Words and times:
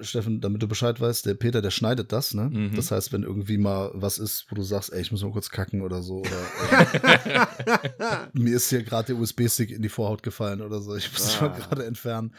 Steffen, 0.00 0.40
damit 0.40 0.62
du 0.62 0.68
Bescheid 0.68 1.00
weißt, 1.00 1.26
der 1.26 1.34
Peter, 1.34 1.62
der 1.62 1.70
schneidet 1.70 2.12
das, 2.12 2.34
ne? 2.34 2.50
Mhm. 2.52 2.74
Das 2.76 2.90
heißt, 2.90 3.12
wenn 3.12 3.22
irgendwie 3.22 3.58
mal 3.58 3.90
was 3.94 4.18
ist, 4.18 4.46
wo 4.50 4.54
du 4.54 4.62
sagst, 4.62 4.92
ey, 4.92 5.00
ich 5.00 5.10
muss 5.12 5.22
mal 5.22 5.32
kurz 5.32 5.50
kacken 5.50 5.82
oder 5.82 6.02
so, 6.02 6.20
oder 6.20 6.30
äh, 7.98 8.28
mir 8.32 8.56
ist 8.56 8.70
hier 8.70 8.82
gerade 8.82 9.06
der 9.14 9.16
USB-Stick 9.16 9.70
in 9.70 9.82
die 9.82 9.88
Vorhaut 9.88 10.22
gefallen 10.22 10.60
oder 10.62 10.80
so, 10.80 10.94
ich 10.96 11.12
muss 11.12 11.36
Ah. 11.40 11.48
mal 11.48 11.56
gerade 11.56 11.84
entfernen, 11.86 12.34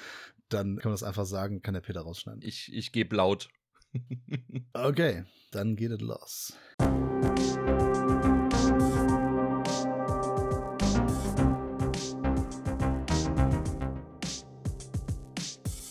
dann 0.50 0.78
kann 0.78 0.90
man 0.92 0.94
das 0.94 1.04
einfach 1.04 1.26
sagen, 1.26 1.62
kann 1.62 1.74
der 1.74 1.82
Peter 1.82 2.02
rausschneiden. 2.02 2.42
Ich, 2.44 2.72
ich 2.74 2.92
gebe 2.92 3.16
laut. 3.16 3.50
Okay, 4.74 5.24
dann 5.52 5.76
geht 5.76 5.92
es 5.92 6.02
los. 6.02 6.54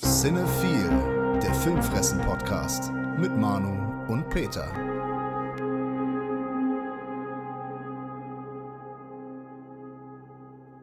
Cinephile, 0.03 0.96
der 1.67 1.73
Filmfressen-Podcast 1.73 2.93
mit 3.19 3.37
Manu 3.37 4.07
und 4.07 4.31
Peter. 4.31 4.73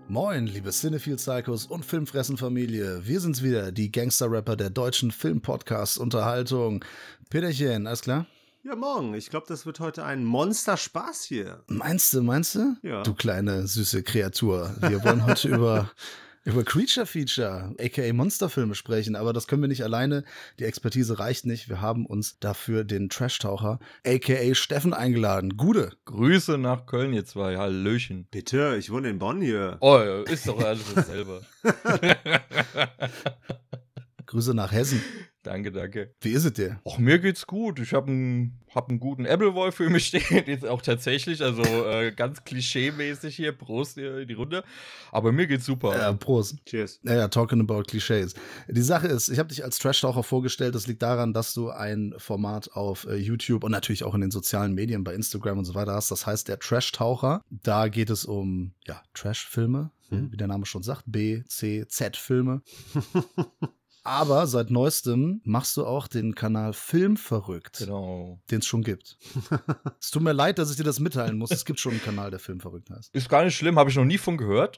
Moin, 0.10 0.46
liebe 0.46 0.72
Cinephile-Psychos 0.72 1.68
und 1.68 1.86
Filmfressen-Familie. 1.86 3.08
Wir 3.08 3.22
sind's 3.22 3.42
wieder, 3.42 3.72
die 3.72 3.94
Gangster-Rapper 3.94 4.58
der 4.58 4.72
deutschen 4.72 5.12
Film-Podcast-Unterhaltung. 5.12 6.84
Peterchen, 7.30 7.88
alles 7.88 8.02
klar? 8.02 8.26
Ja, 8.64 8.76
morgen. 8.76 9.14
Ich 9.14 9.30
glaube, 9.30 9.46
das 9.48 9.66
wird 9.66 9.80
heute 9.80 10.04
ein 10.04 10.26
Monster-Spaß 10.26 11.24
hier. 11.24 11.64
Meinst 11.68 12.14
du, 12.14 12.22
meinst 12.24 12.56
du? 12.56 12.76
Ja. 12.82 13.04
Du 13.04 13.14
kleine, 13.14 13.68
süße 13.68 14.04
Kreatur. 14.04 14.76
Wir 14.82 15.02
wollen 15.06 15.26
heute 15.26 15.48
über, 15.56 15.92
über 16.44 16.64
Creature 16.64 17.06
Feature, 17.06 17.74
aka 17.80 18.14
Monsterfilme 18.14 18.76
sprechen, 18.76 19.16
aber 19.16 19.32
das 19.34 19.48
können 19.48 19.62
wir 19.62 19.70
nicht 19.70 19.84
alleine. 19.84 20.24
Die 20.60 20.66
Expertise 20.66 21.20
reicht 21.20 21.46
nicht. 21.46 21.70
Wir 21.70 21.82
haben 21.82 22.06
uns 22.06 22.38
dafür 22.40 22.84
den 22.84 23.10
Trash-Taucher, 23.10 23.80
aka 24.06 24.54
Steffen, 24.54 24.94
eingeladen. 24.94 25.56
Gude. 25.56 25.94
Grüße 26.06 26.58
nach 26.58 26.86
Köln, 26.86 27.14
ihr 27.14 27.26
zwei. 27.26 27.58
Hallöchen. 27.58 28.28
Bitte, 28.30 28.76
ich 28.78 28.92
wohne 28.92 29.10
in 29.10 29.20
Bonn 29.20 29.42
hier. 29.42 29.78
Oh, 29.80 29.98
ist 30.30 30.48
doch 30.48 30.60
alles 30.60 30.94
dasselbe. 30.94 31.42
Grüße 34.26 34.54
nach 34.54 34.72
Hessen. 34.72 35.02
Danke, 35.44 35.72
danke. 35.72 36.14
Wie 36.22 36.32
ist 36.32 36.46
es 36.46 36.54
dir? 36.54 36.80
Och, 36.84 36.98
mir 36.98 37.20
geht's 37.20 37.46
gut. 37.46 37.80
Ich 37.80 37.94
habe 37.94 38.10
einen, 38.12 38.60
hab 38.74 38.90
einen 38.90 39.00
guten 39.00 39.26
Appleboy 39.28 39.72
für 39.72 39.90
mich 39.90 40.08
stehen. 40.08 40.44
Jetzt 40.48 40.66
auch 40.66 40.82
tatsächlich, 40.82 41.42
also 41.42 41.62
äh, 41.64 42.12
ganz 42.12 42.44
klischee-mäßig 42.44 43.36
hier. 43.36 43.52
Prost 43.52 43.96
hier 43.96 44.20
in 44.20 44.28
die 44.28 44.34
Runde. 44.34 44.64
Aber 45.12 45.32
mir 45.32 45.46
geht's 45.48 45.66
super. 45.66 45.96
Ja, 45.98 46.12
Prost. 46.14 46.58
Cheers. 46.66 47.00
Naja, 47.04 47.28
talking 47.28 47.60
about 47.60 47.82
Clichés. 47.84 48.34
Die 48.68 48.82
Sache 48.82 49.08
ist, 49.08 49.30
ich 49.30 49.40
habe 49.40 49.50
dich 49.50 49.64
als 49.64 49.78
Trash-Taucher 49.80 50.24
vorgestellt. 50.24 50.76
Das 50.76 50.88
liegt 50.88 51.02
daran, 51.02 51.34
dass 51.34 51.54
du 51.54 51.70
ein 51.70 52.14
Format 52.18 52.72
auf 52.74 53.06
äh, 53.06 53.16
YouTube 53.16 53.64
und 53.64 53.72
natürlich 53.72 54.04
auch 54.04 54.16
in 54.16 54.22
den 54.22 54.32
sozialen 54.32 54.74
Medien, 54.74 55.04
bei 55.04 55.14
Instagram 55.14 55.60
und 55.60 55.66
so 55.66 55.76
weiter 55.76 55.94
hast. 55.94 56.10
Das 56.12 56.26
heißt, 56.26 56.48
der 56.48 56.60
Trash-Taucher. 56.60 57.42
Da 57.50 57.88
geht 57.90 58.10
es 58.10 58.26
um, 58.26 58.74
ja, 58.88 59.02
Trash-Filme, 59.14 59.92
Mhm. 60.10 60.32
wie 60.32 60.38
der 60.38 60.48
Name 60.48 60.66
schon 60.66 60.84
sagt. 60.84 61.04
B, 61.08 61.44
C, 61.48 61.86
Z-Filme. 61.88 62.62
Aber 64.06 64.48
seit 64.48 64.70
neuestem 64.70 65.40
machst 65.46 65.78
du 65.78 65.86
auch 65.86 66.08
den 66.08 66.36
Kanal 66.36 66.74
Film 66.74 67.16
verrückt, 67.16 67.78
Genau. 67.80 68.40
den 68.52 68.60
es 68.60 68.66
schon 68.66 68.84
gibt. 68.84 69.18
es 70.00 70.12
tut 70.12 70.22
mir 70.22 70.34
leid, 70.34 70.60
dass 70.60 70.70
ich 70.72 70.78
dir 70.78 70.84
das 70.84 71.00
mitteilen 71.00 71.38
muss. 71.38 71.52
Es 71.52 71.64
gibt 71.64 71.80
schon 71.80 71.94
einen 71.94 72.02
Kanal, 72.04 72.30
der 72.30 72.40
Film 72.40 72.60
verrückt 72.60 72.90
heißt. 72.90 73.16
Ist 73.16 73.30
gar 73.30 73.46
nicht 73.46 73.56
schlimm, 73.56 73.80
habe 73.80 73.90
ich 73.90 73.96
noch 73.96 74.04
nie 74.06 74.18
von 74.18 74.38
gehört. 74.38 74.78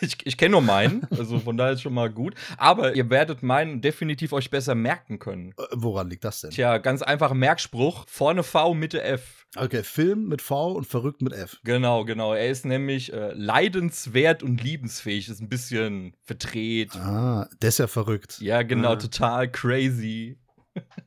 ich 0.06 0.16
ich 0.26 0.36
kenne 0.36 0.52
nur 0.52 0.60
meinen, 0.62 1.06
also 1.10 1.38
von 1.38 1.56
daher 1.56 1.72
ist 1.74 1.82
schon 1.82 1.94
mal 1.94 2.10
gut. 2.10 2.34
Aber 2.56 2.94
ihr 2.94 3.08
werdet 3.10 3.42
meinen 3.42 3.80
definitiv 3.80 4.32
euch 4.32 4.50
besser 4.50 4.74
merken 4.74 5.18
können. 5.18 5.52
Äh, 5.58 5.62
woran 5.74 6.08
liegt 6.10 6.24
das 6.24 6.40
denn? 6.40 6.50
Tja, 6.50 6.78
ganz 6.78 7.02
einfacher 7.02 7.34
Merkspruch. 7.34 8.04
Vorne 8.08 8.42
V, 8.42 8.74
Mitte 8.74 9.02
F. 9.02 9.46
Okay, 9.56 9.82
Film 9.82 10.28
mit 10.28 10.42
V 10.42 10.72
und 10.72 10.86
verrückt 10.86 11.22
mit 11.22 11.32
F. 11.32 11.58
Genau, 11.64 12.04
genau. 12.04 12.34
Er 12.34 12.48
ist 12.50 12.64
nämlich 12.64 13.12
äh, 13.12 13.32
leidenswert 13.32 14.42
und 14.44 14.62
liebensfähig. 14.62 15.28
Ist 15.28 15.40
ein 15.40 15.48
bisschen 15.48 16.16
verdreht. 16.22 16.94
Ah, 16.96 17.48
der 17.60 17.70
ist 17.70 17.78
ja 17.78 17.86
verrückt. 17.88 18.38
Ja, 18.40 18.62
genau, 18.62 18.92
Ah. 18.92 18.96
total 18.96 19.50
crazy. 19.50 20.38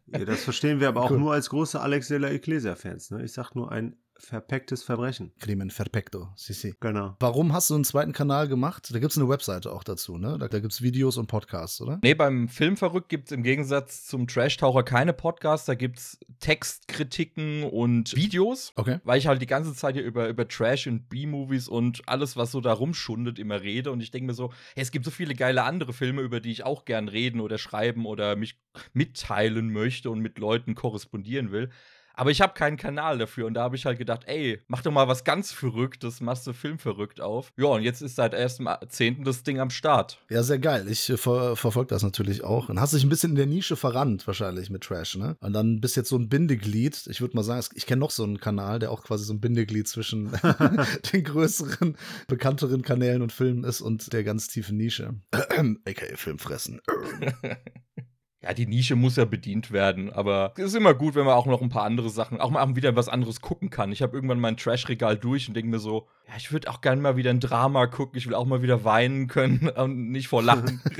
Ja, 0.07 0.25
das 0.25 0.43
verstehen 0.43 0.81
wir 0.81 0.89
aber 0.89 1.03
auch 1.03 1.11
Cool. 1.11 1.19
nur 1.19 1.33
als 1.33 1.49
große 1.49 1.79
Alex 1.79 2.09
de 2.09 2.17
la 2.17 2.29
Iglesia-Fans. 2.31 3.11
Ne? 3.11 3.23
Ich 3.23 3.31
sag 3.31 3.55
nur 3.55 3.71
ein 3.71 3.95
verpecktes 4.17 4.83
Verbrechen. 4.83 5.31
Crimen 5.39 5.69
Perfecto, 5.69 6.29
si, 6.35 6.53
si. 6.53 6.73
Genau. 6.79 7.15
Warum 7.19 7.53
hast 7.53 7.69
du 7.69 7.75
einen 7.75 7.83
zweiten 7.83 8.13
Kanal 8.13 8.47
gemacht? 8.47 8.89
Da 8.93 8.99
gibt 8.99 9.11
es 9.11 9.17
eine 9.17 9.27
Webseite 9.29 9.71
auch 9.71 9.83
dazu, 9.83 10.17
ne? 10.17 10.37
Da, 10.39 10.47
da 10.47 10.59
gibt 10.59 10.73
es 10.73 10.81
Videos 10.81 11.17
und 11.17 11.27
Podcasts, 11.27 11.81
oder? 11.81 11.99
Nee, 12.03 12.13
beim 12.13 12.47
Filmverrückt 12.47 13.09
gibt 13.09 13.27
es 13.27 13.31
im 13.31 13.43
Gegensatz 13.43 14.05
zum 14.05 14.27
Trash-Taucher 14.27 14.83
keine 14.83 15.13
Podcasts. 15.13 15.65
Da 15.65 15.75
gibt 15.75 15.99
es 15.99 16.19
Textkritiken 16.39 17.63
und 17.63 18.15
Videos. 18.15 18.73
Okay. 18.75 18.99
Weil 19.03 19.19
ich 19.19 19.27
halt 19.27 19.41
die 19.41 19.47
ganze 19.47 19.73
Zeit 19.73 19.95
hier 19.95 20.03
über, 20.03 20.27
über 20.27 20.47
Trash 20.47 20.87
und 20.87 21.09
B-Movies 21.09 21.67
und 21.67 22.01
alles, 22.07 22.37
was 22.37 22.51
so 22.51 22.61
da 22.61 22.73
rumschundet, 22.73 23.39
immer 23.39 23.61
rede. 23.61 23.91
Und 23.91 24.01
ich 24.01 24.11
denke 24.11 24.27
mir 24.27 24.33
so, 24.33 24.51
hey, 24.75 24.83
es 24.83 24.91
gibt 24.91 25.05
so 25.05 25.11
viele 25.11 25.35
geile 25.35 25.63
andere 25.63 25.93
Filme, 25.93 26.21
über 26.21 26.39
die 26.39 26.51
ich 26.51 26.63
auch 26.63 26.85
gern 26.85 27.07
reden 27.07 27.39
oder 27.39 27.57
schreiben 27.57 28.05
oder 28.05 28.35
mich 28.35 28.59
mitteilen 28.93 29.71
möchte 29.71 30.09
und 30.09 30.19
mit 30.19 30.39
Leuten 30.39 30.75
korrespondieren 30.75 31.51
will. 31.51 31.69
Aber 32.13 32.31
ich 32.31 32.41
habe 32.41 32.53
keinen 32.53 32.77
Kanal 32.77 33.17
dafür 33.17 33.47
und 33.47 33.55
da 33.55 33.63
habe 33.63 33.75
ich 33.75 33.85
halt 33.85 33.97
gedacht, 33.97 34.21
ey, 34.25 34.61
mach 34.67 34.81
doch 34.81 34.91
mal 34.91 35.07
was 35.07 35.23
ganz 35.23 35.51
Verrücktes, 35.51 36.21
machst 36.21 36.45
du 36.45 36.53
Film 36.53 36.77
verrückt 36.77 37.21
auf. 37.21 37.51
Ja, 37.57 37.67
und 37.67 37.81
jetzt 37.81 38.01
ist 38.01 38.15
seit 38.15 38.35
1.10. 38.35 39.23
das 39.23 39.43
Ding 39.43 39.59
am 39.59 39.69
Start. 39.69 40.19
Ja, 40.29 40.43
sehr 40.43 40.59
geil. 40.59 40.87
Ich 40.89 41.09
äh, 41.09 41.17
ver 41.17 41.55
verfolge 41.55 41.89
das 41.89 42.03
natürlich 42.03 42.43
auch. 42.43 42.69
Und 42.69 42.79
hast 42.79 42.93
dich 42.93 43.03
ein 43.03 43.09
bisschen 43.09 43.31
in 43.31 43.35
der 43.35 43.45
Nische 43.47 43.75
verrannt, 43.75 44.27
wahrscheinlich 44.27 44.69
mit 44.69 44.83
Trash, 44.83 45.15
ne? 45.17 45.37
Und 45.39 45.53
dann 45.53 45.81
bist 45.81 45.95
jetzt 45.95 46.09
so 46.09 46.17
ein 46.17 46.29
Bindeglied. 46.29 47.07
Ich 47.07 47.21
würde 47.21 47.35
mal 47.35 47.43
sagen, 47.43 47.65
ich 47.73 47.85
kenne 47.85 47.99
noch 47.99 48.11
so 48.11 48.23
einen 48.23 48.39
Kanal, 48.39 48.79
der 48.79 48.91
auch 48.91 49.03
quasi 49.03 49.25
so 49.25 49.33
ein 49.33 49.41
Bindeglied 49.41 49.87
zwischen 49.87 50.31
den 51.13 51.23
größeren, 51.23 51.97
bekannteren 52.27 52.81
Kanälen 52.83 53.21
und 53.21 53.31
Filmen 53.31 53.63
ist 53.63 53.81
und 53.81 54.13
der 54.13 54.23
ganz 54.23 54.47
tiefen 54.47 54.77
Nische. 54.77 55.15
AKA 55.31 56.15
Filmfressen. 56.15 56.81
Ja, 58.43 58.53
die 58.53 58.67
Nische 58.67 58.97
muss 58.97 59.15
ja 59.15 59.23
bedient 59.23 59.71
werden, 59.71 60.11
aber 60.11 60.51
es 60.57 60.65
ist 60.65 60.75
immer 60.75 60.93
gut, 60.93 61.15
wenn 61.15 61.25
man 61.25 61.35
auch 61.35 61.45
noch 61.45 61.61
ein 61.61 61.69
paar 61.69 61.85
andere 61.85 62.09
Sachen, 62.09 62.41
auch 62.41 62.49
mal 62.49 62.75
wieder 62.75 62.93
was 62.93 63.07
anderes 63.07 63.39
gucken 63.39 63.69
kann. 63.69 63.93
Ich 63.93 64.01
habe 64.01 64.17
irgendwann 64.17 64.41
mein 64.41 64.57
Trash-Regal 64.57 65.17
durch 65.17 65.47
und 65.47 65.53
denke 65.53 65.71
mir 65.71 65.79
so, 65.79 66.07
ja, 66.27 66.33
ich 66.35 66.51
würde 66.51 66.69
auch 66.69 66.81
gerne 66.81 67.01
mal 67.01 67.15
wieder 67.15 67.29
ein 67.29 67.39
Drama 67.39 67.87
gucken, 67.87 68.17
ich 68.17 68.27
will 68.27 68.35
auch 68.35 68.45
mal 68.45 68.61
wieder 68.61 68.83
weinen 68.83 69.27
können 69.27 69.69
und 69.77 70.11
nicht 70.11 70.27
vor 70.27 70.43
Lachen. 70.43 70.81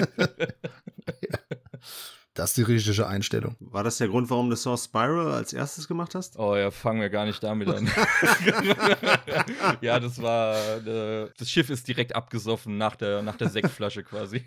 Das 2.36 2.50
ist 2.50 2.58
die 2.58 2.64
richtige 2.64 3.06
Einstellung. 3.06 3.56
War 3.60 3.84
das 3.84 4.00
der 4.00 4.08
Grund, 4.08 4.28
warum 4.32 4.50
du 4.50 4.56
Saw 4.56 4.76
Spiral 4.76 5.32
als 5.34 5.54
erstes 5.54 5.88
gemacht 5.88 6.16
hast? 6.16 6.40
oh 6.40 6.56
ja, 6.56 6.72
fangen 6.72 7.00
wir 7.00 7.12
gar 7.12 7.26
nicht 7.26 7.44
damit 7.44 7.68
an. 7.68 7.88
ja, 9.82 10.00
das 10.00 10.20
war, 10.20 10.56
äh, 10.78 11.30
das 11.38 11.52
Schiff 11.52 11.70
ist 11.70 11.88
direkt 11.88 12.16
abgesoffen 12.16 12.80
nach 12.80 12.96
der, 12.96 13.22
nach 13.22 13.36
der 13.36 13.50
Sektflasche 13.50 14.04
quasi. 14.04 14.44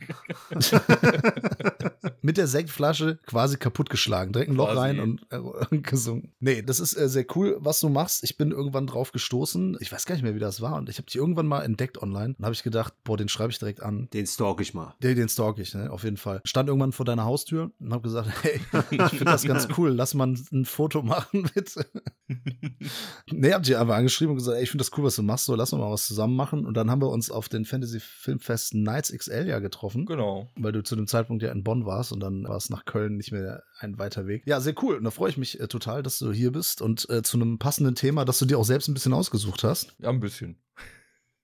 Mit 2.27 2.39
der 2.39 2.49
Sektflasche 2.49 3.21
quasi 3.25 3.57
kaputtgeschlagen. 3.57 4.33
Direkt 4.33 4.51
ein 4.51 4.57
Loch 4.57 4.73
Quasi. 4.73 4.81
rein 4.81 4.99
und 4.99 5.27
äh, 5.31 5.79
gesunken. 5.79 6.33
Nee, 6.41 6.61
das 6.61 6.81
ist 6.81 6.97
äh, 6.97 7.09
sehr 7.09 7.25
cool, 7.37 7.57
was 7.61 7.79
du 7.79 7.89
machst. 7.89 8.25
Ich 8.25 8.37
bin 8.37 8.51
irgendwann 8.51 8.89
drauf 8.89 9.13
gestoßen. 9.13 9.77
Ich 9.79 9.93
weiß 9.93 10.07
gar 10.07 10.17
nicht 10.17 10.25
mehr, 10.25 10.35
wie 10.35 10.41
das 10.41 10.61
war. 10.61 10.75
Und 10.75 10.89
ich 10.89 10.99
habe 10.99 11.07
dich 11.07 11.15
irgendwann 11.15 11.47
mal 11.47 11.63
entdeckt 11.63 12.03
online. 12.03 12.35
Und 12.37 12.45
habe 12.45 12.53
ich 12.53 12.65
gedacht, 12.65 12.95
boah, 13.05 13.17
den 13.17 13.29
schreibe 13.29 13.53
ich 13.53 13.61
direkt 13.61 13.81
an. 13.81 14.09
Den 14.13 14.27
stalk 14.27 14.61
ich 14.61 14.75
mal. 14.75 14.97
Den, 15.01 15.15
den 15.15 15.29
stalk 15.29 15.59
ich, 15.59 15.73
ne? 15.73 15.89
auf 15.89 16.03
jeden 16.03 16.17
Fall. 16.17 16.41
Stand 16.45 16.69
irgendwann 16.69 16.91
vor 16.91 17.07
deiner 17.07 17.25
Haustür 17.25 17.71
und 17.79 17.93
habe 17.93 18.03
gesagt, 18.03 18.29
hey, 18.43 18.61
ich 18.91 19.03
finde 19.11 19.27
das 19.27 19.43
ganz 19.45 19.69
cool. 19.79 19.91
Lass 19.91 20.15
mal 20.15 20.27
ein, 20.27 20.47
ein 20.53 20.65
Foto 20.65 21.03
machen, 21.03 21.49
bitte. 21.55 21.87
nee, 23.31 23.53
hab 23.53 23.63
dich 23.63 23.77
einfach 23.77 23.95
angeschrieben 23.95 24.33
und 24.33 24.39
gesagt, 24.39 24.57
ey, 24.57 24.65
ich 24.65 24.71
finde 24.71 24.83
das 24.85 24.91
cool, 24.99 25.05
was 25.05 25.15
du 25.15 25.23
machst. 25.23 25.45
So, 25.45 25.55
lass 25.55 25.73
uns 25.73 25.81
mal 25.81 25.93
was 25.93 26.09
zusammen 26.09 26.35
machen. 26.35 26.67
Und 26.67 26.77
dann 26.77 26.91
haben 26.91 27.01
wir 27.01 27.09
uns 27.09 27.31
auf 27.31 27.49
den 27.49 27.65
Fantasy 27.65 28.01
Filmfest 28.01 28.75
Nights 28.75 29.13
XL 29.13 29.47
ja 29.47 29.61
getroffen 29.61 30.07
genau. 30.07 30.51
weil 30.57 30.73
du 30.73 30.83
zu 30.83 30.97
dem 30.97 31.07
Zeitpunkt 31.07 31.45
ja 31.45 31.53
in 31.53 31.63
Bonn 31.63 31.87
warst 31.87 32.16
und 32.17 32.21
dann 32.21 32.49
war 32.49 32.57
es 32.57 32.71
nach 32.71 32.87
Köln 32.87 33.17
nicht 33.17 33.31
mehr 33.31 33.63
ein 33.79 33.99
weiter 33.99 34.27
Weg. 34.27 34.43
Ja, 34.47 34.59
sehr 34.61 34.75
cool. 34.83 34.97
Und 34.97 35.05
da 35.05 35.11
freue 35.11 35.29
ich 35.29 35.37
mich 35.37 35.61
äh, 35.61 35.69
total, 35.69 36.03
dass 36.03 36.19
du 36.19 36.33
hier 36.33 36.51
bist 36.51 36.81
und 36.81 37.09
äh, 37.11 37.23
zu 37.23 37.37
einem 37.37 37.59
passenden 37.59 37.95
Thema, 37.95 38.25
das 38.25 38.39
du 38.39 38.47
dir 38.47 38.59
auch 38.59 38.65
selbst 38.65 38.89
ein 38.89 38.95
bisschen 38.95 39.13
ausgesucht 39.13 39.65
hast. 39.65 39.95
Ja, 39.99 40.09
ein 40.09 40.21
bisschen. 40.21 40.59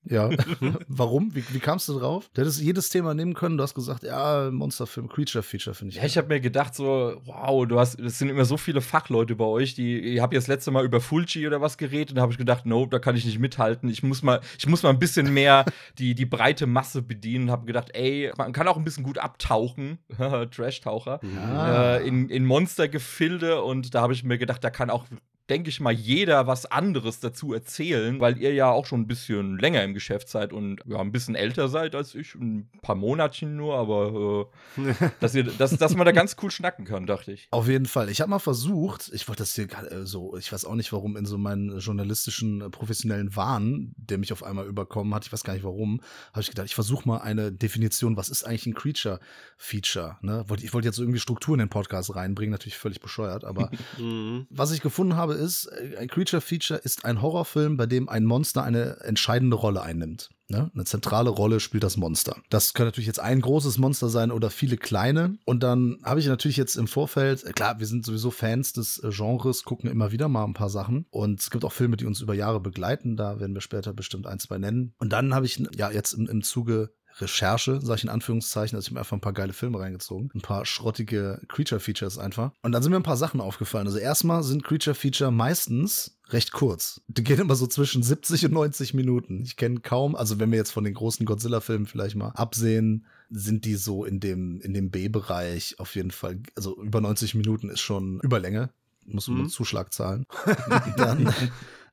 Ja. 0.05 0.31
Warum? 0.89 1.33
Wie, 1.35 1.45
wie 1.51 1.61
kamst 1.61 1.89
du 1.89 1.99
drauf? 1.99 2.29
Du 2.35 2.41
hättest 2.43 2.61
jedes 2.61 2.89
Thema 2.89 3.15
nehmen 3.15 3.35
können. 3.35 3.57
Du 3.57 3.63
hast 3.63 3.75
gesagt, 3.75 4.03
ja, 4.03 4.51
Monsterfilm, 4.51 5.09
Creature 5.09 5.45
Feature 5.45 5.75
finde 5.75 5.91
ich. 5.95 5.97
Ja, 5.99 6.05
ich 6.05 6.17
habe 6.19 6.27
mir 6.29 6.41
gedacht 6.41 6.75
so, 6.75 7.15
wow, 7.25 7.67
du 7.67 7.79
hast, 7.79 8.01
es 8.01 8.19
sind 8.19 8.29
immer 8.29 8.45
so 8.45 8.57
viele 8.57 8.81
Fachleute 8.81 9.37
bei 9.37 9.45
euch, 9.45 9.75
die, 9.75 9.99
ich 10.01 10.21
habe 10.21 10.35
jetzt 10.35 10.49
letzte 10.49 10.73
Mal 10.73 10.85
über 10.85 11.01
Fulci 11.01 11.47
oder 11.47 11.61
was 11.61 11.79
geredet 11.79 12.11
und 12.11 12.17
da 12.17 12.23
habe 12.23 12.33
ich 12.33 12.39
gedacht, 12.39 12.67
no, 12.67 12.85
da 12.87 12.99
kann 12.99 13.15
ich 13.15 13.25
nicht 13.25 13.39
mithalten. 13.39 13.89
Ich 13.89 14.03
muss 14.03 14.23
mal, 14.23 14.41
ich 14.59 14.67
muss 14.67 14.83
mal 14.83 14.91
ein 14.91 14.99
bisschen 14.99 15.33
mehr 15.33 15.65
die, 15.99 16.15
die 16.17 16.27
breite 16.27 16.67
Masse 16.67 17.03
bedienen 17.03 17.45
und 17.45 17.51
habe 17.53 17.67
gedacht, 17.67 17.91
ey, 17.95 18.33
man 18.37 18.53
kann 18.53 18.67
auch 18.67 18.77
ein 18.77 18.85
bisschen 18.85 19.05
gut 19.05 19.19
abtauchen, 19.19 19.99
Trash-Taucher, 20.51 21.21
Ah. 21.39 21.97
äh, 21.99 22.07
in, 22.09 22.29
in 22.29 22.45
Monstergefilde 22.45 23.63
und 23.63 23.95
da 23.95 24.03
habe 24.03 24.13
ich 24.13 24.25
mir 24.25 24.39
gedacht, 24.39 24.65
da 24.65 24.71
kann 24.71 24.91
auch 24.91 25.05
denke 25.51 25.71
ich 25.71 25.81
mal, 25.81 25.93
jeder 25.93 26.47
was 26.47 26.67
anderes 26.67 27.21
dazu 27.21 27.53
erzählen, 27.53 28.21
weil 28.21 28.39
ihr 28.39 28.55
ja 28.55 28.71
auch 28.71 28.87
schon 28.87 29.01
ein 29.01 29.07
bisschen 29.07 29.59
länger 29.59 29.83
im 29.83 29.93
Geschäft 29.93 30.29
seid 30.29 30.53
und 30.53 30.81
ja, 30.87 30.99
ein 30.99 31.13
bisschen 31.13 31.35
älter 31.35 31.69
seid 31.69 31.95
als 31.95 32.15
ich. 32.15 32.35
Ein 32.35 32.71
paar 32.81 32.95
Monatchen 32.95 33.57
nur, 33.57 33.77
aber 33.77 34.49
äh, 34.79 34.95
dass, 35.21 35.35
ihr, 35.35 35.45
dass, 35.45 35.77
dass 35.77 35.97
man 35.97 36.07
da 36.07 36.13
ganz 36.13 36.37
cool 36.43 36.51
schnacken 36.51 36.85
kann, 36.85 37.07
dachte 37.07 37.33
ich. 37.33 37.49
Auf 37.51 37.69
jeden 37.69 37.87
Fall. 37.87 38.09
Ich 38.09 38.21
habe 38.21 38.31
mal 38.31 38.39
versucht, 38.39 39.11
ich 39.13 39.29
wollte 39.29 39.43
das 39.43 39.55
hier 39.55 39.67
äh, 39.91 40.07
so, 40.07 40.37
ich 40.37 40.53
weiß 40.53 40.65
auch 40.65 40.75
nicht 40.75 40.93
warum, 40.93 41.17
in 41.17 41.27
so 41.27 41.39
meinen 41.39 41.79
journalistischen, 41.79 42.61
äh, 42.61 42.71
professionellen 42.71 43.35
Wahn, 43.35 43.93
der 43.97 44.19
mich 44.19 44.33
auf 44.33 44.43
einmal 44.43 44.67
überkommen 44.67 45.13
hat, 45.15 45.27
ich 45.27 45.33
weiß 45.33 45.43
gar 45.43 45.55
nicht 45.55 45.65
warum, 45.65 46.01
habe 46.33 46.41
ich 46.41 46.51
gedacht, 46.51 46.67
ich 46.67 46.75
versuche 46.75 47.07
mal 47.07 47.19
eine 47.19 47.53
Definition, 47.53 48.17
was 48.17 48.29
ist 48.29 48.45
eigentlich 48.45 48.67
ein 48.67 48.75
Creature-Feature? 48.75 50.19
Ne? 50.23 50.45
Ich 50.63 50.73
wollte 50.73 50.89
jetzt 50.89 50.99
irgendwie 50.99 51.21
Struktur 51.21 51.55
in 51.55 51.59
den 51.59 51.69
Podcast 51.69 52.15
reinbringen, 52.15 52.53
natürlich 52.53 52.79
völlig 52.79 53.01
bescheuert, 53.01 53.45
aber 53.45 53.71
mhm. 53.99 54.47
was 54.51 54.71
ich 54.73 54.81
gefunden 54.81 55.17
habe, 55.17 55.32
ist, 55.35 55.67
äh, 55.67 55.97
ein 55.99 56.09
Creature-Feature 56.09 56.81
ist 56.81 57.05
ein 57.05 57.23
Horrorfilm, 57.23 57.77
bei 57.77 57.87
dem 57.87 58.09
ein 58.09 58.25
Monster 58.25 58.63
eine 58.63 59.01
entscheidende 59.01 59.57
Rolle 59.57 59.83
einnimmt. 59.83 60.31
Ne? 60.49 60.71
Eine 60.75 60.85
zentrale 60.85 61.31
Rolle 61.31 61.61
spielt 61.61 61.83
das 61.83 61.97
Monster. 61.97 62.37
Das 62.51 62.75
kann 62.75 62.87
natürlich 62.87 63.07
jetzt 63.07 63.21
ein 63.21 63.41
großes 63.41 63.79
Monster 63.79 64.11
sein 64.11 64.31
oder 64.31 64.51
viele 64.51 64.77
kleine. 64.77 65.39
Und 65.47 65.63
dann 65.63 65.99
habe 66.05 66.21
ich 66.21 66.27
natürlich 66.27 66.59
jetzt 66.59 66.77
im 66.77 66.87
Vorfeld, 66.87 67.45
äh, 67.45 67.53
klar, 67.53 67.81
wir 67.81 67.87
sind 67.87 68.05
sowieso 68.05 68.31
Fans 68.31 68.73
des 68.73 68.99
äh, 68.99 69.11
Genres, 69.11 69.65
gucken 69.65 69.91
immer 69.91 70.13
wieder 70.13 70.29
mal 70.29 70.45
ein 70.45 70.53
paar 70.53 70.69
Sachen. 70.69 71.07
Und 71.11 71.41
es 71.41 71.51
gibt 71.51 71.65
auch 71.65 71.73
Filme, 71.73 71.97
die 71.97 72.05
uns 72.05 72.21
über 72.21 72.35
Jahre 72.35 72.61
begleiten. 72.61 73.17
Da 73.17 73.41
werden 73.41 73.55
wir 73.55 73.63
später 73.63 73.95
bestimmt 73.95 74.27
ein, 74.27 74.39
zwei 74.39 74.59
nennen. 74.59 74.95
Und 74.99 75.13
dann 75.13 75.35
habe 75.35 75.47
ich 75.47 75.63
ja 75.75 75.91
jetzt 75.91 76.13
im, 76.13 76.29
im 76.29 76.43
Zuge 76.43 76.93
Recherche, 77.19 77.81
sag 77.83 77.99
ich 77.99 78.05
in 78.05 78.11
Anführungszeichen, 78.11 78.77
also 78.77 78.87
ich 78.87 78.91
habe 78.91 79.01
einfach 79.01 79.17
ein 79.17 79.21
paar 79.21 79.33
geile 79.33 79.53
Filme 79.53 79.79
reingezogen, 79.79 80.31
ein 80.35 80.41
paar 80.41 80.65
schrottige 80.67 81.41
Creature-Features 81.49 82.19
einfach. 82.19 82.53
Und 82.63 82.73
dann 82.73 82.83
sind 82.83 82.91
mir 82.91 82.97
ein 82.97 83.03
paar 83.03 83.17
Sachen 83.17 83.41
aufgefallen. 83.41 83.87
Also 83.87 83.99
erstmal 83.99 84.43
sind 84.43 84.65
Creature-Feature 84.65 85.31
meistens 85.31 86.17
recht 86.31 86.53
kurz. 86.53 87.01
Die 87.09 87.25
gehen 87.25 87.41
immer 87.41 87.55
so 87.55 87.67
zwischen 87.67 88.03
70 88.03 88.47
und 88.47 88.53
90 88.53 88.95
Minuten. 88.95 89.43
Ich 89.43 89.57
kenne 89.57 89.81
kaum, 89.81 90.17
also 90.17 90.39
wenn 90.41 90.51
wir 90.51 90.59
jetzt 90.59 90.71
von 90.71 90.85
den 90.85 90.95
großen 90.95 91.27
Godzilla-Filmen 91.27 91.87
vielleicht 91.87 92.17
mal 92.17 92.31
absehen, 92.31 93.07
sind 93.31 93.65
die 93.65 93.77
so 93.77 94.05
in 94.05 94.21
dem, 94.21 94.61
in 94.61 94.75
dem 94.75 94.91
B-Bereich 94.91 95.79
auf 95.79 95.95
jeden 95.95 96.11
Fall, 96.11 96.41
also 96.57 96.81
über 96.83 97.01
90 97.01 97.35
Minuten 97.35 97.69
ist 97.69 97.81
schon 97.81 98.21
Überlänge. 98.21 98.71
Muss 99.05 99.27
man 99.29 99.43
mhm. 99.43 99.49
Zuschlag 99.49 99.93
zahlen. 99.93 100.27
dann 100.97 101.35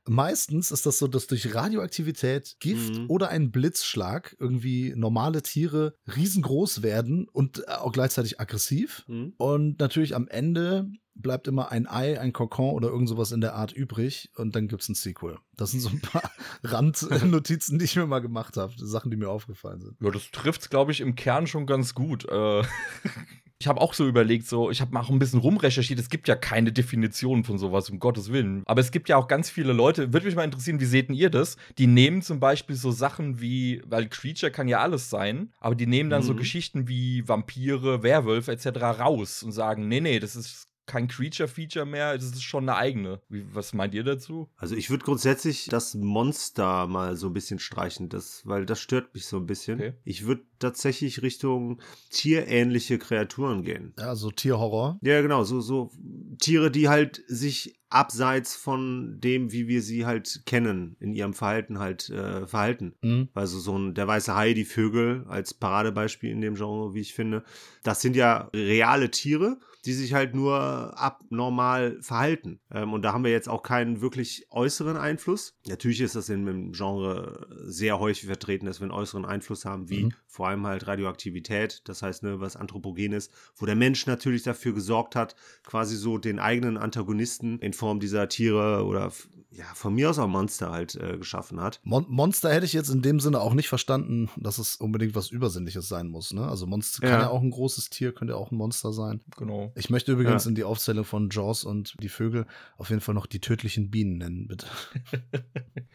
Meistens 0.08 0.70
ist 0.70 0.86
das 0.86 0.98
so, 0.98 1.06
dass 1.06 1.26
durch 1.26 1.54
Radioaktivität, 1.54 2.56
Gift 2.58 2.98
mhm. 2.98 3.10
oder 3.10 3.28
einen 3.28 3.50
Blitzschlag 3.50 4.36
irgendwie 4.38 4.92
normale 4.96 5.42
Tiere 5.42 5.94
riesengroß 6.14 6.82
werden 6.82 7.28
und 7.28 7.68
auch 7.68 7.92
gleichzeitig 7.92 8.40
aggressiv. 8.40 9.04
Mhm. 9.08 9.34
Und 9.36 9.78
natürlich 9.78 10.14
am 10.16 10.28
Ende 10.28 10.90
bleibt 11.14 11.48
immer 11.48 11.70
ein 11.70 11.86
Ei, 11.86 12.18
ein 12.18 12.32
Kokon 12.32 12.74
oder 12.74 12.88
irgend 12.88 13.08
sowas 13.08 13.32
in 13.32 13.40
der 13.40 13.54
Art 13.54 13.72
übrig 13.72 14.30
und 14.36 14.56
dann 14.56 14.68
gibt 14.68 14.82
es 14.82 14.88
ein 14.88 14.94
Sequel. 14.94 15.38
Das 15.56 15.72
sind 15.72 15.80
so 15.80 15.90
ein 15.90 16.00
paar 16.00 16.30
Randnotizen, 16.64 17.78
die 17.78 17.84
ich 17.84 17.96
mir 17.96 18.06
mal 18.06 18.20
gemacht 18.20 18.56
habe, 18.56 18.72
Sachen, 18.76 19.10
die 19.10 19.16
mir 19.16 19.28
aufgefallen 19.28 19.80
sind. 19.80 19.96
Ja, 20.00 20.10
das 20.10 20.30
trifft 20.30 20.70
glaube 20.70 20.92
ich, 20.92 21.00
im 21.00 21.14
Kern 21.14 21.46
schon 21.46 21.66
ganz 21.66 21.94
gut. 21.94 22.26
Äh 22.28 22.62
Ich 23.60 23.68
habe 23.68 23.80
auch 23.82 23.92
so 23.92 24.08
überlegt, 24.08 24.46
so, 24.46 24.70
ich 24.70 24.80
habe 24.80 24.92
mal 24.92 25.00
auch 25.00 25.10
ein 25.10 25.18
bisschen 25.18 25.40
rumrecherchiert. 25.40 26.00
Es 26.00 26.08
gibt 26.08 26.28
ja 26.28 26.34
keine 26.34 26.72
Definition 26.72 27.44
von 27.44 27.58
sowas, 27.58 27.90
um 27.90 27.98
Gottes 27.98 28.32
Willen. 28.32 28.62
Aber 28.64 28.80
es 28.80 28.90
gibt 28.90 29.10
ja 29.10 29.18
auch 29.18 29.28
ganz 29.28 29.50
viele 29.50 29.74
Leute, 29.74 30.14
würde 30.14 30.24
mich 30.24 30.34
mal 30.34 30.44
interessieren, 30.44 30.80
wie 30.80 30.86
seht 30.86 31.10
ihr 31.10 31.28
das? 31.28 31.58
Die 31.76 31.86
nehmen 31.86 32.22
zum 32.22 32.40
Beispiel 32.40 32.74
so 32.74 32.90
Sachen 32.90 33.42
wie, 33.42 33.82
weil 33.84 34.08
Creature 34.08 34.50
kann 34.50 34.66
ja 34.66 34.80
alles 34.80 35.10
sein, 35.10 35.52
aber 35.58 35.74
die 35.74 35.86
nehmen 35.86 36.08
dann 36.08 36.22
mhm. 36.22 36.26
so 36.26 36.34
Geschichten 36.34 36.88
wie 36.88 37.28
Vampire, 37.28 38.02
Werwölfe 38.02 38.50
etc. 38.50 38.80
raus 38.98 39.42
und 39.42 39.52
sagen, 39.52 39.88
nee, 39.88 40.00
nee, 40.00 40.20
das 40.20 40.36
ist 40.36 40.69
kein 40.90 41.06
Creature-Feature 41.06 41.86
mehr, 41.86 42.16
das 42.16 42.24
ist 42.24 42.42
schon 42.42 42.68
eine 42.68 42.76
eigene. 42.76 43.20
Wie, 43.28 43.44
was 43.54 43.72
meint 43.74 43.94
ihr 43.94 44.02
dazu? 44.02 44.48
Also 44.56 44.74
ich 44.74 44.90
würde 44.90 45.04
grundsätzlich 45.04 45.68
das 45.70 45.94
Monster 45.94 46.88
mal 46.88 47.16
so 47.16 47.28
ein 47.28 47.32
bisschen 47.32 47.60
streichen, 47.60 48.08
das, 48.08 48.42
weil 48.44 48.66
das 48.66 48.80
stört 48.80 49.14
mich 49.14 49.26
so 49.26 49.36
ein 49.36 49.46
bisschen. 49.46 49.78
Okay. 49.78 49.92
Ich 50.02 50.26
würde 50.26 50.42
tatsächlich 50.58 51.22
Richtung 51.22 51.80
tierähnliche 52.10 52.98
Kreaturen 52.98 53.62
gehen. 53.62 53.94
Ja, 54.00 54.16
so 54.16 54.32
Tierhorror. 54.32 54.98
Ja, 55.00 55.22
genau, 55.22 55.44
so, 55.44 55.60
so 55.60 55.92
Tiere, 56.40 56.72
die 56.72 56.88
halt 56.88 57.22
sich 57.28 57.78
abseits 57.88 58.56
von 58.56 59.20
dem, 59.20 59.52
wie 59.52 59.68
wir 59.68 59.82
sie 59.82 60.06
halt 60.06 60.42
kennen, 60.44 60.96
in 60.98 61.14
ihrem 61.14 61.34
Verhalten 61.34 61.78
halt 61.78 62.10
äh, 62.10 62.48
verhalten. 62.48 62.94
Mhm. 63.02 63.28
Also 63.34 63.60
so 63.60 63.78
ein 63.78 63.94
der 63.94 64.08
weiße 64.08 64.34
Hai, 64.34 64.54
die 64.54 64.64
Vögel 64.64 65.24
als 65.28 65.54
Paradebeispiel 65.54 66.30
in 66.30 66.40
dem 66.40 66.56
Genre, 66.56 66.94
wie 66.94 67.00
ich 67.00 67.14
finde. 67.14 67.44
Das 67.84 68.00
sind 68.00 68.16
ja 68.16 68.50
reale 68.52 69.12
Tiere 69.12 69.58
die 69.84 69.92
sich 69.92 70.14
halt 70.14 70.34
nur 70.34 70.98
abnormal 70.98 71.98
verhalten. 72.02 72.60
Ähm, 72.70 72.92
und 72.92 73.02
da 73.02 73.12
haben 73.12 73.24
wir 73.24 73.30
jetzt 73.30 73.48
auch 73.48 73.62
keinen 73.62 74.00
wirklich 74.00 74.46
äußeren 74.50 74.96
Einfluss. 74.96 75.56
Natürlich 75.66 76.00
ist 76.00 76.16
das 76.16 76.28
in 76.28 76.46
dem 76.46 76.72
Genre 76.72 77.46
sehr 77.64 77.98
häufig 77.98 78.26
vertreten, 78.26 78.66
dass 78.66 78.80
wir 78.80 78.84
einen 78.84 78.92
äußeren 78.92 79.24
Einfluss 79.24 79.64
haben, 79.64 79.88
wie 79.88 80.04
mhm. 80.04 80.14
Vor 80.30 80.46
allem 80.46 80.64
halt 80.64 80.86
Radioaktivität, 80.86 81.82
das 81.86 82.02
heißt, 82.02 82.22
ne, 82.22 82.38
was 82.38 82.54
Anthropogenes, 82.54 83.30
wo 83.56 83.66
der 83.66 83.74
Mensch 83.74 84.06
natürlich 84.06 84.44
dafür 84.44 84.72
gesorgt 84.72 85.16
hat, 85.16 85.34
quasi 85.64 85.96
so 85.96 86.18
den 86.18 86.38
eigenen 86.38 86.76
Antagonisten 86.76 87.58
in 87.58 87.72
Form 87.72 87.98
dieser 87.98 88.28
Tiere 88.28 88.84
oder 88.86 89.10
ja, 89.52 89.64
von 89.74 89.92
mir 89.92 90.08
aus 90.08 90.18
auch 90.20 90.28
Monster 90.28 90.70
halt 90.70 90.94
äh, 90.94 91.18
geschaffen 91.18 91.60
hat. 91.60 91.80
Mon 91.82 92.06
Monster 92.08 92.52
hätte 92.52 92.64
ich 92.64 92.72
jetzt 92.72 92.88
in 92.88 93.02
dem 93.02 93.18
Sinne 93.18 93.40
auch 93.40 93.52
nicht 93.52 93.68
verstanden, 93.68 94.30
dass 94.36 94.58
es 94.58 94.76
unbedingt 94.76 95.16
was 95.16 95.30
Übersinnliches 95.30 95.88
sein 95.88 96.06
muss. 96.06 96.32
Ne? 96.32 96.46
Also 96.46 96.66
Monster 96.66 97.04
ja. 97.04 97.10
kann 97.10 97.20
ja 97.22 97.30
auch 97.30 97.42
ein 97.42 97.50
großes 97.50 97.90
Tier, 97.90 98.12
könnte 98.12 98.34
ja 98.34 98.38
auch 98.38 98.52
ein 98.52 98.56
Monster 98.56 98.92
sein. 98.92 99.20
Genau. 99.36 99.72
Ich 99.74 99.90
möchte 99.90 100.12
übrigens 100.12 100.44
ja. 100.44 100.50
in 100.50 100.54
die 100.54 100.62
Aufzählung 100.62 101.04
von 101.04 101.30
Jaws 101.30 101.64
und 101.64 101.96
die 102.00 102.08
Vögel 102.08 102.46
auf 102.78 102.90
jeden 102.90 103.00
Fall 103.00 103.14
noch 103.14 103.26
die 103.26 103.40
tödlichen 103.40 103.90
Bienen 103.90 104.18
nennen, 104.18 104.46
bitte. 104.46 104.66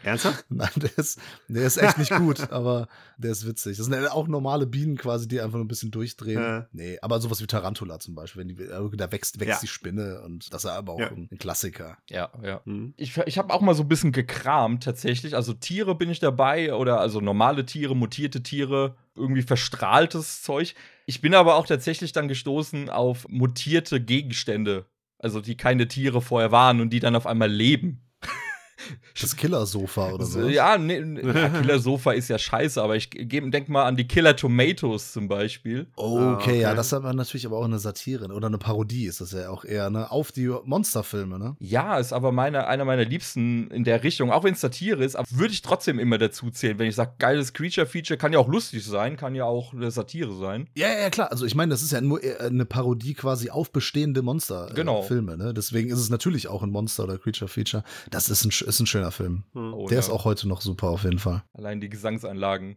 Ernsthaft? 0.04 0.46
Nein, 0.50 0.70
der 0.76 0.98
ist, 0.98 1.20
der 1.48 1.66
ist 1.66 1.78
echt 1.78 1.98
nicht 1.98 2.14
gut, 2.14 2.50
aber 2.52 2.90
der 3.18 3.32
ist 3.32 3.48
witzig. 3.48 3.78
Das 3.78 3.86
sind 3.86 4.08
auch 4.10 4.25
normale 4.28 4.68
Bienen 4.68 4.98
quasi, 4.98 5.28
die 5.28 5.40
einfach 5.40 5.56
nur 5.56 5.66
ein 5.66 5.70
bisschen 5.70 5.92
durchdrehen. 5.92 6.42
Ja. 6.42 6.68
Nee, 6.74 6.98
aber 7.02 7.22
sowas 7.22 7.42
wie 7.42 7.48
Tarantula 7.48 8.00
zum 8.00 8.16
Beispiel, 8.16 8.42
wenn 8.42 8.50
die, 8.50 8.62
äh, 8.62 8.98
da 8.98 9.12
wächst, 9.12 9.40
wächst 9.40 9.64
die 9.64 9.68
Spinne 9.68 10.22
und 10.26 10.54
das 10.54 10.66
ist 10.66 10.70
aber 10.70 10.94
auch 10.94 11.00
ein, 11.00 11.30
ein, 11.32 11.38
Klassiker. 11.38 11.98
Ja, 12.10 12.32
ja. 12.44 12.62
Mhm. 12.66 12.94
Ich, 12.98 13.18
ich 13.26 13.38
habe 13.38 13.46
habe 13.46 13.54
auch 13.54 13.62
mal 13.62 13.76
so 13.76 13.84
ein 13.84 13.88
bisschen 13.88 14.12
gekramt 14.12 14.84
tatsächlich. 14.84 15.36
Also 15.36 15.54
Tiere 15.54 15.96
bin 15.96 16.10
ich 16.10 16.20
dabei 16.20 16.74
oder 16.74 17.00
also 17.00 17.22
normale 17.22 17.66
Tiere, 17.66 17.96
mutierte 17.96 18.44
Tiere, 18.44 18.96
irgendwie 19.16 19.44
verstrahltes 19.44 20.42
Zeug. 20.42 20.76
Ich 21.06 21.22
bin 21.22 21.34
aber 21.34 21.56
auch 21.56 21.68
tatsächlich 21.68 22.12
dann 22.12 22.28
gestoßen 22.28 22.90
auf 22.90 23.28
mutierte 23.30 24.02
Gegenstände. 24.02 24.86
Also 25.20 25.42
die 25.42 25.58
keine 25.58 25.88
Tiere 25.88 26.22
vorher 26.22 26.52
waren 26.52 26.82
und 26.82 26.90
die 26.92 27.00
dann 27.00 27.16
auf 27.16 27.26
einmal 27.26 27.52
leben. 27.52 28.02
Das 29.20 29.36
Killer-Sofa 29.36 30.12
oder 30.12 30.26
so. 30.26 30.48
Ja, 30.48 30.78
nee, 30.78 31.00
ja, 31.00 31.50
Killer-Sofa 31.62 32.12
ist 32.12 32.28
ja 32.28 32.38
scheiße, 32.38 32.82
aber 32.82 32.96
ich 32.96 33.10
denk 33.10 33.70
mal 33.70 33.86
an 33.86 33.96
die 33.96 34.08
Killer 34.08 34.36
Tomatoes 34.36 35.14
zum 35.14 35.28
Beispiel. 35.28 35.88
Okay, 35.96 36.18
ah, 36.18 36.34
okay. 36.34 36.62
ja, 36.62 36.74
das 36.74 36.88
ist 36.88 36.94
aber 36.94 37.14
natürlich 37.14 37.46
aber 37.46 37.58
auch 37.58 37.66
eine 37.66 37.80
Satire 37.80 38.26
oder 38.32 38.48
eine 38.48 38.58
Parodie 38.58 39.06
ist 39.06 39.22
das 39.22 39.32
ja 39.32 39.50
auch 39.50 39.64
eher, 39.64 39.90
ne? 39.90 40.12
Auf 40.12 40.32
die 40.32 40.54
Monsterfilme, 40.64 41.40
ne? 41.40 41.56
Ja, 41.60 41.98
ist 41.98 42.14
aber 42.14 42.32
meine, 42.32 42.68
einer 42.68 42.86
meiner 42.86 43.06
Liebsten 43.06 43.70
in 43.72 43.84
der 43.84 44.04
Richtung, 44.04 44.32
auch 44.32 44.44
wenn 44.44 44.54
es 44.54 44.62
Satire 44.62 45.04
ist, 45.04 45.16
aber 45.16 45.28
würde 45.32 45.54
ich 45.54 45.62
trotzdem 45.62 46.00
immer 46.00 46.18
dazu 46.18 46.50
zählen, 46.50 46.78
wenn 46.80 46.88
ich 46.88 46.96
sage, 46.96 47.14
geiles 47.20 47.54
Creature-Feature, 47.54 48.18
kann 48.18 48.34
ja 48.34 48.40
auch 48.40 48.48
lustig 48.48 48.86
sein, 48.86 49.18
kann 49.18 49.36
ja 49.36 49.46
auch 49.46 49.74
eine 49.74 49.92
Satire 49.92 50.36
sein. 50.36 50.68
Ja, 50.76 50.88
ja, 50.90 51.10
klar. 51.10 51.32
Also 51.32 51.46
ich 51.46 51.56
meine, 51.56 51.72
das 51.72 51.82
ist 51.82 51.92
ja 51.92 52.02
nur 52.02 52.20
eine 52.40 52.66
Parodie 52.66 53.14
quasi 53.14 53.50
auf 53.50 53.72
bestehende 53.72 54.22
Monsterfilme, 54.22 55.34
genau. 55.34 55.44
ne? 55.46 55.54
Deswegen 55.54 55.90
ist 55.90 56.00
es 56.00 56.10
natürlich 56.10 56.48
auch 56.48 56.64
ein 56.64 56.72
Monster- 56.72 57.04
oder 57.06 57.18
Creature-Feature. 57.18 57.84
Das 58.10 58.30
ist 58.30 58.46
ein, 58.46 58.52
ist 58.66 58.80
ein 58.80 58.86
schöner 58.88 59.12
Film. 59.12 59.44
Hm. 59.54 59.74
Oh, 59.74 59.88
Der 59.88 59.96
ja. 59.96 60.00
ist 60.00 60.10
auch 60.10 60.26
heute 60.26 60.48
noch 60.48 60.62
super 60.62 60.88
auf 60.90 61.04
jeden 61.04 61.20
Fall. 61.20 61.44
Allein 61.54 61.80
die 61.80 61.90
Gesangsanlagen. 61.90 62.76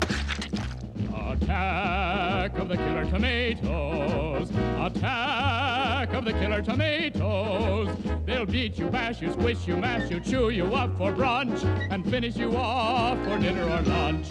Attack 1.13 2.59
of 2.59 2.69
the 2.71 2.77
Killer 2.77 3.09
Tomatoes. 3.11 4.49
Attack 4.81 6.15
of 6.15 6.25
the 6.25 6.33
Killer 6.33 6.63
Tomatoes. 6.63 7.89
They'll 8.27 8.47
beat 8.47 8.79
you, 8.79 8.89
bash 8.91 9.21
you, 9.21 9.33
squish 9.33 9.67
you, 9.67 9.77
mash 9.77 10.11
you, 10.11 10.21
chew 10.21 10.51
you 10.51 10.65
up 10.75 10.97
for 10.97 11.13
brunch 11.13 11.63
and 11.91 12.05
finish 12.09 12.37
you 12.37 12.51
off 12.57 13.19
for 13.25 13.39
dinner 13.39 13.65
or 13.65 13.83
lunch. 13.83 14.29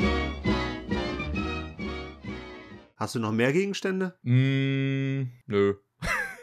Hast 2.95 3.13
du 3.15 3.19
noch 3.19 3.31
mehr 3.31 3.53
Gegenstände? 3.53 4.15
Mm, 4.23 5.29
nö. 5.45 5.73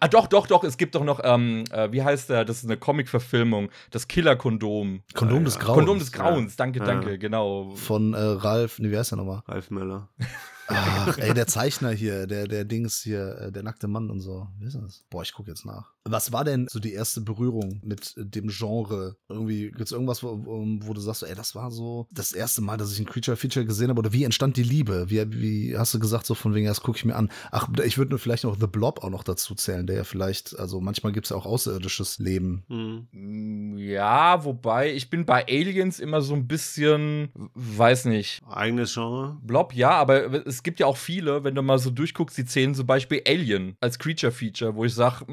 Ah, 0.00 0.08
doch, 0.08 0.26
doch, 0.26 0.46
doch, 0.46 0.64
es 0.64 0.76
gibt 0.76 0.94
doch 0.94 1.04
noch, 1.04 1.20
ähm, 1.22 1.64
äh, 1.70 1.90
wie 1.92 2.02
heißt 2.02 2.30
der, 2.30 2.44
das 2.44 2.58
ist 2.58 2.64
eine 2.64 2.76
Comic-Verfilmung, 2.76 3.70
das 3.90 4.08
Killer-Kondom. 4.08 5.02
Kondom 5.14 5.44
des 5.44 5.58
Grauens. 5.58 5.76
Kondom 5.78 5.98
des 5.98 6.12
Grauens, 6.12 6.56
danke, 6.56 6.80
danke, 6.80 7.18
genau. 7.18 7.70
Von 7.76 8.14
äh, 8.14 8.18
Ralf, 8.18 8.78
nee, 8.78 8.90
wie 8.90 8.98
heißt 8.98 9.12
der 9.12 9.18
nochmal? 9.18 9.42
Ralf 9.46 9.70
Möller. 9.70 10.08
Ach, 10.68 11.18
ey, 11.18 11.34
der 11.34 11.46
Zeichner 11.46 11.90
hier, 11.90 12.26
der, 12.26 12.46
der 12.46 12.64
Dings 12.64 13.02
hier, 13.02 13.38
äh, 13.38 13.52
der 13.52 13.62
nackte 13.62 13.88
Mann 13.88 14.10
und 14.10 14.20
so. 14.20 14.48
Wie 14.58 14.66
ist 14.66 14.76
das? 14.76 15.04
Boah, 15.10 15.22
ich 15.22 15.32
gucke 15.32 15.50
jetzt 15.50 15.64
nach. 15.64 15.92
Was 16.04 16.32
war 16.32 16.44
denn 16.44 16.68
so 16.68 16.78
die 16.78 16.92
erste 16.92 17.20
Berührung 17.20 17.80
mit 17.82 18.14
dem 18.16 18.48
Genre? 18.48 19.16
Irgendwie, 19.28 19.70
gibt 19.70 19.82
es 19.82 19.92
irgendwas, 19.92 20.22
wo, 20.22 20.40
wo, 20.44 20.94
du 20.94 21.00
sagst, 21.00 21.24
ey, 21.24 21.34
das 21.34 21.54
war 21.54 21.70
so 21.70 22.06
das 22.10 22.32
erste 22.32 22.62
Mal, 22.62 22.76
dass 22.76 22.92
ich 22.92 23.00
ein 23.00 23.06
Creature-Feature 23.06 23.66
gesehen 23.66 23.90
habe? 23.90 23.98
Oder 23.98 24.12
wie 24.12 24.24
entstand 24.24 24.56
die 24.56 24.62
Liebe? 24.62 25.10
Wie, 25.10 25.40
wie 25.40 25.76
hast 25.76 25.94
du 25.94 25.98
gesagt, 25.98 26.26
so 26.26 26.34
von 26.34 26.54
wegen, 26.54 26.66
das 26.66 26.80
gucke 26.80 26.98
ich 26.98 27.04
mir 27.04 27.16
an? 27.16 27.30
Ach, 27.50 27.68
ich 27.84 27.98
würde 27.98 28.10
nur 28.10 28.18
vielleicht 28.18 28.44
noch 28.44 28.56
The 28.58 28.66
Blob 28.66 29.02
auch 29.02 29.10
noch 29.10 29.24
dazu 29.24 29.54
zählen, 29.54 29.86
der 29.86 29.96
ja 29.96 30.04
vielleicht, 30.04 30.58
also 30.58 30.80
manchmal 30.80 31.12
gibt 31.12 31.26
es 31.26 31.30
ja 31.30 31.36
auch 31.36 31.46
außerirdisches 31.46 32.18
Leben. 32.18 32.64
Mhm. 32.68 33.76
Ja, 33.78 34.44
wobei, 34.44 34.92
ich 34.92 35.10
bin 35.10 35.26
bei 35.26 35.44
Aliens 35.46 35.98
immer 35.98 36.22
so 36.22 36.34
ein 36.34 36.46
bisschen, 36.46 37.30
weiß 37.54 38.06
nicht. 38.06 38.42
Eigenes 38.48 38.94
Genre? 38.94 39.38
Blob, 39.42 39.74
ja, 39.74 39.90
aber 39.90 40.46
es 40.46 40.55
gibt 40.62 40.80
ja 40.80 40.86
auch 40.86 40.96
viele, 40.96 41.44
wenn 41.44 41.54
du 41.54 41.62
mal 41.62 41.78
so 41.78 41.90
durchguckst, 41.90 42.36
die 42.36 42.44
zählen 42.44 42.74
zum 42.74 42.86
Beispiel 42.86 43.22
Alien 43.26 43.76
als 43.80 43.98
Creature-Feature, 43.98 44.74
wo 44.74 44.84
ich 44.84 44.94
sage, 44.94 45.24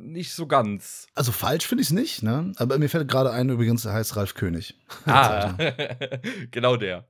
nicht 0.00 0.32
so 0.32 0.46
ganz. 0.46 1.06
Also 1.14 1.32
falsch 1.32 1.66
finde 1.66 1.82
ich 1.82 1.88
es 1.88 1.92
nicht, 1.92 2.22
ne? 2.22 2.52
Aber 2.56 2.78
mir 2.78 2.88
fällt 2.88 3.08
gerade 3.08 3.30
ein, 3.32 3.48
übrigens, 3.48 3.84
er 3.84 3.92
heißt 3.94 4.16
Ralf 4.16 4.34
König. 4.34 4.74
Ah, 5.06 5.54
genau 6.50 6.76
der. 6.76 7.06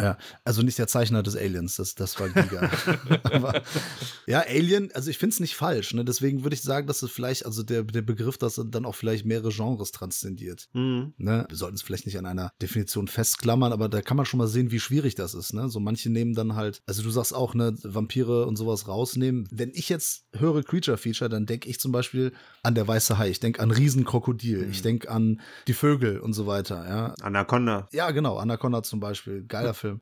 Ja, 0.00 0.18
also 0.44 0.62
nicht 0.62 0.78
der 0.78 0.86
Zeichner 0.86 1.22
des 1.22 1.36
Aliens, 1.36 1.76
das, 1.76 1.94
das 1.94 2.18
war 2.18 2.28
Giga. 2.28 2.70
Aber, 3.24 3.62
ja, 4.26 4.40
Alien, 4.40 4.90
also 4.92 5.10
ich 5.10 5.18
finde 5.18 5.34
es 5.34 5.40
nicht 5.40 5.54
falsch, 5.56 5.94
ne? 5.94 6.04
Deswegen 6.04 6.42
würde 6.42 6.54
ich 6.54 6.62
sagen, 6.62 6.86
dass 6.86 7.02
es 7.02 7.10
vielleicht, 7.10 7.46
also 7.46 7.62
der, 7.62 7.84
der 7.84 8.02
Begriff, 8.02 8.38
dass 8.38 8.58
er 8.58 8.64
dann 8.64 8.84
auch 8.84 8.94
vielleicht 8.94 9.24
mehrere 9.24 9.50
Genres 9.50 9.92
transzendiert. 9.92 10.68
Mhm. 10.72 11.14
Ne? 11.16 11.46
Wir 11.48 11.56
sollten 11.56 11.76
es 11.76 11.82
vielleicht 11.82 12.06
nicht 12.06 12.18
an 12.18 12.26
einer 12.26 12.50
Definition 12.60 13.08
festklammern, 13.08 13.72
aber 13.72 13.88
da 13.88 14.02
kann 14.02 14.16
man 14.16 14.26
schon 14.26 14.38
mal 14.38 14.48
sehen, 14.48 14.70
wie 14.70 14.80
schwierig 14.80 15.14
das 15.14 15.34
ist, 15.34 15.52
ne? 15.52 15.68
So 15.68 15.80
manche 15.80 16.10
nehmen 16.10 16.34
dann 16.34 16.54
halt, 16.54 16.82
also 16.86 17.02
du 17.02 17.10
sagst 17.10 17.34
auch, 17.34 17.54
ne, 17.54 17.76
Vampire 17.82 18.46
und 18.46 18.56
sowas 18.56 18.88
rausnehmen. 18.88 19.48
Wenn 19.50 19.70
ich 19.74 19.88
jetzt 19.88 20.26
höre 20.32 20.62
Creature 20.62 20.96
Feature, 20.96 21.28
dann 21.28 21.46
denke 21.46 21.68
ich 21.68 21.80
zum 21.80 21.92
Beispiel 21.92 22.32
an 22.62 22.74
der 22.74 22.86
weiße 22.86 23.18
Hai, 23.18 23.30
ich 23.30 23.40
denke 23.40 23.60
an 23.60 23.70
Riesenkrokodil, 23.70 24.64
mhm. 24.64 24.70
ich 24.70 24.82
denke 24.82 25.10
an 25.10 25.40
die 25.66 25.74
Vögel 25.74 26.18
und 26.20 26.32
so 26.32 26.46
weiter, 26.46 26.86
ja. 26.88 27.14
Anaconda. 27.20 27.88
Ja, 27.92 28.10
genau, 28.10 28.36
Anaconda 28.38 28.82
zum 28.82 29.00
Beispiel 29.00 29.44
geiler 29.54 29.74
Film. 29.74 30.00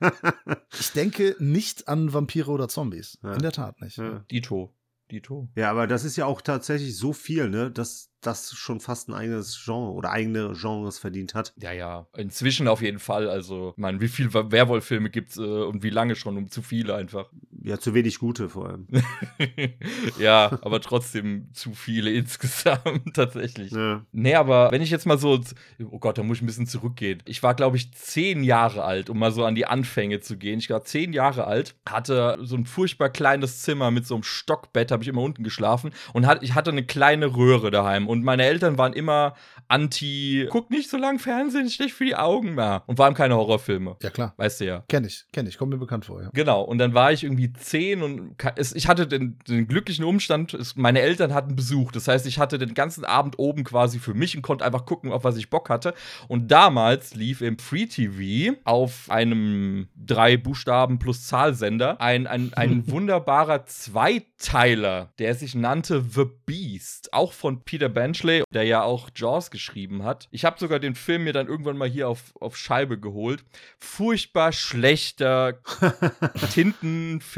ich 0.78 0.90
denke 0.92 1.36
nicht 1.38 1.88
an 1.88 2.12
Vampire 2.12 2.50
oder 2.50 2.68
Zombies. 2.68 3.18
Ja. 3.22 3.34
In 3.34 3.42
der 3.42 3.52
Tat 3.52 3.80
nicht. 3.80 3.98
Ja. 3.98 4.24
Dito. 4.30 4.74
Dito. 5.10 5.48
Ja, 5.56 5.70
aber 5.70 5.86
das 5.86 6.04
ist 6.04 6.16
ja 6.16 6.24
auch 6.24 6.40
tatsächlich 6.40 6.96
so 6.96 7.12
viel, 7.12 7.50
ne? 7.50 7.70
Das, 7.70 8.10
das 8.22 8.52
schon 8.54 8.80
fast 8.80 9.08
ein 9.08 9.14
eigenes 9.14 9.60
Genre 9.62 9.92
oder 9.92 10.10
eigene 10.10 10.54
Genres 10.58 10.98
verdient 10.98 11.34
hat. 11.34 11.52
Ja, 11.58 11.70
ja, 11.72 12.06
inzwischen 12.16 12.66
auf 12.66 12.80
jeden 12.80 12.98
Fall. 12.98 13.28
Also, 13.28 13.72
ich 13.76 13.76
meine, 13.76 14.00
wie 14.00 14.08
viele 14.08 14.32
Werwolf-Filme 14.32 15.10
gibt 15.10 15.32
es 15.32 15.36
äh, 15.36 15.40
und 15.40 15.82
wie 15.82 15.90
lange 15.90 16.16
schon? 16.16 16.38
Um 16.38 16.50
zu 16.50 16.62
viele 16.62 16.94
einfach. 16.94 17.30
Ja, 17.64 17.78
zu 17.78 17.94
wenig 17.94 18.18
gute 18.18 18.48
vor 18.48 18.68
allem. 18.68 18.86
ja, 20.18 20.58
aber 20.62 20.80
trotzdem 20.80 21.48
zu 21.52 21.74
viele 21.74 22.10
insgesamt, 22.12 23.14
tatsächlich. 23.14 23.70
Ja. 23.70 24.04
Nee, 24.10 24.34
aber 24.34 24.70
wenn 24.72 24.82
ich 24.82 24.90
jetzt 24.90 25.06
mal 25.06 25.18
so, 25.18 25.40
oh 25.90 25.98
Gott, 25.98 26.18
da 26.18 26.22
muss 26.22 26.38
ich 26.38 26.42
ein 26.42 26.46
bisschen 26.46 26.66
zurückgehen. 26.66 27.22
Ich 27.24 27.42
war, 27.42 27.54
glaube 27.54 27.76
ich, 27.76 27.92
zehn 27.94 28.42
Jahre 28.42 28.82
alt, 28.82 29.10
um 29.10 29.18
mal 29.18 29.30
so 29.30 29.44
an 29.44 29.54
die 29.54 29.66
Anfänge 29.66 30.20
zu 30.20 30.36
gehen. 30.36 30.58
Ich 30.58 30.70
war 30.70 30.82
zehn 30.82 31.12
Jahre 31.12 31.46
alt, 31.46 31.76
hatte 31.88 32.38
so 32.42 32.56
ein 32.56 32.66
furchtbar 32.66 33.10
kleines 33.10 33.62
Zimmer 33.62 33.90
mit 33.90 34.06
so 34.06 34.14
einem 34.14 34.24
Stockbett, 34.24 34.90
habe 34.90 35.04
ich 35.04 35.08
immer 35.08 35.22
unten 35.22 35.44
geschlafen 35.44 35.92
und 36.12 36.26
hat, 36.26 36.42
ich 36.42 36.54
hatte 36.54 36.70
eine 36.70 36.84
kleine 36.84 37.36
Röhre 37.36 37.70
daheim 37.70 38.08
und 38.08 38.24
meine 38.24 38.44
Eltern 38.44 38.76
waren 38.78 38.92
immer 38.92 39.34
anti, 39.68 40.48
guck 40.50 40.70
nicht 40.70 40.90
so 40.90 40.96
lang 40.96 41.18
Fernsehen, 41.18 41.70
schlecht 41.70 41.94
für 41.94 42.04
die 42.04 42.16
Augen 42.16 42.54
mehr. 42.54 42.82
Und 42.86 42.98
allem 43.00 43.14
keine 43.14 43.36
Horrorfilme. 43.36 43.96
Ja, 44.02 44.10
klar. 44.10 44.34
Weißt 44.36 44.60
du 44.60 44.64
ja. 44.64 44.84
Kenn 44.88 45.04
ich, 45.04 45.26
kenn 45.32 45.46
ich, 45.46 45.58
kommt 45.58 45.72
mir 45.72 45.78
bekannt 45.78 46.04
vor, 46.04 46.22
ja. 46.22 46.30
Genau. 46.32 46.62
Und 46.62 46.78
dann 46.78 46.94
war 46.94 47.12
ich 47.12 47.24
irgendwie 47.24 47.51
zehn 47.54 48.02
und 48.02 48.36
ich 48.74 48.88
hatte 48.88 49.06
den, 49.06 49.38
den 49.48 49.68
glücklichen 49.68 50.04
Umstand, 50.04 50.56
meine 50.76 51.00
Eltern 51.00 51.34
hatten 51.34 51.56
Besuch. 51.56 51.92
Das 51.92 52.08
heißt, 52.08 52.26
ich 52.26 52.38
hatte 52.38 52.58
den 52.58 52.74
ganzen 52.74 53.04
Abend 53.04 53.38
oben 53.38 53.64
quasi 53.64 53.98
für 53.98 54.14
mich 54.14 54.36
und 54.36 54.42
konnte 54.42 54.64
einfach 54.64 54.86
gucken, 54.86 55.12
auf 55.12 55.24
was 55.24 55.36
ich 55.36 55.50
Bock 55.50 55.68
hatte. 55.68 55.94
Und 56.28 56.48
damals 56.48 57.14
lief 57.14 57.40
im 57.40 57.58
Free 57.58 57.86
TV 57.86 58.56
auf 58.64 59.10
einem 59.10 59.88
drei 59.96 60.36
Buchstaben 60.36 60.98
plus 60.98 61.26
Zahlsender 61.26 62.00
ein, 62.00 62.26
ein, 62.26 62.52
ein 62.54 62.86
wunderbarer 62.90 63.66
Zweiteiler, 63.66 65.12
der 65.18 65.34
sich 65.34 65.54
nannte 65.54 66.02
The 66.02 66.26
Beast. 66.46 67.12
Auch 67.12 67.32
von 67.32 67.64
Peter 67.64 67.88
Benchley 67.88 68.42
der 68.52 68.64
ja 68.64 68.82
auch 68.82 69.10
Jaws 69.14 69.50
geschrieben 69.50 70.04
hat. 70.04 70.28
Ich 70.30 70.44
habe 70.44 70.58
sogar 70.58 70.78
den 70.78 70.94
Film 70.94 71.24
mir 71.24 71.32
dann 71.32 71.46
irgendwann 71.46 71.76
mal 71.76 71.88
hier 71.88 72.08
auf, 72.08 72.34
auf 72.40 72.56
Scheibe 72.56 72.98
geholt. 72.98 73.44
Furchtbar 73.78 74.52
schlechter 74.52 75.58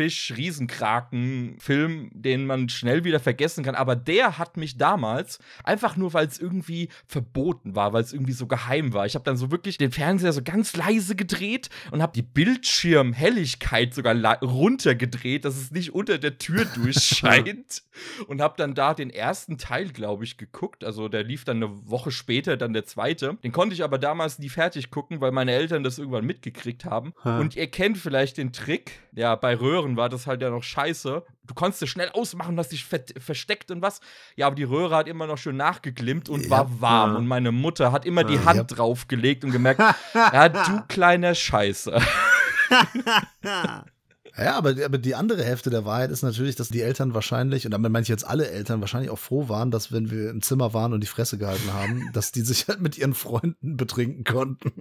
Tintenfisch, 0.05 0.35
Riesenkraken 0.37 1.57
Film, 1.59 2.11
den 2.13 2.47
man 2.47 2.69
schnell 2.69 3.05
wieder 3.05 3.21
vergessen 3.21 3.65
kann. 3.65 3.75
Aber 3.75 3.97
der 3.97 4.39
hat 4.39 4.57
mich 4.57 4.77
damals, 4.77 5.39
einfach 5.63 5.97
nur 5.97 6.13
weil 6.13 6.27
es 6.27 6.39
irgendwie 6.39 6.89
verboten 7.07 7.75
war, 7.75 7.93
weil 7.93 8.03
es 8.03 8.13
irgendwie 8.13 8.33
so 8.33 8.47
geheim 8.47 8.93
war. 8.93 9.07
Ich 9.07 9.15
habe 9.15 9.25
dann 9.25 9.37
so 9.37 9.51
wirklich 9.51 9.79
den 9.79 9.93
Fernseher 9.93 10.33
so 10.33 10.43
ganz 10.43 10.77
leise 10.77 11.17
gedreht 11.17 11.71
und 11.91 12.03
habe 12.03 12.13
die 12.13 12.23
Bildschirmhelligkeit 12.23 13.95
sogar 13.95 14.15
runtergedreht, 14.43 15.45
dass 15.45 15.57
es 15.57 15.71
nicht 15.71 15.95
unter 15.95 16.19
der 16.19 16.39
Tür 16.39 16.65
durchscheint. 16.75 17.83
und 18.27 18.41
habe 18.41 18.55
dann 18.57 18.75
da 18.75 18.95
den 18.95 19.11
ersten 19.11 19.59
Teil, 19.59 19.91
glaube 19.91 20.25
ich, 20.25 20.37
geguckt 20.37 20.75
geguckt. 20.75 20.85
Also 20.85 21.09
der 21.09 21.23
lief 21.23 21.45
dann 21.45 21.57
eine 21.59 21.91
Woche 21.91 22.11
später, 22.11 22.57
dann 22.57 22.73
der 22.73 22.85
zweite. 22.85 23.35
Den 23.43 23.53
konnte 23.53 23.75
ich 23.75 23.85
aber 23.85 23.99
damals 23.99 24.39
nie 24.39 24.49
fertig 24.49 24.91
gucken, 24.91 25.21
weil 25.21 25.33
meine 25.33 25.53
Eltern 25.53 25.83
das 25.83 25.99
irgendwann 25.99 26.25
mitgekriegt 26.25 26.85
haben. 26.85 27.15
Ha. 27.25 27.41
Und 27.41 27.57
ihr 27.57 27.67
kennt 27.71 27.99
vielleicht 27.99 28.39
den 28.39 28.53
Trick. 28.53 28.93
Ja, 29.13 29.37
bei 29.37 29.55
Röhren 29.55 29.94
war 29.97 30.09
das 30.09 30.27
halt 30.27 30.43
ja 30.43 30.51
noch 30.51 30.63
scheiße. 30.63 31.23
Du 31.47 31.55
konntest 31.55 31.83
es 31.83 31.89
schnell 31.89 32.11
ausmachen, 32.11 32.59
hast 32.59 32.73
dich 32.73 32.85
ver 32.85 33.01
versteckt 33.19 33.71
und 33.71 33.83
was. 33.83 34.01
Ja, 34.37 34.47
aber 34.47 34.57
die 34.57 34.65
Röhre 34.65 34.97
hat 34.97 35.09
immer 35.09 35.27
noch 35.27 35.39
schön 35.39 35.57
nachgeglimmt 35.57 36.29
und 36.29 36.45
ja. 36.45 36.51
war 36.51 36.81
warm. 36.81 37.13
Ja. 37.13 37.19
Und 37.19 37.27
meine 37.27 37.53
Mutter 37.53 37.93
hat 37.93 38.07
immer 38.07 38.25
die 38.25 38.39
Hand 38.41 38.57
ja. 38.57 38.65
draufgelegt 38.65 39.45
und 39.45 39.51
gemerkt, 39.51 39.81
ja, 40.15 40.49
du 40.49 40.83
kleiner 40.89 41.35
Scheiße. 41.35 42.01
Ja, 44.37 44.57
aber, 44.57 44.75
aber 44.85 44.99
die 44.99 45.15
andere 45.15 45.45
Hälfte 45.45 45.71
der 45.71 45.85
Wahrheit 45.85 46.11
ist 46.11 46.23
natürlich, 46.23 46.57
dass 46.57 46.69
die 46.69 46.81
Eltern 46.81 47.15
wahrscheinlich, 47.15 47.67
und 47.67 47.71
damit 47.71 47.93
meine 47.93 48.03
ich 48.03 48.09
jetzt 48.09 48.27
alle 48.27 48.51
Eltern, 48.51 48.81
wahrscheinlich 48.81 49.11
auch 49.11 49.19
froh 49.19 49.49
waren, 49.49 49.71
dass 49.71 49.93
wenn 49.93 50.11
wir 50.11 50.31
im 50.31 50.43
Zimmer 50.43 50.75
waren 50.75 50.93
und 50.93 51.01
die 51.03 51.07
Fresse 51.07 51.39
gehalten 51.39 51.73
haben, 51.73 52.11
dass 52.13 52.33
die 52.33 52.41
sich 52.41 52.67
halt 52.67 52.81
mit 52.81 52.99
ihren 52.99 53.15
Freunden 53.15 53.77
betrinken 53.77 54.25
konnten. 54.25 54.73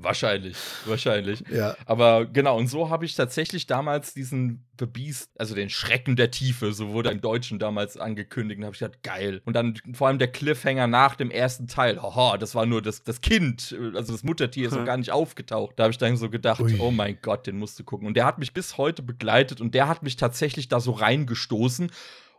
Wahrscheinlich, 0.00 0.56
wahrscheinlich. 0.86 1.42
Ja. 1.50 1.76
Aber 1.84 2.24
genau, 2.24 2.56
und 2.56 2.68
so 2.68 2.88
habe 2.88 3.04
ich 3.04 3.16
tatsächlich 3.16 3.66
damals 3.66 4.14
diesen 4.14 4.64
The 4.78 4.86
Beast, 4.86 5.30
also 5.36 5.56
den 5.56 5.70
Schrecken 5.70 6.14
der 6.14 6.30
Tiefe, 6.30 6.72
so 6.72 6.90
wurde 6.90 7.10
im 7.10 7.20
Deutschen 7.20 7.58
damals 7.58 7.96
angekündigt, 7.96 8.60
und 8.60 8.64
habe 8.64 8.74
ich 8.74 8.78
gedacht, 8.78 9.02
geil. 9.02 9.42
Und 9.44 9.54
dann 9.54 9.74
vor 9.94 10.06
allem 10.06 10.20
der 10.20 10.28
Cliffhanger 10.28 10.86
nach 10.86 11.16
dem 11.16 11.32
ersten 11.32 11.66
Teil, 11.66 12.00
haha, 12.00 12.38
das 12.38 12.54
war 12.54 12.64
nur 12.64 12.80
das, 12.80 13.02
das 13.02 13.20
Kind, 13.20 13.76
also 13.94 14.12
das 14.12 14.22
Muttertier 14.22 14.68
ist 14.68 14.74
so 14.74 14.84
gar 14.84 14.96
nicht 14.96 15.10
aufgetaucht. 15.10 15.72
Da 15.76 15.84
habe 15.84 15.90
ich 15.90 15.98
dann 15.98 16.16
so 16.16 16.30
gedacht, 16.30 16.60
Ui. 16.60 16.78
oh 16.78 16.92
mein 16.92 17.18
Gott, 17.20 17.48
den 17.48 17.58
musst 17.58 17.76
du 17.80 17.82
gucken. 17.82 18.06
Und 18.06 18.16
der 18.16 18.24
hat 18.24 18.38
mich 18.38 18.54
bis 18.54 18.78
heute 18.78 19.02
begleitet 19.02 19.60
und 19.60 19.74
der 19.74 19.88
hat 19.88 20.04
mich 20.04 20.14
tatsächlich 20.14 20.68
da 20.68 20.78
so 20.78 20.92
reingestoßen. 20.92 21.90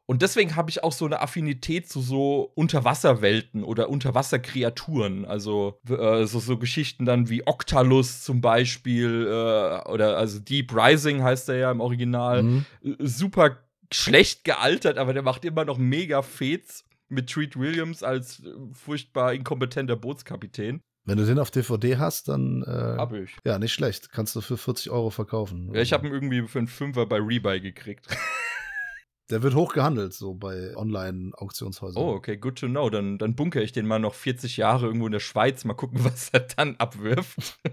Und 0.09 0.23
deswegen 0.23 0.55
habe 0.55 0.71
ich 0.71 0.83
auch 0.83 0.91
so 0.91 1.05
eine 1.05 1.21
Affinität 1.21 1.87
zu 1.87 2.01
so 2.01 2.51
Unterwasserwelten 2.55 3.63
oder 3.63 3.91
Unterwasserkreaturen. 3.91 5.23
Also 5.23 5.77
äh, 5.87 6.25
so, 6.25 6.39
so, 6.39 6.57
Geschichten 6.57 7.05
dann 7.05 7.29
wie 7.29 7.45
Octalus 7.45 8.23
zum 8.23 8.41
Beispiel 8.41 9.27
äh, 9.27 9.87
oder 9.87 10.17
also 10.17 10.39
Deep 10.39 10.75
Rising 10.75 11.21
heißt 11.21 11.49
er 11.49 11.57
ja 11.57 11.71
im 11.71 11.79
Original. 11.79 12.41
Mhm. 12.41 12.65
Äh, 12.83 12.95
super 13.01 13.59
schlecht 13.93 14.45
gealtert, 14.45 14.97
aber 14.97 15.13
der 15.13 15.21
macht 15.21 15.45
immer 15.45 15.63
noch 15.63 15.77
mega 15.77 16.23
Fets 16.23 16.85
mit 17.07 17.29
Treat 17.29 17.55
Williams 17.55 18.01
als 18.01 18.39
äh, 18.39 18.49
furchtbar 18.73 19.35
inkompetenter 19.35 19.95
Bootskapitän. 19.95 20.81
Wenn 21.05 21.19
du 21.19 21.25
den 21.27 21.37
auf 21.37 21.51
DVD 21.51 21.97
hast, 21.97 22.29
dann. 22.29 22.63
Äh, 22.63 22.97
hab 22.97 23.13
ich. 23.13 23.37
Ja, 23.45 23.59
nicht 23.59 23.73
schlecht. 23.73 24.11
Kannst 24.11 24.35
du 24.35 24.41
für 24.41 24.57
40 24.57 24.89
Euro 24.89 25.11
verkaufen. 25.11 25.69
Ja, 25.71 25.81
ich 25.81 25.93
habe 25.93 26.07
ihn 26.07 26.13
irgendwie 26.13 26.47
für 26.47 26.57
einen 26.57 26.67
Fünfer 26.67 27.05
bei 27.05 27.17
Rebuy 27.17 27.59
gekriegt. 27.61 28.07
Der 29.29 29.43
wird 29.43 29.53
hoch 29.53 29.73
gehandelt, 29.73 30.13
so 30.13 30.33
bei 30.33 30.75
Online-Auktionshäusern. 30.75 32.01
Oh, 32.01 32.13
okay, 32.13 32.37
good 32.37 32.57
to 32.57 32.67
know. 32.67 32.89
Dann, 32.89 33.19
dann 33.19 33.35
bunkere 33.35 33.61
ich 33.61 33.71
den 33.71 33.85
mal 33.85 33.99
noch 33.99 34.15
40 34.15 34.57
Jahre 34.57 34.87
irgendwo 34.87 35.05
in 35.05 35.11
der 35.11 35.19
Schweiz. 35.19 35.65
Mal 35.65 35.75
gucken, 35.75 36.03
was 36.03 36.29
er 36.29 36.41
dann 36.41 36.75
abwirft. 36.77 37.59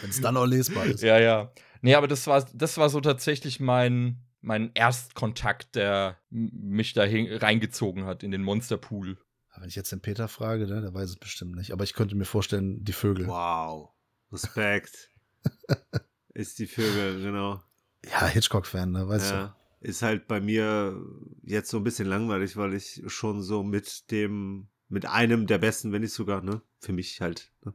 Wenn 0.00 0.10
es 0.10 0.20
dann 0.20 0.36
auch 0.36 0.44
lesbar 0.44 0.84
ist. 0.84 1.02
Ja, 1.02 1.18
ja. 1.18 1.52
Nee, 1.80 1.94
aber 1.94 2.08
das 2.08 2.26
war, 2.26 2.44
das 2.52 2.76
war 2.76 2.90
so 2.90 3.00
tatsächlich 3.00 3.58
mein, 3.58 4.20
mein 4.42 4.70
Erstkontakt, 4.74 5.74
der 5.76 6.18
mich 6.28 6.92
da 6.92 7.04
reingezogen 7.04 8.04
hat 8.04 8.22
in 8.22 8.32
den 8.32 8.42
Monsterpool. 8.42 9.16
Wenn 9.56 9.68
ich 9.68 9.76
jetzt 9.76 9.92
den 9.92 10.00
Peter 10.00 10.28
frage, 10.28 10.66
ne, 10.66 10.80
der 10.80 10.94
weiß 10.94 11.10
es 11.10 11.16
bestimmt 11.16 11.54
nicht. 11.56 11.72
Aber 11.72 11.84
ich 11.84 11.94
könnte 11.94 12.16
mir 12.16 12.24
vorstellen, 12.24 12.84
die 12.84 12.92
Vögel. 12.92 13.26
Wow. 13.26 13.90
Respekt. 14.32 15.10
ist 16.34 16.58
die 16.58 16.66
Vögel, 16.66 17.22
genau. 17.22 17.62
Ja, 18.10 18.26
Hitchcock-Fan, 18.26 18.92
ne, 18.92 19.08
weißt 19.08 19.30
ja. 19.30 19.46
du 19.46 19.59
ist 19.80 20.02
halt 20.02 20.28
bei 20.28 20.40
mir 20.40 21.02
jetzt 21.42 21.70
so 21.70 21.78
ein 21.78 21.84
bisschen 21.84 22.06
langweilig, 22.06 22.56
weil 22.56 22.74
ich 22.74 23.02
schon 23.06 23.42
so 23.42 23.62
mit 23.62 24.10
dem 24.10 24.68
mit 24.90 25.06
einem 25.06 25.46
der 25.46 25.58
besten, 25.58 25.92
wenn 25.92 26.02
nicht 26.02 26.12
sogar, 26.12 26.42
ne, 26.42 26.62
für 26.80 26.92
mich 26.92 27.20
halt, 27.20 27.52
ne, 27.64 27.72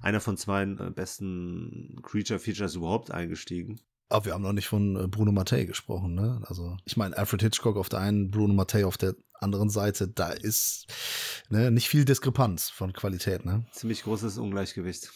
einer 0.00 0.20
von 0.20 0.36
zwei 0.36 0.62
äh, 0.62 0.90
besten 0.90 2.00
Creature 2.02 2.38
Features 2.38 2.76
überhaupt 2.76 3.10
eingestiegen. 3.10 3.80
Aber 4.08 4.26
wir 4.26 4.34
haben 4.34 4.42
noch 4.42 4.52
nicht 4.52 4.68
von 4.68 4.96
äh, 4.96 5.08
Bruno 5.08 5.32
Mattei 5.32 5.64
gesprochen, 5.64 6.14
ne? 6.14 6.40
Also, 6.46 6.76
ich 6.84 6.96
meine, 6.96 7.16
Alfred 7.16 7.42
Hitchcock 7.42 7.76
auf 7.76 7.88
der 7.88 8.00
einen, 8.00 8.30
Bruno 8.30 8.54
Mattei 8.54 8.86
auf 8.86 8.96
der 8.96 9.14
anderen 9.40 9.68
Seite, 9.68 10.08
da 10.08 10.30
ist 10.30 10.86
ne, 11.48 11.70
nicht 11.70 11.88
viel 11.88 12.04
Diskrepanz 12.04 12.70
von 12.70 12.92
Qualität, 12.92 13.44
ne? 13.44 13.66
Ziemlich 13.72 14.04
großes 14.04 14.38
Ungleichgewicht. 14.38 15.10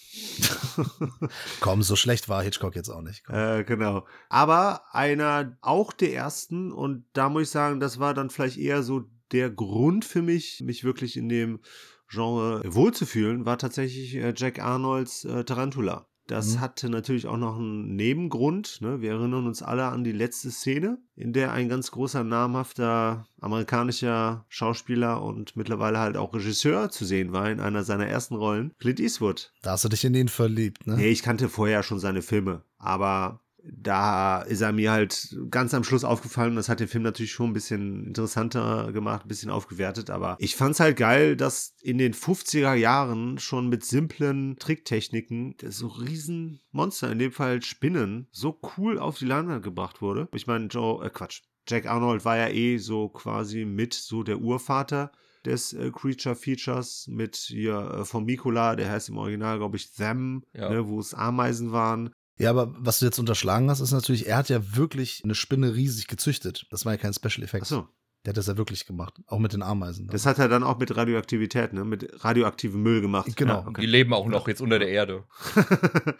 Komm, 1.60 1.82
so 1.82 1.96
schlecht 1.96 2.28
war 2.28 2.42
Hitchcock 2.42 2.74
jetzt 2.74 2.90
auch 2.90 3.02
nicht. 3.02 3.22
Äh, 3.28 3.64
genau. 3.64 4.06
Aber 4.28 4.82
einer 4.92 5.56
auch 5.60 5.92
der 5.92 6.14
ersten, 6.14 6.72
und 6.72 7.04
da 7.12 7.28
muss 7.28 7.42
ich 7.42 7.50
sagen, 7.50 7.80
das 7.80 7.98
war 7.98 8.12
dann 8.12 8.30
vielleicht 8.30 8.58
eher 8.58 8.82
so 8.82 9.04
der 9.32 9.50
Grund 9.50 10.04
für 10.04 10.22
mich, 10.22 10.60
mich 10.64 10.84
wirklich 10.84 11.16
in 11.16 11.28
dem 11.28 11.60
Genre 12.08 12.62
wohlzufühlen, 12.66 13.46
war 13.46 13.56
tatsächlich 13.56 14.16
äh, 14.16 14.34
Jack 14.36 14.58
Arnolds 14.58 15.24
äh, 15.24 15.44
Tarantula. 15.44 16.09
Das 16.30 16.54
mhm. 16.54 16.60
hatte 16.60 16.88
natürlich 16.88 17.26
auch 17.26 17.36
noch 17.36 17.56
einen 17.56 17.96
Nebengrund. 17.96 18.78
Ne? 18.80 19.00
Wir 19.00 19.10
erinnern 19.10 19.48
uns 19.48 19.62
alle 19.62 19.86
an 19.86 20.04
die 20.04 20.12
letzte 20.12 20.52
Szene, 20.52 20.98
in 21.16 21.32
der 21.32 21.52
ein 21.52 21.68
ganz 21.68 21.90
großer 21.90 22.22
namhafter 22.22 23.26
amerikanischer 23.40 24.44
Schauspieler 24.48 25.22
und 25.22 25.56
mittlerweile 25.56 25.98
halt 25.98 26.16
auch 26.16 26.32
Regisseur 26.32 26.88
zu 26.88 27.04
sehen 27.04 27.32
war 27.32 27.50
in 27.50 27.58
einer 27.58 27.82
seiner 27.82 28.06
ersten 28.06 28.36
Rollen, 28.36 28.72
Clint 28.78 29.00
Eastwood. 29.00 29.52
Da 29.62 29.72
hast 29.72 29.84
du 29.84 29.88
dich 29.88 30.04
in 30.04 30.14
ihn 30.14 30.28
verliebt, 30.28 30.86
ne? 30.86 30.96
Nee, 30.96 31.08
ich 31.08 31.24
kannte 31.24 31.48
vorher 31.48 31.82
schon 31.82 31.98
seine 31.98 32.22
Filme, 32.22 32.62
aber 32.78 33.40
da 33.64 34.42
ist 34.42 34.60
er 34.60 34.72
mir 34.72 34.90
halt 34.90 35.36
ganz 35.50 35.74
am 35.74 35.84
Schluss 35.84 36.04
aufgefallen. 36.04 36.56
Das 36.56 36.68
hat 36.68 36.80
den 36.80 36.88
Film 36.88 37.02
natürlich 37.02 37.32
schon 37.32 37.50
ein 37.50 37.54
bisschen 37.54 38.06
interessanter 38.06 38.92
gemacht, 38.92 39.24
ein 39.24 39.28
bisschen 39.28 39.50
aufgewertet. 39.50 40.10
Aber 40.10 40.36
ich 40.38 40.56
fand 40.56 40.74
es 40.74 40.80
halt 40.80 40.96
geil, 40.96 41.36
dass 41.36 41.74
in 41.82 41.98
den 41.98 42.14
50er 42.14 42.74
Jahren 42.74 43.38
schon 43.38 43.68
mit 43.68 43.84
simplen 43.84 44.56
Tricktechniken 44.58 45.56
so 45.68 45.88
riesen 45.88 46.60
Monster, 46.70 47.10
in 47.10 47.18
dem 47.18 47.32
Fall 47.32 47.62
Spinnen, 47.62 48.28
so 48.30 48.60
cool 48.76 48.98
auf 48.98 49.18
die 49.18 49.26
Leinwand 49.26 49.62
gebracht 49.62 50.02
wurde. 50.02 50.28
Ich 50.32 50.46
meine, 50.46 50.66
Joe, 50.66 51.04
äh 51.04 51.10
Quatsch. 51.10 51.42
Jack 51.68 51.86
Arnold 51.86 52.24
war 52.24 52.36
ja 52.36 52.48
eh 52.48 52.78
so 52.78 53.08
quasi 53.08 53.64
mit 53.64 53.94
so 53.94 54.22
der 54.22 54.40
Urvater 54.40 55.12
des 55.44 55.72
äh, 55.72 55.90
Creature 55.90 56.34
Features 56.34 57.06
mit 57.08 57.36
hier 57.36 57.78
äh, 57.78 58.04
vom 58.04 58.24
Mikola, 58.24 58.76
der 58.76 58.90
heißt 58.90 59.08
im 59.08 59.16
Original, 59.16 59.58
glaube 59.58 59.76
ich, 59.76 59.92
Them, 59.92 60.44
ja. 60.52 60.68
ne, 60.70 60.86
wo 60.86 61.00
es 61.00 61.14
Ameisen 61.14 61.72
waren. 61.72 62.12
Ja, 62.40 62.50
aber 62.50 62.74
was 62.78 63.00
du 63.00 63.04
jetzt 63.04 63.18
unterschlagen 63.18 63.68
hast, 63.68 63.80
ist 63.80 63.92
natürlich, 63.92 64.26
er 64.26 64.38
hat 64.38 64.48
ja 64.48 64.74
wirklich 64.74 65.20
eine 65.24 65.34
Spinne 65.34 65.74
riesig 65.74 66.06
gezüchtet. 66.06 66.66
Das 66.70 66.86
war 66.86 66.92
ja 66.92 66.98
kein 66.98 67.12
Special 67.12 67.44
Effekt. 67.44 67.64
Ach 67.64 67.68
so. 67.68 67.88
Der 68.24 68.30
hat 68.30 68.36
das 68.38 68.46
ja 68.46 68.56
wirklich 68.56 68.86
gemacht, 68.86 69.14
auch 69.26 69.38
mit 69.38 69.52
den 69.52 69.62
Ameisen. 69.62 70.06
Das 70.08 70.26
hat 70.26 70.38
er 70.38 70.48
dann 70.48 70.62
auch 70.62 70.78
mit 70.78 70.94
Radioaktivität, 70.94 71.72
ne? 71.72 71.84
Mit 71.84 72.24
radioaktivem 72.24 72.82
Müll 72.82 73.00
gemacht. 73.00 73.34
Genau. 73.36 73.60
Ja, 73.60 73.66
okay. 73.66 73.80
Die 73.80 73.86
leben 73.86 74.12
auch 74.12 74.26
noch 74.26 74.48
jetzt 74.48 74.60
unter 74.60 74.78
der 74.78 74.88
Erde. 74.88 75.24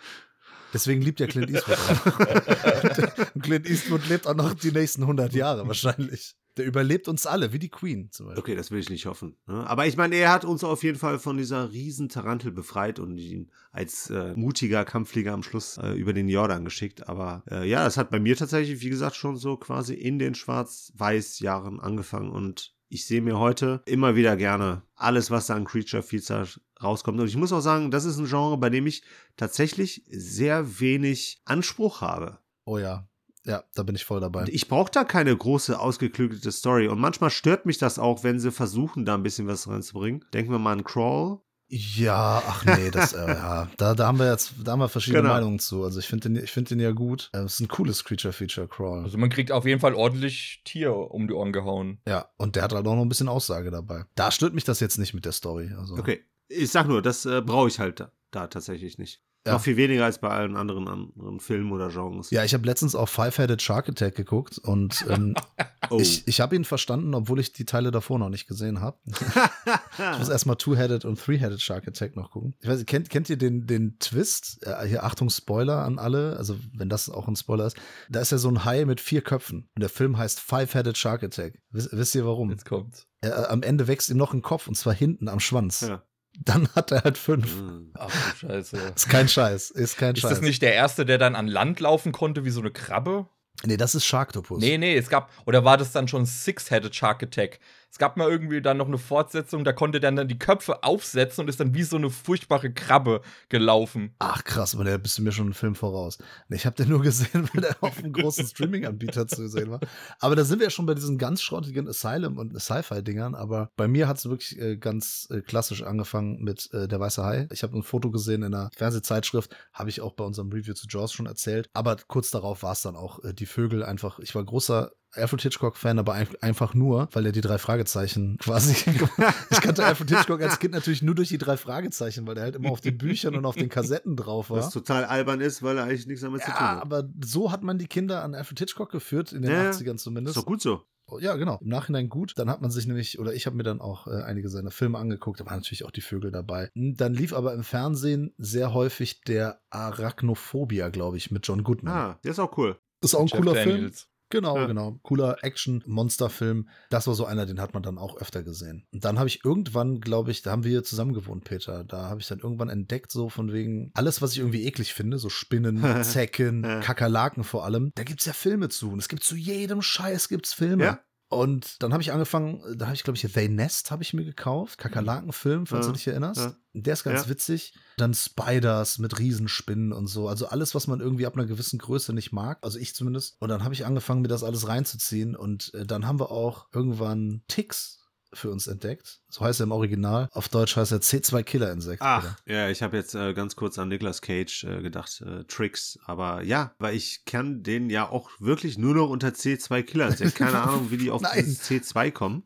Deswegen 0.73 1.03
liebt 1.03 1.21
ja 1.21 1.27
Clint 1.27 1.51
Eastwood 1.51 1.79
auch. 1.79 3.33
Clint 3.43 3.69
Eastwood 3.69 4.09
lebt 4.09 4.27
auch 4.27 4.35
noch 4.35 4.55
die 4.55 4.73
nächsten 4.73 5.03
100 5.03 5.33
Jahre 5.33 5.67
wahrscheinlich. 5.67 6.37
Der 6.57 6.67
überlebt 6.67 7.07
uns 7.07 7.27
alle, 7.27 7.53
wie 7.53 7.59
die 7.59 7.69
Queen 7.69 8.11
zum 8.11 8.27
Beispiel. 8.27 8.41
Okay, 8.41 8.55
das 8.57 8.71
will 8.71 8.81
ich 8.81 8.91
nicht 8.91 9.07
hoffen. 9.07 9.37
Ne? 9.47 9.67
Aber 9.69 9.87
ich 9.87 9.97
meine, 9.97 10.17
er 10.17 10.33
hat 10.33 10.45
uns 10.45 10.65
auf 10.65 10.83
jeden 10.83 10.99
Fall 10.99 11.19
von 11.19 11.37
dieser 11.37 11.71
riesen 11.73 12.09
Tarantel 12.09 12.51
befreit 12.51 12.99
und 12.99 13.19
ihn 13.19 13.51
als 13.71 14.11
äh, 14.11 14.35
mutiger 14.35 14.85
Kampfflieger 14.85 15.33
am 15.33 15.45
Schluss 15.45 15.79
äh, 15.79 15.93
über 15.93 16.13
den 16.13 16.29
Jordan 16.29 16.65
geschickt. 16.65 17.09
Aber 17.09 17.45
äh, 17.51 17.69
ja, 17.69 17.87
es 17.87 17.97
hat 17.97 18.11
bei 18.11 18.19
mir 18.19 18.37
tatsächlich, 18.37 18.83
wie 18.83 18.91
gesagt, 18.91 19.15
schon 19.15 19.37
so 19.37 19.57
quasi 19.57 19.95
in 19.95 20.19
den 20.19 20.35
Schwarz-Weiß-Jahren 20.35 21.79
angefangen 21.79 22.31
und 22.31 22.75
ich 22.91 23.07
sehe 23.07 23.23
mir 23.23 23.39
heute 23.39 23.83
immer 23.87 24.17
wieder 24.17 24.37
gerne 24.37 24.83
alles, 24.97 25.31
was 25.31 25.47
da 25.47 25.55
an 25.55 25.65
Creature 25.65 26.03
Features 26.03 26.61
rauskommt. 26.83 27.21
Und 27.21 27.29
ich 27.29 27.37
muss 27.37 27.53
auch 27.53 27.61
sagen, 27.61 27.91
das 27.91 28.05
ist 28.05 28.19
ein 28.19 28.27
Genre, 28.27 28.59
bei 28.59 28.69
dem 28.69 28.87
ich 28.87 29.03
tatsächlich 29.37 30.05
sehr 30.09 30.81
wenig 30.81 31.41
Anspruch 31.45 32.01
habe. 32.01 32.39
Oh 32.65 32.79
ja, 32.79 33.09
ja, 33.45 33.63
da 33.75 33.85
bin 33.85 33.95
ich 33.95 34.05
voll 34.05 34.21
dabei. 34.21 34.45
Ich 34.49 34.69
brauche 34.69 34.91
da 34.91 35.05
keine 35.05 35.35
große, 35.35 35.79
ausgeklügelte 35.79 36.51
Story. 36.53 36.89
Und 36.89 37.01
manchmal 37.01 37.31
stört 37.31 37.65
mich 37.65 37.79
das 37.79 37.99
auch, 37.99 38.25
wenn 38.25 38.41
sie 38.41 38.51
versuchen, 38.51 39.05
da 39.05 39.15
ein 39.15 39.23
bisschen 39.23 39.47
was 39.47 39.69
reinzubringen. 39.69 40.25
Denken 40.35 40.51
wir 40.51 40.59
mal 40.59 40.73
an 40.73 40.85
Crawl. 40.85 41.41
Ja, 41.73 42.43
ach 42.45 42.65
nee, 42.65 42.91
das, 42.91 43.13
äh, 43.13 43.19
ja, 43.29 43.69
da, 43.77 43.95
da 43.95 44.07
haben 44.07 44.19
wir 44.19 44.29
jetzt, 44.29 44.55
da 44.65 44.73
haben 44.73 44.81
wir 44.81 44.89
verschiedene 44.89 45.23
genau. 45.23 45.35
Meinungen 45.35 45.61
zu. 45.61 45.85
Also 45.85 46.01
ich 46.01 46.09
finde 46.09 46.29
den, 46.29 46.43
ich 46.43 46.51
finde 46.51 46.71
den 46.71 46.81
ja 46.81 46.91
gut. 46.91 47.31
Es 47.33 47.55
ist 47.55 47.61
ein 47.61 47.69
cooles 47.69 48.03
Creature-Feature, 48.05 48.67
Crawl. 48.67 49.05
Also 49.05 49.19
man 49.19 49.31
kriegt 49.31 49.53
auf 49.53 49.65
jeden 49.65 49.81
Fall 49.81 49.95
ordentlich 49.95 50.63
Tier 50.65 50.93
um 50.93 51.29
die 51.29 51.35
Ohren 51.35 51.53
gehauen. 51.53 52.01
Ja, 52.09 52.29
und 52.39 52.57
der 52.57 52.65
hat 52.65 52.73
halt 52.73 52.87
auch 52.87 52.95
noch 52.97 53.03
ein 53.03 53.09
bisschen 53.09 53.29
Aussage 53.29 53.71
dabei. 53.71 54.05
Da 54.17 54.33
stört 54.33 54.53
mich 54.53 54.65
das 54.65 54.81
jetzt 54.81 54.99
nicht 54.99 55.15
mit 55.15 55.25
der 55.25 55.33
Story. 55.33 55.71
Also. 55.79 55.97
Okay, 55.97 56.25
ich 56.49 56.71
sag 56.71 56.89
nur, 56.89 57.03
das 57.03 57.25
äh, 57.25 57.41
brauche 57.41 57.69
ich 57.69 57.79
halt 57.79 58.01
da, 58.01 58.13
da 58.33 58.49
tatsächlich 58.49 58.99
nicht. 58.99 59.23
Ja. 59.47 59.55
Noch 59.55 59.63
viel 59.63 59.79
weniger 59.79 60.05
als 60.05 60.19
bei 60.19 60.29
allen 60.29 60.55
anderen, 60.55 60.87
anderen 60.87 61.41
Filmen 61.41 61.73
oder 61.73 61.89
Genres. 61.89 62.31
Ja, 62.31 62.45
ich 62.45 62.53
habe 62.53 62.67
letztens 62.67 62.95
auch 62.95 63.09
Five-Headed 63.09 63.63
Shark 63.63 63.89
Attack 63.89 64.15
geguckt 64.15 64.59
und 64.59 65.07
ähm, 65.09 65.35
oh. 65.91 65.99
ich, 65.99 66.29
ich 66.29 66.43
habe 66.43 66.57
ihn 66.57 66.67
verstanden, 66.67 67.15
obwohl 67.15 67.41
ich 67.41 67.55
die 67.55 67.65
Teile 67.65 67.91
davor 67.91 68.19
noch 68.19 68.29
nicht 68.29 68.47
gesehen 68.47 68.83
habe. 68.83 68.99
ich 69.07 70.19
muss 70.19 70.29
erstmal 70.29 70.57
Two-Headed 70.57 71.07
und 71.07 71.19
Three-Headed 71.19 71.63
Shark 71.63 71.89
Attack 71.89 72.17
noch 72.17 72.33
gucken. 72.33 72.55
Ich 72.61 72.69
weiß 72.69 72.79
nicht, 72.79 72.89
kennt, 72.89 73.09
kennt 73.09 73.31
ihr 73.31 73.39
den, 73.39 73.67
den 73.67 73.99
Twist? 73.99 74.59
Äh, 74.67 74.87
hier, 74.87 75.05
Achtung, 75.05 75.31
Spoiler 75.31 75.85
an 75.85 75.99
alle, 75.99 76.37
also 76.37 76.57
wenn 76.75 76.91
das 76.91 77.09
auch 77.09 77.27
ein 77.27 77.37
Spoiler 77.37 77.67
ist. 77.67 77.79
Da 78.11 78.21
ist 78.21 78.33
ja 78.33 78.39
so 78.39 78.51
ein 78.51 78.67
Hai 78.67 78.85
mit 78.85 79.01
vier 79.01 79.23
Köpfen 79.23 79.71
und 79.75 79.81
der 79.81 79.89
Film 79.89 80.19
heißt 80.19 80.39
Five-Headed 80.39 80.99
Shark 80.99 81.23
Attack. 81.23 81.63
Wisst, 81.71 81.89
wisst 81.93 82.15
ihr 82.15 82.27
warum? 82.27 82.51
Jetzt 82.51 82.67
kommt's. 82.67 83.07
Äh, 83.23 83.31
am 83.31 83.63
Ende 83.63 83.89
wächst 83.89 84.11
ihm 84.11 84.19
noch 84.19 84.35
ein 84.35 84.43
Kopf 84.43 84.69
und 84.69 84.75
zwar 84.75 84.93
hinten 84.93 85.29
am 85.29 85.41
Schwanz. 85.41 85.81
Ja 85.81 86.03
dann 86.39 86.69
hat 86.75 86.91
er 86.93 87.05
halt 87.05 87.19
fünf. 87.19 87.53
Hm. 87.53 87.93
Ach 87.99 88.09
du 88.09 88.47
Scheiße. 88.47 88.77
Ist 88.95 89.09
kein 89.09 89.29
Scheiß, 89.29 89.71
ist 89.71 89.97
kein 89.97 90.15
ist 90.15 90.21
Scheiß. 90.21 90.31
Ist 90.31 90.39
das 90.39 90.45
nicht 90.45 90.63
der 90.63 90.75
erste, 90.75 91.05
der 91.05 91.19
dann 91.19 91.37
an 91.37 91.47
Land 91.47 91.81
laufen 91.81 92.13
konnte 92.13 92.45
wie 92.45 92.51
so 92.51 92.61
eine 92.61 92.71
Krabbe? 92.71 93.29
Nee, 93.65 93.77
das 93.77 93.95
ist 93.95 94.07
Sharktopus. 94.07 94.59
Nee, 94.59 94.79
nee, 94.79 94.97
es 94.97 95.11
gab, 95.11 95.31
oder 95.45 95.65
war 95.65 95.77
das 95.77 95.93
dann 95.93 96.09
schon 96.09 96.25
Six-Headed 96.25 96.95
Shark 96.95 97.23
Attack? 97.23 97.61
Es 97.91 97.99
gab 97.99 98.17
mal 98.17 98.31
irgendwie 98.31 98.63
dann 98.63 98.77
noch 98.77 98.87
eine 98.87 98.99
Fortsetzung, 98.99 99.65
da 99.65 99.73
konnte 99.73 99.99
der 99.99 100.13
dann 100.13 100.29
die 100.29 100.39
Köpfe 100.39 100.85
aufsetzen 100.85 101.43
und 101.43 101.49
ist 101.49 101.59
dann 101.59 101.75
wie 101.75 101.83
so 101.83 101.97
eine 101.97 102.09
furchtbare 102.09 102.73
Krabbe 102.73 103.21
gelaufen. 103.49 104.15
Ach 104.21 104.45
krass, 104.45 104.75
aber 104.75 104.85
der 104.85 104.99
bist 104.99 105.19
du 105.19 105.23
mir 105.23 105.33
schon 105.33 105.47
einen 105.47 105.55
Film 105.55 105.75
voraus. 105.75 106.19
Ich 106.51 106.67
habe 106.67 106.77
den 106.77 106.89
nur 106.89 107.03
gesehen, 107.03 107.49
weil 107.53 107.63
der 107.63 107.77
auf 107.81 107.99
einem 107.99 108.13
großen 108.13 108.47
Streaming-Anbieter 108.47 109.27
zu 109.27 109.49
sehen 109.49 109.71
war. 109.71 109.81
Aber 110.21 110.37
da 110.37 110.45
sind 110.45 110.61
wir 110.61 110.67
ja 110.67 110.71
schon 110.71 110.87
bei 110.87 110.95
diesen 110.95 111.19
ganz 111.19 111.43
schrottigen 111.43 111.89
Asylum- 111.89 112.39
und 112.39 112.61
Sci-Fi-Dingern. 112.61 113.35
Aber 113.35 113.71
bei 113.77 113.89
mir 113.89 114.07
hat 114.07 114.19
es 114.19 114.29
wirklich 114.29 114.61
äh, 114.61 114.77
ganz 114.77 115.27
äh, 115.31 115.41
klassisch 115.41 115.83
angefangen 115.83 116.43
mit 116.43 116.73
äh, 116.73 116.87
Der 116.87 117.01
Weiße 117.01 117.25
Hai. 117.25 117.49
Ich 117.51 117.63
habe 117.63 117.77
ein 117.77 117.83
Foto 117.83 118.11
gesehen 118.11 118.43
in 118.43 118.55
einer 118.55 118.71
Fernsehzeitschrift, 118.77 119.55
habe 119.73 119.91
ich 119.91 120.01
auch 120.01 120.13
bei 120.13 120.25
unserem 120.25 120.51
Review 120.53 120.75
zu 120.75 120.87
Jaws 120.89 121.13
schon 121.13 121.27
erzählt. 121.27 121.69
Aber 121.73 121.97
kurz 122.07 122.31
darauf 122.31 122.63
war 122.63 122.73
es 122.73 122.83
dann 122.83 122.95
auch 122.95 123.23
äh, 123.25 123.35
die 123.35 123.47
Vögel 123.47 123.85
einfach. 123.85 124.21
Ich 124.21 124.35
war 124.35 124.45
großer 124.45 124.93
Alfred 125.13 125.43
Hitchcock-Fan, 125.43 125.99
aber 125.99 126.15
einfach 126.41 126.75
nur, 126.75 127.09
weil 127.13 127.27
er 127.27 127.33
die 127.33 127.41
drei 127.41 127.59
Fragezeichen 127.59 128.39
quasi. 128.43 128.73
ich 129.51 129.61
kannte 129.61 129.85
Alfred 129.85 130.11
Hitchcock 130.11 130.43
als 130.43 130.59
Kind 130.59 130.75
natürlich 130.75 131.03
nur 131.03 131.15
durch 131.15 131.29
die 131.29 131.39
drei 131.39 131.57
Fragezeichen, 131.57 132.27
weil 132.27 132.37
er 132.37 132.45
halt 132.45 132.57
immer 132.57 132.71
auf 132.71 132.81
den 132.81 132.99
Büchern 132.99 133.35
und 133.35 133.45
auf 133.45 133.57
den 133.57 133.69
Kassetten 133.69 134.17
drauf 134.17 134.51
war. 134.51 134.59
Was 134.59 134.71
total 134.71 135.05
albern 135.05 135.41
ist, 135.41 135.63
weil 135.63 135.79
er 135.79 135.85
eigentlich 135.85 136.07
nichts 136.07 136.23
damit 136.23 136.41
ja, 136.41 136.47
zu 136.47 136.53
tun 136.53 136.61
hat. 136.61 136.83
aber 136.83 137.09
so 137.25 137.51
hat 137.51 137.63
man 137.63 137.79
die 137.79 137.87
Kinder 137.87 138.23
an 138.23 138.35
Alfred 138.35 138.59
Hitchcock 138.59 138.91
geführt, 138.91 139.33
in 139.33 139.43
den 139.43 139.51
ja, 139.51 139.71
80ern 139.71 139.97
zumindest. 139.97 140.37
Ist 140.37 140.43
doch 140.43 140.47
gut 140.47 140.63
so. 140.63 140.83
Ja, 141.19 141.35
genau. 141.37 141.59
Im 141.61 141.69
Nachhinein 141.69 142.09
gut. 142.09 142.35
Dann 142.37 142.49
hat 142.49 142.61
man 142.61 142.71
sich 142.71 142.87
nämlich, 142.87 143.19
oder 143.19 143.35
ich 143.35 143.47
habe 143.47 143.57
mir 143.57 143.63
dann 143.63 143.81
auch 143.81 144.07
äh, 144.07 144.23
einige 144.23 144.49
seiner 144.49 144.71
Filme 144.71 144.99
angeguckt, 144.99 145.41
da 145.41 145.47
waren 145.47 145.57
natürlich 145.57 145.85
auch 145.85 145.91
die 145.91 146.01
Vögel 146.01 146.31
dabei. 146.31 146.71
Hm, 146.75 146.95
dann 146.95 147.15
lief 147.15 147.33
aber 147.33 147.53
im 147.55 147.65
Fernsehen 147.65 148.33
sehr 148.39 148.73
häufig 148.73 149.23
der 149.23 149.61
Arachnophobia, 149.71 150.89
glaube 150.91 151.17
ich, 151.17 151.31
mit 151.31 151.47
John 151.47 151.65
Goodman. 151.65 151.95
Ah, 151.95 152.19
der 152.23 152.31
ist 152.31 152.39
auch 152.39 152.57
cool. 152.57 152.79
Ist 153.03 153.15
auch 153.15 153.23
ein 153.23 153.27
Jeff 153.27 153.39
cooler 153.41 153.55
Daniels. 153.55 154.03
Film. 154.03 154.10
Genau, 154.31 154.57
ja. 154.57 154.67
genau. 154.67 154.99
Cooler 155.03 155.39
Action-Monster-Film. 155.43 156.69
Das 156.89 157.07
war 157.07 157.15
so 157.15 157.27
einer, 157.27 157.47
den 157.47 157.61
hat 157.61 157.75
man 157.75 157.83
dann 157.83 157.99
auch 157.99 158.17
öfter 158.17 158.43
gesehen. 158.43 158.87
Und 158.93 159.05
dann 159.05 159.19
habe 159.19 159.29
ich 159.29 159.45
irgendwann, 159.45 160.01
glaube 160.01 160.31
ich, 160.31 160.43
da 160.43 160.53
haben 160.53 160.65
wir 160.65 160.85
zusammen 160.85 161.13
gewohnt, 161.13 161.45
Peter. 161.45 161.85
Da 161.85 162.09
habe 162.09 162.21
ich 162.21 162.29
dann 162.29 162.39
irgendwann 162.39 162.69
entdeckt, 162.69 163.11
so 163.11 163.29
von 163.29 163.53
wegen 163.53 163.91
alles, 163.95 164.23
was 164.23 164.33
ich 164.33 164.39
irgendwie 164.39 164.65
eklig 164.67 164.95
finde, 164.95 165.19
so 165.19 165.29
Spinnen, 165.29 165.83
Zecken, 166.05 166.63
Kakerlaken 166.63 167.45
vor 167.45 167.65
allem. 167.65 167.91
Da 167.97 168.05
gibt 168.05 168.21
es 168.21 168.27
ja 168.27 168.33
Filme 168.33 168.69
zu. 168.69 168.91
Und 168.91 169.01
es 169.01 169.09
gibt 169.09 169.25
zu 169.25 169.37
jedem 169.37 169.83
Scheiß 169.83 170.29
gibt's 170.29 170.55
Filme. 170.55 170.85
Ja. 170.85 171.01
Und 171.31 171.81
dann 171.81 171.93
habe 171.93 172.03
ich 172.03 172.13
angefangen, 172.13 172.61
da 172.77 172.87
habe 172.87 172.97
ich, 172.97 173.05
glaube 173.05 173.17
ich, 173.17 173.23
The 173.23 173.49
Nest 173.49 173.93
habe 173.93 174.03
ich 174.03 174.13
mir 174.15 174.25
gekauft. 174.25 174.79
Kakerlakenfilm, 174.79 175.65
falls 175.65 175.87
ja, 175.87 175.93
du 175.93 175.97
dich 175.97 176.09
erinnerst. 176.09 176.41
Ja. 176.41 176.55
Der 176.73 176.93
ist 176.93 177.05
ganz 177.05 177.23
ja. 177.23 177.29
witzig. 177.29 177.73
Dann 177.97 178.15
Spiders 178.15 178.99
mit 178.99 179.17
Riesenspinnen 179.17 179.93
und 179.93 180.09
so. 180.09 180.27
Also 180.27 180.49
alles, 180.49 180.75
was 180.75 180.89
man 180.89 180.99
irgendwie 180.99 181.27
ab 181.27 181.37
einer 181.37 181.47
gewissen 181.47 181.79
Größe 181.79 182.13
nicht 182.13 182.33
mag. 182.33 182.59
Also 182.63 182.81
ich 182.81 182.97
zumindest. 182.97 183.37
Und 183.39 183.49
dann 183.49 183.63
habe 183.63 183.75
ich 183.75 183.87
angefangen, 183.87 184.23
mir 184.23 184.29
das 184.29 184.43
alles 184.43 184.67
reinzuziehen. 184.67 185.37
Und 185.37 185.73
äh, 185.75 185.87
dann 185.87 186.05
haben 186.05 186.19
wir 186.19 186.33
auch 186.33 186.67
irgendwann 186.73 187.43
Ticks 187.47 188.00
für 188.33 188.51
uns 188.51 188.67
entdeckt. 188.67 189.21
So 189.29 189.45
heißt 189.45 189.61
er 189.61 189.65
im 189.65 189.73
Original. 189.73 190.29
Auf 190.33 190.49
Deutsch 190.49 190.77
heißt 190.77 190.93
er 190.93 191.01
C2 191.01 191.43
Killer 191.43 191.73
Insekt. 191.73 192.03
Ach, 192.03 192.25
oder? 192.25 192.37
ja, 192.47 192.69
ich 192.71 192.83
habe 192.83 192.97
jetzt 192.97 193.15
äh, 193.15 193.35
ganz 193.35 193.57
kurz 193.57 193.79
an 193.79 193.89
Nicolas 193.89 194.23
Cage 194.23 194.65
äh, 194.65 194.83
gedacht, 194.83 195.23
äh, 195.27 195.45
Tricks. 195.45 195.99
Aber 196.05 196.43
ja, 196.43 196.75
weil 196.79 196.95
ich 196.95 197.25
kann 197.25 197.63
den 197.63 197.91
ja 197.91 198.09
auch 198.09 198.31
wirklich 198.39 198.79
nur 198.79 198.95
noch 198.95 199.11
unter 199.11 199.29
C2 199.29 199.83
Killer 199.83 200.09
Insekt. 200.09 200.37
Keine 200.37 200.61
Ahnung, 200.61 200.91
wie 200.91 200.97
die 200.97 201.11
auf 201.11 201.23
C2 201.25 202.11
kommen. 202.11 202.45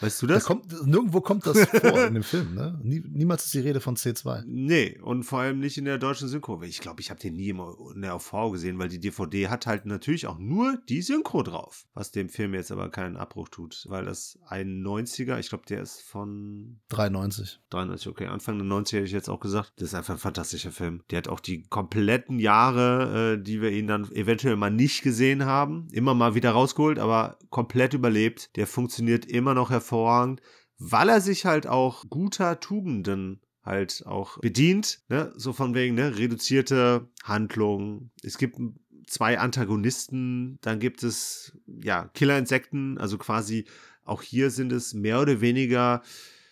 Weißt 0.00 0.20
du 0.22 0.26
das? 0.26 0.42
Da 0.42 0.46
kommt, 0.48 0.86
nirgendwo 0.86 1.20
kommt 1.20 1.46
das 1.46 1.58
vor 1.68 2.06
in 2.06 2.14
dem 2.14 2.22
Film, 2.22 2.54
ne? 2.54 2.80
Nie, 2.82 3.02
niemals 3.06 3.44
ist 3.44 3.54
die 3.54 3.60
Rede 3.60 3.80
von 3.80 3.96
C2. 3.96 4.42
Nee, 4.46 4.98
und 5.00 5.22
vor 5.22 5.40
allem 5.40 5.60
nicht 5.60 5.78
in 5.78 5.84
der 5.84 5.98
deutschen 5.98 6.28
Synchro. 6.28 6.60
Ich 6.62 6.80
glaube, 6.80 7.00
ich 7.00 7.10
habe 7.10 7.20
den 7.20 7.34
nie 7.34 7.50
in 7.50 8.02
der 8.02 8.16
OV 8.16 8.52
gesehen, 8.52 8.78
weil 8.78 8.88
die 8.88 8.98
DVD 8.98 9.48
hat 9.48 9.66
halt 9.66 9.86
natürlich 9.86 10.26
auch 10.26 10.38
nur 10.38 10.78
die 10.88 11.02
Synchro 11.02 11.42
drauf. 11.42 11.86
Was 11.94 12.10
dem 12.10 12.28
Film 12.28 12.54
jetzt 12.54 12.72
aber 12.72 12.90
keinen 12.90 13.16
Abbruch 13.16 13.48
tut, 13.48 13.84
weil 13.88 14.04
das 14.04 14.38
ein 14.46 14.82
90er, 14.82 15.38
ich 15.38 15.48
glaube, 15.48 15.64
der 15.68 15.80
ist 15.80 16.02
von 16.02 16.80
93. 16.88 17.60
93, 17.70 18.08
okay. 18.08 18.26
Anfang 18.26 18.58
der 18.58 18.66
90er 18.66 18.96
hätte 18.96 19.06
ich 19.06 19.12
jetzt 19.12 19.28
auch 19.30 19.40
gesagt. 19.40 19.74
Das 19.76 19.88
ist 19.88 19.94
einfach 19.94 20.14
ein 20.14 20.20
fantastischer 20.20 20.72
Film. 20.72 21.02
Der 21.10 21.18
hat 21.18 21.28
auch 21.28 21.40
die 21.40 21.62
kompletten 21.62 22.40
Jahre, 22.40 23.34
äh, 23.34 23.42
die 23.42 23.60
wir 23.60 23.70
ihn 23.70 23.86
dann 23.86 24.10
eventuell 24.12 24.56
mal 24.56 24.70
nicht 24.70 25.02
gesehen 25.02 25.44
haben, 25.44 25.86
immer 25.92 26.14
mal 26.14 26.34
wieder 26.34 26.50
rausgeholt, 26.50 26.98
aber 26.98 27.38
komplett 27.50 27.94
überlebt. 27.94 28.50
Der 28.56 28.66
funktioniert 28.66 29.24
immer 29.26 29.54
noch 29.54 29.70
hervorragend, 29.70 29.83
weil 30.78 31.08
er 31.08 31.20
sich 31.20 31.46
halt 31.46 31.66
auch 31.66 32.04
guter 32.08 32.60
Tugenden 32.60 33.40
halt 33.62 34.04
auch 34.06 34.38
bedient, 34.38 35.00
ne? 35.08 35.32
so 35.36 35.52
von 35.52 35.74
wegen, 35.74 35.94
ne, 35.94 36.18
reduzierte 36.18 37.08
Handlung. 37.22 38.10
Es 38.22 38.36
gibt 38.36 38.58
zwei 39.06 39.38
Antagonisten, 39.38 40.58
dann 40.60 40.80
gibt 40.80 41.02
es 41.02 41.56
ja 41.66 42.10
Killerinsekten, 42.14 42.98
also 42.98 43.16
quasi 43.18 43.64
auch 44.04 44.22
hier 44.22 44.50
sind 44.50 44.72
es 44.72 44.92
mehr 44.92 45.20
oder 45.20 45.40
weniger 45.40 46.02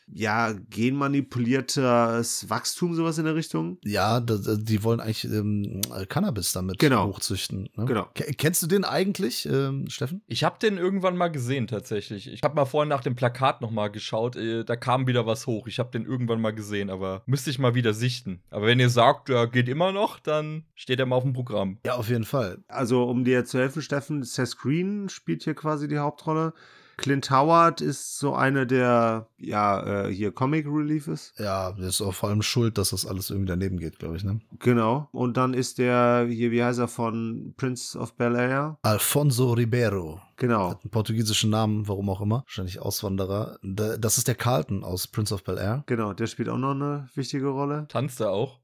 ja, 0.07 0.53
genmanipuliertes 0.71 2.49
Wachstum, 2.49 2.95
sowas 2.95 3.19
in 3.19 3.25
der 3.25 3.35
Richtung. 3.35 3.79
Ja, 3.85 4.21
die 4.21 4.83
wollen 4.83 5.01
eigentlich 5.01 5.25
ähm, 5.25 5.81
Cannabis 6.09 6.53
damit 6.53 6.79
genau. 6.79 7.07
hochzüchten. 7.07 7.69
Ne? 7.77 7.85
Genau. 7.87 8.09
Kennst 8.13 8.63
du 8.63 8.67
den 8.67 8.85
eigentlich, 8.85 9.47
ähm, 9.47 9.89
Steffen? 9.89 10.23
Ich 10.27 10.45
habe 10.45 10.59
den 10.59 10.77
irgendwann 10.77 11.17
mal 11.17 11.29
gesehen, 11.29 11.67
tatsächlich. 11.67 12.31
Ich 12.31 12.43
habe 12.43 12.55
mal 12.55 12.65
vorhin 12.65 12.89
nach 12.89 13.03
dem 13.03 13.15
Plakat 13.15 13.61
noch 13.61 13.71
mal 13.71 13.89
geschaut. 13.89 14.37
Äh, 14.37 14.65
da 14.65 14.77
kam 14.77 15.07
wieder 15.07 15.27
was 15.27 15.47
hoch. 15.47 15.67
Ich 15.67 15.79
habe 15.79 15.91
den 15.91 16.05
irgendwann 16.05 16.41
mal 16.41 16.55
gesehen, 16.55 16.91
aber 16.91 17.23
müsste 17.27 17.51
ich 17.51 17.59
mal 17.59 17.75
wieder 17.75 17.95
sichten. 17.95 18.43
Aber 18.51 18.67
wenn 18.67 18.81
ihr 18.81 18.91
sagt, 18.91 19.29
der 19.29 19.47
geht 19.47 19.69
immer 19.69 19.93
noch, 19.93 20.19
dann 20.19 20.65
steht 20.75 21.01
er 21.01 21.07
mal 21.07 21.17
auf 21.17 21.25
dem 21.25 21.33
Programm. 21.33 21.79
Ja, 21.87 21.95
auf 21.95 22.09
jeden 22.09 22.25
Fall. 22.25 22.59
Also, 22.69 23.05
um 23.05 23.25
dir 23.25 23.45
zu 23.45 23.59
helfen, 23.59 23.83
Steffen, 23.83 24.23
Seth 24.23 24.59
Green 24.59 25.09
spielt 25.09 25.45
hier 25.45 25.55
quasi 25.55 25.89
die 25.89 25.99
Hauptrolle. 25.99 26.53
Clint 26.97 27.31
Howard 27.31 27.81
ist 27.81 28.19
so 28.19 28.35
eine 28.35 28.67
der, 28.67 29.29
ja, 29.39 30.07
äh, 30.07 30.13
hier 30.13 30.33
Comic 30.33 30.67
Reliefes. 30.67 31.33
Ja, 31.39 31.73
der 31.73 31.89
ist 31.89 32.01
auch 32.01 32.15
vor 32.15 32.29
allem 32.29 32.43
schuld, 32.43 32.79
dass 32.79 32.91
das 32.91 33.07
alles 33.07 33.31
irgendwie 33.31 33.49
daneben 33.49 33.79
geht, 33.79 33.99
glaube 33.99 34.17
ich, 34.17 34.25
ne? 34.25 34.41
Genau. 34.59 35.09
Und 35.13 35.37
dann 35.37 35.55
ist 35.55 35.79
der, 35.79 36.27
hier, 36.29 36.51
wie 36.51 36.63
heißt 36.63 36.79
er, 36.79 36.89
von 36.89 37.55
Prince 37.57 37.99
of 37.99 38.15
Bel 38.15 38.35
Air? 38.37 38.79
Alfonso 38.83 39.53
Ribeiro. 39.53 40.21
Genau. 40.37 40.71
Hat 40.71 40.83
einen 40.83 40.91
portugiesischen 40.91 41.51
Namen, 41.51 41.87
warum 41.89 42.09
auch 42.11 42.21
immer. 42.21 42.43
Wahrscheinlich 42.47 42.81
Auswanderer. 42.81 43.59
Das 43.63 44.19
ist 44.19 44.29
der 44.29 44.35
Carlton 44.35 44.85
aus 44.85 45.07
Prince 45.07 45.35
of 45.35 45.45
Bel 45.45 45.59
Air. 45.59 45.85
Genau, 45.87 46.13
der 46.13 46.27
spielt 46.27 46.49
auch 46.49 46.59
noch 46.59 46.73
eine 46.73 47.09
wichtige 47.15 47.49
Rolle. 47.49 47.87
Tanzt 47.89 48.21
er 48.21 48.31
auch? 48.31 48.61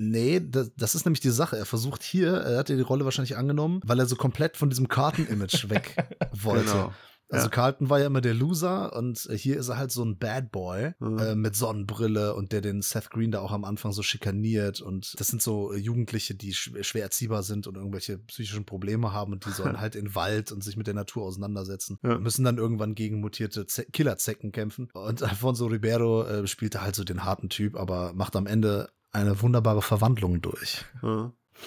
Nee, 0.00 0.40
das, 0.40 0.70
das, 0.76 0.94
ist 0.94 1.04
nämlich 1.06 1.20
die 1.20 1.30
Sache. 1.30 1.56
Er 1.56 1.66
versucht 1.66 2.04
hier, 2.04 2.32
er 2.32 2.58
hat 2.58 2.68
die 2.68 2.80
Rolle 2.80 3.04
wahrscheinlich 3.04 3.36
angenommen, 3.36 3.80
weil 3.84 3.98
er 3.98 4.06
so 4.06 4.14
komplett 4.14 4.56
von 4.56 4.70
diesem 4.70 4.86
Karten-Image 4.86 5.68
weg 5.70 5.96
wollte. 6.32 6.70
Genau. 6.70 6.92
Also 7.30 7.46
ja. 7.46 7.50
Carlton 7.50 7.90
war 7.90 8.00
ja 8.00 8.06
immer 8.06 8.20
der 8.20 8.34
Loser 8.34 8.96
und 8.96 9.28
hier 9.32 9.58
ist 9.58 9.68
er 9.68 9.76
halt 9.76 9.90
so 9.90 10.02
ein 10.02 10.18
Bad 10.18 10.50
Boy 10.50 10.92
mhm. 10.98 11.18
äh, 11.18 11.34
mit 11.34 11.56
Sonnenbrille 11.56 12.34
und 12.34 12.52
der 12.52 12.60
den 12.60 12.80
Seth 12.80 13.10
Green 13.10 13.30
da 13.30 13.40
auch 13.40 13.52
am 13.52 13.64
Anfang 13.64 13.92
so 13.92 14.02
schikaniert 14.02 14.80
und 14.80 15.18
das 15.20 15.28
sind 15.28 15.42
so 15.42 15.74
Jugendliche, 15.74 16.34
die 16.34 16.54
schwer 16.54 17.02
erziehbar 17.02 17.42
sind 17.42 17.66
und 17.66 17.76
irgendwelche 17.76 18.18
psychischen 18.18 18.64
Probleme 18.64 19.12
haben 19.12 19.32
und 19.32 19.44
die 19.44 19.50
sollen 19.50 19.78
halt 19.80 19.94
in 19.94 20.06
den 20.06 20.14
Wald 20.14 20.52
und 20.52 20.64
sich 20.64 20.76
mit 20.76 20.86
der 20.86 20.94
Natur 20.94 21.24
auseinandersetzen 21.24 21.98
ja. 22.02 22.14
und 22.14 22.22
müssen 22.22 22.44
dann 22.44 22.56
irgendwann 22.56 22.94
gegen 22.94 23.20
mutierte 23.20 23.66
Killerzecken 23.92 24.50
kämpfen 24.52 24.88
und 24.94 25.22
Alfonso 25.28 25.66
Ribeiro 25.66 26.24
äh, 26.24 26.46
spielt 26.46 26.74
da 26.74 26.82
halt 26.82 26.94
so 26.94 27.04
den 27.04 27.24
harten 27.24 27.50
Typ, 27.50 27.76
aber 27.76 28.14
macht 28.14 28.36
am 28.36 28.46
Ende 28.46 28.88
eine 29.10 29.40
wunderbare 29.42 29.82
Verwandlung 29.82 30.40
durch. 30.40 30.84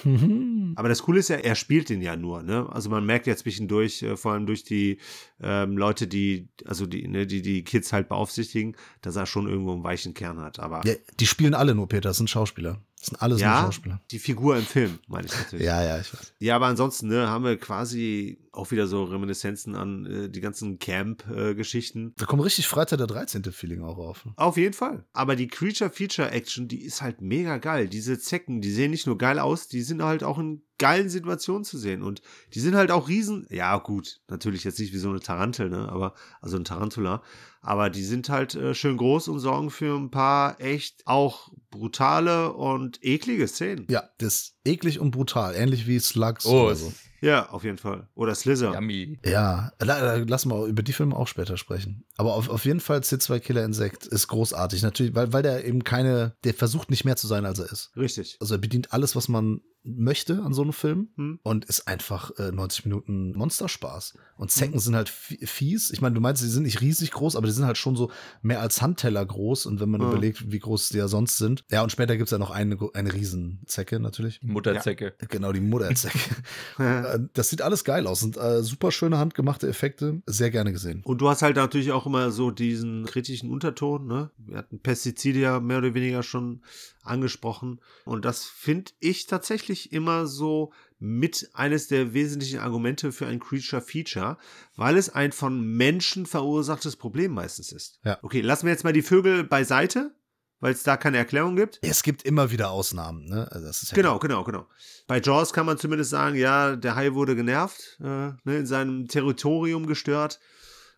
Mhm. 0.04 0.74
Aber 0.76 0.90
das 0.90 1.04
Coole 1.04 1.20
ist 1.20 1.30
ja, 1.30 1.38
er 1.38 1.56
spielt 1.56 1.90
den 1.90 2.02
ja 2.02 2.16
nur, 2.16 2.44
ne? 2.44 2.68
Also 2.72 2.90
man 2.90 3.06
merkt 3.06 3.28
ja 3.28 3.36
zwischendurch, 3.36 4.04
äh, 4.04 4.18
vor 4.18 4.34
allem 4.34 4.46
durch 4.46 4.64
die 4.64 5.00
ähm, 5.42 5.78
Leute, 5.78 6.08
die, 6.08 6.50
also 6.66 6.86
die, 6.86 7.08
ne, 7.08 7.28
die 7.28 7.42
die 7.42 7.64
Kids 7.64 7.94
halt 7.94 8.10
beaufsichtigen, 8.10 8.76
dass 9.02 9.16
er 9.16 9.26
schon 9.26 9.48
irgendwo 9.48 9.74
einen 9.74 9.84
weichen 9.84 10.14
Kern 10.14 10.40
hat. 10.40 10.60
Aber 10.60 10.86
ja, 10.86 10.94
die 11.20 11.28
spielen 11.28 11.54
alle 11.54 11.76
nur, 11.76 11.88
Peter, 11.88 12.10
das 12.10 12.18
sind 12.18 12.30
Schauspieler. 12.30 12.80
Das 12.98 13.08
sind 13.08 13.22
alles 13.22 13.42
ja, 13.42 13.54
nur 13.54 13.62
Schauspieler. 13.64 14.02
Die 14.12 14.20
Figur 14.20 14.58
im 14.58 14.64
Film, 14.64 15.00
meine 15.08 15.26
ich 15.26 15.34
natürlich. 15.34 15.66
ja, 15.66 15.84
ja, 15.84 16.00
ich 16.00 16.14
weiß. 16.14 16.34
Ja, 16.40 16.56
aber 16.56 16.68
ansonsten 16.68 17.08
ne, 17.08 17.28
haben 17.28 17.44
wir 17.44 17.58
quasi 17.58 18.38
auch 18.52 18.72
wieder 18.72 18.88
so 18.88 19.04
Reminiszenzen 19.06 19.76
an 19.76 20.06
äh, 20.06 20.30
die 20.30 20.42
ganzen 20.42 20.78
Camp-Geschichten. 20.78 22.10
Äh, 22.10 22.12
da 22.18 22.26
kommt 22.26 22.44
richtig 22.44 22.68
Freitag 22.68 22.98
der 22.98 23.08
13. 23.08 23.44
Feeling 23.46 23.82
auch 23.82 23.98
auf. 23.98 24.28
Auf 24.36 24.58
jeden 24.58 24.74
Fall. 24.74 25.06
Aber 25.14 25.36
die 25.36 25.48
Creature-Feature-Action, 25.48 26.68
die 26.68 26.82
ist 26.82 27.02
halt 27.02 27.22
mega 27.22 27.58
geil. 27.58 27.88
Diese 27.88 28.20
Zecken, 28.20 28.62
die 28.62 28.72
sehen 28.72 28.92
nicht 28.92 29.08
nur 29.08 29.18
geil 29.18 29.40
aus, 29.40 29.68
die 29.68 29.82
sind 29.82 30.04
halt 30.04 30.24
auch 30.24 30.38
in 30.38 30.64
geilen 30.78 31.10
Situationen 31.10 31.64
zu 31.64 31.78
sehen. 31.78 32.02
Und 32.02 32.22
die 32.54 32.60
sind 32.60 32.76
halt 32.76 32.92
auch 32.92 33.08
riesen. 33.08 33.48
Ja, 33.50 33.78
gut, 33.78 34.20
natürlich 34.28 34.64
jetzt 34.66 34.80
nicht 34.80 34.94
wie 34.94 34.98
so 34.98 35.10
eine 35.10 35.22
Tarantel, 35.22 35.70
ne? 35.70 35.88
Aber, 35.88 36.14
also 36.42 36.58
ein 36.58 36.66
Tarantula. 36.66 37.22
Aber 37.62 37.90
die 37.90 38.04
sind 38.04 38.28
halt 38.28 38.56
äh, 38.56 38.74
schön 38.74 38.98
groß 38.98 39.30
und 39.30 39.40
sorgen 39.40 39.70
für 39.70 39.96
ein 39.96 40.12
paar 40.12 40.60
echt 40.60 41.06
auch 41.06 41.50
brutale 41.70 42.52
und 42.52 43.02
eklige 43.02 43.48
Szenen. 43.48 43.86
Ja, 43.90 44.10
das 44.18 44.34
ist 44.34 44.56
eklig 44.66 45.00
und 45.00 45.12
brutal. 45.12 45.56
Ähnlich 45.56 45.88
wie 45.88 46.00
Slugs 46.00 46.46
oh, 46.46 46.66
oder 46.66 46.76
so. 46.76 46.92
Ja, 47.22 47.50
auf 47.50 47.64
jeden 47.64 47.78
Fall. 47.78 48.08
Oder 48.16 48.34
Slither. 48.36 48.74
Yummy. 48.74 49.20
Ja, 49.24 49.72
lass 49.80 50.46
mal 50.46 50.68
über 50.68 50.82
die 50.82 50.94
Filme 50.94 51.16
auch 51.16 51.28
später 51.28 51.56
sprechen. 51.56 52.04
Aber 52.18 52.34
auf, 52.34 52.50
auf 52.50 52.66
jeden 52.66 52.80
Fall 52.80 53.00
C2 53.00 53.40
Killer 53.40 53.64
Insekt 53.64 54.08
ist 54.08 54.28
großartig. 54.28 54.82
Natürlich, 54.82 55.16
weil, 55.16 55.32
weil 55.32 55.44
der 55.44 55.66
eben 55.66 55.84
keine, 55.84 56.36
der 56.44 56.54
versucht 56.54 56.90
nicht 56.90 57.06
mehr 57.06 57.16
zu 57.16 57.28
sein, 57.28 57.46
als 57.46 57.60
er 57.60 57.72
ist. 57.72 57.92
Richtig. 57.96 58.38
Also 58.40 58.56
er 58.56 58.58
bedient 58.58 58.92
alles, 58.92 59.16
was 59.16 59.28
man 59.28 59.62
möchte 59.84 60.42
an 60.44 60.54
so 60.54 60.62
einem 60.62 60.74
Film 60.74 61.10
hm. 61.16 61.40
und 61.44 61.66
ist 61.66 61.88
einfach 61.88 62.32
äh, 62.38 62.52
90 62.52 62.86
Minuten 62.86 63.34
Monsterspaß. 63.36 64.14
Und 64.38 64.52
Zecken 64.52 64.74
hm. 64.74 64.80
sind 64.80 64.96
halt 64.96 65.10
fies. 65.10 65.92
Ich 65.92 66.02
meine, 66.02 66.16
du 66.16 66.22
meinst, 66.22 66.42
sie 66.42 66.50
sind 66.50 66.64
nicht 66.64 66.82
riesig 66.82 67.12
groß, 67.12 67.36
aber 67.36 67.48
die 67.48 67.54
sind 67.54 67.66
halt 67.66 67.78
schon 67.78 67.96
so 67.96 68.12
mehr 68.42 68.62
als 68.62 68.82
Handteller 68.82 69.26
groß. 69.26 69.66
Und 69.66 69.80
wenn 69.80 69.90
man 69.90 70.02
hm. 70.02 70.10
überlegt, 70.10 70.52
wie 70.52 70.60
groß 70.60 70.90
die 70.90 70.98
ja 70.98 71.08
sonst 71.08 71.38
sind. 71.38 71.64
Ja, 71.72 71.84
und 71.84 71.92
später 71.92 72.16
gibt 72.16 72.28
es 72.28 72.32
ja 72.32 72.38
noch 72.38 72.52
eine, 72.52 72.78
eine 72.94 73.14
Riesenzecke 73.14 74.00
natürlich. 74.00 74.40
Die 74.40 74.48
Mutterzecke. 74.48 75.14
Ja, 75.20 75.28
genau, 75.28 75.52
die 75.52 75.62
Mutterzecke. 75.62 76.20
Äh, 76.92 77.20
das 77.34 77.50
sieht 77.50 77.62
alles 77.62 77.84
geil 77.84 78.08
aus. 78.08 78.22
Sind 78.22 78.38
äh, 78.38 78.64
super 78.64 78.92
schöne 78.92 79.18
handgemachte 79.18 79.68
Effekte. 79.68 80.22
Sehr 80.26 80.52
gerne 80.52 80.72
gesehen. 80.72 81.02
Und 81.04 81.22
du 81.22 81.30
hast 81.30 81.42
halt 81.42 81.56
natürlich 81.56 81.92
auch 81.92 82.06
immer 82.06 82.32
so 82.32 82.52
diesen 82.52 83.06
kritischen 83.06 83.50
Unterton, 83.50 84.08
ne? 84.08 84.32
Wir 84.38 84.58
hatten 84.58 84.80
Pestizide 84.80 85.40
ja 85.40 85.60
mehr 85.60 85.78
oder 85.78 85.94
weniger 85.94 86.24
schon 86.24 86.62
angesprochen. 87.04 87.82
Und 88.06 88.26
das 88.26 88.46
finde 88.46 88.92
ich 89.00 89.28
tatsächlich 89.28 89.92
immer 89.92 90.28
so 90.28 90.72
mit 91.00 91.50
eines 91.54 91.88
der 91.88 92.14
wesentlichen 92.14 92.60
Argumente 92.60 93.12
für 93.12 93.26
ein 93.28 93.40
Creature 93.40 93.82
Feature, 93.82 94.38
weil 94.76 94.98
es 94.98 95.10
ein 95.10 95.32
von 95.32 95.62
Menschen 95.62 96.26
verursachtes 96.26 96.96
Problem 96.96 97.32
meistens 97.32 97.72
ist. 97.72 98.00
Ja. 98.04 98.20
Okay, 98.22 98.42
lassen 98.42 98.66
wir 98.66 98.72
jetzt 98.72 98.84
mal 98.84 98.94
die 98.94 99.02
Vögel 99.02 99.44
beiseite, 99.44 100.16
weil 100.60 100.74
es 100.74 100.84
da 100.84 100.98
keine 100.98 101.18
Erklärung 101.18 101.56
gibt. 101.56 101.80
Es 101.82 102.04
gibt 102.04 102.24
immer 102.24 102.52
wieder 102.52 102.70
Ausnahmen, 102.70 103.26
ne? 103.26 103.52
Also 103.52 103.66
das 103.66 103.82
ist 103.82 103.92
ja 103.92 103.96
genau, 103.96 104.20
genau, 104.20 104.44
genau. 104.44 104.68
Bei 105.08 105.20
Jaws 105.20 105.54
kann 105.54 105.66
man 105.66 105.80
zumindest 105.80 106.12
sagen, 106.12 106.36
ja, 106.36 106.76
der 106.76 106.96
Hai 106.96 107.14
wurde 107.14 107.36
genervt, 107.36 107.98
äh, 108.00 108.04
ne, 108.04 108.58
in 108.58 108.68
seinem 108.68 109.08
Territorium 109.08 109.88
gestört 109.88 110.40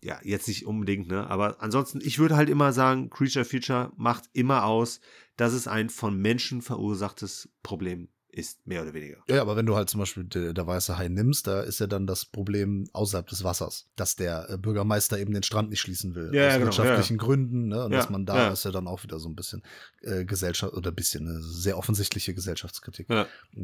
ja, 0.04 0.18
jetzt 0.22 0.48
nicht 0.48 0.66
unbedingt, 0.66 1.08
ne? 1.08 1.28
Aber 1.30 1.62
ansonsten, 1.62 1.98
ich 2.02 2.18
würde 2.18 2.36
halt 2.36 2.50
immer 2.50 2.74
sagen, 2.74 3.08
Creature 3.08 3.46
Feature 3.46 3.90
macht 3.96 4.24
immer 4.34 4.64
aus, 4.64 5.00
dass 5.36 5.52
es 5.52 5.66
ein 5.66 5.90
von 5.90 6.16
Menschen 6.16 6.62
verursachtes 6.62 7.48
Problem 7.62 8.08
ist, 8.34 8.66
mehr 8.66 8.82
oder 8.82 8.92
weniger. 8.94 9.18
Ja, 9.28 9.40
aber 9.40 9.56
wenn 9.56 9.66
du 9.66 9.76
halt 9.76 9.88
zum 9.88 10.00
Beispiel 10.00 10.24
der, 10.24 10.52
der 10.52 10.66
weiße 10.66 10.98
Hai 10.98 11.08
nimmst, 11.08 11.46
da 11.46 11.60
ist 11.60 11.80
ja 11.80 11.86
dann 11.86 12.06
das 12.06 12.24
Problem 12.24 12.88
außerhalb 12.92 13.26
des 13.26 13.44
Wassers, 13.44 13.88
dass 13.96 14.16
der 14.16 14.50
äh, 14.50 14.58
Bürgermeister 14.58 15.18
eben 15.18 15.32
den 15.32 15.42
Strand 15.42 15.70
nicht 15.70 15.80
schließen 15.80 16.14
will. 16.14 16.34
Ja, 16.34 16.48
aus 16.48 16.54
genau, 16.54 16.66
wirtschaftlichen 16.66 17.16
ja. 17.16 17.24
Gründen, 17.24 17.68
ne? 17.68 17.84
Und 17.84 17.92
ja, 17.92 17.98
dass 17.98 18.10
man 18.10 18.26
da 18.26 18.48
ist 18.52 18.64
ja 18.64 18.70
dann 18.70 18.88
auch 18.88 19.02
wieder 19.02 19.18
so 19.18 19.28
ein 19.28 19.36
bisschen 19.36 19.62
äh, 20.02 20.24
Gesellschaft 20.24 20.74
oder 20.74 20.90
ein 20.90 20.94
bisschen 20.94 21.28
eine 21.28 21.40
sehr 21.40 21.78
offensichtliche 21.78 22.34
Gesellschaftskritik 22.34 23.08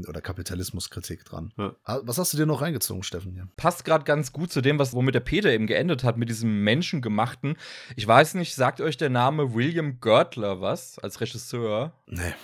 oder 0.08 0.20
Kapitalismuskritik 0.20 1.24
dran. 1.24 1.52
Was 1.84 2.18
hast 2.18 2.32
du 2.32 2.36
dir 2.36 2.46
noch 2.46 2.62
reingezogen, 2.62 3.02
Steffen? 3.02 3.32
Hier? 3.32 3.48
Passt 3.56 3.84
gerade 3.84 4.04
ganz 4.04 4.32
gut 4.32 4.52
zu 4.52 4.60
dem, 4.60 4.78
was 4.78 4.92
womit 4.92 5.14
der 5.14 5.20
Peter 5.20 5.50
eben 5.50 5.66
geendet 5.66 6.04
hat, 6.04 6.16
mit 6.16 6.28
diesem 6.28 6.62
Menschengemachten. 6.62 7.56
Ich 7.96 8.06
weiß 8.06 8.34
nicht, 8.34 8.54
sagt 8.54 8.80
euch 8.80 8.96
der 8.96 9.10
Name 9.10 9.54
William 9.54 10.00
Görtler 10.00 10.60
was 10.60 10.98
als 10.98 11.20
Regisseur? 11.20 11.92
Nee. 12.06 12.34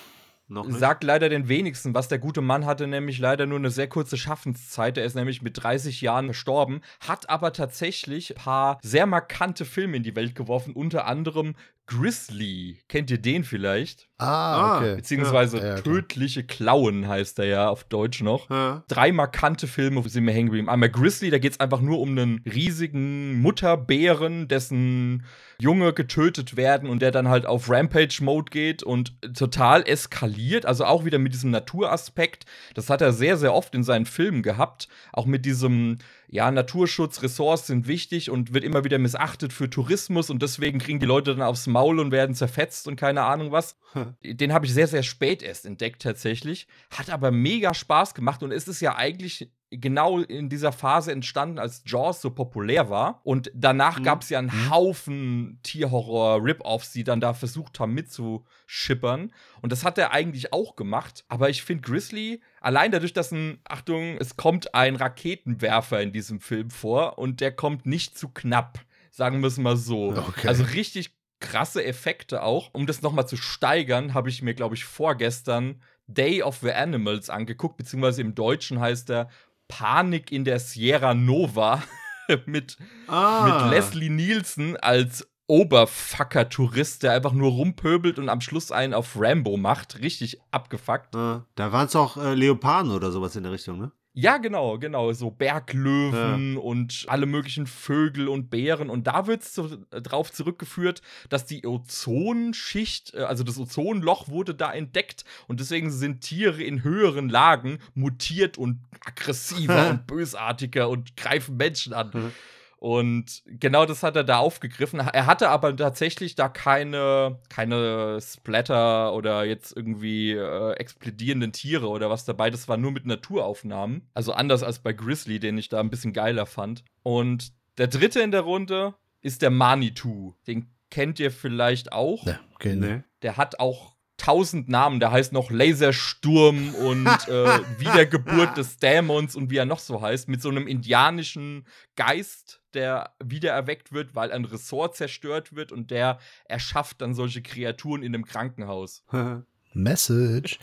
Sagt 0.68 1.02
leider 1.02 1.28
den 1.28 1.48
wenigsten, 1.48 1.94
was 1.94 2.08
der 2.08 2.18
gute 2.18 2.40
Mann 2.40 2.66
hatte, 2.66 2.86
nämlich 2.86 3.18
leider 3.18 3.46
nur 3.46 3.58
eine 3.58 3.70
sehr 3.70 3.88
kurze 3.88 4.16
Schaffenszeit. 4.16 4.96
Er 4.96 5.04
ist 5.04 5.14
nämlich 5.16 5.42
mit 5.42 5.62
30 5.62 6.00
Jahren 6.00 6.28
gestorben, 6.28 6.82
hat 7.00 7.28
aber 7.28 7.52
tatsächlich 7.52 8.36
ein 8.36 8.42
paar 8.42 8.78
sehr 8.82 9.06
markante 9.06 9.64
Filme 9.64 9.96
in 9.96 10.02
die 10.04 10.14
Welt 10.14 10.34
geworfen, 10.34 10.72
unter 10.72 11.06
anderem 11.06 11.56
Grizzly. 11.86 12.78
Kennt 12.88 13.10
ihr 13.10 13.18
den 13.18 13.44
vielleicht? 13.44 14.08
Ah, 14.18 14.78
okay. 14.78 14.96
Beziehungsweise 14.96 15.58
ja. 15.58 15.80
Tödliche 15.80 16.42
Klauen 16.42 17.06
heißt 17.06 17.38
er 17.38 17.44
ja 17.44 17.68
auf 17.68 17.84
Deutsch 17.84 18.22
noch. 18.22 18.48
Ja. 18.48 18.82
Drei 18.88 19.12
markante 19.12 19.66
Filme 19.66 20.02
sind 20.08 20.24
mir 20.24 20.32
hängen 20.32 20.46
geblieben. 20.46 20.70
Einmal 20.70 20.88
Grizzly, 20.88 21.28
da 21.28 21.38
geht 21.38 21.52
es 21.52 21.60
einfach 21.60 21.82
nur 21.82 22.00
um 22.00 22.10
einen 22.10 22.40
riesigen 22.46 23.40
Mutterbären, 23.42 24.48
dessen 24.48 25.24
Junge 25.60 25.92
getötet 25.92 26.56
werden 26.56 26.88
und 26.88 27.02
der 27.02 27.10
dann 27.10 27.28
halt 27.28 27.44
auf 27.44 27.68
Rampage-Mode 27.68 28.50
geht 28.50 28.82
und 28.82 29.12
total 29.34 29.86
eskaliert. 29.86 30.64
Also 30.64 30.86
auch 30.86 31.04
wieder 31.04 31.18
mit 31.18 31.34
diesem 31.34 31.50
Naturaspekt. 31.50 32.46
Das 32.72 32.88
hat 32.88 33.02
er 33.02 33.12
sehr, 33.12 33.36
sehr 33.36 33.52
oft 33.52 33.74
in 33.74 33.82
seinen 33.82 34.06
Filmen 34.06 34.42
gehabt. 34.42 34.88
Auch 35.12 35.26
mit 35.26 35.44
diesem, 35.44 35.98
ja, 36.28 36.50
Naturschutz, 36.50 37.22
Ressorts 37.22 37.66
sind 37.66 37.86
wichtig 37.86 38.30
und 38.30 38.54
wird 38.54 38.64
immer 38.64 38.84
wieder 38.84 38.98
missachtet 38.98 39.52
für 39.52 39.68
Tourismus 39.68 40.30
und 40.30 40.40
deswegen 40.40 40.78
kriegen 40.78 41.00
die 41.00 41.06
Leute 41.06 41.32
dann 41.34 41.46
aufs 41.46 41.66
Maul 41.66 42.00
und 42.00 42.12
werden 42.12 42.34
zerfetzt 42.34 42.88
und 42.88 42.96
keine 42.96 43.22
Ahnung 43.22 43.52
was. 43.52 43.76
Den 44.22 44.52
habe 44.52 44.66
ich 44.66 44.74
sehr, 44.74 44.88
sehr 44.88 45.02
spät 45.02 45.42
erst 45.42 45.66
entdeckt 45.66 46.02
tatsächlich. 46.02 46.66
Hat 46.90 47.10
aber 47.10 47.30
mega 47.30 47.74
Spaß 47.74 48.14
gemacht 48.14 48.42
und 48.42 48.52
es 48.52 48.68
ist 48.68 48.80
ja 48.80 48.96
eigentlich 48.96 49.50
genau 49.70 50.20
in 50.20 50.48
dieser 50.48 50.72
Phase 50.72 51.12
entstanden, 51.12 51.58
als 51.58 51.82
Jaws 51.86 52.20
so 52.20 52.30
populär 52.30 52.88
war. 52.88 53.20
Und 53.24 53.50
danach 53.54 53.98
mhm. 53.98 54.04
gab 54.04 54.22
es 54.22 54.28
ja 54.28 54.38
einen 54.38 54.48
mhm. 54.48 54.70
Haufen 54.70 55.60
Tierhorror-Rip-Offs, 55.62 56.92
die 56.92 57.04
dann 57.04 57.20
da 57.20 57.34
versucht 57.34 57.80
haben 57.80 57.94
mitzuschippern. 57.94 59.32
Und 59.62 59.72
das 59.72 59.84
hat 59.84 59.98
er 59.98 60.12
eigentlich 60.12 60.52
auch 60.52 60.76
gemacht. 60.76 61.24
Aber 61.28 61.50
ich 61.50 61.62
finde 61.62 61.82
Grizzly, 61.82 62.40
allein 62.60 62.92
dadurch, 62.92 63.12
dass 63.12 63.32
ein, 63.32 63.58
Achtung, 63.64 64.16
es 64.18 64.36
kommt 64.36 64.74
ein 64.74 64.96
Raketenwerfer 64.96 66.00
in 66.00 66.12
diesem 66.12 66.40
Film 66.40 66.70
vor 66.70 67.18
und 67.18 67.40
der 67.40 67.52
kommt 67.52 67.86
nicht 67.86 68.16
zu 68.16 68.28
knapp. 68.28 68.80
Sagen 69.10 69.40
wir 69.40 69.48
es 69.48 69.56
mal 69.56 69.76
so. 69.76 70.14
Okay. 70.14 70.46
Also 70.46 70.64
richtig 70.64 71.15
krasse 71.40 71.84
Effekte 71.84 72.42
auch. 72.42 72.70
Um 72.72 72.86
das 72.86 73.02
nochmal 73.02 73.28
zu 73.28 73.36
steigern, 73.36 74.14
habe 74.14 74.28
ich 74.28 74.42
mir, 74.42 74.54
glaube 74.54 74.74
ich, 74.74 74.84
vorgestern 74.84 75.80
Day 76.06 76.42
of 76.42 76.58
the 76.58 76.72
Animals 76.72 77.30
angeguckt, 77.30 77.76
beziehungsweise 77.76 78.22
im 78.22 78.34
Deutschen 78.34 78.80
heißt 78.80 79.10
er 79.10 79.28
Panik 79.68 80.30
in 80.30 80.44
der 80.44 80.60
Sierra 80.60 81.14
Nova 81.14 81.82
mit, 82.46 82.76
ah. 83.08 83.62
mit 83.62 83.70
Leslie 83.72 84.10
Nielsen 84.10 84.76
als 84.76 85.28
Oberfucker-Tourist, 85.48 87.02
der 87.02 87.12
einfach 87.12 87.32
nur 87.32 87.52
rumpöbelt 87.52 88.18
und 88.18 88.28
am 88.28 88.40
Schluss 88.40 88.72
einen 88.72 88.94
auf 88.94 89.16
Rambo 89.16 89.56
macht. 89.56 90.00
Richtig 90.00 90.40
abgefuckt. 90.50 91.14
Ah, 91.14 91.46
da 91.54 91.72
waren 91.72 91.86
es 91.86 91.96
auch 91.96 92.16
äh, 92.16 92.34
Leoparden 92.34 92.90
oder 92.90 93.12
sowas 93.12 93.36
in 93.36 93.44
der 93.44 93.52
Richtung, 93.52 93.78
ne? 93.78 93.92
Ja, 94.18 94.38
genau, 94.38 94.78
genau. 94.78 95.12
So 95.12 95.30
Berglöwen 95.30 96.54
ja. 96.54 96.60
und 96.60 97.04
alle 97.06 97.26
möglichen 97.26 97.66
Vögel 97.66 98.28
und 98.28 98.48
Bären. 98.48 98.88
Und 98.88 99.06
da 99.06 99.26
wird 99.26 99.42
es 99.42 99.54
so, 99.54 99.68
äh, 99.90 100.00
drauf 100.00 100.32
zurückgeführt, 100.32 101.02
dass 101.28 101.44
die 101.44 101.66
Ozonschicht, 101.66 103.12
äh, 103.12 103.18
also 103.18 103.44
das 103.44 103.58
Ozonloch 103.58 104.28
wurde 104.28 104.54
da 104.54 104.72
entdeckt. 104.72 105.26
Und 105.48 105.60
deswegen 105.60 105.90
sind 105.90 106.22
Tiere 106.22 106.62
in 106.62 106.82
höheren 106.82 107.28
Lagen 107.28 107.78
mutiert 107.92 108.56
und 108.56 108.80
aggressiver 109.04 109.90
und 109.90 110.06
bösartiger 110.06 110.88
und 110.88 111.14
greifen 111.18 111.58
Menschen 111.58 111.92
an. 111.92 112.32
Und 112.78 113.42
genau 113.46 113.86
das 113.86 114.02
hat 114.02 114.16
er 114.16 114.24
da 114.24 114.38
aufgegriffen. 114.38 115.00
Er 115.00 115.26
hatte 115.26 115.48
aber 115.48 115.74
tatsächlich 115.74 116.34
da 116.34 116.48
keine, 116.48 117.40
keine 117.48 118.18
Splatter 118.20 119.14
oder 119.14 119.44
jetzt 119.44 119.74
irgendwie 119.74 120.32
äh, 120.32 120.72
explodierenden 120.72 121.52
Tiere 121.52 121.88
oder 121.88 122.10
was 122.10 122.24
dabei. 122.24 122.50
Das 122.50 122.68
war 122.68 122.76
nur 122.76 122.92
mit 122.92 123.06
Naturaufnahmen. 123.06 124.08
Also 124.14 124.32
anders 124.32 124.62
als 124.62 124.80
bei 124.80 124.92
Grizzly, 124.92 125.40
den 125.40 125.56
ich 125.56 125.68
da 125.68 125.80
ein 125.80 125.90
bisschen 125.90 126.12
geiler 126.12 126.46
fand. 126.46 126.84
Und 127.02 127.52
der 127.78 127.88
dritte 127.88 128.20
in 128.20 128.30
der 128.30 128.42
Runde 128.42 128.94
ist 129.22 129.42
der 129.42 129.50
Manitou. 129.50 130.34
Den 130.46 130.70
kennt 130.90 131.18
ihr 131.18 131.30
vielleicht 131.30 131.92
auch. 131.92 132.26
Ja, 132.26 132.38
okay, 132.54 132.76
ne. 132.76 133.04
Der 133.22 133.36
hat 133.36 133.58
auch 133.58 133.95
tausend 134.16 134.68
Namen. 134.68 135.00
Der 135.00 135.10
heißt 135.10 135.32
noch 135.32 135.50
Lasersturm 135.50 136.74
und 136.74 137.06
äh, 137.28 137.60
Wiedergeburt 137.78 138.56
des 138.56 138.78
Dämons 138.78 139.36
und 139.36 139.50
wie 139.50 139.56
er 139.56 139.66
noch 139.66 139.78
so 139.78 140.00
heißt, 140.00 140.28
mit 140.28 140.42
so 140.42 140.48
einem 140.48 140.66
indianischen 140.66 141.66
Geist, 141.96 142.60
der 142.74 143.12
wiedererweckt 143.22 143.92
wird, 143.92 144.14
weil 144.14 144.32
ein 144.32 144.44
Ressort 144.44 144.96
zerstört 144.96 145.54
wird 145.54 145.72
und 145.72 145.90
der 145.90 146.18
erschafft 146.44 147.00
dann 147.00 147.14
solche 147.14 147.42
Kreaturen 147.42 148.02
in 148.02 148.14
einem 148.14 148.24
Krankenhaus. 148.24 149.04
Message. 149.74 150.58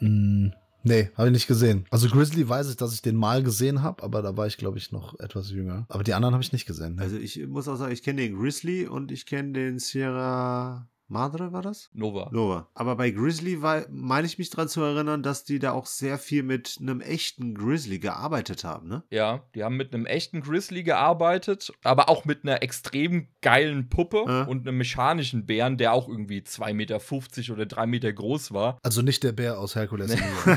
mm, 0.00 0.48
nee, 0.82 1.10
habe 1.16 1.28
ich 1.28 1.32
nicht 1.32 1.46
gesehen. 1.46 1.86
Also 1.90 2.08
Grizzly 2.08 2.48
weiß 2.48 2.70
ich, 2.70 2.76
dass 2.76 2.92
ich 2.92 3.02
den 3.02 3.16
mal 3.16 3.42
gesehen 3.42 3.82
habe, 3.82 4.02
aber 4.02 4.20
da 4.22 4.36
war 4.36 4.46
ich, 4.46 4.56
glaube 4.56 4.78
ich, 4.78 4.90
noch 4.90 5.18
etwas 5.20 5.50
jünger. 5.50 5.86
Aber 5.88 6.02
die 6.02 6.14
anderen 6.14 6.34
habe 6.34 6.42
ich 6.42 6.52
nicht 6.52 6.66
gesehen. 6.66 6.96
Ne? 6.96 7.02
Also 7.02 7.16
ich 7.16 7.46
muss 7.46 7.68
auch 7.68 7.76
sagen, 7.76 7.92
ich 7.92 8.02
kenne 8.02 8.22
den 8.22 8.36
Grizzly 8.36 8.86
und 8.86 9.12
ich 9.12 9.26
kenne 9.26 9.52
den 9.52 9.78
Sierra 9.78 10.88
Madre 11.12 11.52
war 11.52 11.62
das? 11.62 11.90
Nova. 11.92 12.30
Nova. 12.32 12.68
Aber 12.74 12.96
bei 12.96 13.10
Grizzly 13.10 13.58
meine 13.90 14.26
ich 14.26 14.38
mich 14.38 14.50
daran 14.50 14.68
zu 14.68 14.82
erinnern, 14.82 15.22
dass 15.22 15.44
die 15.44 15.58
da 15.58 15.72
auch 15.72 15.86
sehr 15.86 16.18
viel 16.18 16.42
mit 16.42 16.78
einem 16.80 17.00
echten 17.00 17.54
Grizzly 17.54 17.98
gearbeitet 17.98 18.64
haben, 18.64 18.88
ne? 18.88 19.04
Ja, 19.10 19.44
die 19.54 19.62
haben 19.62 19.76
mit 19.76 19.94
einem 19.94 20.06
echten 20.06 20.40
Grizzly 20.40 20.82
gearbeitet, 20.82 21.72
aber 21.84 22.08
auch 22.08 22.24
mit 22.24 22.44
einer 22.44 22.62
extrem 22.62 23.28
geilen 23.42 23.88
Puppe 23.88 24.24
äh. 24.26 24.50
und 24.50 24.66
einem 24.66 24.78
mechanischen 24.78 25.46
Bären, 25.46 25.76
der 25.76 25.92
auch 25.92 26.08
irgendwie 26.08 26.40
2,50 26.40 26.72
Meter 26.74 27.52
oder 27.52 27.66
3 27.66 27.86
Meter 27.86 28.12
groß 28.12 28.52
war. 28.52 28.78
Also 28.82 29.02
nicht 29.02 29.22
der 29.22 29.32
Bär 29.32 29.58
aus 29.58 29.76
Herkules. 29.76 30.14
Nee. 30.14 30.56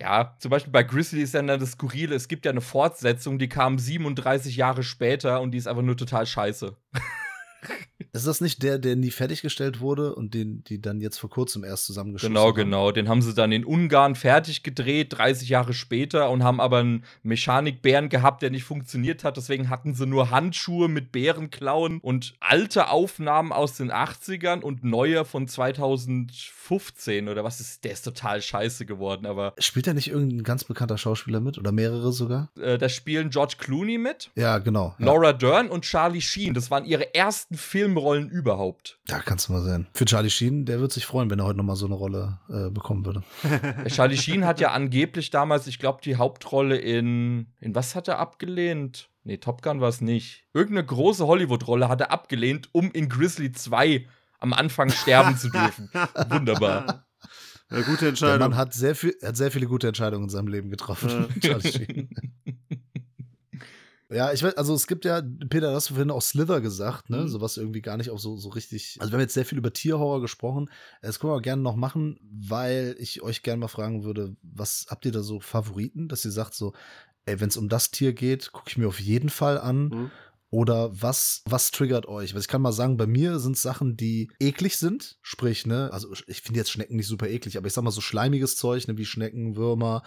Ja, 0.00 0.36
zum 0.38 0.50
Beispiel 0.50 0.72
bei 0.72 0.84
Grizzly 0.84 1.22
ist 1.22 1.34
dann 1.34 1.48
das 1.48 1.72
Skurrile, 1.72 2.14
es 2.14 2.28
gibt 2.28 2.44
ja 2.44 2.52
eine 2.52 2.60
Fortsetzung, 2.60 3.38
die 3.40 3.48
kam 3.48 3.80
37 3.80 4.56
Jahre 4.56 4.84
später 4.84 5.40
und 5.40 5.50
die 5.50 5.58
ist 5.58 5.66
einfach 5.66 5.82
nur 5.82 5.96
total 5.96 6.24
scheiße. 6.24 6.76
Ist 8.12 8.26
das 8.26 8.40
nicht 8.40 8.62
der, 8.62 8.78
der 8.78 8.96
nie 8.96 9.10
fertiggestellt 9.10 9.80
wurde 9.80 10.14
und 10.14 10.32
den 10.34 10.64
die 10.64 10.80
dann 10.80 11.00
jetzt 11.00 11.18
vor 11.18 11.28
kurzem 11.30 11.62
erst 11.64 11.86
zusammengeschlossen 11.86 12.34
Genau, 12.34 12.48
haben? 12.48 12.54
genau. 12.54 12.90
Den 12.92 13.08
haben 13.08 13.20
sie 13.22 13.34
dann 13.34 13.52
in 13.52 13.64
Ungarn 13.64 14.14
fertig 14.14 14.62
gedreht, 14.62 15.12
30 15.18 15.48
Jahre 15.48 15.72
später, 15.74 16.30
und 16.30 16.42
haben 16.42 16.60
aber 16.60 16.78
einen 16.78 17.04
Mechanikbären 17.22 18.08
gehabt, 18.08 18.42
der 18.42 18.50
nicht 18.50 18.64
funktioniert 18.64 19.24
hat. 19.24 19.36
Deswegen 19.36 19.68
hatten 19.68 19.94
sie 19.94 20.06
nur 20.06 20.30
Handschuhe 20.30 20.88
mit 20.88 21.12
Bärenklauen 21.12 21.98
und 22.00 22.34
alte 22.40 22.88
Aufnahmen 22.90 23.52
aus 23.52 23.76
den 23.76 23.92
80ern 23.92 24.60
und 24.62 24.84
neue 24.84 25.24
von 25.24 25.46
2015 25.48 27.28
oder 27.28 27.44
was 27.44 27.60
ist, 27.60 27.84
der 27.84 27.92
ist 27.92 28.02
total 28.02 28.42
scheiße 28.42 28.86
geworden, 28.86 29.26
aber. 29.26 29.54
Spielt 29.58 29.86
da 29.86 29.94
nicht 29.94 30.08
irgendein 30.08 30.42
ganz 30.44 30.64
bekannter 30.64 30.98
Schauspieler 30.98 31.40
mit 31.40 31.58
oder 31.58 31.72
mehrere 31.72 32.12
sogar? 32.12 32.50
Äh, 32.60 32.78
da 32.78 32.88
spielen 32.88 33.30
George 33.30 33.54
Clooney 33.58 33.98
mit. 33.98 34.30
Ja, 34.34 34.58
genau. 34.58 34.94
Ja. 34.98 35.06
Laura 35.06 35.32
Dern 35.32 35.68
und 35.68 35.84
Charlie 35.84 36.20
Sheen. 36.20 36.54
Das 36.54 36.70
waren 36.70 36.84
ihre 36.84 37.14
ersten 37.14 37.47
Filme 37.52 37.98
Nebenrollen 37.98 38.30
überhaupt. 38.30 38.98
Ja, 39.08 39.18
kannst 39.20 39.48
du 39.48 39.52
mal 39.52 39.62
sehen. 39.62 39.88
Für 39.92 40.04
Charlie 40.04 40.30
Sheen, 40.30 40.64
der 40.64 40.80
wird 40.80 40.92
sich 40.92 41.06
freuen, 41.06 41.30
wenn 41.30 41.38
er 41.38 41.46
heute 41.46 41.58
noch 41.58 41.64
mal 41.64 41.76
so 41.76 41.86
eine 41.86 41.94
Rolle 41.94 42.38
äh, 42.48 42.70
bekommen 42.70 43.04
würde. 43.04 43.22
Charlie 43.88 44.16
Sheen 44.16 44.44
hat 44.44 44.60
ja 44.60 44.72
angeblich 44.72 45.30
damals, 45.30 45.66
ich 45.66 45.78
glaube, 45.78 46.00
die 46.02 46.16
Hauptrolle 46.16 46.76
in, 46.76 47.52
in 47.60 47.74
was 47.74 47.94
hat 47.94 48.08
er 48.08 48.18
abgelehnt? 48.18 49.10
Nee, 49.24 49.38
Top 49.38 49.62
Gun 49.62 49.80
war 49.80 49.88
es 49.88 50.00
nicht. 50.00 50.44
Irgendeine 50.54 50.86
große 50.86 51.26
Hollywood-Rolle 51.26 51.88
hat 51.88 52.00
er 52.00 52.10
abgelehnt, 52.12 52.68
um 52.72 52.90
in 52.92 53.08
Grizzly 53.08 53.52
2 53.52 54.06
am 54.38 54.52
Anfang 54.52 54.90
sterben 54.90 55.36
zu 55.36 55.50
dürfen. 55.50 55.90
Wunderbar. 56.28 57.06
Ja, 57.70 57.82
gute 57.82 58.08
Entscheidung. 58.08 58.38
Der 58.38 58.48
Mann 58.48 58.56
hat 58.56 58.72
sehr, 58.72 58.94
viel, 58.94 59.14
hat 59.22 59.36
sehr 59.36 59.50
viele 59.50 59.66
gute 59.66 59.88
Entscheidungen 59.88 60.24
in 60.24 60.30
seinem 60.30 60.48
Leben 60.48 60.70
getroffen. 60.70 61.26
Charlie 61.40 61.70
Sheen. 61.70 62.08
Ja, 64.10 64.32
ich 64.32 64.42
weiß, 64.42 64.56
also 64.56 64.74
es 64.74 64.86
gibt 64.86 65.04
ja, 65.04 65.22
Peter, 65.50 65.74
hast 65.74 65.90
du 65.90 65.94
vorhin 65.94 66.10
auch 66.10 66.22
Slither 66.22 66.62
gesagt, 66.62 67.10
ne? 67.10 67.22
Mhm. 67.22 67.28
So 67.28 67.40
was 67.42 67.58
irgendwie 67.58 67.82
gar 67.82 67.98
nicht 67.98 68.10
auch 68.10 68.18
so, 68.18 68.36
so 68.36 68.48
richtig. 68.48 68.96
Also 69.00 69.12
wir 69.12 69.16
haben 69.16 69.22
jetzt 69.22 69.34
sehr 69.34 69.44
viel 69.44 69.58
über 69.58 69.72
Tierhorror 69.72 70.22
gesprochen. 70.22 70.70
Das 71.02 71.20
können 71.20 71.34
wir 71.34 71.42
gerne 71.42 71.60
noch 71.60 71.76
machen, 71.76 72.18
weil 72.22 72.96
ich 72.98 73.22
euch 73.22 73.42
gerne 73.42 73.60
mal 73.60 73.68
fragen 73.68 74.04
würde, 74.04 74.34
was 74.42 74.86
habt 74.88 75.04
ihr 75.04 75.12
da 75.12 75.22
so 75.22 75.40
Favoriten, 75.40 76.08
dass 76.08 76.24
ihr 76.24 76.30
sagt 76.30 76.54
so, 76.54 76.72
ey, 77.26 77.38
wenn 77.40 77.50
es 77.50 77.58
um 77.58 77.68
das 77.68 77.90
Tier 77.90 78.14
geht, 78.14 78.52
gucke 78.52 78.70
ich 78.70 78.78
mir 78.78 78.88
auf 78.88 79.00
jeden 79.00 79.28
Fall 79.28 79.58
an. 79.58 79.88
Mhm. 79.88 80.10
Oder 80.50 80.90
was, 81.02 81.42
was 81.44 81.70
triggert 81.70 82.06
euch? 82.06 82.32
Weil 82.32 82.40
ich 82.40 82.48
kann 82.48 82.62
mal 82.62 82.72
sagen, 82.72 82.96
bei 82.96 83.06
mir 83.06 83.38
sind 83.38 83.58
Sachen, 83.58 83.98
die 83.98 84.30
eklig 84.40 84.78
sind. 84.78 85.18
Sprich, 85.20 85.66
ne, 85.66 85.90
also 85.92 86.10
ich 86.26 86.40
finde 86.40 86.60
jetzt 86.60 86.70
Schnecken 86.70 86.96
nicht 86.96 87.06
super 87.06 87.28
eklig, 87.28 87.58
aber 87.58 87.66
ich 87.66 87.74
sag 87.74 87.84
mal 87.84 87.90
so 87.90 88.00
schleimiges 88.00 88.56
Zeug, 88.56 88.88
ne, 88.88 88.96
wie 88.96 89.04
Schnecken, 89.04 89.56
Würmer 89.56 90.02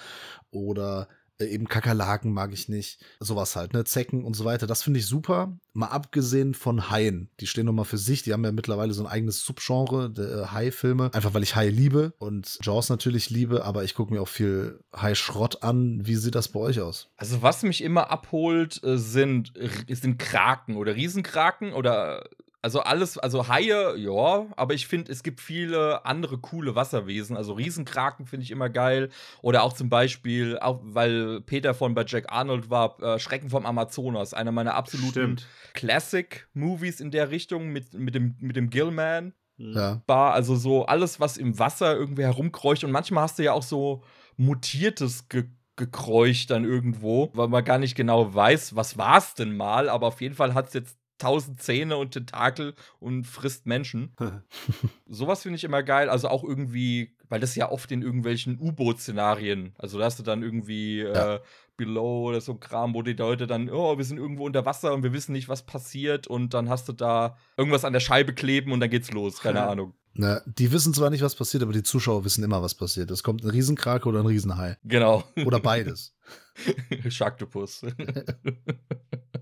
oder 0.50 1.08
äh, 1.42 1.48
eben 1.48 1.68
Kakerlaken 1.68 2.32
mag 2.32 2.54
ich 2.54 2.70
nicht. 2.70 3.00
Sowas 3.20 3.56
halt, 3.56 3.74
ne? 3.74 3.84
Zecken 3.84 4.24
und 4.24 4.36
so 4.36 4.46
weiter. 4.46 4.68
Das 4.68 4.84
finde 4.84 5.00
ich 5.00 5.06
super. 5.06 5.58
Mal 5.74 5.88
abgesehen 5.88 6.54
von 6.54 6.90
Haien. 6.90 7.30
Die 7.40 7.48
stehen 7.48 7.66
nochmal 7.66 7.86
für 7.86 7.98
sich. 7.98 8.24
Die 8.24 8.34
haben 8.34 8.44
ja 8.44 8.52
mittlerweile 8.52 8.94
so 8.94 9.04
ein 9.04 9.12
eigenes 9.12 9.44
Subgenre, 9.44 10.10
der 10.10 10.26
äh, 10.26 10.46
Hai-Filme. 10.48 11.12
Einfach 11.14 11.34
weil 11.34 11.44
ich 11.44 11.56
Hai 11.56 11.70
liebe 11.70 12.14
und 12.20 12.60
Jaws 12.62 12.90
natürlich 12.90 13.30
liebe, 13.30 13.66
aber 13.66 13.84
ich 13.84 13.96
gucke 13.96 14.14
mir 14.14 14.22
auch 14.22 14.28
viel 14.28 14.80
Hai-Schrott 14.96 15.64
an. 15.64 16.06
Wie 16.06 16.16
sieht 16.16 16.36
das 16.36 16.50
bei 16.50 16.60
euch 16.60 16.82
aus? 16.82 17.10
Also, 17.18 17.42
was 17.42 17.64
mich 17.64 17.84
immer 17.84 18.12
abholt, 18.12 18.84
äh, 18.84 18.98
sind, 18.98 19.54
sind 19.90 20.20
Kraken 20.20 20.76
oder 20.76 20.96
Riesenkraken 20.96 21.74
oder 21.74 22.24
Also 22.64 22.82
alles, 22.82 23.18
also 23.18 23.48
Haie, 23.48 23.98
ja, 23.98 24.46
aber 24.56 24.76
ich 24.76 24.86
finde, 24.86 25.12
es 25.12 25.24
gibt 25.24 25.42
viele 25.42 26.06
andere 26.06 26.38
coole 26.38 26.76
Wasserwesen. 26.76 27.36
Also 27.36 27.54
Riesenkraken 27.54 28.28
finde 28.28 28.44
ich 28.44 28.52
immer 28.52 28.70
geil. 28.70 29.10
Oder 29.42 29.64
auch 29.64 29.74
zum 29.74 29.90
Beispiel, 29.90 30.60
auch 30.60 30.80
weil 30.84 31.42
Peter 31.42 31.74
von 31.74 31.96
bei 31.96 32.06
Jack 32.06 32.32
Arnold 32.32 32.70
war, 32.70 33.02
äh, 33.02 33.18
Schrecken 33.18 33.50
vom 33.50 33.66
Amazonas, 33.66 34.36
einer 34.36 34.52
meiner 34.52 34.76
absoluten 34.76 35.38
Classic-Movies 35.74 37.00
in 37.00 37.10
der 37.10 37.32
Richtung 37.32 37.70
mit, 37.70 37.96
mit, 37.96 38.14
dem, 38.14 38.36
mit 38.40 38.56
dem 38.56 38.70
Gillman. 38.70 39.34
Mhm. 39.58 39.74
Ja. 39.74 40.02
War 40.06 40.34
also 40.34 40.56
so 40.56 40.86
alles, 40.86 41.20
was 41.20 41.38
im 41.38 41.58
Wasser 41.58 41.96
irgendwie 41.96 42.24
herumkreucht. 42.24 42.84
Und 42.84 42.92
manchmal 42.92 43.24
hast 43.24 43.40
du 43.40 43.44
ja 43.44 43.54
auch 43.54 43.64
so 43.64 44.04
mutiertes 44.38 45.30
Ge 45.30 45.46
gekräucht 45.78 46.52
dann 46.52 46.64
irgendwo, 46.64 47.32
weil 47.34 47.48
man 47.48 47.64
gar 47.64 47.80
nicht 47.80 47.96
genau 47.96 48.36
weiß, 48.36 48.76
was 48.76 48.98
war 49.00 49.18
es 49.18 49.34
denn 49.34 49.56
mal, 49.56 49.90
aber 49.90 50.08
auf 50.08 50.22
jeden 50.22 50.36
Fall 50.36 50.54
hat 50.54 50.68
es 50.68 50.74
jetzt 50.74 51.01
tausend 51.22 51.62
Zähne 51.62 51.98
und 51.98 52.12
Tentakel 52.12 52.74
und 53.00 53.26
frisst 53.26 53.66
Menschen. 53.66 54.16
Sowas 55.08 55.44
finde 55.44 55.58
ich 55.58 55.64
immer 55.64 55.84
geil. 55.84 56.10
Also 56.10 56.28
auch 56.28 56.44
irgendwie, 56.44 57.16
weil 57.30 57.40
das 57.40 57.56
ja 57.56 57.70
oft 57.70 57.92
in 57.92 58.02
irgendwelchen 58.02 58.60
U-Boot-Szenarien, 58.60 59.74
also 59.78 60.00
da 60.00 60.06
hast 60.06 60.20
du 60.20 60.24
dann 60.24 60.42
irgendwie 60.42 61.00
ja. 61.00 61.36
äh, 61.36 61.40
Below 61.78 62.30
oder 62.30 62.42
so 62.42 62.56
Kram, 62.56 62.94
wo 62.94 63.02
die 63.02 63.14
Leute 63.14 63.48
dann, 63.48 63.70
oh, 63.70 63.98
wir 63.98 64.06
sind 64.06 64.18
irgendwo 64.18 64.46
unter 64.46 64.66
Wasser 64.66 64.94
und 64.94 65.04
wir 65.04 65.14
wissen 65.14 65.32
nicht, 65.32 65.48
was 65.48 65.66
passiert 65.66 66.28
und 66.28 66.54
dann 66.54 66.70
hast 66.70 66.90
du 66.90 66.94
da 66.94 67.38
irgendwas 67.58 67.86
an 67.86 67.94
der 67.94 68.00
Scheibe 68.00 68.34
kleben 68.34 68.72
und 68.72 68.80
dann 68.80 68.90
geht's 68.90 69.12
los, 69.12 69.40
keine 69.40 69.64
Ahnung. 69.64 69.94
Na, 70.14 70.42
die 70.46 70.72
wissen 70.72 70.94
zwar 70.94 71.10
nicht, 71.10 71.24
was 71.24 71.36
passiert, 71.36 71.64
aber 71.64 71.72
die 71.72 71.84
Zuschauer 71.84 72.26
wissen 72.26 72.44
immer, 72.44 72.62
was 72.62 72.76
passiert. 72.76 73.12
Es 73.12 73.24
kommt 73.24 73.44
ein 73.44 73.50
Riesenkrake 73.50 74.10
oder 74.10 74.20
ein 74.20 74.26
Riesenhai. 74.26 74.78
Genau. 74.84 75.24
Oder 75.46 75.60
beides. 75.60 76.14
Sharktopus. 77.10 77.86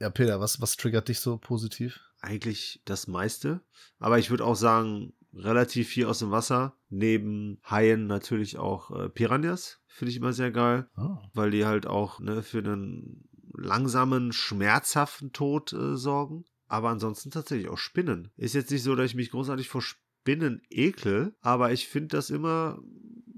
ja, 0.00 0.10
Peter, 0.10 0.40
was, 0.40 0.60
was 0.60 0.76
triggert 0.76 1.08
dich 1.08 1.20
so 1.20 1.38
positiv? 1.38 2.00
Eigentlich 2.20 2.82
das 2.84 3.06
meiste. 3.06 3.60
Aber 3.98 4.18
ich 4.18 4.30
würde 4.30 4.44
auch 4.44 4.56
sagen, 4.56 5.12
relativ 5.34 5.88
viel 5.88 6.06
aus 6.06 6.20
dem 6.20 6.30
Wasser. 6.30 6.76
Neben 6.88 7.60
Haien 7.64 8.06
natürlich 8.06 8.58
auch 8.58 8.90
äh, 8.90 9.08
Piranhas. 9.08 9.80
Finde 9.86 10.10
ich 10.10 10.16
immer 10.16 10.32
sehr 10.32 10.50
geil. 10.50 10.88
Oh. 10.96 11.18
Weil 11.34 11.50
die 11.50 11.66
halt 11.66 11.86
auch 11.86 12.20
ne, 12.20 12.42
für 12.42 12.58
einen 12.58 13.28
langsamen, 13.52 14.32
schmerzhaften 14.32 15.32
Tod 15.32 15.72
äh, 15.72 15.96
sorgen. 15.96 16.44
Aber 16.66 16.90
ansonsten 16.90 17.30
tatsächlich 17.30 17.68
auch 17.68 17.78
Spinnen. 17.78 18.30
Ist 18.36 18.54
jetzt 18.54 18.70
nicht 18.70 18.82
so, 18.82 18.94
dass 18.94 19.06
ich 19.06 19.14
mich 19.14 19.30
großartig 19.30 19.68
vor 19.68 19.82
Spinnen 19.82 20.62
ekel, 20.68 21.34
aber 21.40 21.72
ich 21.72 21.88
finde 21.88 22.08
das 22.08 22.30
immer 22.30 22.78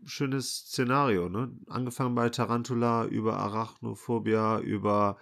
schönes 0.04 0.66
Szenario. 0.66 1.28
Ne? 1.28 1.50
Angefangen 1.66 2.14
bei 2.14 2.28
Tarantula 2.28 3.06
über 3.06 3.36
Arachnophobia, 3.36 4.60
über 4.60 5.18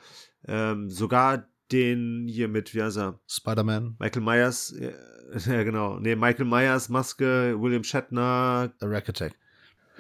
ähm, 0.47 0.89
sogar 0.91 1.49
den 1.73 2.27
hier 2.29 2.49
mit, 2.49 2.75
wie 2.75 2.83
heißt 2.83 2.99
er? 2.99 3.21
Spider-Man. 3.29 3.97
Michael 3.99 4.23
Myers, 4.23 4.75
ja, 4.79 4.91
ja, 5.53 5.63
genau. 5.63 5.99
Nee, 5.99 6.17
Michael 6.17 6.47
Myers, 6.47 6.89
Maske, 6.89 7.57
William 7.59 7.85
Shatner. 7.85 8.73
The 8.81 8.87
Rack 8.87 9.09
Attack. 9.09 9.35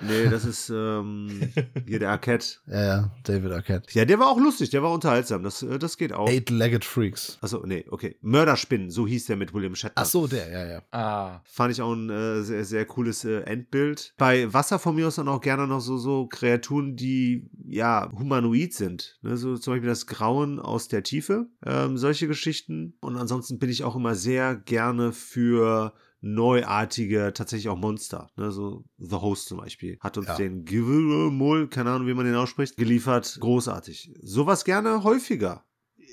Nee, 0.00 0.28
das 0.28 0.44
ist 0.44 0.70
ähm, 0.70 1.52
hier 1.86 1.98
der 1.98 2.10
Arquette. 2.10 2.48
Ja, 2.68 2.84
ja, 2.84 3.10
David 3.24 3.52
Arquette. 3.52 3.86
Ja, 3.92 4.04
der 4.04 4.18
war 4.18 4.28
auch 4.28 4.38
lustig, 4.38 4.70
der 4.70 4.82
war 4.82 4.92
unterhaltsam. 4.92 5.42
Das, 5.42 5.62
äh, 5.62 5.78
das 5.78 5.96
geht 5.96 6.12
auch. 6.12 6.28
Eight-Legged 6.28 6.84
Freaks. 6.84 7.38
Achso, 7.40 7.64
nee, 7.64 7.84
okay. 7.90 8.16
Mörderspinnen, 8.20 8.90
so 8.90 9.06
hieß 9.06 9.26
der 9.26 9.36
mit 9.36 9.54
William 9.54 9.74
Shatner. 9.74 10.02
Ach 10.02 10.06
so, 10.06 10.26
der, 10.26 10.50
ja, 10.50 10.66
ja. 10.66 10.82
Ah. 10.92 11.40
Fand 11.44 11.72
ich 11.72 11.82
auch 11.82 11.92
ein 11.92 12.10
äh, 12.10 12.42
sehr, 12.42 12.64
sehr 12.64 12.84
cooles 12.84 13.24
äh, 13.24 13.40
Endbild. 13.40 14.14
Bei 14.18 14.52
Wasser 14.52 14.78
von 14.78 14.94
mir 14.94 15.08
aus 15.08 15.16
dann 15.16 15.28
auch 15.28 15.40
gerne 15.40 15.66
noch 15.66 15.80
so, 15.80 15.96
so 15.98 16.26
Kreaturen, 16.26 16.96
die 16.96 17.48
ja 17.66 18.10
humanoid 18.12 18.74
sind. 18.74 19.18
Ne? 19.22 19.36
So 19.36 19.56
zum 19.56 19.74
Beispiel 19.74 19.88
das 19.88 20.06
Grauen 20.06 20.60
aus 20.60 20.88
der 20.88 21.02
Tiefe. 21.02 21.46
Ähm, 21.64 21.96
solche 21.96 22.28
Geschichten. 22.28 22.94
Und 23.00 23.16
ansonsten 23.16 23.58
bin 23.58 23.70
ich 23.70 23.84
auch 23.84 23.96
immer 23.96 24.14
sehr 24.14 24.54
gerne 24.56 25.12
für 25.12 25.94
neuartige, 26.20 27.32
tatsächlich 27.34 27.68
auch 27.68 27.78
Monster. 27.78 28.30
Ne? 28.36 28.50
So 28.50 28.84
The 28.98 29.16
Host 29.16 29.48
zum 29.48 29.58
Beispiel 29.58 29.98
hat 30.00 30.18
uns 30.18 30.28
ja. 30.28 30.36
den 30.36 30.64
Givemol, 30.64 31.68
keine 31.68 31.90
Ahnung, 31.90 32.08
wie 32.08 32.14
man 32.14 32.26
den 32.26 32.34
ausspricht, 32.34 32.76
geliefert. 32.76 33.38
Großartig. 33.40 34.12
Sowas 34.20 34.64
gerne 34.64 35.04
häufiger. 35.04 35.64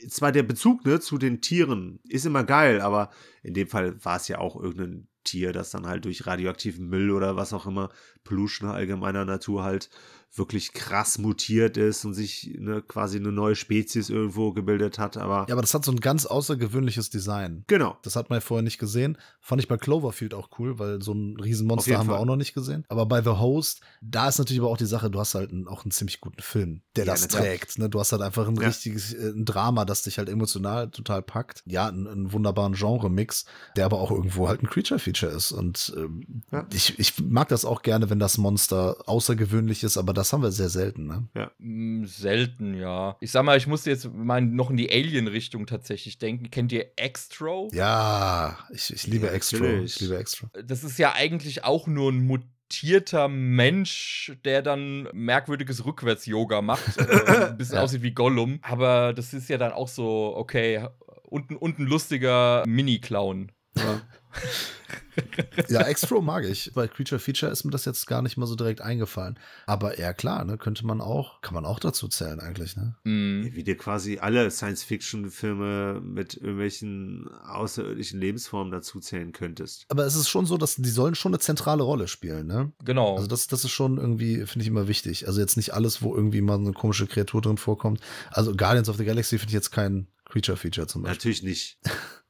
Zwar 0.09 0.31
der 0.31 0.43
Bezug 0.43 0.85
ne, 0.85 0.99
zu 0.99 1.17
den 1.17 1.41
Tieren 1.41 1.99
ist 2.07 2.25
immer 2.25 2.43
geil, 2.43 2.81
aber 2.81 3.09
in 3.41 3.53
dem 3.53 3.67
Fall 3.67 4.03
war 4.03 4.17
es 4.17 4.27
ja 4.27 4.37
auch 4.39 4.55
irgendein 4.55 5.07
Tier, 5.23 5.53
das 5.53 5.71
dann 5.71 5.87
halt 5.87 6.05
durch 6.05 6.27
radioaktiven 6.27 6.87
Müll 6.87 7.09
oder 7.09 7.35
was 7.35 7.51
auch 7.53 7.65
immer, 7.65 7.89
Pollution 8.23 8.69
allgemeiner 8.69 9.25
Natur 9.25 9.63
halt 9.63 9.89
wirklich 10.33 10.73
krass 10.73 11.17
mutiert 11.17 11.77
ist 11.77 12.03
und 12.05 12.13
sich 12.13 12.55
ne, 12.59 12.81
quasi 12.81 13.17
eine 13.17 13.31
neue 13.31 13.55
Spezies 13.55 14.09
irgendwo 14.09 14.51
gebildet 14.53 14.99
hat. 14.99 15.17
Aber 15.17 15.45
ja, 15.47 15.53
aber 15.53 15.61
das 15.61 15.73
hat 15.73 15.85
so 15.85 15.91
ein 15.91 15.99
ganz 15.99 16.25
außergewöhnliches 16.25 17.09
Design. 17.09 17.63
Genau. 17.67 17.97
Das 18.03 18.15
hat 18.15 18.29
man 18.29 18.37
ja 18.37 18.41
vorher 18.41 18.63
nicht 18.63 18.77
gesehen. 18.77 19.17
Fand 19.39 19.61
ich 19.61 19.67
bei 19.67 19.77
Cloverfield 19.77 20.33
auch 20.33 20.49
cool, 20.59 20.79
weil 20.79 21.01
so 21.01 21.13
ein 21.13 21.39
Riesenmonster 21.39 21.97
haben 21.97 22.07
Fall. 22.07 22.15
wir 22.15 22.19
auch 22.19 22.25
noch 22.25 22.35
nicht 22.35 22.53
gesehen. 22.53 22.85
Aber 22.89 23.05
bei 23.05 23.21
The 23.21 23.31
Host, 23.31 23.81
da 24.01 24.27
ist 24.27 24.37
natürlich 24.37 24.61
aber 24.61 24.69
auch 24.69 24.77
die 24.77 24.85
Sache, 24.85 25.09
du 25.09 25.19
hast 25.19 25.35
halt 25.35 25.51
einen, 25.51 25.67
auch 25.67 25.83
einen 25.83 25.91
ziemlich 25.91 26.19
guten 26.19 26.41
Film, 26.41 26.81
der 26.95 27.05
ja, 27.05 27.13
das 27.13 27.27
trägt. 27.27 27.77
Ne? 27.77 27.89
Du 27.89 27.99
hast 27.99 28.11
halt 28.11 28.21
einfach 28.21 28.47
ein 28.47 28.55
ja. 28.55 28.67
richtiges 28.67 29.13
äh, 29.13 29.29
ein 29.29 29.45
Drama, 29.45 29.85
das 29.85 30.01
dich 30.01 30.17
halt 30.17 30.29
emotional 30.29 30.89
total 30.89 31.21
packt. 31.21 31.63
Ja, 31.65 31.87
einen, 31.87 32.07
einen 32.07 32.33
wunderbaren 32.33 32.73
Genre-Mix, 32.73 33.45
der 33.75 33.85
aber 33.85 33.99
auch 33.99 34.11
irgendwo 34.11 34.47
halt 34.47 34.61
ein 34.61 34.69
Creature-Feature 34.69 35.31
ist. 35.31 35.51
Und 35.51 35.93
ähm, 35.95 36.43
ja. 36.51 36.67
ich, 36.73 36.99
ich 36.99 37.19
mag 37.23 37.47
das 37.47 37.63
auch 37.63 37.81
gerne, 37.83 38.09
wenn 38.09 38.19
das 38.19 38.37
Monster 38.37 38.97
außergewöhnlich 39.05 39.83
ist, 39.83 39.97
aber 39.97 40.13
das 40.17 40.33
haben 40.33 40.41
wir 40.41 40.51
sehr 40.51 40.69
selten, 40.69 41.07
ne? 41.07 41.27
Ja. 41.35 41.51
Mm, 41.59 42.05
selten, 42.05 42.73
ja. 42.73 43.17
Ich 43.19 43.31
sag 43.31 43.43
mal, 43.43 43.57
ich 43.57 43.67
musste 43.67 43.89
jetzt 43.89 44.11
mal 44.13 44.41
noch 44.41 44.69
in 44.69 44.77
die 44.77 44.91
Alien-Richtung 44.91 45.67
tatsächlich 45.67 46.17
denken. 46.17 46.49
Kennt 46.49 46.71
ihr 46.71 46.91
Extro? 46.95 47.69
Ja, 47.73 48.57
ich, 48.71 48.91
ich 48.91 49.07
liebe 49.07 49.27
ja, 49.27 49.33
Extro. 49.33 49.65
Ich 49.83 49.99
liebe 49.99 50.17
Extro. 50.17 50.47
Das 50.65 50.83
ist 50.83 50.97
ja 50.97 51.13
eigentlich 51.13 51.63
auch 51.63 51.87
nur 51.87 52.11
ein 52.11 52.25
mutierter 52.25 53.27
Mensch, 53.27 54.33
der 54.43 54.61
dann 54.61 55.07
merkwürdiges 55.13 55.85
Rückwärts-Yoga 55.85 56.61
macht. 56.61 56.97
Äh, 56.97 57.47
ein 57.49 57.57
bisschen 57.57 57.75
ja. 57.75 57.81
aussieht 57.81 58.01
wie 58.01 58.13
Gollum. 58.13 58.59
Aber 58.61 59.13
das 59.13 59.33
ist 59.33 59.49
ja 59.49 59.57
dann 59.57 59.71
auch 59.71 59.87
so, 59.87 60.33
okay, 60.35 60.87
und, 61.23 61.51
und 61.51 61.79
ein 61.79 61.85
lustiger 61.85 62.63
Mini-Clown. 62.65 63.51
Ja. 63.77 64.01
ja, 65.69 65.81
Extro 65.81 66.21
mag 66.21 66.45
ich. 66.45 66.71
Bei 66.73 66.87
Creature 66.87 67.19
Feature 67.19 67.51
ist 67.51 67.63
mir 67.63 67.71
das 67.71 67.85
jetzt 67.85 68.07
gar 68.07 68.21
nicht 68.21 68.37
mal 68.37 68.45
so 68.45 68.55
direkt 68.55 68.81
eingefallen. 68.81 69.39
Aber 69.65 69.99
ja, 69.99 70.13
klar, 70.13 70.43
ne, 70.45 70.57
könnte 70.57 70.85
man 70.85 71.01
auch, 71.01 71.41
kann 71.41 71.53
man 71.53 71.65
auch 71.65 71.79
dazu 71.79 72.07
zählen 72.07 72.39
eigentlich, 72.39 72.75
ne? 72.75 72.95
Mm. 73.03 73.49
Wie 73.51 73.63
dir 73.63 73.77
quasi 73.77 74.19
alle 74.19 74.49
Science-Fiction-Filme 74.49 76.01
mit 76.01 76.35
irgendwelchen 76.35 77.29
außerirdischen 77.45 78.19
Lebensformen 78.19 78.71
dazu 78.71 78.99
zählen 78.99 79.31
könntest. 79.31 79.85
Aber 79.89 80.05
es 80.05 80.15
ist 80.15 80.29
schon 80.29 80.45
so, 80.45 80.57
dass 80.57 80.75
die 80.75 80.89
sollen 80.89 81.15
schon 81.15 81.33
eine 81.33 81.39
zentrale 81.39 81.83
Rolle 81.83 82.07
spielen, 82.07 82.47
ne? 82.47 82.71
Genau. 82.83 83.15
Also 83.15 83.27
das, 83.27 83.47
das 83.47 83.63
ist 83.63 83.71
schon 83.71 83.97
irgendwie, 83.97 84.45
finde 84.45 84.63
ich 84.63 84.67
immer 84.67 84.87
wichtig. 84.87 85.27
Also 85.27 85.39
jetzt 85.39 85.57
nicht 85.57 85.73
alles, 85.73 86.01
wo 86.01 86.15
irgendwie 86.15 86.41
mal 86.41 86.57
eine 86.57 86.73
komische 86.73 87.07
Kreatur 87.07 87.41
drin 87.41 87.57
vorkommt. 87.57 88.01
Also 88.31 88.55
Guardians 88.55 88.89
of 88.89 88.97
the 88.97 89.05
Galaxy 89.05 89.37
finde 89.37 89.49
ich 89.49 89.53
jetzt 89.53 89.71
kein 89.71 90.07
Creature-Feature 90.25 90.87
zum 90.87 91.03
Beispiel. 91.03 91.15
Natürlich 91.15 91.43
nicht. 91.43 91.79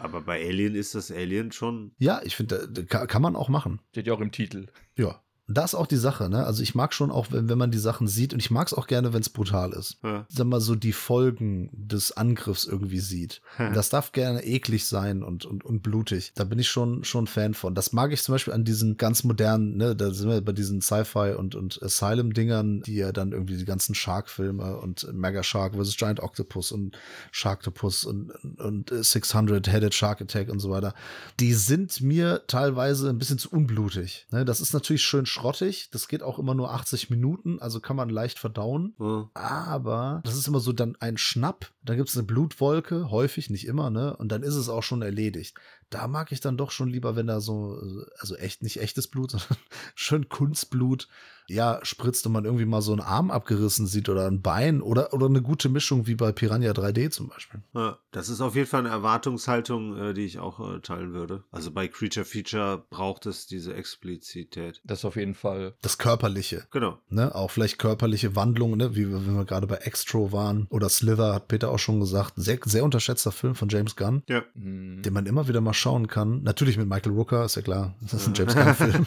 Aber 0.00 0.22
bei 0.22 0.44
Alien 0.44 0.74
ist 0.74 0.94
das 0.94 1.10
Alien 1.10 1.52
schon. 1.52 1.92
Ja, 1.98 2.20
ich 2.24 2.34
finde, 2.34 2.86
kann 2.86 3.22
man 3.22 3.36
auch 3.36 3.48
machen. 3.48 3.80
Steht 3.90 4.06
ja 4.06 4.14
auch 4.14 4.20
im 4.20 4.32
Titel. 4.32 4.66
Ja 4.96 5.22
das 5.50 5.72
ist 5.72 5.78
auch 5.78 5.86
die 5.86 5.96
Sache, 5.96 6.28
ne? 6.28 6.46
Also 6.46 6.62
ich 6.62 6.74
mag 6.74 6.94
schon 6.94 7.10
auch, 7.10 7.28
wenn, 7.30 7.48
wenn 7.48 7.58
man 7.58 7.70
die 7.70 7.78
Sachen 7.78 8.06
sieht 8.06 8.32
und 8.32 8.40
ich 8.40 8.50
mag 8.50 8.66
es 8.68 8.74
auch 8.74 8.86
gerne, 8.86 9.12
wenn 9.12 9.20
es 9.20 9.28
brutal 9.28 9.72
ist. 9.72 9.98
Ja. 10.02 10.26
Sag 10.28 10.46
mal 10.46 10.60
so 10.60 10.74
die 10.74 10.92
Folgen 10.92 11.70
des 11.72 12.12
Angriffs 12.12 12.64
irgendwie 12.64 13.00
sieht. 13.00 13.40
das 13.58 13.90
darf 13.90 14.12
gerne 14.12 14.44
eklig 14.44 14.86
sein 14.86 15.22
und, 15.22 15.44
und, 15.44 15.64
und 15.64 15.82
blutig. 15.82 16.32
Da 16.34 16.44
bin 16.44 16.58
ich 16.58 16.68
schon, 16.68 17.04
schon 17.04 17.26
Fan 17.26 17.54
von. 17.54 17.74
Das 17.74 17.92
mag 17.92 18.12
ich 18.12 18.22
zum 18.22 18.34
Beispiel 18.34 18.52
an 18.52 18.64
diesen 18.64 18.96
ganz 18.96 19.24
modernen, 19.24 19.76
ne, 19.76 19.96
da 19.96 20.10
sind 20.12 20.28
wir 20.28 20.40
bei 20.40 20.52
diesen 20.52 20.80
Sci-Fi 20.80 21.34
und, 21.36 21.54
und 21.54 21.82
Asylum-Dingern, 21.82 22.82
die 22.82 22.96
ja 22.96 23.12
dann 23.12 23.32
irgendwie 23.32 23.56
die 23.56 23.64
ganzen 23.64 23.94
Shark-Filme 23.94 24.76
und 24.78 25.12
Mega 25.12 25.42
Shark 25.42 25.74
vs. 25.74 25.96
Giant 25.96 26.20
Octopus 26.20 26.72
und 26.72 26.96
Sharktopus 27.32 28.04
und, 28.04 28.30
und 28.58 28.90
600 28.90 29.68
Headed 29.68 29.94
Shark 29.94 30.20
Attack 30.20 30.48
und 30.48 30.60
so 30.60 30.70
weiter. 30.70 30.94
Die 31.38 31.54
sind 31.54 32.00
mir 32.00 32.42
teilweise 32.46 33.08
ein 33.08 33.18
bisschen 33.18 33.38
zu 33.38 33.50
unblutig. 33.50 34.26
Ne? 34.30 34.44
Das 34.44 34.60
ist 34.60 34.72
natürlich 34.72 35.02
schön 35.02 35.26
schrottig. 35.40 35.90
Das 35.90 36.08
geht 36.08 36.22
auch 36.22 36.38
immer 36.38 36.54
nur 36.54 36.72
80 36.72 37.10
Minuten, 37.10 37.58
also 37.60 37.80
kann 37.80 37.96
man 37.96 38.10
leicht 38.10 38.38
verdauen. 38.38 38.94
Mhm. 38.98 39.30
Aber 39.34 40.20
das 40.24 40.36
ist 40.36 40.46
immer 40.46 40.60
so 40.60 40.72
dann 40.72 40.96
ein 41.00 41.16
Schnapp. 41.16 41.72
Da 41.82 41.94
gibt 41.94 42.08
es 42.08 42.16
eine 42.16 42.26
Blutwolke, 42.26 43.10
häufig, 43.10 43.50
nicht 43.50 43.66
immer, 43.66 43.90
ne? 43.90 44.16
Und 44.16 44.30
dann 44.30 44.42
ist 44.42 44.54
es 44.54 44.68
auch 44.68 44.82
schon 44.82 45.02
erledigt. 45.02 45.56
Da 45.88 46.06
mag 46.06 46.30
ich 46.32 46.40
dann 46.40 46.56
doch 46.56 46.70
schon 46.70 46.88
lieber, 46.88 47.16
wenn 47.16 47.26
da 47.26 47.40
so, 47.40 47.78
also 48.18 48.36
echt, 48.36 48.62
nicht 48.62 48.80
echtes 48.80 49.08
Blut, 49.08 49.30
sondern 49.32 49.56
schön 49.94 50.28
Kunstblut 50.28 51.08
ja, 51.50 51.80
spritzt 51.82 52.26
und 52.26 52.32
man 52.32 52.44
irgendwie 52.44 52.64
mal 52.64 52.80
so 52.80 52.92
einen 52.92 53.00
Arm 53.00 53.30
abgerissen 53.30 53.86
sieht 53.86 54.08
oder 54.08 54.26
ein 54.26 54.40
Bein 54.40 54.80
oder, 54.80 55.12
oder 55.12 55.26
eine 55.26 55.42
gute 55.42 55.68
Mischung 55.68 56.06
wie 56.06 56.14
bei 56.14 56.32
Piranha 56.32 56.70
3D 56.70 57.10
zum 57.10 57.28
Beispiel. 57.28 57.60
Ja, 57.74 57.98
das 58.12 58.28
ist 58.28 58.40
auf 58.40 58.54
jeden 58.54 58.68
Fall 58.68 58.80
eine 58.80 58.90
Erwartungshaltung, 58.90 59.96
äh, 59.96 60.14
die 60.14 60.24
ich 60.24 60.38
auch 60.38 60.60
äh, 60.60 60.80
teilen 60.80 61.12
würde. 61.12 61.42
Also 61.50 61.72
bei 61.72 61.88
Creature 61.88 62.24
Feature 62.24 62.84
braucht 62.90 63.26
es 63.26 63.46
diese 63.46 63.74
Explizität. 63.74 64.80
Das 64.84 65.04
auf 65.04 65.16
jeden 65.16 65.34
Fall. 65.34 65.74
Das 65.82 65.98
Körperliche. 65.98 66.66
Genau. 66.70 66.98
Ne? 67.08 67.34
Auch 67.34 67.50
vielleicht 67.50 67.78
körperliche 67.78 68.36
Wandlungen, 68.36 68.78
ne? 68.78 68.94
wie 68.94 69.12
wenn 69.12 69.34
wir 69.34 69.44
gerade 69.44 69.66
bei 69.66 69.76
Extro 69.76 70.32
waren 70.32 70.66
oder 70.70 70.88
Slither, 70.88 71.34
hat 71.34 71.48
Peter 71.48 71.70
auch 71.70 71.78
schon 71.78 71.98
gesagt. 71.98 72.34
Sehr, 72.36 72.58
sehr 72.64 72.84
unterschätzter 72.84 73.32
Film 73.32 73.54
von 73.56 73.68
James 73.68 73.96
Gunn. 73.96 74.22
Ja. 74.28 74.42
Hm. 74.54 75.02
Den 75.02 75.12
man 75.12 75.26
immer 75.26 75.48
wieder 75.48 75.60
mal 75.60 75.74
schauen 75.74 76.06
kann. 76.06 76.42
Natürlich 76.42 76.78
mit 76.78 76.88
Michael 76.88 77.12
Rooker, 77.12 77.44
ist 77.44 77.56
ja 77.56 77.62
klar. 77.62 77.94
Das 78.00 78.14
ist 78.14 78.28
ein 78.28 78.34
James 78.34 78.54
Gunn-Film. 78.54 79.04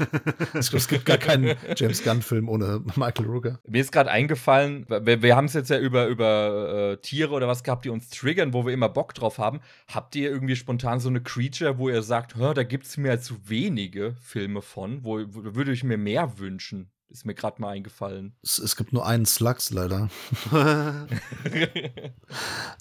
es 0.53 0.88
gibt 0.88 1.06
gar 1.06 1.17
keinen 1.17 1.56
James 1.77 2.03
Gunn-Film 2.03 2.33
ohne 2.41 2.82
Michael 2.96 3.26
Rooker. 3.26 3.60
Mir 3.67 3.82
ist 3.82 3.91
gerade 3.91 4.12
eingefallen, 4.12 4.86
wir, 4.88 5.22
wir 5.22 5.36
haben 5.36 5.46
es 5.46 5.54
jetzt 5.54 5.69
ja 5.69 5.80
über, 5.80 6.08
über 6.08 6.93
äh, 6.93 6.98
Tiere 6.98 7.32
oder 7.34 7.48
was 7.48 7.63
gehabt, 7.63 7.86
die 7.86 7.89
uns 7.89 8.10
triggern, 8.10 8.54
wo 8.54 8.65
wir 8.65 8.74
immer 8.74 8.89
Bock 8.89 9.13
drauf 9.13 9.38
haben. 9.38 9.60
Habt 9.88 10.15
ihr 10.15 10.30
irgendwie 10.30 10.56
spontan 10.56 11.00
so 11.00 11.10
eine 11.10 11.22
Creature, 11.22 11.78
wo 11.78 11.89
ihr 11.89 12.02
sagt, 12.02 12.36
da 12.38 12.63
gibt 12.63 12.86
es 12.86 12.98
mir 12.98 13.19
zu 13.19 13.36
wenige 13.48 14.15
Filme 14.22 14.62
von, 14.62 15.04
wo, 15.04 15.19
wo 15.27 15.56
würde 15.56 15.71
ich 15.71 15.84
mir 15.84 15.98
mehr 15.98 16.40
wünschen? 16.40 16.90
Ist 17.13 17.25
mir 17.27 17.36
gerade 17.36 17.62
mal 17.62 17.69
eingefallen. 17.69 18.36
Es, 18.42 18.58
es, 18.58 18.75
gibt 18.75 18.92
nur 18.92 19.06
einen 19.06 19.27
Slugs 19.27 19.69
leider. 19.69 20.10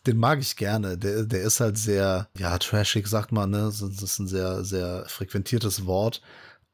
Den 0.07 0.17
mag 0.17 0.39
ich 0.39 0.57
gerne. 0.57 0.97
Der, 0.97 1.25
der 1.25 1.43
ist 1.43 1.61
halt 1.61 1.77
sehr, 1.77 2.31
ja, 2.39 2.57
trashig, 2.57 3.07
sagt 3.09 3.31
man, 3.31 3.51
ne? 3.51 3.65
Das 3.65 3.83
ist 3.83 4.19
ein 4.19 4.29
sehr, 4.29 4.65
sehr 4.65 5.05
frequentiertes 5.07 5.85
Wort. 5.85 6.23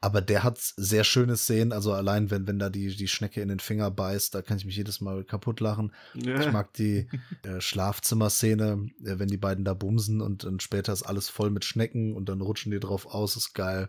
Aber 0.01 0.21
der 0.21 0.45
hat 0.45 0.59
sehr 0.59 1.03
schöne 1.03 1.37
Szenen, 1.37 1.73
also 1.73 1.93
allein 1.93 2.31
wenn, 2.31 2.47
wenn 2.47 2.61
da 2.61 2.71
die, 2.71 2.95
die 2.95 3.09
Schnecke 3.09 3.41
in 3.41 3.49
den 3.49 3.59
Finger 3.59 3.91
beißt, 3.91 4.33
da 4.33 4.43
kann 4.43 4.57
ich 4.57 4.65
mich 4.65 4.77
jedes 4.77 5.01
Mal 5.01 5.25
kaputt 5.25 5.59
lachen. 5.59 5.93
Ja. 6.15 6.41
Ich 6.41 6.53
mag 6.53 6.73
die 6.75 7.09
äh, 7.43 7.61
Schlafzimmerszene, 7.61 8.91
äh, 9.05 9.19
wenn 9.19 9.29
die 9.29 9.37
beiden 9.37 9.65
da 9.65 9.75
bumsen 9.75 10.21
und 10.21 10.45
dann 10.45 10.61
später 10.61 10.93
ist 10.93 11.03
alles 11.03 11.29
voll 11.29 11.51
mit 11.51 11.65
Schnecken 11.65 12.15
und 12.15 12.29
dann 12.29 12.41
rutschen 12.41 12.71
die 12.71 12.79
drauf 12.79 13.07
aus, 13.07 13.37
ist 13.37 13.55
geil 13.55 13.89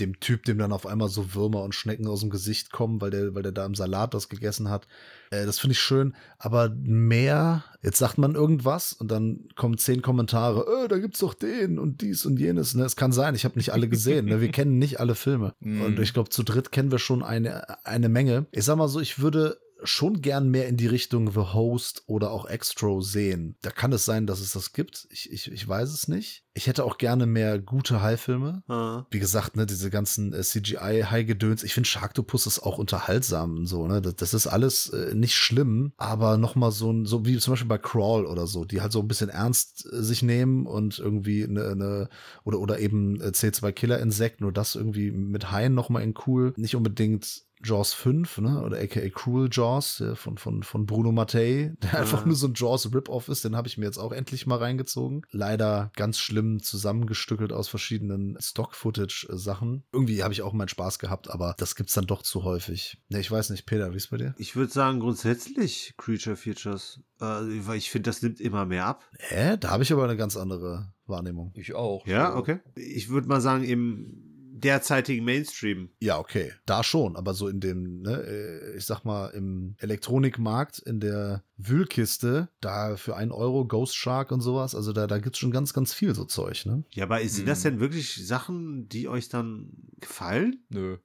dem 0.00 0.18
Typ, 0.20 0.44
dem 0.44 0.58
dann 0.58 0.72
auf 0.72 0.86
einmal 0.86 1.08
so 1.08 1.34
Würmer 1.34 1.62
und 1.62 1.74
Schnecken 1.74 2.06
aus 2.06 2.20
dem 2.20 2.30
Gesicht 2.30 2.72
kommen, 2.72 3.00
weil 3.00 3.10
der, 3.10 3.34
weil 3.34 3.42
der 3.42 3.52
da 3.52 3.64
im 3.64 3.74
Salat 3.74 4.14
das 4.14 4.28
gegessen 4.28 4.68
hat. 4.68 4.86
Äh, 5.30 5.46
das 5.46 5.58
finde 5.58 5.72
ich 5.72 5.80
schön. 5.80 6.14
Aber 6.38 6.70
mehr, 6.70 7.64
jetzt 7.82 7.98
sagt 7.98 8.18
man 8.18 8.34
irgendwas 8.34 8.92
und 8.92 9.10
dann 9.10 9.48
kommen 9.54 9.78
zehn 9.78 10.02
Kommentare, 10.02 10.84
äh, 10.84 10.88
da 10.88 10.98
gibt's 10.98 11.20
doch 11.20 11.34
den 11.34 11.78
und 11.78 12.00
dies 12.00 12.26
und 12.26 12.38
jenes. 12.38 12.74
Ne? 12.74 12.84
Es 12.84 12.96
kann 12.96 13.12
sein, 13.12 13.34
ich 13.34 13.44
habe 13.44 13.56
nicht 13.56 13.72
alle 13.72 13.88
gesehen. 13.88 14.26
Ne? 14.26 14.40
Wir 14.40 14.50
kennen 14.52 14.78
nicht 14.78 15.00
alle 15.00 15.14
Filme. 15.14 15.54
Mm. 15.60 15.82
Und 15.82 15.98
ich 16.00 16.12
glaube, 16.12 16.30
zu 16.30 16.42
dritt 16.42 16.72
kennen 16.72 16.90
wir 16.90 16.98
schon 16.98 17.22
eine, 17.22 17.84
eine 17.86 18.08
Menge. 18.08 18.46
Ich 18.50 18.64
sag 18.64 18.76
mal 18.76 18.88
so, 18.88 19.00
ich 19.00 19.20
würde 19.20 19.58
schon 19.84 20.20
gern 20.22 20.50
mehr 20.50 20.68
in 20.68 20.76
die 20.76 20.86
Richtung 20.86 21.30
The 21.30 21.52
Host 21.52 22.02
oder 22.06 22.30
auch 22.30 22.46
Extro 22.46 23.00
sehen. 23.00 23.56
Da 23.62 23.70
kann 23.70 23.92
es 23.92 24.04
sein, 24.04 24.26
dass 24.26 24.40
es 24.40 24.52
das 24.52 24.72
gibt. 24.72 25.06
Ich, 25.10 25.30
ich, 25.32 25.50
ich 25.50 25.68
weiß 25.68 25.90
es 25.90 26.08
nicht. 26.08 26.44
Ich 26.54 26.66
hätte 26.66 26.84
auch 26.84 26.98
gerne 26.98 27.26
mehr 27.26 27.58
gute 27.58 28.00
High-Filme. 28.00 28.62
Mhm. 28.68 29.06
Wie 29.10 29.18
gesagt, 29.18 29.56
ne, 29.56 29.66
diese 29.66 29.90
ganzen 29.90 30.32
äh, 30.32 30.42
CGI-High-Gedöns. 30.42 31.64
Ich 31.64 31.74
finde 31.74 31.88
Sharktopus 31.88 32.46
ist 32.46 32.60
auch 32.60 32.78
unterhaltsam 32.78 33.58
und 33.58 33.66
so, 33.66 33.86
ne. 33.86 34.00
Das, 34.00 34.16
das 34.16 34.34
ist 34.34 34.46
alles 34.46 34.88
äh, 34.90 35.14
nicht 35.14 35.34
schlimm, 35.34 35.92
aber 35.96 36.36
nochmal 36.36 36.70
so 36.70 36.92
ein, 36.92 37.06
so 37.06 37.26
wie 37.26 37.38
zum 37.38 37.52
Beispiel 37.52 37.68
bei 37.68 37.78
Crawl 37.78 38.26
oder 38.26 38.46
so, 38.46 38.64
die 38.64 38.80
halt 38.80 38.92
so 38.92 39.00
ein 39.00 39.08
bisschen 39.08 39.30
ernst 39.30 39.86
äh, 39.92 40.02
sich 40.02 40.22
nehmen 40.22 40.66
und 40.66 40.98
irgendwie 40.98 41.44
eine, 41.44 41.68
eine 41.70 42.08
oder, 42.44 42.60
oder 42.60 42.78
eben 42.78 43.20
äh, 43.20 43.28
C2-Killer-Insekt, 43.28 44.40
nur 44.40 44.52
das 44.52 44.76
irgendwie 44.76 45.10
mit 45.10 45.50
Haien 45.50 45.74
nochmal 45.74 46.02
in 46.02 46.14
cool. 46.26 46.54
Nicht 46.56 46.76
unbedingt 46.76 47.44
Jaws 47.64 47.92
5, 47.94 48.38
ne? 48.38 48.62
Oder 48.62 48.80
aka 48.80 49.08
Cruel 49.08 49.48
Jaws 49.50 50.02
von, 50.14 50.38
von, 50.38 50.62
von 50.62 50.86
Bruno 50.86 51.12
Mattei, 51.12 51.74
der 51.82 51.92
ja. 51.92 51.98
einfach 52.00 52.24
nur 52.24 52.36
so 52.36 52.46
ein 52.46 52.54
Jaws 52.54 52.92
Rip-Off 52.92 53.28
ist. 53.28 53.44
Den 53.44 53.56
habe 53.56 53.68
ich 53.68 53.78
mir 53.78 53.86
jetzt 53.86 53.98
auch 53.98 54.12
endlich 54.12 54.46
mal 54.46 54.58
reingezogen. 54.58 55.22
Leider 55.30 55.90
ganz 55.96 56.18
schlimm 56.18 56.62
zusammengestückelt 56.62 57.52
aus 57.52 57.68
verschiedenen 57.68 58.36
Stock-Footage-Sachen. 58.40 59.84
Irgendwie 59.92 60.22
habe 60.22 60.32
ich 60.32 60.42
auch 60.42 60.52
meinen 60.52 60.68
Spaß 60.68 60.98
gehabt, 60.98 61.30
aber 61.30 61.54
das 61.58 61.74
gibt's 61.74 61.94
dann 61.94 62.06
doch 62.06 62.22
zu 62.22 62.44
häufig. 62.44 62.98
Ne, 63.08 63.20
ich 63.20 63.30
weiß 63.30 63.50
nicht, 63.50 63.66
Peter, 63.66 63.92
wie 63.92 63.96
ist 63.96 64.10
bei 64.10 64.18
dir? 64.18 64.34
Ich 64.38 64.56
würde 64.56 64.72
sagen, 64.72 65.00
grundsätzlich 65.00 65.94
Creature 65.96 66.36
Features. 66.36 67.00
Äh, 67.20 67.24
weil 67.24 67.78
ich 67.78 67.90
finde, 67.90 68.10
das 68.10 68.22
nimmt 68.22 68.40
immer 68.40 68.66
mehr 68.66 68.86
ab. 68.86 69.04
Hä? 69.18 69.56
Da 69.58 69.70
habe 69.70 69.82
ich 69.82 69.92
aber 69.92 70.04
eine 70.04 70.16
ganz 70.16 70.36
andere 70.36 70.92
Wahrnehmung. 71.06 71.52
Ich 71.54 71.74
auch. 71.74 72.06
Ja, 72.06 72.34
okay. 72.34 72.60
Ich 72.74 73.08
würde 73.08 73.28
mal 73.28 73.40
sagen, 73.40 73.64
im 73.64 74.33
derzeitigen 74.64 75.24
Mainstream. 75.24 75.90
Ja, 76.00 76.18
okay. 76.18 76.52
Da 76.66 76.82
schon, 76.82 77.16
aber 77.16 77.34
so 77.34 77.48
in 77.48 77.60
dem, 77.60 78.00
ne, 78.00 78.22
äh, 78.22 78.76
ich 78.76 78.86
sag 78.86 79.04
mal, 79.04 79.28
im 79.28 79.76
Elektronikmarkt, 79.78 80.78
in 80.78 81.00
der 81.00 81.44
Wühlkiste, 81.56 82.48
da 82.60 82.96
für 82.96 83.16
einen 83.16 83.32
Euro 83.32 83.66
Ghost 83.66 83.94
Shark 83.94 84.32
und 84.32 84.40
sowas, 84.40 84.74
also 84.74 84.92
da, 84.92 85.06
da 85.06 85.18
gibt's 85.18 85.38
schon 85.38 85.50
ganz, 85.50 85.72
ganz 85.72 85.92
viel 85.92 86.14
so 86.14 86.24
Zeug, 86.24 86.66
ne? 86.66 86.84
Ja, 86.90 87.04
aber 87.04 87.20
sind 87.20 87.40
hm. 87.40 87.46
das 87.46 87.62
denn 87.62 87.80
wirklich 87.80 88.26
Sachen, 88.26 88.88
die 88.88 89.08
euch 89.08 89.28
dann 89.28 89.70
gefallen? 90.00 90.64
Nö. 90.70 90.96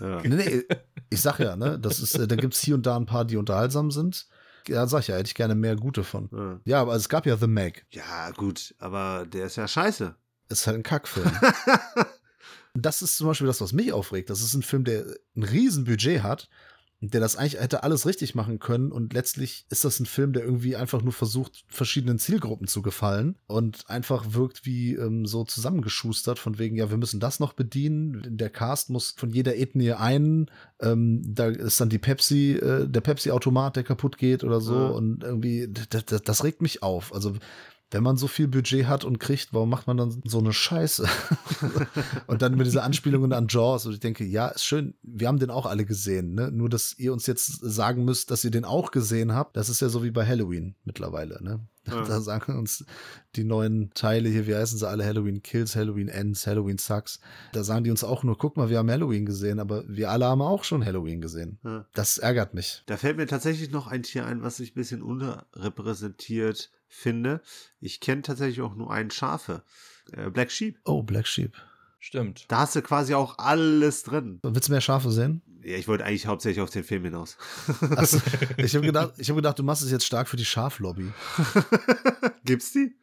Ja. 0.00 0.20
Nee, 0.24 0.34
nee, 0.36 0.64
ich 1.10 1.20
sag 1.20 1.38
ja, 1.38 1.54
ne, 1.54 1.78
das 1.78 2.00
ist, 2.00 2.18
äh, 2.18 2.26
da 2.26 2.34
gibt's 2.34 2.60
hier 2.60 2.74
und 2.74 2.84
da 2.84 2.96
ein 2.96 3.06
paar, 3.06 3.24
die 3.24 3.36
unterhaltsam 3.36 3.90
sind. 3.90 4.26
Ja, 4.66 4.86
sag 4.86 5.00
ich 5.00 5.08
ja, 5.08 5.16
hätte 5.16 5.28
ich 5.28 5.34
gerne 5.34 5.54
mehr 5.54 5.76
gute 5.76 6.04
von. 6.04 6.28
Ja, 6.32 6.60
ja 6.64 6.80
aber 6.80 6.94
es 6.94 7.08
gab 7.08 7.26
ja 7.26 7.36
The 7.36 7.46
Meg. 7.46 7.86
Ja, 7.90 8.30
gut, 8.30 8.74
aber 8.78 9.26
der 9.26 9.46
ist 9.46 9.56
ja 9.56 9.68
scheiße. 9.68 10.14
Ist 10.48 10.66
halt 10.66 10.78
ein 10.78 10.82
Kackfilm. 10.82 11.30
Das 12.74 13.02
ist 13.02 13.16
zum 13.16 13.28
Beispiel 13.28 13.46
das, 13.46 13.60
was 13.60 13.72
mich 13.72 13.92
aufregt. 13.92 14.30
Das 14.30 14.42
ist 14.42 14.54
ein 14.54 14.62
Film, 14.62 14.84
der 14.84 15.06
ein 15.36 15.44
Riesenbudget 15.44 16.22
hat, 16.22 16.48
der 17.00 17.20
das 17.20 17.36
eigentlich 17.36 17.60
hätte 17.60 17.82
alles 17.82 18.06
richtig 18.06 18.34
machen 18.34 18.58
können 18.58 18.90
und 18.90 19.12
letztlich 19.12 19.66
ist 19.68 19.84
das 19.84 20.00
ein 20.00 20.06
Film, 20.06 20.32
der 20.32 20.44
irgendwie 20.44 20.76
einfach 20.76 21.02
nur 21.02 21.12
versucht, 21.12 21.64
verschiedenen 21.68 22.18
Zielgruppen 22.18 22.66
zu 22.66 22.82
gefallen 22.82 23.36
und 23.46 23.88
einfach 23.88 24.32
wirkt 24.32 24.64
wie 24.64 24.94
ähm, 24.94 25.26
so 25.26 25.44
zusammengeschustert 25.44 26.38
von 26.38 26.58
wegen, 26.58 26.76
ja, 26.76 26.90
wir 26.90 26.96
müssen 26.96 27.20
das 27.20 27.40
noch 27.40 27.52
bedienen, 27.52 28.22
der 28.36 28.50
Cast 28.50 28.90
muss 28.90 29.14
von 29.16 29.30
jeder 29.30 29.56
Ethnie 29.56 29.92
einen, 29.92 30.50
ähm, 30.80 31.22
da 31.26 31.48
ist 31.48 31.80
dann 31.80 31.90
die 31.90 31.98
Pepsi, 31.98 32.52
äh, 32.52 32.88
der 32.88 33.00
Pepsi-Automat, 33.00 33.76
der 33.76 33.84
kaputt 33.84 34.18
geht 34.18 34.44
oder 34.44 34.60
so 34.60 34.74
ja. 34.74 34.86
und 34.88 35.24
irgendwie, 35.24 35.68
das 35.68 36.44
regt 36.44 36.62
mich 36.62 36.82
auf. 36.82 37.14
Also 37.14 37.34
wenn 37.94 38.02
man 38.02 38.16
so 38.16 38.26
viel 38.26 38.48
Budget 38.48 38.88
hat 38.88 39.04
und 39.04 39.20
kriegt, 39.20 39.54
warum 39.54 39.70
macht 39.70 39.86
man 39.86 39.96
dann 39.96 40.20
so 40.24 40.40
eine 40.40 40.52
Scheiße? 40.52 41.08
und 42.26 42.42
dann 42.42 42.56
mit 42.56 42.66
dieser 42.66 42.82
Anspielungen 42.82 43.32
an 43.32 43.46
Jaws. 43.48 43.86
Und 43.86 43.92
ich 43.92 44.00
denke, 44.00 44.24
ja, 44.24 44.48
ist 44.48 44.64
schön, 44.64 44.94
wir 45.04 45.28
haben 45.28 45.38
den 45.38 45.50
auch 45.50 45.64
alle 45.64 45.84
gesehen, 45.84 46.34
ne? 46.34 46.50
Nur, 46.50 46.68
dass 46.68 46.98
ihr 46.98 47.12
uns 47.12 47.28
jetzt 47.28 47.46
sagen 47.46 48.04
müsst, 48.04 48.32
dass 48.32 48.42
ihr 48.42 48.50
den 48.50 48.64
auch 48.64 48.90
gesehen 48.90 49.32
habt, 49.32 49.56
das 49.56 49.68
ist 49.68 49.80
ja 49.80 49.88
so 49.88 50.02
wie 50.02 50.10
bei 50.10 50.26
Halloween 50.26 50.74
mittlerweile, 50.84 51.40
ne? 51.40 51.60
Ja. 51.86 52.02
Da 52.02 52.20
sagen 52.20 52.58
uns 52.58 52.84
die 53.36 53.44
neuen 53.44 53.90
Teile 53.94 54.28
hier, 54.28 54.48
wie 54.48 54.56
heißen 54.56 54.78
sie 54.78 54.88
alle? 54.88 55.04
Halloween 55.04 55.42
Kills, 55.42 55.76
Halloween 55.76 56.08
Ends, 56.08 56.48
Halloween 56.48 56.78
Sucks. 56.78 57.20
Da 57.52 57.62
sagen 57.62 57.84
die 57.84 57.90
uns 57.90 58.02
auch 58.02 58.24
nur, 58.24 58.36
guck 58.38 58.56
mal, 58.56 58.70
wir 58.70 58.78
haben 58.78 58.90
Halloween 58.90 59.26
gesehen, 59.26 59.60
aber 59.60 59.84
wir 59.86 60.10
alle 60.10 60.24
haben 60.24 60.42
auch 60.42 60.64
schon 60.64 60.84
Halloween 60.84 61.20
gesehen. 61.20 61.58
Ja. 61.62 61.86
Das 61.94 62.18
ärgert 62.18 62.54
mich. 62.54 62.82
Da 62.86 62.96
fällt 62.96 63.18
mir 63.18 63.26
tatsächlich 63.26 63.70
noch 63.70 63.86
ein 63.86 64.02
Tier 64.02 64.26
ein, 64.26 64.42
was 64.42 64.56
sich 64.56 64.72
ein 64.72 64.74
bisschen 64.74 65.02
unterrepräsentiert 65.02 66.70
finde. 66.94 67.42
Ich 67.80 68.00
kenne 68.00 68.22
tatsächlich 68.22 68.60
auch 68.62 68.74
nur 68.74 68.90
einen 68.90 69.10
Schafe. 69.10 69.62
Äh, 70.12 70.30
Black 70.30 70.50
Sheep. 70.50 70.78
Oh, 70.84 71.02
Black 71.02 71.26
Sheep. 71.26 71.54
Stimmt. 71.98 72.44
Da 72.48 72.58
hast 72.58 72.76
du 72.76 72.82
quasi 72.82 73.14
auch 73.14 73.38
alles 73.38 74.02
drin. 74.02 74.38
Willst 74.42 74.68
du 74.68 74.72
mehr 74.72 74.82
Schafe 74.82 75.10
sehen? 75.10 75.40
Ja, 75.62 75.78
ich 75.78 75.88
wollte 75.88 76.04
eigentlich 76.04 76.26
hauptsächlich 76.26 76.62
auf 76.62 76.68
den 76.68 76.84
Film 76.84 77.04
hinaus. 77.04 77.38
Also, 77.96 78.20
ich 78.58 78.74
habe 78.74 78.84
gedacht, 78.84 79.14
hab 79.18 79.36
gedacht, 79.36 79.58
du 79.58 79.62
machst 79.62 79.82
es 79.82 79.90
jetzt 79.90 80.04
stark 80.04 80.28
für 80.28 80.36
die 80.36 80.44
Schaflobby. 80.44 81.10
Gibt's 82.44 82.72
die? 82.72 82.94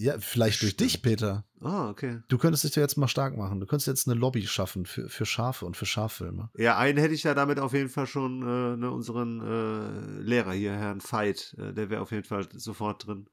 Ja, 0.00 0.14
vielleicht 0.20 0.62
durch 0.62 0.76
dich, 0.76 1.02
Peter. 1.02 1.44
Ah, 1.60 1.88
okay. 1.90 2.20
Du 2.28 2.38
könntest 2.38 2.62
dich 2.62 2.76
ja 2.76 2.82
jetzt 2.82 2.96
mal 2.96 3.08
stark 3.08 3.36
machen. 3.36 3.58
Du 3.58 3.66
könntest 3.66 3.88
jetzt 3.88 4.06
eine 4.06 4.18
Lobby 4.18 4.46
schaffen 4.46 4.86
für, 4.86 5.08
für 5.08 5.26
Schafe 5.26 5.66
und 5.66 5.76
für 5.76 5.86
Schaffilme. 5.86 6.50
Ja, 6.56 6.78
einen 6.78 6.98
hätte 6.98 7.14
ich 7.14 7.24
ja 7.24 7.34
damit 7.34 7.58
auf 7.58 7.72
jeden 7.72 7.88
Fall 7.88 8.06
schon, 8.06 8.42
äh, 8.42 8.76
ne, 8.76 8.92
unseren 8.92 9.40
äh, 9.40 10.22
Lehrer 10.22 10.52
hier, 10.52 10.72
Herrn 10.72 11.00
Veit, 11.00 11.56
äh, 11.58 11.72
der 11.72 11.90
wäre 11.90 12.00
auf 12.00 12.12
jeden 12.12 12.22
Fall 12.22 12.46
sofort 12.54 13.08
drin. 13.08 13.26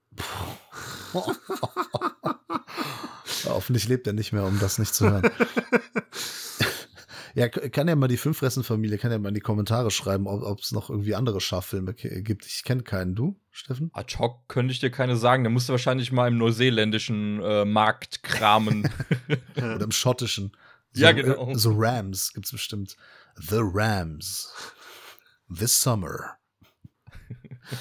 Hoffentlich 3.45 3.87
lebt 3.87 4.07
er 4.07 4.13
nicht 4.13 4.33
mehr, 4.33 4.45
um 4.45 4.59
das 4.59 4.79
nicht 4.79 4.95
zu 4.95 5.07
hören. 5.07 5.29
Ja, 7.35 7.49
kann 7.49 7.89
ja 7.89 7.97
mal 7.97 8.07
die 8.07 8.15
Fünffressen-Familie, 8.15 8.97
kann 8.97 9.11
ja 9.11 9.19
mal 9.19 9.27
in 9.27 9.35
die 9.35 9.41
Kommentare 9.41 9.91
schreiben, 9.91 10.25
ob 10.25 10.59
es 10.61 10.71
noch 10.71 10.89
irgendwie 10.89 11.15
andere 11.15 11.41
Schaffilme 11.41 11.93
gibt. 11.93 12.45
Ich 12.45 12.63
kenne 12.63 12.81
keinen. 12.81 13.13
Du, 13.13 13.37
Steffen? 13.51 13.89
Ad 13.93 14.17
hoc 14.17 14.47
könnte 14.47 14.71
ich 14.71 14.79
dir 14.79 14.89
keine 14.89 15.17
sagen. 15.17 15.43
Da 15.43 15.49
musst 15.49 15.67
du 15.67 15.73
wahrscheinlich 15.73 16.13
mal 16.13 16.29
im 16.29 16.37
neuseeländischen 16.37 17.41
äh, 17.43 17.65
Markt 17.65 18.23
kramen. 18.23 18.89
Oder 19.57 19.81
im 19.81 19.91
schottischen. 19.91 20.55
So, 20.97 21.01
ja, 21.01 21.11
genau. 21.11 21.53
So 21.55 21.73
Rams 21.75 22.31
gibt 22.31 22.45
es 22.45 22.53
bestimmt. 22.53 22.95
The 23.35 23.59
Rams. 23.59 24.49
This 25.53 25.81
summer. 25.81 26.37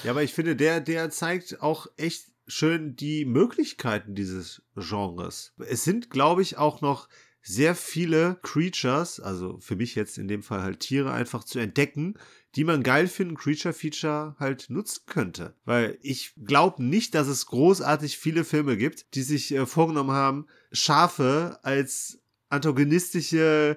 Ja, 0.03 0.11
aber 0.11 0.25
ich 0.25 0.33
finde, 0.33 0.57
der, 0.57 0.81
der 0.81 1.11
zeigt 1.11 1.63
auch 1.63 1.87
echt 1.97 2.25
schön 2.49 2.97
die 2.97 3.25
Möglichkeiten 3.25 4.17
dieses 4.17 4.63
Genres. 4.75 5.53
Es 5.59 5.85
sind, 5.85 6.11
glaube 6.11 6.43
ich, 6.43 6.57
auch 6.57 6.81
noch 6.81 7.09
sehr 7.47 7.75
viele 7.75 8.39
Creatures, 8.43 9.21
also 9.21 9.59
für 9.61 9.77
mich 9.77 9.95
jetzt 9.95 10.17
in 10.17 10.29
dem 10.29 10.43
Fall 10.43 10.63
halt 10.63 10.81
Tiere, 10.81 11.13
einfach 11.13 11.45
zu 11.45 11.59
entdecken, 11.59 12.15
die 12.57 12.65
man 12.65 12.83
geil 12.83 13.07
für 13.07 13.23
ein 13.25 13.37
Creature-Feature 13.37 14.37
halt 14.39 14.71
nutzen 14.71 15.03
könnte. 15.07 15.55
Weil 15.65 15.99
ich 16.01 16.33
glaube 16.43 16.83
nicht, 16.83 17.15
dass 17.15 17.29
es 17.29 17.47
großartig 17.47 18.17
viele 18.17 18.45
Filme 18.45 18.79
gibt, 18.79 19.15
die 19.15 19.23
sich 19.23 19.53
äh, 19.53 19.67
vorgenommen 19.67 20.13
haben, 20.13 20.47
Schafe 20.73 21.59
als 21.63 22.23
antagonistische 22.49 23.77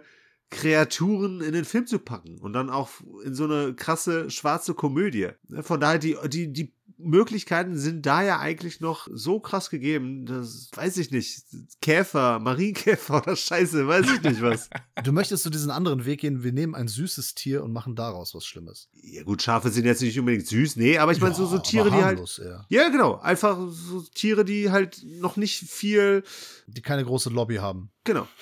Kreaturen 0.49 1.41
in 1.41 1.51
den 1.51 1.65
Film 1.65 1.88
zu 1.88 1.99
packen 1.99 2.38
und 2.38 2.53
dann 2.53 2.70
auch 2.70 2.89
in 3.26 3.36
so 3.36 3.43
eine 3.43 3.74
krasse 3.74 4.30
schwarze 4.32 4.76
Komödie. 4.76 5.30
Von 5.61 5.82
daher, 5.82 5.99
die, 5.99 6.15
die, 6.30 6.53
die 6.53 6.74
Möglichkeiten 6.98 7.78
sind 7.78 8.06
da 8.06 8.24
ja 8.24 8.39
eigentlich 8.39 8.80
noch 8.80 9.08
so 9.12 9.39
krass 9.39 9.70
gegeben, 9.70 10.26
das 10.26 10.70
weiß 10.76 10.98
ich 10.98 11.12
nicht. 11.12 11.43
Käfer, 11.82 12.39
Marienkäfer 12.39 13.18
oder 13.22 13.36
Scheiße, 13.36 13.88
weiß 13.88 14.06
ich 14.16 14.22
nicht 14.22 14.41
was. 14.41 14.70
Du 15.04 15.12
möchtest 15.12 15.43
so 15.43 15.52
diesen 15.52 15.70
anderen 15.70 16.06
Weg 16.06 16.22
gehen, 16.22 16.43
wir 16.43 16.52
nehmen 16.52 16.74
ein 16.74 16.88
süßes 16.88 17.36
Tier 17.36 17.64
und 17.64 17.72
machen 17.72 17.95
daraus 17.95 18.34
was 18.34 18.45
Schlimmes. 18.45 18.89
Ja 18.93 19.22
gut, 19.24 19.43
Schafe 19.43 19.70
sind 19.70 19.86
jetzt 19.86 20.02
nicht 20.02 20.18
unbedingt 20.20 20.48
süß, 20.48 20.76
nee, 20.76 20.98
aber 20.98 21.12
ich 21.12 21.20
meine 21.22 21.34
Ja, 21.34 21.38
so, 21.38 21.45
so 21.45 21.60
Tiere, 21.60 21.89
die 21.89 21.95
halt. 21.98 22.06
harmlos 22.18 22.39
eher. 22.39 22.66
Ja, 22.70 22.89
genau, 22.89 23.20
einfach 23.20 23.60
so 23.70 24.02
Tiere, 24.02 24.43
die 24.43 24.72
halt 24.72 25.04
noch 25.06 25.38
nicht 25.38 25.60
viel, 25.70 26.24
Die 26.66 26.82
keine 26.82 27.06
große 27.06 27.30
Lobby 27.30 27.58
haben. 27.58 27.91
Genau. 28.08 28.28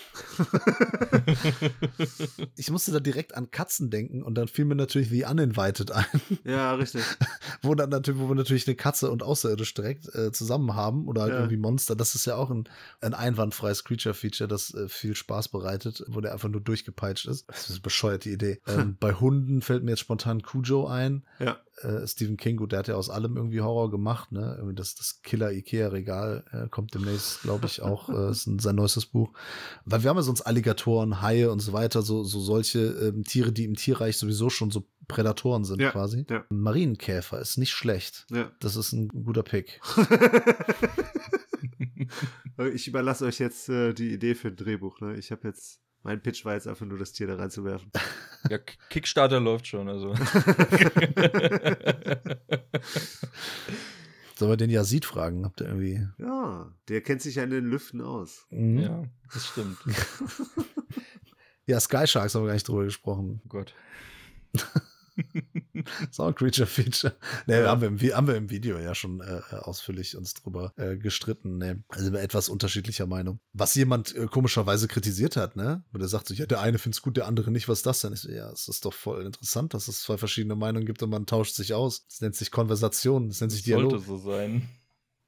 Ich 2.55 2.71
musste 2.71 2.91
da 2.91 2.99
direkt 2.99 3.35
an 3.35 3.51
Katzen 3.51 3.89
denken 3.89 4.23
und 4.23 4.35
dann 4.35 4.47
fiel 4.47 4.65
mir 4.65 4.75
natürlich 4.75 5.09
The 5.09 5.25
Uninvited 5.25 5.91
ein, 5.91 6.05
Ja, 6.43 6.73
richtig. 6.75 7.03
wo 7.61 7.75
dann 7.75 7.89
natürlich, 7.89 8.19
wo 8.19 8.27
wir 8.29 8.35
natürlich 8.35 8.67
eine 8.67 8.75
Katze 8.75 9.11
und 9.11 9.23
Außerirdisch 9.23 9.73
direkt 9.73 10.13
äh, 10.15 10.31
zusammen 10.31 10.75
haben 10.75 11.07
oder 11.07 11.23
halt 11.23 11.33
Ja. 11.33 11.39
irgendwie 11.39 11.57
Monster. 11.57 11.95
Das 11.95 12.15
ist 12.15 12.25
ja 12.25 12.35
auch 12.35 12.49
ein, 12.51 12.65
ein 13.01 13.13
einwandfreies 13.13 13.83
Creature-Feature, 13.83 14.47
das 14.47 14.73
äh, 14.73 14.87
viel 14.87 15.15
Spaß 15.15 15.49
bereitet, 15.49 16.03
wo 16.07 16.21
der 16.21 16.33
einfach 16.33 16.49
nur 16.49 16.61
durchgepeitscht 16.61 17.25
ist. 17.27 17.47
Das 17.49 17.65
ist 17.65 17.71
eine 17.71 17.79
bescheuerte 17.81 18.29
Idee. 18.29 18.61
Ähm, 18.75 18.97
bei 18.99 19.13
Hunden 19.13 19.61
fällt 19.61 19.83
mir 19.83 19.91
jetzt 19.91 19.99
spontan 20.01 20.41
Cujo 20.41 20.87
ein. 20.87 21.23
Ja. 21.39 21.57
Äh, 21.81 22.05
Stephen 22.07 22.35
King, 22.35 22.57
gut, 22.57 22.71
der 22.71 22.79
hat 22.79 22.87
ja 22.87 22.95
aus 22.95 23.09
allem 23.09 23.37
irgendwie 23.37 23.61
Horror 23.61 23.89
gemacht, 23.91 24.31
ne? 24.31 24.55
Irgendwie 24.57 24.75
das, 24.75 24.95
das 24.95 25.21
Killer-Ikea-Regal 25.23 26.43
äh, 26.51 26.67
kommt 26.69 26.93
demnächst, 26.93 27.43
glaube 27.43 27.67
ich, 27.67 27.81
auch, 27.81 28.09
äh, 28.09 28.31
ist 28.31 28.47
ein, 28.47 28.59
sein 28.59 28.75
neuestes 28.75 29.05
Buch. 29.05 29.31
Weil 29.85 30.03
wir 30.03 30.09
haben 30.09 30.17
ja 30.17 30.23
sonst 30.23 30.41
Alligatoren, 30.41 31.21
Haie 31.21 31.51
und 31.51 31.59
so 31.59 31.73
weiter, 31.73 32.01
so, 32.01 32.23
so 32.23 32.39
solche 32.39 32.79
ähm, 32.79 33.23
Tiere, 33.23 33.51
die 33.51 33.65
im 33.65 33.75
Tierreich 33.75 34.17
sowieso 34.17 34.49
schon 34.49 34.71
so 34.71 34.87
Prädatoren 35.07 35.63
sind 35.65 35.81
Ja, 35.81 35.91
quasi. 35.91 36.25
ja. 36.29 36.43
Ein 36.49 36.59
Marienkäfer 36.61 37.39
ist 37.39 37.57
nicht 37.57 37.71
schlecht. 37.73 38.25
Ja. 38.31 38.51
Das 38.59 38.75
ist 38.75 38.91
ein 38.93 39.07
guter 39.09 39.43
Pick. 39.43 39.79
ich 42.73 42.87
überlasse 42.87 43.25
euch 43.25 43.39
jetzt 43.39 43.69
äh, 43.69 43.93
die 43.93 44.11
Idee 44.13 44.33
für 44.35 44.47
ein 44.49 44.55
Drehbuch. 44.55 44.99
Ne? 45.01 45.15
Ich 45.17 45.31
habe 45.31 45.47
jetzt, 45.47 45.79
mein 46.03 46.21
Pitch 46.21 46.43
war 46.45 46.53
jetzt 46.53 46.67
einfach 46.67 46.85
nur 46.85 46.97
das 46.97 47.11
Tier 47.11 47.27
da 47.27 47.35
reinzuwerfen. 47.35 47.91
Ja, 48.47 48.59
Kickstarter 48.91 49.39
läuft 49.39 49.65
schon, 49.65 49.89
also. 49.89 50.13
Sollen 54.37 54.51
wir 54.51 54.57
den 54.57 54.69
Yazid 54.69 55.05
fragen? 55.05 55.45
Habt 55.45 55.61
ihr 55.61 55.67
irgendwie. 55.67 56.07
Ja, 56.17 56.71
der 56.89 57.01
kennt 57.01 57.21
sich 57.21 57.35
ja 57.35 57.43
in 57.43 57.51
den 57.51 57.65
Lüften 57.65 58.01
aus. 58.01 58.45
Mhm. 58.49 58.79
ja, 58.79 59.03
das 59.33 59.47
stimmt. 59.47 59.77
Ja, 61.67 61.79
Sky 61.79 62.05
Sharks 62.05 62.35
haben 62.35 62.43
wir 62.43 62.47
gar 62.47 62.53
nicht 62.53 62.67
drüber 62.67 62.83
gesprochen. 62.83 63.41
Oh 63.43 63.47
Gott. 63.49 63.73
ist 66.09 66.19
auch 66.19 66.27
ein 66.27 66.35
Creature-Feature. 66.35 67.15
Nee, 67.47 67.61
Ja. 67.61 67.67
haben, 67.69 67.81
wir 67.81 67.87
im, 67.87 68.15
haben 68.15 68.27
wir 68.27 68.35
im 68.35 68.49
Video 68.49 68.77
ja 68.77 68.95
schon 68.95 69.21
äh, 69.21 69.41
ausführlich 69.55 70.15
uns 70.17 70.33
drüber 70.33 70.73
äh, 70.77 70.97
gestritten. 70.97 71.57
Nee. 71.57 71.75
Also 71.89 72.11
wir 72.13 72.21
etwas 72.21 72.49
unterschiedlicher 72.49 73.07
Meinung. 73.07 73.39
Was 73.53 73.75
jemand 73.75 74.15
äh, 74.15 74.27
komischerweise 74.27 74.87
kritisiert 74.87 75.35
hat, 75.37 75.55
ne? 75.55 75.83
Wo 75.91 75.97
der 75.97 76.07
sagt 76.07 76.27
so, 76.27 76.33
ja, 76.33 76.45
der 76.45 76.61
eine 76.61 76.77
find's 76.77 77.01
gut, 77.01 77.17
der 77.17 77.27
andere 77.27 77.51
nicht, 77.51 77.67
was 77.67 77.79
ist 77.79 77.85
das 77.85 78.01
denn? 78.01 78.13
Ich 78.13 78.21
so, 78.21 78.29
ja, 78.29 78.49
es 78.51 78.67
ist 78.67 78.85
doch 78.85 78.93
voll 78.93 79.25
interessant, 79.25 79.73
dass 79.73 79.87
es 79.87 80.01
zwei 80.01 80.17
verschiedene 80.17 80.55
Meinungen 80.55 80.85
gibt 80.85 81.01
und 81.03 81.09
man 81.09 81.25
tauscht 81.25 81.55
sich 81.55 81.73
aus. 81.73 82.05
Das 82.07 82.21
nennt 82.21 82.35
sich 82.35 82.51
Konversation, 82.51 83.27
das 83.29 83.39
nennt 83.41 83.51
sich 83.51 83.63
Dialog. 83.63 83.91
Sollte 83.91 84.05
so 84.05 84.17
sein. 84.17 84.69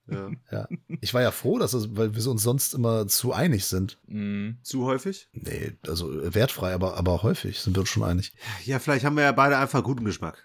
Ja. 0.10 0.32
Ja. 0.52 0.68
Ich 1.02 1.14
war 1.14 1.22
ja 1.22 1.32
froh, 1.32 1.60
dass 1.60 1.74
es, 1.74 1.96
weil 1.96 2.16
wir 2.16 2.28
uns 2.28 2.44
sonst 2.44 2.74
immer 2.74 3.08
zu 3.08 3.34
einig 3.34 3.66
sind. 3.66 3.98
Mhm. 4.08 4.58
Zu 4.62 4.86
häufig? 4.86 5.28
Nee, 5.34 5.74
also 5.88 6.34
wertfrei, 6.34 6.74
aber, 6.74 6.98
aber 6.98 7.24
häufig 7.24 7.60
sind 7.60 7.76
wir 7.76 7.82
uns 7.82 7.90
schon 7.90 8.04
einig. 8.04 8.34
Ja, 8.66 8.80
vielleicht 8.80 9.06
haben 9.06 9.18
wir 9.18 9.24
ja 9.24 9.32
beide 9.32 9.58
einfach 9.58 9.84
guten 9.84 10.06
Geschmack. 10.06 10.44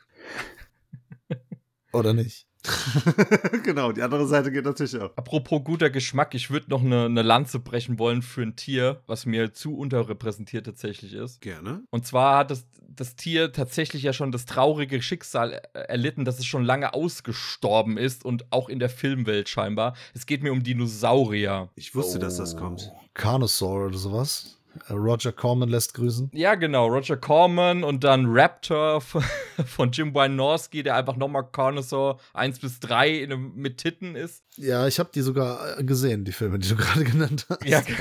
Oder 1.92 2.12
nicht? 2.12 2.46
genau, 3.64 3.92
die 3.92 4.02
andere 4.02 4.26
Seite 4.26 4.52
geht 4.52 4.64
natürlich 4.64 4.96
auch. 4.98 5.16
Apropos 5.16 5.62
guter 5.64 5.90
Geschmack, 5.90 6.34
ich 6.34 6.50
würde 6.50 6.70
noch 6.70 6.82
eine, 6.82 7.06
eine 7.06 7.22
Lanze 7.22 7.58
brechen 7.58 7.98
wollen 7.98 8.22
für 8.22 8.42
ein 8.42 8.56
Tier, 8.56 9.02
was 9.06 9.26
mir 9.26 9.52
zu 9.52 9.76
unterrepräsentiert 9.76 10.66
tatsächlich 10.66 11.14
ist. 11.14 11.40
Gerne. 11.40 11.82
Und 11.90 12.06
zwar 12.06 12.38
hat 12.38 12.50
das, 12.50 12.66
das 12.88 13.16
Tier 13.16 13.52
tatsächlich 13.52 14.02
ja 14.04 14.12
schon 14.12 14.32
das 14.32 14.46
traurige 14.46 15.02
Schicksal 15.02 15.60
er- 15.72 15.90
erlitten, 15.90 16.24
dass 16.24 16.38
es 16.38 16.46
schon 16.46 16.64
lange 16.64 16.94
ausgestorben 16.94 17.96
ist 17.98 18.24
und 18.24 18.52
auch 18.52 18.68
in 18.68 18.78
der 18.78 18.88
Filmwelt 18.90 19.48
scheinbar. 19.48 19.94
Es 20.14 20.26
geht 20.26 20.42
mir 20.42 20.52
um 20.52 20.62
Dinosaurier. 20.62 21.68
Ich 21.74 21.94
wusste, 21.94 22.18
dass 22.18 22.36
das 22.36 22.56
kommt. 22.56 22.90
Carnosaur 23.14 23.86
oder 23.86 23.98
sowas. 23.98 24.58
Äh, 24.88 24.92
Roger 24.92 25.32
Corman 25.32 25.68
lässt 25.68 25.94
grüßen. 25.94 26.30
Ja, 26.32 26.54
genau, 26.54 26.86
Roger 26.86 27.16
Corman 27.16 27.84
und 27.84 28.04
dann 28.04 28.26
Raptor 28.26 29.00
von, 29.00 29.22
Jim 29.92 30.14
Wynorski, 30.14 30.82
der 30.82 30.96
einfach 30.96 31.16
nochmal 31.16 31.48
Carnosaur 31.50 32.20
1 32.34 32.60
bis 32.60 32.80
3 32.80 33.10
in 33.10 33.32
einem, 33.32 33.54
mit 33.54 33.78
Titten 33.78 34.14
ist. 34.14 34.44
Ja, 34.56 34.86
ich 34.86 34.98
habe 34.98 35.10
die 35.14 35.22
sogar 35.22 35.78
äh, 35.78 35.84
gesehen, 35.84 36.24
die 36.24 36.32
Filme, 36.32 36.58
die 36.58 36.68
du 36.68 36.76
gerade 36.76 37.04
genannt 37.04 37.46
hast. 37.48 37.64
Ja, 37.64 37.82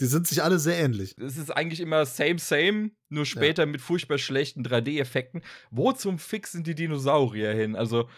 Die 0.00 0.06
sind 0.06 0.28
sich 0.28 0.42
alle 0.42 0.60
sehr 0.60 0.78
ähnlich. 0.78 1.16
es 1.18 1.36
ist 1.36 1.50
eigentlich 1.50 1.80
immer 1.80 2.06
same, 2.06 2.38
same, 2.38 2.90
nur 3.08 3.26
später 3.26 3.66
mit 3.66 3.80
furchtbar 3.80 4.18
schlechten 4.18 4.62
3D-Effekten. 4.62 5.42
Wo 5.72 5.92
zum 5.92 6.20
Fix 6.20 6.52
sind 6.52 6.68
die 6.68 6.76
Dinosaurier 6.76 7.52
hin? 7.52 7.74
Also, 7.74 8.08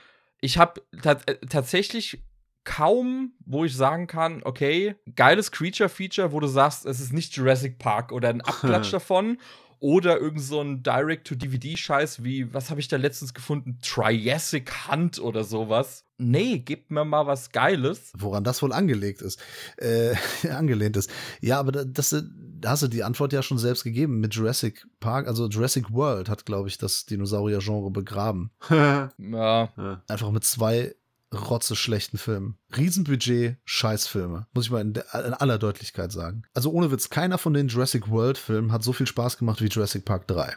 ich 0.43 0.59
habe 0.59 0.82
äh, 1.03 1.37
tatsächlich 1.49 2.22
kaum, 2.64 3.32
wo 3.44 3.64
ich 3.64 3.76
sagen 3.76 4.06
kann, 4.06 4.40
okay, 4.44 4.94
geiles 5.16 5.50
Creature-Feature, 5.52 6.32
wo 6.32 6.40
du 6.40 6.46
sagst, 6.46 6.86
es 6.86 7.00
ist 7.00 7.12
nicht 7.12 7.36
Jurassic 7.36 7.78
Park 7.78 8.10
oder 8.12 8.28
ein 8.30 8.40
Abklatsch 8.40 8.92
davon. 8.92 9.38
Oder 9.80 10.18
irgend 10.18 10.40
so 10.40 10.62
ein 10.62 10.82
Direct-to-DVD-Scheiß 10.82 12.24
wie, 12.24 12.52
was 12.54 12.70
habe 12.70 12.80
ich 12.80 12.88
da 12.88 12.96
letztens 12.96 13.34
gefunden? 13.34 13.78
Triassic 13.82 14.70
Hunt 14.90 15.18
oder 15.18 15.44
sowas. 15.44 16.06
Nee, 16.16 16.60
gib 16.60 16.90
mir 16.90 17.04
mal 17.04 17.26
was 17.26 17.50
Geiles. 17.50 18.12
Woran 18.16 18.44
das 18.44 18.62
wohl 18.62 18.72
angelegt 18.72 19.20
ist, 19.20 19.38
äh, 19.76 20.14
angelehnt 20.48 20.96
ist. 20.96 21.10
Ja, 21.42 21.58
aber 21.58 21.72
da- 21.72 21.84
das, 21.84 22.14
äh, 22.14 22.22
da 22.60 22.70
hast 22.70 22.82
du 22.84 22.88
die 22.88 23.02
Antwort 23.04 23.34
ja 23.34 23.42
schon 23.42 23.58
selbst 23.58 23.84
gegeben 23.84 24.20
mit 24.20 24.34
Jurassic 24.34 24.86
Park. 25.00 25.28
Also 25.28 25.48
Jurassic 25.48 25.92
World 25.92 26.30
hat, 26.30 26.46
glaube 26.46 26.68
ich, 26.68 26.78
das 26.78 27.04
Dinosaurier-Genre 27.04 27.90
begraben. 27.90 28.52
Ja. 29.18 30.00
Einfach 30.08 30.30
mit 30.30 30.44
zwei 30.44 30.94
rotze 31.35 31.76
schlechten 31.76 32.18
Filmen. 32.18 32.57
Riesenbudget, 32.76 33.59
Scheißfilme. 33.64 34.47
Muss 34.53 34.66
ich 34.66 34.70
mal 34.70 34.80
in, 34.80 34.95
der, 34.95 35.05
in 35.24 35.35
aller 35.35 35.59
Deutlichkeit 35.59 36.12
sagen. 36.12 36.43
Also 36.55 36.70
ohne 36.70 36.91
Witz, 36.91 37.11
keiner 37.11 37.39
von 37.39 37.55
den 37.55 37.68
Jurassic 37.68 38.09
World-Filmen 38.09 38.72
hat 38.72 38.82
so 38.82 38.93
viel 38.93 39.07
Spaß 39.07 39.39
gemacht 39.39 39.61
wie 39.61 39.68
Jurassic 39.68 40.05
Park 40.05 40.26
3. 40.28 40.55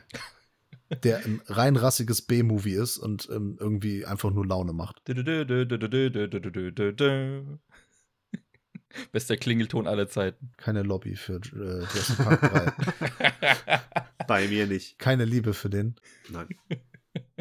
Der 1.04 1.18
ein 1.26 1.42
rein 1.48 1.76
rassiges 1.76 2.22
B-Movie 2.22 2.76
ist 2.76 2.98
und 2.98 3.28
ähm, 3.30 3.58
irgendwie 3.60 4.06
einfach 4.06 4.32
nur 4.32 4.46
Laune 4.46 4.72
macht. 4.72 5.02
Bester 9.12 9.36
Klingelton 9.38 9.86
aller 9.86 10.08
Zeiten. 10.08 10.52
Keine 10.58 10.84
Lobby 10.84 11.16
für 11.16 11.36
äh, 11.36 11.82
Jurassic 11.82 12.18
Park 12.18 12.76
3. 13.60 13.82
Bei 14.28 14.48
mir 14.48 14.66
nicht. 14.66 14.98
Keine 14.98 15.26
Liebe 15.26 15.54
für 15.54 15.70
den. 15.70 15.96
Nein. 16.30 16.48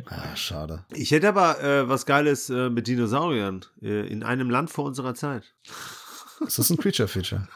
Ah, 0.07 0.37
schade. 0.37 0.85
Ich 0.93 1.11
hätte 1.11 1.29
aber 1.29 1.63
äh, 1.63 1.89
was 1.89 2.07
Geiles 2.07 2.51
äh, 2.51 2.71
mit 2.71 2.87
Dinosauriern 2.87 3.65
äh, 3.83 4.07
in 4.07 4.23
einem 4.23 4.51
Land 4.51 4.71
vor 4.71 4.85
unserer 4.85 5.15
Zeit. 5.15 5.55
Das 6.41 6.59
ist 6.59 6.71
ein 6.71 6.77
Creature-Feature. 6.77 7.49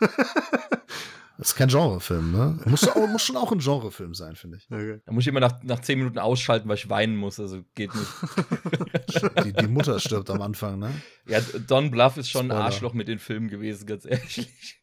Das 1.40 1.52
ist 1.52 1.54
kein 1.54 1.68
Genrefilm, 1.68 2.32
ne? 2.32 2.58
Muss, 2.66 2.86
auch, 2.86 3.08
muss 3.08 3.22
schon 3.22 3.38
auch 3.38 3.50
ein 3.50 3.60
Genrefilm 3.60 4.12
sein, 4.12 4.36
finde 4.36 4.58
ich. 4.58 4.70
Okay. 4.70 5.00
Da 5.06 5.12
muss 5.12 5.22
ich 5.24 5.28
immer 5.28 5.40
nach, 5.40 5.62
nach 5.62 5.80
10 5.80 5.98
Minuten 5.98 6.18
ausschalten, 6.18 6.68
weil 6.68 6.76
ich 6.76 6.90
weinen 6.90 7.16
muss. 7.16 7.40
Also 7.40 7.62
geht 7.74 7.90
nicht. 7.94 9.44
Die, 9.44 9.52
die 9.54 9.66
Mutter 9.66 9.98
stirbt 10.00 10.28
am 10.28 10.42
Anfang, 10.42 10.78
ne? 10.78 10.90
Ja, 11.26 11.40
Don 11.66 11.90
Bluff 11.90 12.18
ist 12.18 12.28
schon 12.28 12.42
ein 12.42 12.50
Spoiler. 12.50 12.64
Arschloch 12.64 12.92
mit 12.92 13.08
den 13.08 13.18
Filmen 13.18 13.48
gewesen, 13.48 13.86
ganz 13.86 14.04
ehrlich. 14.04 14.82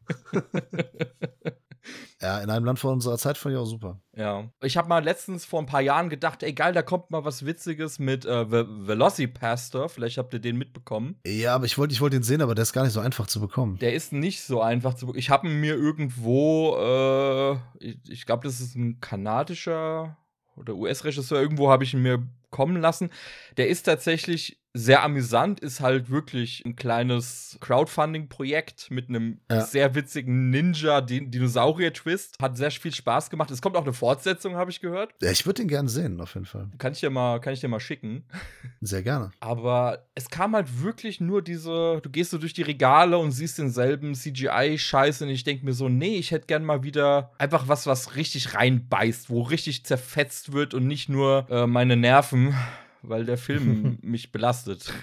Ja, 2.21 2.39
in 2.39 2.49
einem 2.49 2.65
Land 2.65 2.79
vor 2.79 2.91
unserer 2.91 3.17
Zeit 3.17 3.37
fand 3.37 3.53
ich 3.53 3.59
auch 3.59 3.65
super. 3.65 4.01
Ja. 4.15 4.49
Ich 4.63 4.75
habe 4.75 4.87
mal 4.89 5.03
letztens 5.03 5.45
vor 5.45 5.59
ein 5.59 5.67
paar 5.67 5.81
Jahren 5.81 6.09
gedacht, 6.09 6.41
ey 6.41 6.53
geil, 6.53 6.73
da 6.73 6.81
kommt 6.81 7.11
mal 7.11 7.23
was 7.25 7.45
Witziges 7.45 7.99
mit 7.99 8.25
äh, 8.25 8.49
Ve- 8.51 8.87
Velocipastor. 8.87 9.87
Vielleicht 9.89 10.17
habt 10.17 10.33
ihr 10.33 10.39
den 10.39 10.57
mitbekommen. 10.57 11.19
Ja, 11.25 11.53
aber 11.55 11.65
ich 11.65 11.77
wollte 11.77 11.93
ich 11.93 12.01
wollte 12.01 12.15
ihn 12.15 12.23
sehen, 12.23 12.41
aber 12.41 12.55
der 12.55 12.63
ist 12.63 12.73
gar 12.73 12.83
nicht 12.83 12.93
so 12.93 12.99
einfach 12.99 13.27
zu 13.27 13.39
bekommen. 13.39 13.77
Der 13.79 13.93
ist 13.93 14.13
nicht 14.13 14.41
so 14.41 14.61
einfach 14.61 14.95
zu 14.95 15.05
bekommen. 15.05 15.19
Ich 15.19 15.29
habe 15.29 15.47
ihn 15.47 15.59
mir 15.59 15.75
irgendwo, 15.75 16.75
äh, 16.77 17.85
ich, 17.85 17.97
ich 18.09 18.25
glaube, 18.25 18.47
das 18.47 18.59
ist 18.59 18.75
ein 18.75 18.99
kanadischer 18.99 20.17
oder 20.55 20.73
US-Regisseur, 20.75 21.39
irgendwo 21.39 21.69
habe 21.69 21.83
ich 21.83 21.93
ihn 21.93 22.01
mir 22.01 22.27
kommen 22.49 22.81
lassen. 22.81 23.11
Der 23.57 23.67
ist 23.69 23.83
tatsächlich 23.83 24.59
sehr 24.77 25.03
amüsant 25.03 25.59
ist 25.59 25.81
halt 25.81 26.09
wirklich 26.09 26.63
ein 26.65 26.75
kleines 26.75 27.57
Crowdfunding-Projekt 27.61 28.91
mit 28.91 29.09
einem 29.09 29.39
ja. 29.49 29.61
sehr 29.61 29.95
witzigen 29.95 30.49
Ninja-Dinosaurier-Twist. 30.51 32.37
Hat 32.41 32.57
sehr 32.57 32.71
viel 32.71 32.93
Spaß 32.93 33.29
gemacht. 33.29 33.49
Es 33.51 33.61
kommt 33.61 33.75
auch 33.75 33.83
eine 33.83 33.93
Fortsetzung, 33.93 34.55
habe 34.55 34.69
ich 34.69 34.79
gehört. 34.79 35.13
Ja, 35.21 35.31
ich 35.31 35.45
würde 35.45 35.61
den 35.61 35.67
gerne 35.67 35.89
sehen, 35.89 36.21
auf 36.21 36.35
jeden 36.35 36.45
Fall. 36.45 36.69
Kann 36.77 36.93
ich 36.93 36.99
dir 36.99 37.09
mal, 37.09 37.39
kann 37.39 37.53
ich 37.53 37.59
dir 37.59 37.67
mal 37.67 37.79
schicken. 37.79 38.23
Sehr 38.81 39.01
gerne. 39.01 39.31
Aber 39.39 40.05
es 40.15 40.29
kam 40.29 40.55
halt 40.55 40.81
wirklich 40.83 41.19
nur 41.19 41.41
diese, 41.41 41.99
du 42.01 42.09
gehst 42.09 42.31
so 42.31 42.37
durch 42.37 42.53
die 42.53 42.61
Regale 42.61 43.17
und 43.17 43.31
siehst 43.31 43.57
denselben 43.57 44.13
CGI-Scheiße 44.13 45.23
und 45.23 45.29
ich 45.29 45.43
denke 45.43 45.65
mir 45.65 45.73
so, 45.73 45.89
nee, 45.89 46.17
ich 46.17 46.31
hätte 46.31 46.45
gern 46.47 46.63
mal 46.63 46.83
wieder 46.83 47.31
einfach 47.39 47.67
was, 47.67 47.87
was 47.87 48.15
richtig 48.15 48.53
reinbeißt, 48.53 49.29
wo 49.29 49.41
richtig 49.41 49.85
zerfetzt 49.85 50.53
wird 50.53 50.73
und 50.73 50.85
nicht 50.85 51.09
nur 51.09 51.47
äh, 51.49 51.65
meine 51.65 51.95
Nerven 51.95 52.55
weil 53.07 53.25
der 53.25 53.37
Film 53.37 53.97
mich 54.01 54.31
belastet. 54.31 54.93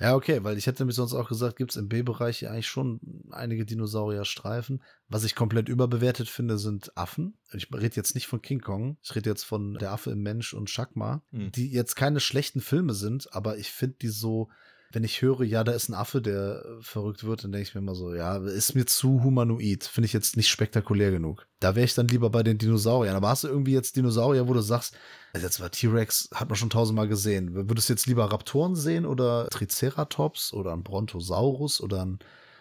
Ja, 0.00 0.14
okay, 0.14 0.42
weil 0.42 0.56
ich 0.56 0.66
hätte 0.66 0.82
nämlich 0.82 0.96
sonst 0.96 1.12
auch 1.12 1.28
gesagt, 1.28 1.56
gibt 1.56 1.72
es 1.72 1.76
im 1.76 1.90
B-Bereich 1.90 2.48
eigentlich 2.48 2.68
schon 2.68 3.00
einige 3.30 3.66
Dinosaurierstreifen. 3.66 4.82
Was 5.08 5.24
ich 5.24 5.34
komplett 5.34 5.68
überbewertet 5.68 6.30
finde, 6.30 6.56
sind 6.56 6.96
Affen. 6.96 7.36
Ich 7.52 7.68
rede 7.70 7.96
jetzt 7.96 8.14
nicht 8.14 8.26
von 8.26 8.40
King 8.40 8.60
Kong, 8.60 8.96
ich 9.02 9.14
rede 9.14 9.28
jetzt 9.28 9.44
von 9.44 9.74
Der 9.74 9.92
Affe 9.92 10.10
im 10.12 10.22
Mensch 10.22 10.54
und 10.54 10.70
Chakma, 10.70 11.22
hm. 11.32 11.52
die 11.52 11.70
jetzt 11.70 11.96
keine 11.96 12.20
schlechten 12.20 12.62
Filme 12.62 12.94
sind, 12.94 13.34
aber 13.34 13.58
ich 13.58 13.72
finde 13.72 13.96
die 14.00 14.08
so, 14.08 14.48
wenn 14.92 15.04
ich 15.04 15.22
höre, 15.22 15.42
ja, 15.42 15.62
da 15.62 15.72
ist 15.72 15.88
ein 15.88 15.94
Affe, 15.94 16.20
der 16.20 16.64
äh, 16.64 16.82
verrückt 16.82 17.24
wird, 17.24 17.44
dann 17.44 17.52
denke 17.52 17.68
ich 17.68 17.74
mir 17.74 17.80
immer 17.80 17.94
so, 17.94 18.12
ja, 18.14 18.38
ist 18.38 18.74
mir 18.74 18.86
zu 18.86 19.22
humanoid. 19.22 19.84
Finde 19.84 20.06
ich 20.06 20.12
jetzt 20.12 20.36
nicht 20.36 20.48
spektakulär 20.48 21.12
genug. 21.12 21.46
Da 21.60 21.76
wäre 21.76 21.84
ich 21.84 21.94
dann 21.94 22.08
lieber 22.08 22.30
bei 22.30 22.42
den 22.42 22.58
Dinosauriern. 22.58 23.14
Aber 23.14 23.28
hast 23.28 23.44
du 23.44 23.48
irgendwie 23.48 23.72
jetzt 23.72 23.96
Dinosaurier, 23.96 24.48
wo 24.48 24.54
du 24.54 24.60
sagst, 24.60 24.96
also 25.32 25.46
jetzt 25.46 25.60
war 25.60 25.70
T-Rex, 25.70 26.30
hat 26.34 26.48
man 26.48 26.56
schon 26.56 26.70
tausendmal 26.70 27.06
gesehen. 27.06 27.54
Würdest 27.54 27.88
du 27.88 27.92
jetzt 27.92 28.06
lieber 28.06 28.32
Raptoren 28.32 28.74
sehen 28.74 29.06
oder 29.06 29.48
Triceratops 29.50 30.52
oder 30.52 30.72
ein 30.72 30.82
Brontosaurus 30.82 31.80
oder 31.80 32.04
ein 32.04 32.18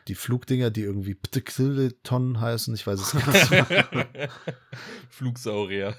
die 0.07 0.15
Flugdinger, 0.15 0.71
die 0.71 0.81
irgendwie 0.81 1.13
Ptekileton 1.13 2.41
heißen, 2.41 2.73
ich 2.73 2.87
weiß 2.87 2.99
es 2.99 3.13
nicht. 3.13 3.27
Flugsaurier. 5.09 5.95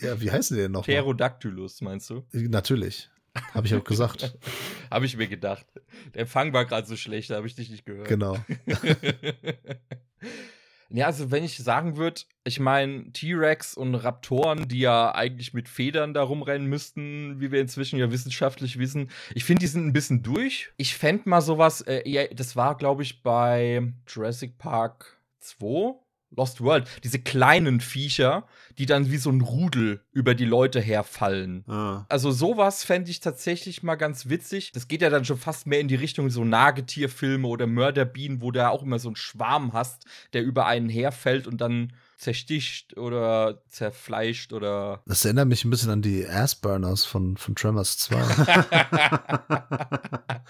ja, 0.00 0.20
wie 0.20 0.30
heißen 0.30 0.56
die 0.56 0.62
denn 0.62 0.72
noch? 0.72 0.84
Pterodactylus, 0.84 1.80
meinst 1.80 2.10
du? 2.10 2.24
Natürlich. 2.32 3.10
Habe 3.54 3.66
ich 3.66 3.74
auch 3.74 3.84
gesagt. 3.84 4.36
habe 4.90 5.06
ich 5.06 5.16
mir 5.16 5.28
gedacht. 5.28 5.66
Der 6.14 6.22
Empfang 6.22 6.52
war 6.52 6.64
gerade 6.64 6.86
so 6.86 6.96
schlecht, 6.96 7.30
da 7.30 7.36
habe 7.36 7.46
ich 7.46 7.54
dich 7.54 7.70
nicht 7.70 7.84
gehört. 7.84 8.08
Genau. 8.08 8.36
ja, 10.90 11.06
also 11.06 11.30
wenn 11.30 11.44
ich 11.44 11.58
sagen 11.58 11.96
würde, 11.96 12.22
ich 12.44 12.60
meine, 12.60 13.12
T-Rex 13.12 13.74
und 13.74 13.94
Raptoren, 13.94 14.68
die 14.68 14.80
ja 14.80 15.14
eigentlich 15.14 15.54
mit 15.54 15.68
Federn 15.68 16.14
da 16.14 16.22
rumrennen 16.22 16.68
müssten, 16.68 17.40
wie 17.40 17.52
wir 17.52 17.60
inzwischen 17.60 17.98
ja 17.98 18.10
wissenschaftlich 18.10 18.78
wissen, 18.78 19.10
ich 19.34 19.44
finde, 19.44 19.60
die 19.60 19.66
sind 19.66 19.86
ein 19.86 19.92
bisschen 19.92 20.22
durch. 20.22 20.72
Ich 20.76 20.96
fände 20.96 21.28
mal 21.28 21.40
sowas, 21.40 21.82
äh, 21.82 22.34
das 22.34 22.56
war, 22.56 22.76
glaube 22.76 23.02
ich, 23.02 23.22
bei 23.22 23.92
Jurassic 24.06 24.58
Park 24.58 25.18
2 25.40 25.94
Lost 26.30 26.60
World, 26.60 26.86
diese 27.04 27.18
kleinen 27.18 27.80
Viecher, 27.80 28.46
die 28.76 28.86
dann 28.86 29.10
wie 29.10 29.16
so 29.16 29.30
ein 29.30 29.40
Rudel 29.40 30.02
über 30.12 30.34
die 30.34 30.44
Leute 30.44 30.80
herfallen. 30.80 31.64
Ah. 31.66 32.04
Also 32.08 32.30
sowas 32.30 32.84
fände 32.84 33.10
ich 33.10 33.20
tatsächlich 33.20 33.82
mal 33.82 33.96
ganz 33.96 34.28
witzig. 34.28 34.72
Das 34.72 34.88
geht 34.88 35.02
ja 35.02 35.10
dann 35.10 35.24
schon 35.24 35.38
fast 35.38 35.66
mehr 35.66 35.80
in 35.80 35.88
die 35.88 35.94
Richtung 35.94 36.30
so 36.30 36.44
Nagetierfilme 36.44 37.48
oder 37.48 37.66
Mörderbienen, 37.66 38.42
wo 38.42 38.50
du 38.50 38.60
ja 38.60 38.70
auch 38.70 38.82
immer 38.82 38.98
so 38.98 39.08
einen 39.08 39.16
Schwarm 39.16 39.72
hast, 39.72 40.04
der 40.32 40.42
über 40.42 40.66
einen 40.66 40.88
herfällt 40.88 41.46
und 41.46 41.60
dann 41.60 41.92
zersticht 42.18 42.96
oder 42.96 43.62
zerfleischt 43.68 44.52
oder. 44.52 45.02
Das 45.06 45.24
erinnert 45.24 45.48
mich 45.48 45.64
ein 45.64 45.70
bisschen 45.70 45.90
an 45.90 46.02
die 46.02 46.26
Assburners 46.26 47.04
von, 47.04 47.36
von 47.36 47.54
Tremors 47.54 47.98
2. 47.98 48.18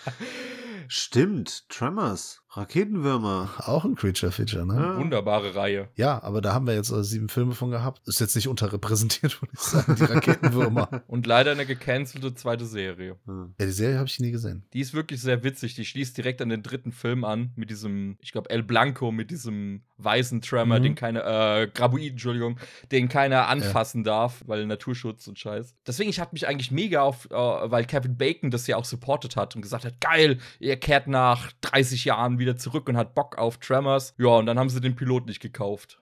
Stimmt, 0.88 1.68
Tremors. 1.68 2.40
Raketenwürmer. 2.50 3.50
Auch 3.66 3.84
ein 3.84 3.94
Creature-Feature, 3.94 4.66
ne? 4.66 4.74
Ja. 4.74 4.96
Wunderbare 4.96 5.54
Reihe. 5.54 5.88
Ja, 5.96 6.22
aber 6.22 6.40
da 6.40 6.54
haben 6.54 6.66
wir 6.66 6.74
jetzt 6.74 6.90
also 6.90 7.02
sieben 7.02 7.28
Filme 7.28 7.54
von 7.54 7.70
gehabt. 7.70 8.06
Ist 8.08 8.20
jetzt 8.20 8.34
nicht 8.36 8.48
unterrepräsentiert, 8.48 9.40
würde 9.42 9.52
ich 9.54 9.60
sagen, 9.60 9.96
die 9.96 10.04
Raketenwürmer. 10.04 11.02
Und 11.06 11.26
leider 11.26 11.52
eine 11.52 11.66
gecancelte 11.66 12.34
zweite 12.34 12.64
Serie. 12.64 13.16
Ja, 13.26 13.66
die 13.66 13.70
Serie 13.70 13.98
habe 13.98 14.08
ich 14.08 14.18
nie 14.18 14.30
gesehen. 14.30 14.64
Die 14.72 14.80
ist 14.80 14.94
wirklich 14.94 15.20
sehr 15.20 15.44
witzig. 15.44 15.74
Die 15.74 15.84
schließt 15.84 16.16
direkt 16.16 16.40
an 16.40 16.48
den 16.48 16.62
dritten 16.62 16.92
Film 16.92 17.24
an, 17.24 17.52
mit 17.56 17.68
diesem, 17.68 18.16
ich 18.20 18.32
glaube, 18.32 18.48
El 18.50 18.62
Blanco, 18.62 19.12
mit 19.12 19.30
diesem 19.30 19.82
weißen 19.98 20.40
Tremor, 20.40 20.78
mhm. 20.78 20.82
den 20.84 20.94
keine, 20.94 21.22
äh, 21.22 21.68
Graboid, 21.68 22.12
Entschuldigung, 22.12 22.58
den 22.90 23.08
keiner 23.08 23.48
anfassen 23.48 24.04
ja. 24.04 24.12
darf, 24.12 24.42
weil 24.46 24.64
Naturschutz 24.66 25.26
und 25.26 25.38
Scheiß. 25.38 25.74
Deswegen, 25.86 26.08
ich 26.08 26.20
hatte 26.20 26.32
mich 26.32 26.46
eigentlich 26.46 26.70
mega 26.70 27.02
auf, 27.02 27.26
äh, 27.30 27.34
weil 27.34 27.84
Kevin 27.84 28.16
Bacon 28.16 28.50
das 28.50 28.66
ja 28.66 28.76
auch 28.76 28.84
supportet 28.84 29.36
hat 29.36 29.54
und 29.54 29.62
gesagt 29.62 29.84
hat, 29.84 30.00
geil, 30.00 30.38
er 30.60 30.76
kehrt 30.76 31.08
nach 31.08 31.52
30 31.60 32.04
Jahren 32.04 32.37
wieder 32.38 32.56
zurück 32.56 32.88
und 32.88 32.96
hat 32.96 33.14
Bock 33.14 33.38
auf 33.38 33.58
Tremors. 33.58 34.14
Ja, 34.18 34.28
und 34.36 34.46
dann 34.46 34.58
haben 34.58 34.70
sie 34.70 34.80
den 34.80 34.96
Pilot 34.96 35.26
nicht 35.26 35.40
gekauft. 35.40 36.00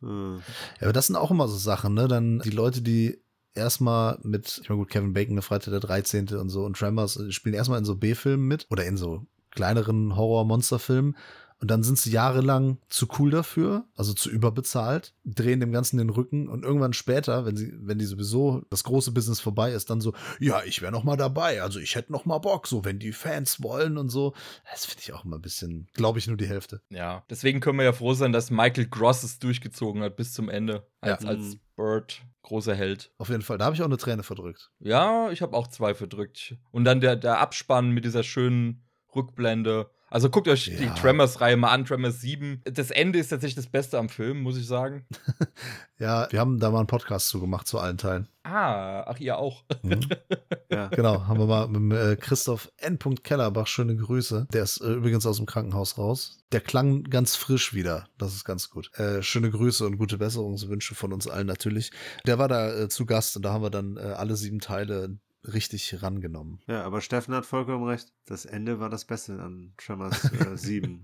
Hm. 0.00 0.42
Ja, 0.80 0.86
aber 0.86 0.92
das 0.92 1.06
sind 1.06 1.16
auch 1.16 1.30
immer 1.30 1.48
so 1.48 1.56
Sachen, 1.56 1.94
ne? 1.94 2.08
Dann 2.08 2.40
die 2.40 2.50
Leute, 2.50 2.82
die 2.82 3.18
erstmal 3.54 4.18
mit, 4.22 4.60
ich 4.62 4.68
meine, 4.68 4.80
gut, 4.80 4.90
Kevin 4.90 5.12
Bacon, 5.12 5.36
der 5.36 5.42
Freitag 5.42 5.70
der 5.70 5.80
13. 5.80 6.28
und 6.36 6.50
so 6.50 6.64
und 6.64 6.76
Tremors 6.76 7.16
äh, 7.16 7.30
spielen 7.30 7.54
erstmal 7.54 7.78
in 7.78 7.84
so 7.84 7.96
B-Filmen 7.96 8.46
mit 8.46 8.66
oder 8.70 8.84
in 8.84 8.96
so 8.96 9.26
kleineren 9.50 10.16
Horror-Monster-Filmen 10.16 11.16
und 11.64 11.70
dann 11.70 11.82
sind 11.82 11.96
sie 11.96 12.10
jahrelang 12.10 12.76
zu 12.90 13.08
cool 13.18 13.30
dafür, 13.30 13.86
also 13.96 14.12
zu 14.12 14.28
überbezahlt, 14.28 15.14
drehen 15.24 15.60
dem 15.60 15.72
Ganzen 15.72 15.96
den 15.96 16.10
Rücken 16.10 16.50
und 16.50 16.62
irgendwann 16.62 16.92
später, 16.92 17.46
wenn 17.46 17.56
sie, 17.56 17.72
wenn 17.80 17.96
die 17.98 18.04
sowieso 18.04 18.66
das 18.68 18.84
große 18.84 19.12
Business 19.12 19.40
vorbei 19.40 19.72
ist, 19.72 19.88
dann 19.88 20.02
so, 20.02 20.12
ja, 20.38 20.62
ich 20.64 20.82
wäre 20.82 20.92
noch 20.92 21.04
mal 21.04 21.16
dabei, 21.16 21.62
also 21.62 21.80
ich 21.80 21.94
hätte 21.94 22.12
noch 22.12 22.26
mal 22.26 22.36
Bock, 22.36 22.66
so 22.66 22.84
wenn 22.84 22.98
die 22.98 23.12
Fans 23.12 23.62
wollen 23.62 23.96
und 23.96 24.10
so. 24.10 24.34
Das 24.70 24.84
finde 24.84 25.00
ich 25.04 25.14
auch 25.14 25.24
immer 25.24 25.36
ein 25.36 25.40
bisschen, 25.40 25.88
glaube 25.94 26.18
ich, 26.18 26.26
nur 26.26 26.36
die 26.36 26.46
Hälfte. 26.46 26.82
Ja, 26.90 27.24
deswegen 27.30 27.60
können 27.60 27.78
wir 27.78 27.86
ja 27.86 27.94
froh 27.94 28.12
sein, 28.12 28.34
dass 28.34 28.50
Michael 28.50 28.84
Gross 28.84 29.22
es 29.22 29.38
durchgezogen 29.38 30.02
hat 30.02 30.16
bis 30.16 30.34
zum 30.34 30.50
Ende 30.50 30.86
als, 31.00 31.22
ja. 31.22 31.30
als 31.30 31.56
Bird 31.76 32.20
großer 32.42 32.74
Held. 32.74 33.10
Auf 33.16 33.30
jeden 33.30 33.40
Fall, 33.40 33.56
da 33.56 33.64
habe 33.64 33.74
ich 33.74 33.80
auch 33.80 33.86
eine 33.86 33.96
Träne 33.96 34.22
verdrückt. 34.22 34.70
Ja, 34.80 35.30
ich 35.30 35.40
habe 35.40 35.56
auch 35.56 35.68
zwei 35.68 35.94
verdrückt. 35.94 36.58
Und 36.72 36.84
dann 36.84 37.00
der, 37.00 37.16
der 37.16 37.38
Abspann 37.38 37.88
mit 37.92 38.04
dieser 38.04 38.22
schönen 38.22 38.84
Rückblende 39.16 39.88
also 40.14 40.30
guckt 40.30 40.46
euch 40.46 40.68
ja. 40.68 40.76
die 40.78 41.00
Tremors-Reihe 41.00 41.56
mal 41.56 41.72
an, 41.72 41.84
Tremors 41.84 42.20
7. 42.20 42.62
Das 42.62 42.92
Ende 42.92 43.18
ist 43.18 43.30
tatsächlich 43.30 43.56
das 43.56 43.66
Beste 43.66 43.98
am 43.98 44.08
Film, 44.08 44.42
muss 44.42 44.56
ich 44.56 44.64
sagen. 44.64 45.04
ja, 45.98 46.28
wir 46.30 46.38
haben 46.38 46.60
da 46.60 46.70
mal 46.70 46.78
einen 46.78 46.86
Podcast 46.86 47.30
zu 47.30 47.40
gemacht, 47.40 47.66
zu 47.66 47.80
allen 47.80 47.98
Teilen. 47.98 48.28
Ah, 48.44 49.02
ach, 49.08 49.18
ihr 49.18 49.36
auch. 49.36 49.64
Mhm. 49.82 50.02
ja. 50.70 50.86
Genau, 50.86 51.26
haben 51.26 51.40
wir 51.40 51.46
mal 51.46 51.66
mit 51.66 51.98
äh, 51.98 52.14
Christoph 52.14 52.70
N. 52.76 52.96
Kellerbach, 53.24 53.66
schöne 53.66 53.96
Grüße. 53.96 54.46
Der 54.52 54.62
ist 54.62 54.80
äh, 54.82 54.92
übrigens 54.92 55.26
aus 55.26 55.38
dem 55.38 55.46
Krankenhaus 55.46 55.98
raus. 55.98 56.38
Der 56.52 56.60
klang 56.60 57.02
ganz 57.02 57.34
frisch 57.34 57.74
wieder. 57.74 58.06
Das 58.16 58.34
ist 58.34 58.44
ganz 58.44 58.70
gut. 58.70 58.96
Äh, 58.96 59.20
schöne 59.20 59.50
Grüße 59.50 59.84
und 59.84 59.98
gute 59.98 60.18
Besserungswünsche 60.18 60.94
von 60.94 61.12
uns 61.12 61.26
allen 61.26 61.48
natürlich. 61.48 61.90
Der 62.24 62.38
war 62.38 62.46
da 62.46 62.72
äh, 62.72 62.88
zu 62.88 63.04
Gast 63.04 63.34
und 63.34 63.42
da 63.42 63.52
haben 63.52 63.64
wir 63.64 63.70
dann 63.70 63.96
äh, 63.96 64.02
alle 64.02 64.36
sieben 64.36 64.60
Teile 64.60 65.18
richtig 65.44 66.02
rangenommen. 66.02 66.60
Ja, 66.66 66.82
aber 66.82 67.00
Steffen 67.00 67.34
hat 67.34 67.46
vollkommen 67.46 67.84
recht. 67.84 68.12
Das 68.26 68.44
Ende 68.44 68.80
war 68.80 68.90
das 68.90 69.04
Beste 69.04 69.40
an 69.40 69.72
Tremors 69.76 70.24
äh, 70.32 70.56
7. 70.56 71.02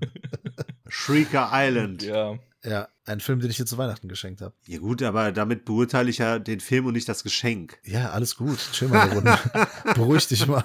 Shrieker 0.88 1.50
Island. 1.52 2.02
Ja. 2.02 2.38
Ja, 2.62 2.88
ein 3.06 3.20
Film, 3.20 3.40
den 3.40 3.50
ich 3.50 3.56
dir 3.56 3.64
zu 3.64 3.78
Weihnachten 3.78 4.08
geschenkt 4.08 4.42
habe. 4.42 4.54
Ja 4.66 4.78
gut, 4.78 5.02
aber 5.02 5.32
damit 5.32 5.64
beurteile 5.64 6.10
ich 6.10 6.18
ja 6.18 6.38
den 6.38 6.60
Film 6.60 6.84
und 6.86 6.92
nicht 6.92 7.08
das 7.08 7.22
Geschenk. 7.22 7.78
Ja, 7.84 8.10
alles 8.10 8.36
gut. 8.36 8.58
Chill 8.72 8.88
mal 8.88 9.00
eine 9.00 9.14
Runde. 9.14 9.38
Beruhig 9.94 10.28
dich 10.28 10.46
mal. 10.46 10.62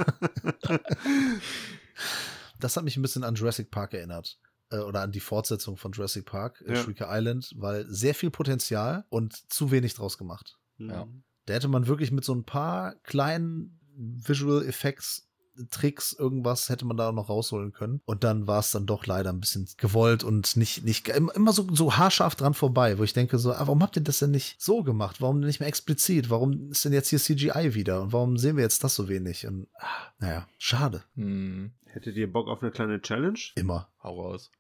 das 2.59 2.75
hat 2.75 2.83
mich 2.83 2.97
ein 2.97 3.01
bisschen 3.01 3.23
an 3.23 3.35
Jurassic 3.35 3.71
Park 3.71 3.93
erinnert. 3.93 4.37
Äh, 4.71 4.79
oder 4.79 5.01
an 5.01 5.11
die 5.11 5.19
Fortsetzung 5.19 5.77
von 5.77 5.91
Jurassic 5.91 6.25
Park, 6.25 6.63
äh, 6.67 6.73
ja. 6.73 6.83
Shrieker 6.83 7.07
Island, 7.09 7.53
weil 7.55 7.85
sehr 7.87 8.15
viel 8.15 8.31
Potenzial 8.31 9.05
und 9.09 9.51
zu 9.51 9.71
wenig 9.71 9.93
draus 9.93 10.17
gemacht. 10.17 10.57
Ja. 10.77 11.07
Da 11.45 11.53
hätte 11.53 11.67
man 11.67 11.87
wirklich 11.87 12.11
mit 12.11 12.25
so 12.25 12.33
ein 12.33 12.43
paar 12.43 12.95
kleinen 13.03 13.79
Visual 13.97 14.65
Effects 14.65 15.25
Tricks, 15.69 16.13
irgendwas 16.13 16.69
hätte 16.69 16.85
man 16.85 16.97
da 16.97 17.11
noch 17.11 17.29
rausholen 17.29 17.71
können. 17.71 18.01
Und 18.05 18.23
dann 18.23 18.47
war 18.47 18.59
es 18.59 18.71
dann 18.71 18.85
doch 18.85 19.05
leider 19.05 19.31
ein 19.31 19.39
bisschen 19.39 19.67
gewollt 19.77 20.23
und 20.23 20.57
nicht, 20.57 20.83
nicht 20.83 21.07
immer 21.07 21.53
so, 21.53 21.67
so 21.71 21.95
haarscharf 21.95 22.35
dran 22.35 22.53
vorbei, 22.53 22.97
wo 22.97 23.03
ich 23.03 23.13
denke 23.13 23.37
so, 23.37 23.53
ah, 23.53 23.61
warum 23.61 23.81
habt 23.81 23.95
ihr 23.95 24.03
das 24.03 24.19
denn 24.19 24.31
nicht 24.31 24.61
so 24.61 24.83
gemacht? 24.83 25.21
Warum 25.21 25.39
nicht 25.39 25.59
mehr 25.59 25.69
explizit? 25.69 26.29
Warum 26.29 26.71
ist 26.71 26.85
denn 26.85 26.93
jetzt 26.93 27.09
hier 27.09 27.19
CGI 27.19 27.73
wieder? 27.73 28.01
Und 28.01 28.13
warum 28.13 28.37
sehen 28.37 28.57
wir 28.57 28.63
jetzt 28.63 28.83
das 28.83 28.95
so 28.95 29.07
wenig? 29.07 29.47
Und 29.47 29.67
ah, 29.79 30.11
naja, 30.19 30.47
schade. 30.57 31.03
Hm. 31.15 31.71
Hättet 31.85 32.17
ihr 32.17 32.31
Bock 32.31 32.47
auf 32.47 32.61
eine 32.61 32.71
kleine 32.71 33.01
Challenge? 33.01 33.39
Immer. 33.55 33.89
Hau 34.03 34.21
raus. 34.21 34.51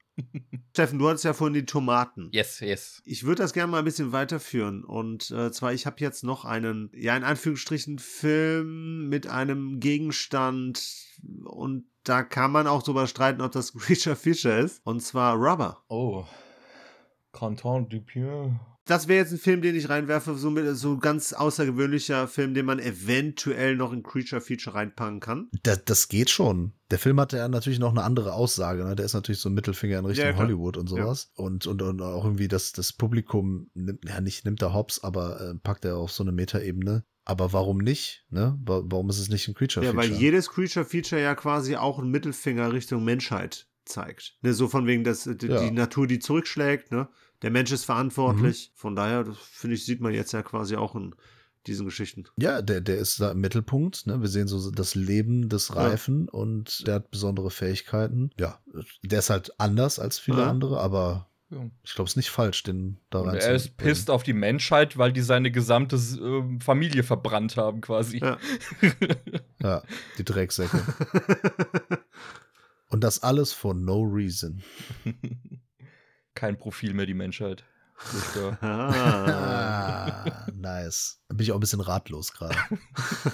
Steffen, 0.73 0.99
du 0.99 1.07
hattest 1.07 1.23
ja 1.23 1.33
vorhin 1.33 1.53
die 1.53 1.65
Tomaten. 1.65 2.29
Yes, 2.31 2.59
yes. 2.59 3.01
Ich 3.05 3.23
würde 3.23 3.41
das 3.41 3.53
gerne 3.53 3.71
mal 3.71 3.79
ein 3.79 3.85
bisschen 3.85 4.11
weiterführen. 4.11 4.83
Und 4.83 5.31
äh, 5.31 5.51
zwar, 5.51 5.73
ich 5.73 5.85
habe 5.85 5.97
jetzt 5.99 6.23
noch 6.23 6.43
einen, 6.43 6.89
ja, 6.93 7.15
in 7.15 7.23
Anführungsstrichen, 7.23 7.99
Film 7.99 9.07
mit 9.07 9.27
einem 9.27 9.79
Gegenstand. 9.79 10.83
Und 11.45 11.85
da 12.03 12.23
kann 12.23 12.51
man 12.51 12.67
auch 12.67 12.83
drüber 12.83 13.07
streiten, 13.07 13.41
ob 13.41 13.51
das 13.51 13.73
Creature 13.77 14.15
Fisher 14.15 14.59
ist. 14.59 14.81
Und 14.85 15.01
zwar 15.01 15.35
Rubber. 15.35 15.83
Oh. 15.87 16.25
Canton 17.31 17.89
Dupieux. 17.89 18.51
das 18.85 19.07
wäre 19.07 19.19
jetzt 19.19 19.31
ein 19.31 19.39
Film, 19.39 19.61
den 19.61 19.75
ich 19.75 19.89
reinwerfe, 19.89 20.35
so, 20.35 20.49
mit, 20.49 20.77
so 20.77 20.97
ganz 20.97 21.33
außergewöhnlicher 21.33 22.27
Film, 22.27 22.53
den 22.53 22.65
man 22.65 22.79
eventuell 22.79 23.75
noch 23.75 23.91
in 23.91 24.03
Creature 24.03 24.41
Feature 24.41 24.75
reinpacken 24.75 25.19
kann. 25.19 25.49
Das, 25.63 25.83
das 25.83 26.07
geht 26.07 26.29
schon. 26.29 26.73
Der 26.91 26.99
Film 26.99 27.19
hatte 27.19 27.37
ja 27.37 27.47
natürlich 27.47 27.79
noch 27.79 27.91
eine 27.91 28.03
andere 28.03 28.33
Aussage. 28.33 28.83
Ne? 28.83 28.95
Der 28.95 29.05
ist 29.05 29.13
natürlich 29.13 29.39
so 29.39 29.49
ein 29.49 29.55
Mittelfinger 29.55 29.99
in 29.99 30.05
Richtung 30.05 30.27
ja, 30.27 30.35
Hollywood 30.35 30.77
und 30.77 30.87
sowas. 30.87 31.31
Ja. 31.37 31.43
Und, 31.43 31.65
und, 31.65 31.81
und 31.81 32.01
auch 32.01 32.23
irgendwie 32.23 32.47
das, 32.47 32.73
das 32.73 32.93
Publikum 32.93 33.69
nimmt, 33.73 34.07
ja 34.07 34.21
nicht 34.21 34.45
nimmt 34.45 34.61
er 34.61 34.73
hops, 34.73 35.03
aber 35.03 35.41
äh, 35.41 35.55
packt 35.55 35.85
er 35.85 35.97
auf 35.97 36.11
so 36.11 36.23
eine 36.23 36.31
Metaebene. 36.31 37.03
Aber 37.23 37.53
warum 37.53 37.79
nicht? 37.79 38.25
Ne? 38.29 38.59
Warum 38.63 39.09
ist 39.09 39.17
es 39.17 39.29
nicht 39.29 39.47
ein 39.47 39.55
Creature 39.55 39.83
Feature? 39.83 40.03
Ja, 40.03 40.11
weil 40.11 40.15
jedes 40.15 40.49
Creature 40.49 40.85
Feature 40.85 41.21
ja 41.21 41.33
quasi 41.33 41.75
auch 41.75 41.97
einen 41.97 42.11
Mittelfinger 42.11 42.71
Richtung 42.71 43.03
Menschheit 43.03 43.67
zeigt. 43.85 44.37
Ne, 44.41 44.53
so 44.53 44.67
von 44.67 44.85
wegen, 44.85 45.03
dass 45.03 45.23
die, 45.23 45.47
ja. 45.47 45.63
die 45.63 45.71
Natur 45.71 46.05
die 46.07 46.19
zurückschlägt, 46.19 46.91
ne? 46.91 47.07
Der 47.41 47.51
Mensch 47.51 47.71
ist 47.71 47.85
verantwortlich. 47.85 48.71
Mhm. 48.71 48.77
Von 48.77 48.95
daher, 48.95 49.25
finde 49.33 49.75
ich, 49.75 49.85
sieht 49.85 50.01
man 50.01 50.13
jetzt 50.13 50.31
ja 50.31 50.41
quasi 50.41 50.75
auch 50.75 50.95
in 50.95 51.15
diesen 51.67 51.85
Geschichten. 51.85 52.25
Ja, 52.37 52.61
der, 52.61 52.81
der 52.81 52.97
ist 52.97 53.19
da 53.19 53.31
im 53.31 53.39
Mittelpunkt. 53.39 54.07
Ne? 54.07 54.21
Wir 54.21 54.27
sehen 54.27 54.47
so 54.47 54.71
das 54.71 54.95
Leben 54.95 55.49
des 55.49 55.75
Reifen 55.75 56.27
ja. 56.27 56.39
und 56.39 56.87
der 56.87 56.95
hat 56.95 57.11
besondere 57.11 57.51
Fähigkeiten. 57.51 58.31
Ja, 58.39 58.59
der 59.03 59.19
ist 59.19 59.29
halt 59.29 59.59
anders 59.59 59.99
als 59.99 60.19
viele 60.19 60.39
ja. 60.39 60.49
andere, 60.49 60.79
aber 60.79 61.29
ich 61.83 61.93
glaube, 61.93 62.07
es 62.07 62.13
ist 62.13 62.17
nicht 62.17 62.31
falsch, 62.31 62.63
den 62.63 62.99
da 63.09 63.21
rein 63.21 63.35
Er 63.35 63.53
ist 63.53 63.77
pisst 63.77 64.09
auf 64.09 64.23
die 64.23 64.33
Menschheit, 64.33 64.97
weil 64.97 65.13
die 65.13 65.21
seine 65.21 65.51
gesamte 65.51 65.95
äh, 65.95 66.59
Familie 66.59 67.03
verbrannt 67.03 67.55
haben, 67.55 67.81
quasi. 67.81 68.17
Ja, 68.17 68.37
ja 69.61 69.83
die 70.17 70.25
Drecksäcke. 70.25 70.81
Und 72.89 73.03
das 73.03 73.21
alles 73.21 73.53
for 73.53 73.73
no 73.73 74.01
reason. 74.01 74.63
Kein 76.33 76.57
Profil 76.57 76.93
mehr, 76.93 77.05
die 77.05 77.13
Menschheit. 77.13 77.63
ah, 78.61 80.25
nice. 80.53 81.21
Da 81.27 81.35
bin 81.35 81.43
ich 81.43 81.51
auch 81.51 81.57
ein 81.57 81.61
bisschen 81.61 81.81
ratlos 81.81 82.33
gerade. 82.33 82.55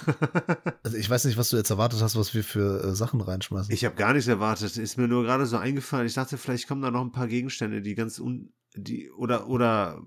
also 0.82 0.96
ich 0.96 1.08
weiß 1.08 1.24
nicht, 1.24 1.36
was 1.36 1.50
du 1.50 1.56
jetzt 1.56 1.70
erwartet 1.70 2.00
hast, 2.00 2.16
was 2.16 2.32
wir 2.34 2.44
für 2.44 2.84
äh, 2.84 2.94
Sachen 2.94 3.20
reinschmeißen. 3.20 3.72
Ich 3.72 3.84
habe 3.84 3.96
gar 3.96 4.12
nichts 4.12 4.28
erwartet. 4.28 4.76
Ist 4.76 4.98
mir 4.98 5.08
nur 5.08 5.24
gerade 5.24 5.46
so 5.46 5.56
eingefallen. 5.56 6.06
Ich 6.06 6.14
dachte, 6.14 6.38
vielleicht 6.38 6.68
kommen 6.68 6.82
da 6.82 6.90
noch 6.90 7.02
ein 7.02 7.12
paar 7.12 7.28
Gegenstände, 7.28 7.82
die 7.82 7.94
ganz 7.94 8.18
un 8.18 8.52
die 8.74 9.10
oder 9.10 9.48
oder 9.48 10.00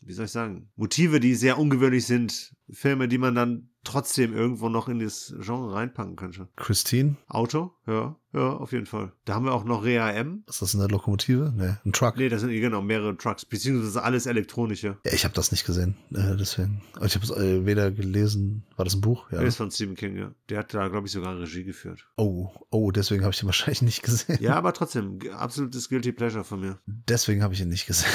wie 0.00 0.12
soll 0.12 0.24
ich 0.24 0.32
sagen, 0.32 0.70
Motive, 0.76 1.20
die 1.20 1.34
sehr 1.34 1.58
ungewöhnlich 1.58 2.06
sind. 2.06 2.54
Filme, 2.70 3.06
die 3.06 3.18
man 3.18 3.34
dann 3.34 3.69
trotzdem 3.84 4.34
irgendwo 4.34 4.68
noch 4.68 4.88
in 4.88 4.98
das 4.98 5.34
Genre 5.40 5.74
reinpacken 5.74 6.16
könnte. 6.16 6.48
Christine? 6.56 7.16
Auto? 7.28 7.72
Ja, 7.86 8.16
ja, 8.32 8.50
auf 8.52 8.72
jeden 8.72 8.86
Fall. 8.86 9.12
Da 9.24 9.34
haben 9.34 9.44
wir 9.44 9.52
auch 9.52 9.64
noch 9.64 9.84
Rea 9.84 10.10
M. 10.12 10.44
Ist 10.48 10.62
das 10.62 10.74
eine 10.74 10.86
Lokomotive? 10.86 11.52
Nee, 11.56 11.76
ein 11.84 11.92
Truck. 11.92 12.16
Nee, 12.16 12.28
das 12.28 12.42
sind 12.42 12.50
genau 12.50 12.82
mehrere 12.82 13.16
Trucks, 13.16 13.44
beziehungsweise 13.44 14.02
alles 14.02 14.26
elektronische. 14.26 14.98
Ja, 15.04 15.12
ich 15.12 15.24
habe 15.24 15.34
das 15.34 15.50
nicht 15.50 15.64
gesehen, 15.64 15.96
äh, 16.12 16.36
deswegen. 16.36 16.82
Ich 17.04 17.14
habe 17.14 17.24
es 17.24 17.30
äh, 17.30 17.66
weder 17.66 17.90
gelesen. 17.90 18.64
War 18.76 18.84
das 18.84 18.94
ein 18.94 19.00
Buch? 19.00 19.30
Ja. 19.32 19.38
Das 19.38 19.48
ist 19.48 19.56
von 19.56 19.70
Stephen 19.70 19.96
King, 19.96 20.16
ja. 20.16 20.32
Der 20.48 20.58
hat 20.58 20.74
da, 20.74 20.88
glaube 20.88 21.06
ich, 21.06 21.12
sogar 21.12 21.38
Regie 21.38 21.64
geführt. 21.64 22.06
Oh, 22.16 22.50
oh, 22.70 22.90
deswegen 22.90 23.24
habe 23.24 23.34
ich 23.34 23.42
ihn 23.42 23.46
wahrscheinlich 23.46 23.82
nicht 23.82 24.02
gesehen. 24.02 24.38
Ja, 24.40 24.56
aber 24.56 24.72
trotzdem, 24.72 25.18
absolutes 25.32 25.88
Guilty 25.88 26.12
Pleasure 26.12 26.44
von 26.44 26.60
mir. 26.60 26.78
Deswegen 26.86 27.42
habe 27.42 27.54
ich 27.54 27.60
ihn 27.60 27.68
nicht 27.68 27.86
gesehen. 27.86 28.10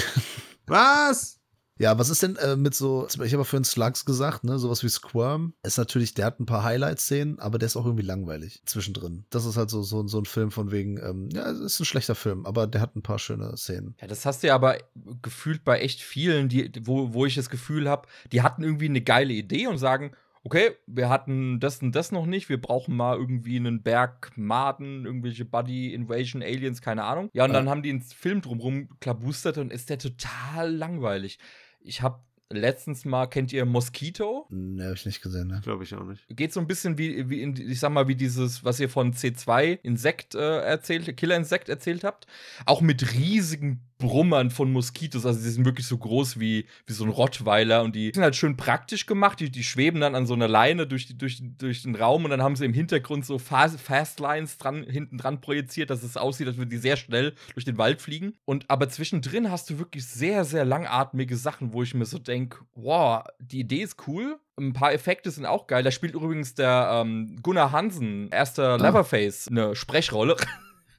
Was? 0.67 1.41
Ja, 1.77 1.97
was 1.99 2.09
ist 2.09 2.23
denn 2.23 2.37
äh, 2.37 2.55
mit 2.55 2.73
so, 2.73 3.07
ich 3.23 3.33
habe 3.33 3.43
für 3.43 3.57
einen 3.57 3.65
Slugs 3.65 4.05
gesagt, 4.05 4.45
ne, 4.45 4.57
sowas 4.57 4.83
wie 4.83 4.89
Squirm, 4.89 5.53
ist 5.63 5.77
natürlich, 5.77 6.13
der 6.13 6.25
hat 6.25 6.39
ein 6.39 6.45
paar 6.45 6.63
Highlight-Szenen, 6.63 7.39
aber 7.39 7.57
der 7.57 7.67
ist 7.67 7.75
auch 7.75 7.85
irgendwie 7.85 8.05
langweilig 8.05 8.61
zwischendrin. 8.65 9.25
Das 9.29 9.45
ist 9.45 9.57
halt 9.57 9.69
so, 9.69 9.81
so, 9.83 10.07
so 10.07 10.19
ein 10.19 10.25
Film 10.25 10.51
von 10.51 10.71
wegen, 10.71 10.97
ähm, 10.97 11.29
ja, 11.33 11.49
es 11.49 11.59
ist 11.59 11.79
ein 11.81 11.85
schlechter 11.85 12.15
Film, 12.15 12.45
aber 12.45 12.65
der 12.65 12.79
hat 12.79 12.95
ein 12.95 13.01
paar 13.01 13.19
schöne 13.19 13.57
Szenen. 13.57 13.95
Ja, 13.99 14.07
das 14.07 14.25
hast 14.25 14.41
du 14.43 14.47
ja 14.47 14.55
aber 14.55 14.77
gefühlt 15.21 15.65
bei 15.65 15.79
echt 15.79 16.01
vielen, 16.01 16.47
die, 16.47 16.71
wo, 16.81 17.13
wo 17.13 17.25
ich 17.25 17.35
das 17.35 17.49
Gefühl 17.49 17.89
habe, 17.89 18.07
die 18.31 18.41
hatten 18.41 18.63
irgendwie 18.63 18.85
eine 18.85 19.01
geile 19.01 19.33
Idee 19.33 19.67
und 19.67 19.77
sagen, 19.77 20.11
okay, 20.45 20.75
wir 20.85 21.09
hatten 21.09 21.59
das 21.59 21.81
und 21.81 21.93
das 21.93 22.11
noch 22.11 22.27
nicht, 22.27 22.47
wir 22.49 22.61
brauchen 22.61 22.95
mal 22.95 23.17
irgendwie 23.17 23.57
einen 23.57 23.81
Berg 23.81 24.31
Maden, 24.35 25.05
irgendwelche 25.05 25.43
Buddy 25.43 25.93
Invasion 25.93 26.41
Aliens, 26.41 26.81
keine 26.81 27.03
Ahnung. 27.03 27.29
Ja, 27.33 27.45
und 27.45 27.53
dann 27.53 27.67
haben 27.67 27.81
die 27.81 27.89
einen 27.89 28.01
Film 28.01 28.41
drumrum 28.41 28.87
klabustert 29.01 29.57
und 29.57 29.73
ist 29.73 29.89
der 29.89 29.97
total 29.97 30.71
langweilig. 30.71 31.39
Ich 31.85 32.01
habe 32.01 32.19
letztens 32.49 33.05
mal, 33.05 33.27
kennt 33.27 33.51
ihr 33.53 33.65
Mosquito? 33.65 34.45
Ne, 34.49 34.85
habe 34.85 34.95
ich 34.95 35.05
nicht 35.05 35.21
gesehen, 35.21 35.47
ne? 35.47 35.61
Glaube 35.63 35.83
ich 35.83 35.93
auch 35.95 36.03
nicht. 36.03 36.25
Geht 36.29 36.53
so 36.53 36.59
ein 36.59 36.67
bisschen 36.67 36.97
wie, 36.97 37.29
wie 37.29 37.41
in, 37.41 37.55
ich 37.55 37.79
sag 37.79 37.91
mal, 37.91 38.07
wie 38.07 38.15
dieses, 38.15 38.63
was 38.63 38.79
ihr 38.79 38.89
von 38.89 39.13
C2 39.13 39.79
Insekt 39.83 40.35
äh, 40.35 40.59
erzählt, 40.61 41.15
Killer-Insekt 41.17 41.69
erzählt 41.69 42.03
habt. 42.03 42.27
Auch 42.65 42.81
mit 42.81 43.13
riesigen 43.13 43.81
Brummern 43.97 44.51
von 44.51 44.71
Moskitos. 44.71 45.25
Also 45.25 45.41
die 45.41 45.49
sind 45.49 45.65
wirklich 45.65 45.87
so 45.87 45.97
groß 45.97 46.39
wie, 46.39 46.65
wie 46.85 46.93
so 46.93 47.03
ein 47.03 47.09
Rottweiler 47.09 47.83
und 47.83 47.95
die 47.95 48.11
sind 48.13 48.23
halt 48.23 48.35
schön 48.35 48.57
praktisch 48.57 49.05
gemacht. 49.05 49.39
Die, 49.39 49.49
die 49.49 49.63
schweben 49.63 50.01
dann 50.01 50.15
an 50.15 50.25
so 50.25 50.33
einer 50.33 50.47
Leine 50.47 50.87
durch, 50.87 51.07
die, 51.07 51.17
durch, 51.17 51.41
durch 51.57 51.83
den 51.83 51.95
Raum 51.95 52.25
und 52.25 52.31
dann 52.31 52.41
haben 52.41 52.55
sie 52.55 52.65
im 52.65 52.73
Hintergrund 52.73 53.25
so 53.25 53.39
Fast, 53.39 53.79
Fastlines 53.79 54.57
dran, 54.57 54.83
hinten 54.83 55.17
dran 55.17 55.41
projiziert, 55.41 55.89
dass 55.89 56.03
es 56.03 56.17
aussieht, 56.17 56.47
als 56.47 56.57
würden 56.57 56.69
die 56.69 56.77
sehr 56.77 56.97
schnell 56.97 57.33
durch 57.53 57.65
den 57.65 57.77
Wald 57.77 58.01
fliegen. 58.01 58.33
Und 58.45 58.69
aber 58.69 58.89
zwischendrin 58.89 59.51
hast 59.51 59.69
du 59.69 59.79
wirklich 59.79 60.05
sehr, 60.05 60.45
sehr 60.45 60.65
langatmige 60.65 61.37
Sachen, 61.37 61.73
wo 61.73 61.83
ich 61.83 61.93
mir 61.93 62.05
so 62.05 62.19
denke, 62.19 62.59
wow, 62.75 63.23
die 63.39 63.59
Idee 63.59 63.81
ist 63.81 64.07
cool, 64.07 64.39
ein 64.57 64.73
paar 64.73 64.93
Effekte 64.93 65.31
sind 65.31 65.45
auch 65.45 65.67
geil. 65.67 65.83
Da 65.83 65.91
spielt 65.91 66.13
übrigens 66.13 66.55
der 66.55 66.89
ähm, 66.91 67.37
Gunnar 67.41 67.71
Hansen, 67.71 68.29
erster 68.29 68.71
ah. 68.71 68.75
Leatherface, 68.77 69.47
eine 69.49 69.75
Sprechrolle. 69.75 70.35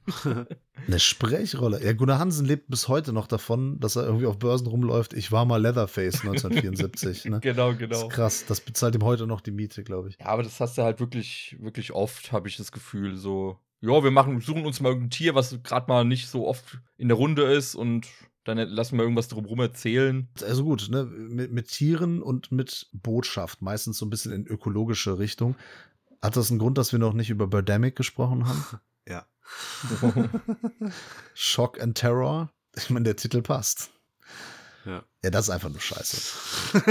Eine 0.87 0.99
Sprechrolle. 0.99 1.83
Ja, 1.83 1.93
Gunnar 1.93 2.19
Hansen 2.19 2.45
lebt 2.45 2.69
bis 2.69 2.87
heute 2.87 3.13
noch 3.13 3.27
davon, 3.27 3.79
dass 3.79 3.95
er 3.95 4.03
irgendwie 4.03 4.25
auf 4.25 4.39
Börsen 4.39 4.67
rumläuft. 4.67 5.13
Ich 5.13 5.31
war 5.31 5.45
mal 5.45 5.61
Leatherface 5.61 6.21
1974. 6.21 7.25
ne? 7.25 7.39
Genau, 7.41 7.73
genau. 7.73 7.89
Das 7.89 8.03
ist 8.03 8.09
krass. 8.09 8.45
Das 8.47 8.61
bezahlt 8.61 8.95
ihm 8.95 9.03
heute 9.03 9.27
noch 9.27 9.41
die 9.41 9.51
Miete, 9.51 9.83
glaube 9.83 10.09
ich. 10.09 10.17
Ja, 10.19 10.27
aber 10.27 10.43
das 10.43 10.59
hast 10.59 10.77
du 10.77 10.83
halt 10.83 10.99
wirklich, 10.99 11.57
wirklich 11.59 11.91
oft, 11.91 12.31
habe 12.31 12.47
ich 12.47 12.57
das 12.57 12.71
Gefühl. 12.71 13.15
So, 13.15 13.59
ja, 13.81 14.03
wir 14.03 14.11
machen, 14.11 14.39
suchen 14.41 14.65
uns 14.65 14.79
mal 14.79 14.89
irgendein 14.89 15.11
Tier, 15.11 15.35
was 15.35 15.61
gerade 15.63 15.87
mal 15.87 16.05
nicht 16.05 16.27
so 16.29 16.47
oft 16.47 16.79
in 16.97 17.09
der 17.09 17.17
Runde 17.17 17.43
ist 17.43 17.75
und 17.75 18.07
dann 18.43 18.57
lassen 18.57 18.97
wir 18.97 19.03
irgendwas 19.03 19.27
drumherum 19.27 19.59
erzählen. 19.59 20.29
Also 20.41 20.63
gut, 20.63 20.87
ne, 20.89 21.03
mit, 21.03 21.51
mit 21.51 21.67
Tieren 21.67 22.21
und 22.21 22.51
mit 22.51 22.87
Botschaft, 22.93 23.61
meistens 23.61 23.97
so 23.97 24.05
ein 24.05 24.09
bisschen 24.09 24.31
in 24.31 24.47
ökologische 24.47 25.19
Richtung. 25.19 25.55
Hat 26.21 26.37
das 26.37 26.49
einen 26.49 26.59
Grund, 26.59 26.77
dass 26.77 26.91
wir 26.91 26.99
noch 26.99 27.13
nicht 27.13 27.29
über 27.29 27.47
Birdemic 27.47 27.95
gesprochen 27.95 28.47
haben? 28.47 28.63
Shock 31.33 31.81
and 31.81 31.97
Terror. 31.97 32.51
Ich 32.75 32.89
meine, 32.89 33.05
der 33.05 33.15
Titel 33.15 33.41
passt. 33.41 33.89
Ja. 34.85 35.03
Ja, 35.23 35.29
das 35.29 35.45
ist 35.45 35.49
einfach 35.49 35.69
nur 35.69 35.81
scheiße. 35.81 36.81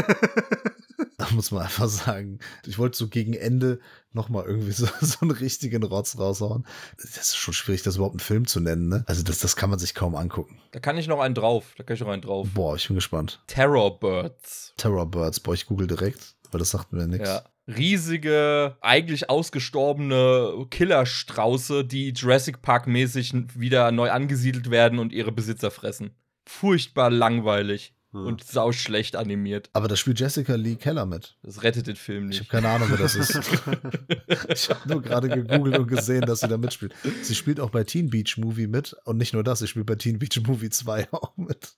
da 1.16 1.28
muss 1.30 1.50
man 1.50 1.62
einfach 1.62 1.88
sagen. 1.88 2.40
Ich 2.66 2.78
wollte 2.78 2.98
so 2.98 3.09
gegen 3.09 3.32
Ende 3.32 3.80
nochmal 4.12 4.44
irgendwie 4.44 4.72
so, 4.72 4.86
so 5.00 5.18
einen 5.22 5.30
richtigen 5.30 5.82
Rotz 5.82 6.18
raushauen. 6.18 6.66
Das 6.98 7.16
ist 7.16 7.36
schon 7.36 7.54
schwierig, 7.54 7.82
das 7.82 7.96
überhaupt 7.96 8.14
einen 8.14 8.20
Film 8.20 8.46
zu 8.46 8.61
nennen, 8.61 8.88
ne? 8.88 9.04
Also, 9.07 9.22
das, 9.22 9.38
das 9.38 9.57
kann 9.57 9.70
man 9.70 9.78
sich 9.78 9.94
kaum 9.94 10.14
angucken. 10.14 10.61
Da 10.72 10.80
kann 10.80 10.98
ich 10.98 11.09
noch 11.09 11.20
einen 11.20 11.34
drauf. 11.34 11.74
Da 11.78 11.84
kann 11.84 11.94
ich 11.94 12.00
noch 12.00 12.09
einen 12.09 12.22
drauf. 12.22 12.48
Boah, 12.52 12.76
ich 12.76 12.86
bin 12.86 12.96
gespannt. 12.96 13.42
Terror 13.46 13.98
Birds. 13.98 14.74
Terror 14.76 15.11
Birds. 15.11 15.40
Boah, 15.40 15.54
ich 15.54 15.66
google 15.66 15.86
direkt, 15.86 16.34
weil 16.50 16.59
das 16.59 16.70
sagt 16.70 16.92
mir 16.92 17.07
nichts. 17.07 17.28
Ja 17.28 17.44
riesige, 17.66 18.76
eigentlich 18.80 19.28
ausgestorbene 19.28 20.66
Killerstrauße, 20.70 21.84
die 21.84 22.10
Jurassic 22.10 22.62
Park 22.62 22.86
mäßig 22.86 23.32
wieder 23.54 23.90
neu 23.92 24.10
angesiedelt 24.10 24.70
werden 24.70 24.98
und 24.98 25.12
ihre 25.12 25.32
Besitzer 25.32 25.70
fressen. 25.70 26.10
Furchtbar 26.46 27.10
langweilig. 27.10 27.92
Hm. 28.12 28.24
Und 28.24 28.44
sau 28.44 28.70
schlecht 28.70 29.16
animiert. 29.16 29.68
Aber 29.72 29.88
da 29.88 29.96
spielt 29.96 30.20
Jessica 30.20 30.54
Lee 30.54 30.76
Keller 30.76 31.06
mit. 31.06 31.36
Das 31.42 31.62
rettet 31.64 31.88
den 31.88 31.96
Film 31.96 32.26
nicht. 32.26 32.40
Ich 32.40 32.48
habe 32.48 32.62
keine 32.62 32.72
Ahnung, 32.72 32.88
wer 32.88 32.98
das 32.98 33.16
ist. 33.16 33.34
ich 34.48 34.70
habe 34.70 34.88
nur 34.88 35.02
gerade 35.02 35.28
gegoogelt 35.28 35.76
und 35.76 35.88
gesehen, 35.88 36.22
dass 36.22 36.40
sie 36.40 36.48
da 36.48 36.56
mitspielt. 36.56 36.94
Sie 37.22 37.34
spielt 37.34 37.58
auch 37.58 37.70
bei 37.70 37.82
Teen 37.82 38.08
Beach 38.08 38.36
Movie 38.38 38.68
mit. 38.68 38.94
Und 39.04 39.16
nicht 39.16 39.32
nur 39.34 39.42
das, 39.42 39.58
sie 39.58 39.66
spielt 39.66 39.86
bei 39.86 39.96
Teen 39.96 40.20
Beach 40.20 40.40
Movie 40.46 40.70
2 40.70 41.08
auch 41.12 41.36
mit. 41.36 41.76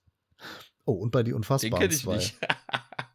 Oh, 0.85 0.93
und 0.93 1.11
bei 1.11 1.23
Die 1.23 1.33
Unfassbaren 1.33 1.91
2. 1.91 2.17
Ich 2.17 2.37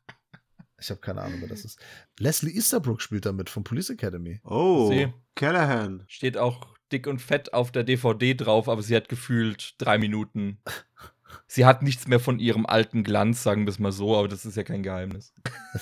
habe 0.89 1.01
keine 1.01 1.21
Ahnung, 1.21 1.41
wer 1.41 1.49
das 1.49 1.65
ist. 1.65 1.79
Leslie 2.19 2.53
Easterbrook 2.53 3.01
spielt 3.01 3.25
damit 3.25 3.49
von 3.49 3.63
Police 3.63 3.89
Academy. 3.89 4.39
Oh, 4.43 4.89
sie 4.89 5.13
Callahan. 5.35 6.03
Steht 6.07 6.37
auch 6.37 6.75
dick 6.91 7.07
und 7.07 7.19
fett 7.19 7.53
auf 7.53 7.71
der 7.71 7.83
DVD 7.83 8.35
drauf, 8.35 8.69
aber 8.69 8.81
sie 8.81 8.95
hat 8.95 9.09
gefühlt 9.09 9.75
drei 9.79 9.97
Minuten. 9.97 10.59
Sie 11.47 11.65
hat 11.65 11.81
nichts 11.81 12.07
mehr 12.07 12.19
von 12.19 12.39
ihrem 12.39 12.65
alten 12.65 13.03
Glanz, 13.03 13.43
sagen 13.43 13.65
wir 13.65 13.71
es 13.71 13.79
mal 13.79 13.91
so, 13.91 14.15
aber 14.15 14.27
das 14.27 14.45
ist 14.45 14.55
ja 14.55 14.63
kein 14.63 14.83
Geheimnis. 14.83 15.33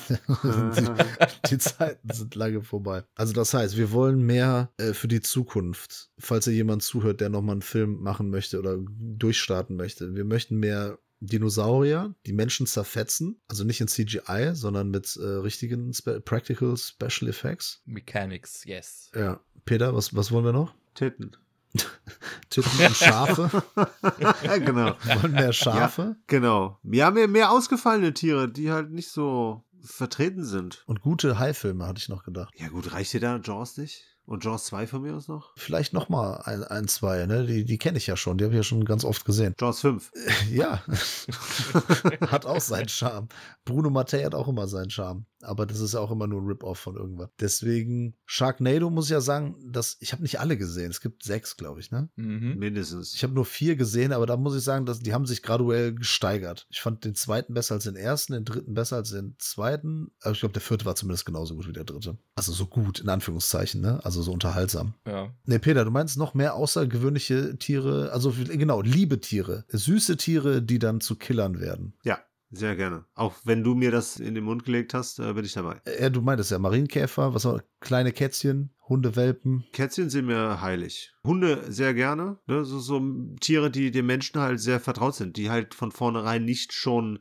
die, 0.09 0.17
die, 1.49 1.57
Zeiten 1.57 2.09
sind 2.11 2.35
lange 2.35 2.61
vorbei. 2.61 3.03
Also 3.15 3.33
das 3.33 3.53
heißt, 3.53 3.77
wir 3.77 3.91
wollen 3.91 4.21
mehr 4.21 4.71
äh, 4.77 4.93
für 4.93 5.07
die 5.07 5.21
Zukunft. 5.21 6.09
Falls 6.17 6.47
ihr 6.47 6.53
jemand 6.53 6.83
zuhört, 6.83 7.21
der 7.21 7.29
nochmal 7.29 7.55
einen 7.55 7.61
Film 7.61 8.01
machen 8.01 8.29
möchte 8.29 8.59
oder 8.59 8.77
durchstarten 8.79 9.75
möchte. 9.75 10.15
Wir 10.15 10.25
möchten 10.25 10.57
mehr 10.57 10.97
Dinosaurier, 11.21 12.13
die 12.25 12.33
Menschen 12.33 12.65
zerfetzen, 12.65 13.39
also 13.47 13.63
nicht 13.63 13.79
in 13.79 13.87
CGI, 13.87 14.51
sondern 14.53 14.89
mit 14.89 15.15
äh, 15.17 15.23
richtigen 15.23 15.93
Spe 15.93 16.19
Practical 16.19 16.75
Special 16.75 17.29
Effects. 17.29 17.81
Mechanics, 17.85 18.65
yes. 18.65 19.11
Ja. 19.15 19.39
Peter, 19.65 19.95
was, 19.95 20.15
was 20.15 20.31
wollen 20.31 20.45
wir 20.45 20.53
noch? 20.53 20.73
Titten. 20.95 21.37
Titten 22.49 22.85
und 22.85 22.95
Schafe. 22.95 23.63
genau. 24.65 24.95
Wir 25.03 25.21
wollen 25.21 25.31
mehr 25.31 25.53
Schafe. 25.53 26.01
Ja, 26.01 26.15
genau. 26.27 26.79
Ja, 26.83 27.11
mehr, 27.11 27.27
mehr 27.27 27.51
ausgefallene 27.51 28.13
Tiere, 28.13 28.51
die 28.51 28.71
halt 28.71 28.91
nicht 28.91 29.09
so 29.09 29.63
vertreten 29.83 30.43
sind. 30.43 30.83
Und 30.87 31.01
gute 31.01 31.39
Haifilme, 31.39 31.85
hatte 31.85 31.99
ich 31.99 32.09
noch 32.09 32.23
gedacht. 32.23 32.53
Ja, 32.57 32.67
gut, 32.67 32.91
reicht 32.93 33.13
dir 33.13 33.19
da 33.19 33.37
Jaws 33.37 33.77
nicht? 33.77 34.10
Und 34.31 34.45
Jaws 34.45 34.63
2 34.67 34.87
von 34.87 35.01
mir 35.01 35.13
aus 35.13 35.27
noch? 35.27 35.51
Vielleicht 35.57 35.91
noch 35.91 36.07
mal 36.07 36.35
ein, 36.45 36.63
ein 36.63 36.87
zwei, 36.87 37.25
ne? 37.25 37.45
Die, 37.45 37.65
die 37.65 37.77
kenne 37.77 37.97
ich 37.97 38.07
ja 38.07 38.15
schon, 38.15 38.37
die 38.37 38.45
habe 38.45 38.53
ich 38.53 38.59
ja 38.59 38.63
schon 38.63 38.85
ganz 38.85 39.03
oft 39.03 39.25
gesehen. 39.25 39.55
Jaws 39.59 39.81
5. 39.81 40.09
Ja. 40.49 40.81
hat 42.31 42.45
auch 42.45 42.61
seinen 42.61 42.87
Charme. 42.87 43.27
Bruno 43.65 43.89
Mattei 43.89 44.23
hat 44.23 44.33
auch 44.33 44.47
immer 44.47 44.69
seinen 44.69 44.89
Charme. 44.89 45.25
Aber 45.43 45.65
das 45.65 45.79
ist 45.79 45.93
ja 45.93 45.99
auch 45.99 46.11
immer 46.11 46.27
nur 46.27 46.41
ein 46.41 46.47
Rip-Off 46.47 46.79
von 46.79 46.95
irgendwas. 46.95 47.29
Deswegen, 47.39 48.15
Sharknado 48.25 48.89
muss 48.89 49.05
ich 49.05 49.11
ja 49.11 49.21
sagen, 49.21 49.55
dass 49.71 49.97
ich 49.99 50.13
habe 50.13 50.21
nicht 50.21 50.39
alle 50.39 50.57
gesehen. 50.57 50.91
Es 50.91 51.01
gibt 51.01 51.23
sechs, 51.23 51.57
glaube 51.57 51.79
ich, 51.79 51.91
ne? 51.91 52.09
Mhm. 52.15 52.57
Mindestens. 52.57 53.13
Ich 53.13 53.23
habe 53.23 53.33
nur 53.33 53.45
vier 53.45 53.75
gesehen, 53.75 54.13
aber 54.13 54.25
da 54.25 54.37
muss 54.37 54.55
ich 54.55 54.63
sagen, 54.63 54.85
dass 54.85 54.99
die 54.99 55.13
haben 55.13 55.25
sich 55.25 55.41
graduell 55.41 55.93
gesteigert. 55.95 56.67
Ich 56.69 56.81
fand 56.81 57.03
den 57.05 57.15
zweiten 57.15 57.53
besser 57.53 57.75
als 57.75 57.85
den 57.85 57.95
ersten, 57.95 58.33
den 58.33 58.45
dritten 58.45 58.73
besser 58.73 58.97
als 58.97 59.11
den 59.11 59.35
zweiten. 59.39 60.11
Aber 60.21 60.33
ich 60.33 60.39
glaube, 60.39 60.53
der 60.53 60.61
vierte 60.61 60.85
war 60.85 60.95
zumindest 60.95 61.25
genauso 61.25 61.55
gut 61.55 61.67
wie 61.67 61.73
der 61.73 61.85
dritte. 61.85 62.17
Also 62.35 62.53
so 62.53 62.67
gut, 62.67 62.99
in 62.99 63.09
Anführungszeichen, 63.09 63.81
ne? 63.81 64.03
Also 64.03 64.20
so 64.21 64.31
unterhaltsam. 64.31 64.95
Ja. 65.05 65.33
Ne, 65.45 65.59
Peter, 65.59 65.85
du 65.85 65.91
meinst 65.91 66.17
noch 66.17 66.33
mehr 66.33 66.55
außergewöhnliche 66.55 67.57
Tiere, 67.57 68.11
also 68.11 68.33
genau, 68.47 68.81
liebe 68.81 69.19
Tiere, 69.19 69.65
süße 69.69 70.17
Tiere, 70.17 70.61
die 70.61 70.79
dann 70.79 71.01
zu 71.01 71.15
Killern 71.15 71.59
werden. 71.59 71.93
Ja. 72.03 72.19
Sehr 72.53 72.75
gerne. 72.75 73.05
Auch 73.15 73.35
wenn 73.45 73.63
du 73.63 73.75
mir 73.75 73.91
das 73.91 74.19
in 74.19 74.35
den 74.35 74.43
Mund 74.43 74.65
gelegt 74.65 74.93
hast, 74.93 75.19
äh, 75.19 75.33
bin 75.33 75.45
ich 75.45 75.53
dabei. 75.53 75.81
Ja, 75.99 76.09
du 76.09 76.21
meintest 76.21 76.51
ja 76.51 76.59
Marienkäfer, 76.59 77.33
was 77.33 77.45
war 77.45 77.63
kleine 77.79 78.11
Kätzchen, 78.11 78.75
Hundewelpen. 78.89 79.63
Kätzchen 79.71 80.09
sind 80.09 80.25
mir 80.25 80.59
heilig. 80.61 81.13
Hunde 81.23 81.71
sehr 81.71 81.93
gerne. 81.93 82.39
Ne? 82.47 82.65
So, 82.65 82.79
so 82.79 83.01
Tiere, 83.39 83.71
die 83.71 83.89
den 83.89 84.05
Menschen 84.05 84.41
halt 84.41 84.59
sehr 84.59 84.81
vertraut 84.81 85.15
sind, 85.15 85.37
die 85.37 85.49
halt 85.49 85.73
von 85.73 85.93
vornherein 85.93 86.43
nicht 86.43 86.73
schon 86.73 87.19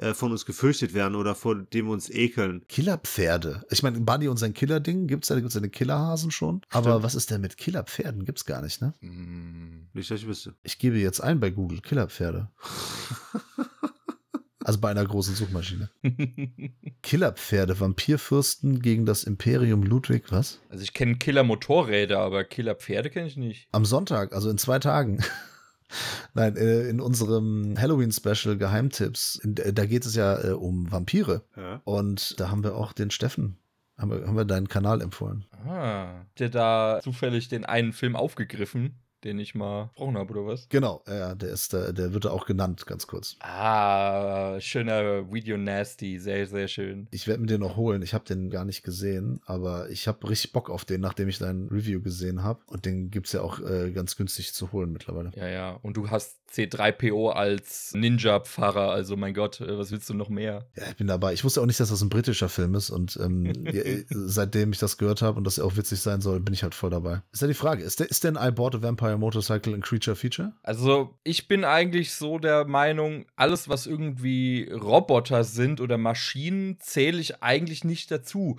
äh, 0.00 0.14
von 0.14 0.32
uns 0.32 0.46
gefürchtet 0.46 0.94
werden 0.94 1.14
oder 1.14 1.34
vor 1.34 1.54
dem 1.54 1.86
wir 1.86 1.92
uns 1.92 2.08
ekeln. 2.08 2.64
Killerpferde. 2.68 3.64
Ich 3.70 3.82
meine, 3.82 4.00
Buddy 4.00 4.28
und 4.28 4.38
sein 4.38 4.54
Killerding 4.54 5.06
gibt's 5.06 5.28
ja, 5.28 5.36
da 5.36 5.40
gibt's 5.40 5.54
ja 5.54 5.60
eine 5.60 5.68
Killerhasen 5.68 6.30
schon. 6.30 6.62
Aber 6.70 7.02
was 7.02 7.14
ist 7.14 7.30
denn 7.30 7.42
mit 7.42 7.58
Killerpferden? 7.58 8.24
Gibt's 8.24 8.46
gar 8.46 8.62
nicht, 8.62 8.80
ne? 8.80 8.94
Mm. 9.00 9.88
Nicht, 9.92 10.10
dass 10.10 10.20
ich 10.20 10.26
wüsste. 10.26 10.54
Ich 10.62 10.78
gebe 10.78 10.96
jetzt 10.96 11.20
ein 11.20 11.38
bei 11.38 11.50
Google 11.50 11.80
Killerpferde. 11.80 12.48
Also 14.62 14.78
bei 14.78 14.90
einer 14.90 15.04
großen 15.04 15.34
Suchmaschine. 15.34 15.88
Killerpferde, 17.02 17.80
Vampirfürsten 17.80 18.82
gegen 18.82 19.06
das 19.06 19.24
Imperium 19.24 19.82
Ludwig, 19.82 20.30
was? 20.30 20.60
Also 20.68 20.84
ich 20.84 20.92
kenne 20.92 21.16
Killer-Motorräder, 21.16 22.20
aber 22.20 22.44
Killer-Pferde 22.44 23.08
kenne 23.08 23.26
ich 23.26 23.38
nicht. 23.38 23.68
Am 23.72 23.86
Sonntag, 23.86 24.34
also 24.34 24.50
in 24.50 24.58
zwei 24.58 24.78
Tagen. 24.78 25.24
Nein, 26.34 26.56
äh, 26.56 26.88
in 26.88 27.00
unserem 27.00 27.74
Halloween-Special 27.78 28.56
Geheimtipps, 28.56 29.36
in, 29.42 29.54
da 29.54 29.86
geht 29.86 30.06
es 30.06 30.14
ja 30.14 30.42
äh, 30.42 30.50
um 30.52 30.90
Vampire. 30.90 31.42
Ja. 31.56 31.80
Und 31.84 32.38
da 32.40 32.50
haben 32.50 32.64
wir 32.64 32.76
auch 32.76 32.92
den 32.92 33.10
Steffen, 33.10 33.58
haben 33.98 34.10
wir, 34.10 34.26
haben 34.26 34.36
wir 34.36 34.44
deinen 34.44 34.68
Kanal 34.68 35.00
empfohlen. 35.02 35.44
Ah, 35.66 36.24
der 36.38 36.48
da 36.48 37.00
zufällig 37.02 37.48
den 37.48 37.64
einen 37.64 37.92
Film 37.92 38.16
aufgegriffen, 38.16 39.00
den 39.24 39.38
ich 39.38 39.54
mal 39.54 39.88
gesprochen 39.88 40.16
habe, 40.16 40.32
oder 40.32 40.46
was? 40.46 40.68
Genau, 40.68 41.02
ja, 41.06 41.34
der 41.34 41.50
ist, 41.50 41.72
der, 41.72 41.92
der 41.92 42.12
wird 42.12 42.24
da 42.24 42.30
auch 42.30 42.46
genannt, 42.46 42.86
ganz 42.86 43.06
kurz. 43.06 43.36
Ah, 43.40 44.58
schöner 44.60 45.30
Video 45.32 45.56
Nasty, 45.56 46.18
sehr, 46.18 46.46
sehr 46.46 46.68
schön. 46.68 47.08
Ich 47.10 47.26
werde 47.26 47.40
mir 47.40 47.46
den 47.46 47.60
noch 47.60 47.76
holen. 47.76 48.02
Ich 48.02 48.14
habe 48.14 48.24
den 48.24 48.50
gar 48.50 48.64
nicht 48.64 48.82
gesehen, 48.82 49.40
aber 49.44 49.90
ich 49.90 50.08
habe 50.08 50.28
richtig 50.28 50.52
Bock 50.52 50.70
auf 50.70 50.84
den, 50.84 51.00
nachdem 51.00 51.28
ich 51.28 51.38
dein 51.38 51.68
Review 51.68 52.00
gesehen 52.00 52.42
habe. 52.42 52.60
Und 52.66 52.86
den 52.86 53.10
gibt 53.10 53.26
es 53.26 53.32
ja 53.32 53.42
auch 53.42 53.60
äh, 53.60 53.90
ganz 53.92 54.16
günstig 54.16 54.52
zu 54.54 54.72
holen 54.72 54.92
mittlerweile. 54.92 55.32
Ja, 55.34 55.48
ja. 55.48 55.78
Und 55.82 55.96
du 55.96 56.10
hast 56.10 56.40
C3PO 56.52 57.30
als 57.30 57.92
Ninja-Pfarrer, 57.94 58.90
also 58.90 59.16
mein 59.16 59.34
Gott, 59.34 59.60
äh, 59.60 59.78
was 59.78 59.90
willst 59.92 60.08
du 60.08 60.14
noch 60.14 60.28
mehr? 60.28 60.66
Ja, 60.76 60.84
ich 60.88 60.96
bin 60.96 61.06
dabei. 61.06 61.32
Ich 61.32 61.44
wusste 61.44 61.60
auch 61.60 61.66
nicht, 61.66 61.78
dass 61.78 61.90
das 61.90 62.02
ein 62.02 62.08
britischer 62.08 62.48
Film 62.48 62.74
ist. 62.74 62.90
Und 62.90 63.18
ähm, 63.22 63.52
ja, 63.72 63.82
seitdem 64.08 64.72
ich 64.72 64.78
das 64.78 64.98
gehört 64.98 65.22
habe 65.22 65.38
und 65.38 65.44
das 65.44 65.58
auch 65.58 65.76
witzig 65.76 66.00
sein 66.00 66.20
soll, 66.20 66.40
bin 66.40 66.54
ich 66.54 66.62
halt 66.62 66.74
voll 66.74 66.90
dabei. 66.90 67.22
Ist 67.32 67.42
ja 67.42 67.48
die 67.48 67.54
Frage, 67.54 67.82
ist, 67.82 68.00
der, 68.00 68.10
ist 68.10 68.24
denn 68.24 68.36
I 68.40 68.50
Bought 68.50 68.74
a 68.74 68.82
Vampire 68.82 69.09
Motorcycle 69.16 69.74
ein 69.74 69.82
Creature 69.82 70.16
Feature? 70.16 70.52
Also, 70.62 71.18
ich 71.24 71.48
bin 71.48 71.64
eigentlich 71.64 72.12
so 72.12 72.38
der 72.38 72.64
Meinung, 72.66 73.26
alles, 73.36 73.68
was 73.68 73.86
irgendwie 73.86 74.70
Roboter 74.70 75.44
sind 75.44 75.80
oder 75.80 75.98
Maschinen, 75.98 76.78
zähle 76.80 77.18
ich 77.18 77.42
eigentlich 77.42 77.84
nicht 77.84 78.10
dazu. 78.10 78.58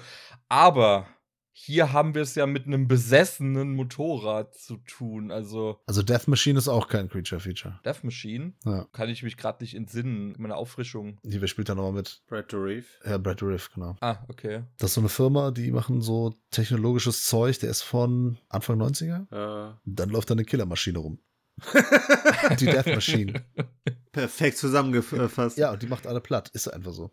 Aber 0.49 1.07
hier 1.53 1.91
haben 1.91 2.15
wir 2.15 2.21
es 2.21 2.35
ja 2.35 2.45
mit 2.45 2.65
einem 2.65 2.87
besessenen 2.87 3.75
Motorrad 3.75 4.55
zu 4.55 4.77
tun. 4.77 5.31
Also, 5.31 5.79
Also 5.85 6.01
Death 6.01 6.27
Machine 6.27 6.57
ist 6.57 6.67
auch 6.67 6.87
kein 6.87 7.09
Creature 7.09 7.41
Feature. 7.41 7.79
Death 7.85 8.03
Machine 8.03 8.53
Ja. 8.65 8.85
kann 8.93 9.09
ich 9.09 9.21
mich 9.23 9.37
gerade 9.37 9.63
nicht 9.63 9.75
entsinnen. 9.75 10.33
Meine 10.37 10.55
Auffrischung. 10.55 11.19
Die 11.23 11.41
wer 11.41 11.47
spielt 11.47 11.69
da 11.69 11.75
nochmal 11.75 11.91
mit? 11.93 12.21
Brad 12.27 12.47
to 12.49 12.57
Reef. 12.57 12.99
Ja, 13.05 13.17
Brad 13.17 13.43
Riff, 13.43 13.69
genau. 13.73 13.95
Ah, 14.01 14.17
okay. 14.29 14.63
Das 14.77 14.91
ist 14.91 14.93
so 14.95 15.01
eine 15.01 15.09
Firma, 15.09 15.51
die 15.51 15.71
machen 15.71 16.01
so 16.01 16.33
technologisches 16.51 17.25
Zeug, 17.25 17.59
der 17.59 17.69
ist 17.69 17.81
von 17.81 18.37
Anfang 18.49 18.81
90er. 18.81 19.27
Äh, 19.31 19.75
Dann 19.85 20.09
läuft 20.09 20.29
da 20.29 20.33
eine 20.35 20.45
Killermaschine 20.45 20.99
rum. 20.99 21.19
die 22.59 22.65
Death 22.65 22.87
Machine. 22.87 23.43
perfekt 24.11 24.57
zusammengefasst. 24.57 25.57
Ja, 25.57 25.71
und 25.71 25.81
die 25.81 25.87
macht 25.87 26.07
alle 26.07 26.21
platt. 26.21 26.49
Ist 26.53 26.67
einfach 26.67 26.91
so. 26.93 27.11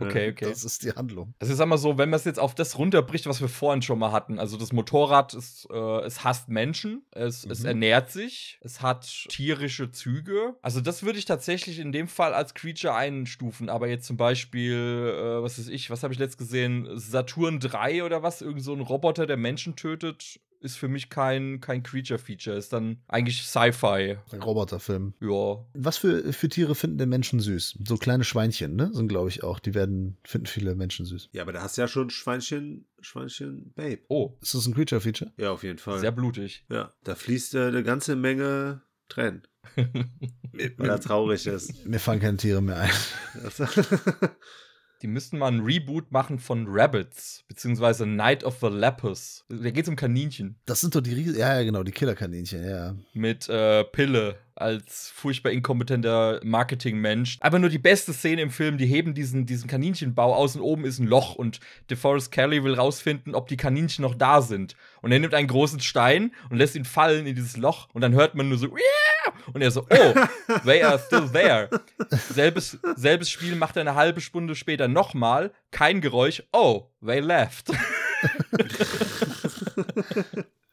Okay, 0.00 0.30
okay. 0.32 0.46
Das 0.48 0.64
ist 0.64 0.82
die 0.82 0.90
Handlung. 0.90 1.32
Also 1.38 1.52
ich 1.52 1.56
sag 1.58 1.68
mal 1.68 1.78
so, 1.78 1.96
wenn 1.96 2.10
man 2.10 2.18
es 2.18 2.24
jetzt 2.24 2.40
auf 2.40 2.56
das 2.56 2.76
runterbricht, 2.76 3.26
was 3.26 3.40
wir 3.40 3.48
vorhin 3.48 3.82
schon 3.82 4.00
mal 4.00 4.10
hatten, 4.10 4.40
also 4.40 4.56
das 4.56 4.72
Motorrad, 4.72 5.32
ist, 5.34 5.68
äh, 5.70 6.00
es 6.00 6.24
hasst 6.24 6.48
Menschen, 6.48 7.06
es, 7.12 7.44
es 7.44 7.60
Mhm. 7.60 7.66
ernährt 7.66 8.10
sich, 8.10 8.58
es 8.62 8.82
hat 8.82 9.04
tierische 9.28 9.92
Züge. 9.92 10.56
Also 10.62 10.80
das 10.80 11.04
würde 11.04 11.20
ich 11.20 11.24
tatsächlich 11.26 11.78
in 11.78 11.92
dem 11.92 12.08
Fall 12.08 12.34
als 12.34 12.54
Creature 12.54 12.96
einstufen, 12.96 13.68
aber 13.68 13.86
jetzt 13.86 14.06
zum 14.06 14.16
Beispiel, 14.16 14.74
äh, 15.16 15.40
was 15.42 15.56
weiß 15.60 15.68
ich, 15.68 15.88
was 15.90 16.02
habe 16.02 16.12
ich 16.12 16.18
letzt 16.18 16.38
gesehen, 16.38 16.88
Saturn 16.98 17.60
3 17.60 18.02
oder 18.02 18.24
was, 18.24 18.42
irgend 18.42 18.64
so 18.64 18.72
ein 18.74 18.80
Roboter, 18.80 19.26
der 19.26 19.36
Menschen 19.36 19.76
tötet, 19.76 20.40
ist 20.64 20.76
für 20.76 20.88
mich 20.88 21.10
kein, 21.10 21.60
kein 21.60 21.82
Creature-Feature, 21.82 22.56
ist 22.56 22.72
dann 22.72 23.02
eigentlich 23.06 23.42
Sci-Fi. 23.46 24.16
Ein 24.32 24.42
Roboterfilm. 24.42 25.14
Ja, 25.20 25.64
Was 25.74 25.98
für, 25.98 26.32
für 26.32 26.48
Tiere 26.48 26.74
finden 26.74 26.98
denn 26.98 27.10
Menschen 27.10 27.38
süß? 27.40 27.78
So 27.86 27.96
kleine 27.96 28.24
Schweinchen, 28.24 28.74
ne? 28.74 28.90
Sind, 28.92 29.08
glaube 29.08 29.28
ich, 29.28 29.44
auch. 29.44 29.58
Die 29.60 29.74
werden, 29.74 30.16
finden 30.24 30.46
viele 30.46 30.74
Menschen 30.74 31.04
süß. 31.06 31.28
Ja, 31.32 31.42
aber 31.42 31.52
da 31.52 31.62
hast 31.62 31.76
du 31.76 31.82
ja 31.82 31.88
schon 31.88 32.10
Schweinchen, 32.10 32.86
Schweinchen, 33.00 33.72
Babe. 33.74 34.00
oh, 34.08 34.32
Ist 34.40 34.54
das 34.54 34.66
ein 34.66 34.74
Creature-Feature? 34.74 35.32
Ja, 35.36 35.50
auf 35.52 35.62
jeden 35.62 35.78
Fall. 35.78 35.98
sehr 36.00 36.12
blutig. 36.12 36.64
ja, 36.70 36.92
da 37.04 37.14
fließt 37.14 37.54
äh, 37.54 37.66
eine 37.66 37.82
ganze 37.82 38.16
Menge 38.16 38.80
Tränen, 39.10 39.42
weil 39.76 40.88
er 40.88 41.00
traurig 41.00 41.46
ist. 41.46 41.84
Mir 41.86 42.00
fallen 42.00 42.20
keine 42.20 42.38
Tiere 42.38 42.62
mehr 42.62 42.78
ein. 42.80 42.90
Die 45.04 45.08
müssten 45.08 45.36
mal 45.36 45.48
ein 45.48 45.60
Reboot 45.60 46.12
machen 46.12 46.38
von 46.38 46.64
Rabbits, 46.66 47.44
beziehungsweise 47.46 48.06
Night 48.06 48.42
of 48.42 48.56
the 48.62 48.68
Lepus. 48.68 49.44
Da 49.50 49.70
geht's 49.70 49.86
um 49.86 49.96
Kaninchen. 49.96 50.56
Das 50.64 50.80
sind 50.80 50.94
doch 50.94 51.02
die 51.02 51.12
Riesen. 51.12 51.36
Ja, 51.36 51.58
ja, 51.58 51.62
genau, 51.62 51.82
die 51.82 51.92
Killerkaninchen, 51.92 52.66
ja. 52.66 52.96
Mit 53.12 53.46
äh, 53.50 53.84
Pille 53.84 54.38
als 54.54 55.10
furchtbar 55.14 55.52
inkompetenter 55.52 56.40
Marketingmensch. 56.42 57.36
Aber 57.40 57.58
nur 57.58 57.68
die 57.68 57.78
beste 57.78 58.14
Szene 58.14 58.40
im 58.40 58.50
Film, 58.50 58.78
die 58.78 58.86
heben 58.86 59.12
diesen, 59.12 59.44
diesen 59.44 59.68
Kaninchenbau 59.68 60.34
aus 60.34 60.56
und 60.56 60.62
oben 60.62 60.86
ist 60.86 61.00
ein 61.00 61.06
Loch 61.06 61.34
und 61.34 61.60
DeForest 61.90 62.32
Kelly 62.32 62.64
will 62.64 62.72
rausfinden, 62.72 63.34
ob 63.34 63.48
die 63.48 63.58
Kaninchen 63.58 64.00
noch 64.00 64.14
da 64.14 64.40
sind. 64.40 64.74
Und 65.02 65.12
er 65.12 65.18
nimmt 65.18 65.34
einen 65.34 65.48
großen 65.48 65.80
Stein 65.80 66.32
und 66.48 66.56
lässt 66.56 66.76
ihn 66.76 66.86
fallen 66.86 67.26
in 67.26 67.34
dieses 67.34 67.58
Loch 67.58 67.90
und 67.92 68.00
dann 68.00 68.14
hört 68.14 68.36
man 68.36 68.48
nur 68.48 68.56
so, 68.56 68.68
"Yeah!" 68.68 69.13
Und 69.52 69.62
er 69.62 69.70
so, 69.70 69.86
oh, 69.90 70.14
they 70.64 70.82
are 70.82 70.98
still 70.98 71.28
there. 71.30 71.68
Selbes, 72.10 72.78
selbes 72.96 73.30
Spiel 73.30 73.56
macht 73.56 73.76
er 73.76 73.80
eine 73.82 73.94
halbe 73.94 74.20
Stunde 74.20 74.54
später 74.54 74.88
nochmal, 74.88 75.52
kein 75.70 76.00
Geräusch, 76.00 76.42
oh, 76.52 76.90
they 77.04 77.20
left. 77.20 77.70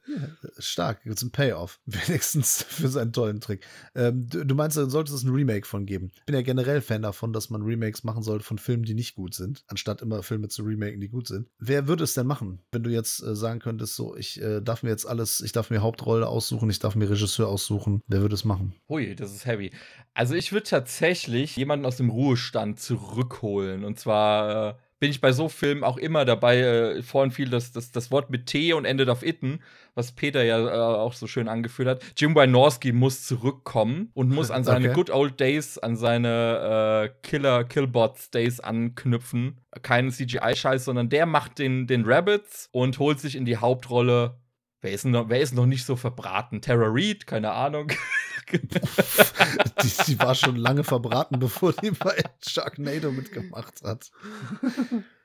Stark, 0.58 1.04
gibt's 1.04 1.22
einen 1.22 1.32
Payoff. 1.32 1.80
Wenigstens 1.86 2.64
für 2.64 2.88
seinen 2.88 3.14
tollen 3.14 3.42
Trick. 3.42 3.66
Ähm, 3.96 4.28
du, 4.30 4.46
du 4.46 4.56
meinst, 4.56 4.78
da 4.78 4.90
sollte 4.90 5.14
es 5.14 5.24
ein 5.24 5.30
Remake 5.30 5.68
von 5.68 5.86
geben. 5.86 6.12
Ich 6.16 6.26
bin 6.26 6.36
ja 6.36 6.42
generell 6.42 6.82
Fan 6.82 7.02
davon, 7.02 7.34
dass 7.34 7.50
man 7.50 7.62
Remakes 7.62 8.04
machen 8.04 8.24
sollte 8.24 8.44
von 8.44 8.58
Filmen, 8.58 8.84
die 8.84 8.94
nicht 8.94 9.16
gut 9.16 9.34
sind, 9.34 9.64
anstatt 9.68 10.02
immer 10.02 10.24
Filme 10.24 10.48
zu 10.48 10.64
remaken, 10.64 11.00
die 11.00 11.10
gut 11.10 11.28
sind. 11.28 11.48
Wer 11.60 11.88
würde 11.88 12.04
es 12.04 12.14
denn 12.14 12.28
machen, 12.28 12.60
wenn 12.72 12.84
du 12.84 12.90
jetzt 12.90 13.22
äh, 13.24 13.36
sagen 13.36 13.60
könntest, 13.60 13.96
so, 13.96 14.16
ich 14.16 14.42
äh, 14.42 14.62
darf 14.62 14.84
mir 14.84 14.90
jetzt 14.90 15.06
alles, 15.06 15.42
ich 15.42 15.52
darf 15.52 15.70
mir 15.70 15.82
Hauptrolle 15.82 16.28
aussuchen, 16.28 16.70
ich 16.70 16.80
darf 16.80 16.96
mir 16.96 17.10
Regisseur 17.10 17.48
aussuchen. 17.48 18.02
Wer 18.08 18.22
würde 18.22 18.36
es 18.36 18.46
machen? 18.46 18.74
Ui, 18.90 19.16
das 19.16 19.34
ist 19.34 19.46
heavy. 19.46 19.72
Also 20.14 20.36
ich 20.36 20.52
würde 20.52 20.68
tatsächlich 20.68 21.56
jemanden 21.56 21.86
aus 21.86 21.98
dem 21.98 22.10
Ruhestand 22.10 22.80
zurückholen. 22.80 23.84
Und 23.84 24.00
zwar 24.00 24.70
äh, 24.70 24.74
bin 25.02 25.10
ich 25.10 25.20
bei 25.20 25.32
so 25.32 25.50
Filmen 25.50 25.84
auch 25.84 25.98
immer 25.98 26.26
dabei. 26.26 26.60
Äh, 26.60 27.02
vorhin 27.02 27.32
fiel 27.32 27.50
das, 27.50 27.72
das, 27.72 27.92
das 27.92 28.12
Wort 28.12 28.30
mit 28.30 28.46
T 28.46 28.72
und 28.72 28.86
endet 28.86 29.10
auf 29.10 29.26
itten, 29.26 29.60
was 29.96 30.12
Peter 30.12 30.44
ja 30.44 30.60
äh, 30.60 30.72
auch 30.72 31.14
so 31.14 31.26
schön 31.26 31.48
angeführt 31.48 31.90
hat. 31.90 32.04
Jim 32.16 32.36
Wynorski 32.36 32.92
muss 32.92 33.26
zurückkommen 33.26 34.12
und 34.14 34.30
muss 34.30 34.52
an 34.52 34.64
seine 34.64 34.90
Okay. 34.90 34.96
Good 34.96 35.10
Old 35.10 35.40
Days, 35.40 35.80
an 35.80 35.96
seine 35.96 37.10
äh, 37.10 37.28
Killer, 37.28 37.64
Killbots 37.64 38.30
Days 38.30 38.60
anknüpfen. 38.60 39.60
Keinen 39.82 40.12
CGI-Scheiß, 40.12 40.86
sondern 40.86 41.10
der 41.10 41.26
macht 41.26 41.58
den, 41.58 41.88
den 41.88 42.06
Rabbits 42.06 42.70
und 42.72 43.00
holt 43.00 43.20
sich 43.20 43.36
in 43.36 43.46
die 43.46 43.58
Hauptrolle 43.58 44.36
Wer 44.82 44.92
ist, 44.94 45.06
noch, 45.06 45.30
wer 45.30 45.40
ist 45.40 45.54
noch 45.54 45.68
nicht 45.68 45.86
so 45.86 45.96
verbraten? 45.96 46.60
Tara 46.60 46.88
Reid? 46.88 47.28
Keine 47.28 47.52
Ahnung. 47.52 47.92
die, 48.52 50.04
die, 50.08 50.20
war 50.20 50.34
schon 50.34 50.56
lange 50.56 50.84
verbraten, 50.84 51.38
bevor 51.38 51.74
die 51.74 51.92
bei 51.92 52.24
Sharknado 52.46 53.12
mitgemacht 53.12 53.84
hat. 53.84 54.12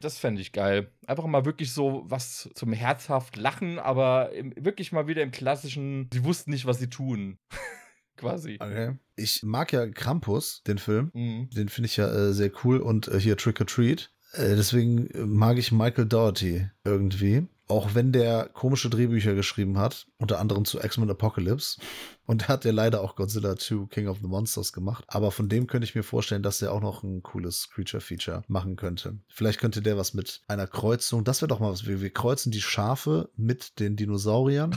Das 0.01 0.19
fände 0.19 0.43
ich 0.43 0.53
geil. 0.53 0.93
Einfach 1.07 1.25
mal 1.25 1.47
wirklich 1.47 1.73
so 1.73 2.05
was 2.07 2.51
zum 2.55 2.75
herzhaft 2.75 3.37
lachen, 3.37 3.79
aber 3.79 4.33
im, 4.33 4.53
wirklich 4.57 4.93
mal 4.93 5.07
wieder 5.07 5.23
im 5.23 5.31
klassischen, 5.31 6.11
sie 6.13 6.23
wussten 6.25 6.51
nicht, 6.51 6.67
was 6.67 6.79
sie 6.79 6.91
tun. 6.91 7.39
Quasi. 8.17 8.59
Okay. 8.61 8.99
Ich 9.17 9.43
mag 9.43 9.73
ja 9.73 9.87
Krampus, 9.87 10.63
den 10.67 10.79
Film. 10.79 11.11
Mhm. 11.15 11.49
Den 11.51 11.71
finde 11.71 11.87
ich 11.87 11.97
ja 11.97 12.09
äh, 12.09 12.33
sehr 12.35 12.51
cool 12.63 12.79
und 12.79 13.09
äh, 13.09 13.19
hier 13.19 13.39
Trick 13.39 13.61
or 13.61 13.67
Treat. 13.67 14.11
Äh, 14.33 14.55
deswegen 14.55 15.09
mag 15.15 15.57
ich 15.57 15.73
Michael 15.73 16.07
Dougherty 16.07 16.69
irgendwie. 16.85 17.47
Auch 17.69 17.95
wenn 17.95 18.12
der 18.12 18.49
komische 18.53 18.89
Drehbücher 18.89 19.35
geschrieben 19.35 19.79
hat, 19.79 20.07
unter 20.19 20.39
anderem 20.39 20.64
zu 20.64 20.79
X-Men 20.79 21.11
Apocalypse. 21.11 21.81
Und 22.25 22.43
er 22.43 22.49
hat 22.49 22.64
ja 22.64 22.71
leider 22.71 23.01
auch 23.01 23.17
Godzilla 23.17 23.57
2 23.57 23.87
King 23.89 24.09
of 24.09 24.19
the 24.21 24.29
Monsters 24.29 24.73
gemacht. 24.73 25.05
Aber 25.09 25.33
von 25.33 25.49
dem 25.49 25.67
könnte 25.67 25.85
ich 25.85 25.95
mir 25.95 26.05
vorstellen, 26.05 26.43
dass 26.43 26.59
der 26.59 26.73
auch 26.73 26.81
noch 26.81 27.03
ein 27.03 27.23
cooles 27.23 27.69
Creature-Feature 27.71 28.45
machen 28.47 28.77
könnte. 28.77 29.19
Vielleicht 29.29 29.59
könnte 29.59 29.83
der 29.83 29.97
was 29.97 30.14
mit 30.14 30.43
einer 30.47 30.67
Kreuzung. 30.67 31.25
Das 31.25 31.43
wäre 31.43 31.49
doch 31.49 31.59
mal 31.59 31.73
was. 31.73 31.87
Wir, 31.87 32.01
wir 32.01 32.11
kreuzen 32.11 32.53
die 32.53 32.62
Schafe 32.62 33.31
mit 33.37 33.81
den 33.81 33.97
Dinosauriern. 33.97 34.77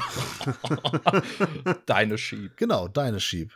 Deine 1.86 2.18
Sheep. 2.18 2.58
Genau, 2.58 2.88
deine 2.88 3.20
Sheep. 3.20 3.52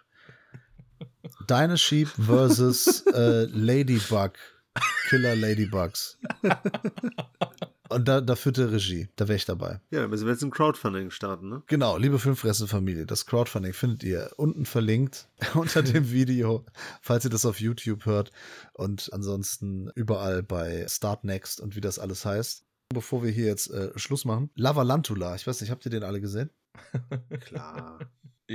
Deine 1.47 1.77
Sheep 1.77 2.07
versus 2.07 3.05
äh, 3.07 3.45
Ladybug. 3.45 4.33
Killer 5.09 5.35
Ladybugs. 5.35 6.17
Und 7.93 8.07
da, 8.07 8.21
da 8.21 8.35
führt 8.35 8.57
der 8.57 8.71
Regie. 8.71 9.09
Da 9.15 9.27
wäre 9.27 9.35
ich 9.35 9.45
dabei. 9.45 9.79
Ja, 9.91 10.07
müssen 10.07 10.25
wir 10.25 10.33
jetzt 10.33 10.43
ein 10.43 10.51
Crowdfunding 10.51 11.11
starten, 11.11 11.49
ne? 11.49 11.63
Genau, 11.67 11.97
liebe 11.97 12.19
Filmfresse-Familie, 12.19 13.05
das 13.05 13.25
Crowdfunding 13.25 13.73
findet 13.73 14.03
ihr 14.03 14.31
unten 14.37 14.65
verlinkt 14.65 15.29
unter 15.53 15.83
dem 15.83 16.11
Video, 16.11 16.65
falls 17.01 17.25
ihr 17.25 17.31
das 17.31 17.45
auf 17.45 17.59
YouTube 17.59 18.05
hört. 18.05 18.31
Und 18.73 19.09
ansonsten 19.13 19.89
überall 19.95 20.43
bei 20.43 20.85
Start 20.87 21.23
Next 21.23 21.61
und 21.61 21.75
wie 21.75 21.81
das 21.81 21.99
alles 21.99 22.25
heißt. 22.25 22.65
Bevor 22.93 23.23
wir 23.23 23.31
hier 23.31 23.45
jetzt 23.45 23.71
äh, 23.71 23.91
Schluss 23.95 24.25
machen, 24.25 24.51
Lavalantula, 24.55 25.35
ich 25.35 25.47
weiß 25.47 25.61
nicht, 25.61 25.71
habt 25.71 25.85
ihr 25.85 25.91
den 25.91 26.03
alle 26.03 26.21
gesehen? 26.21 26.49
Klar. 27.41 27.99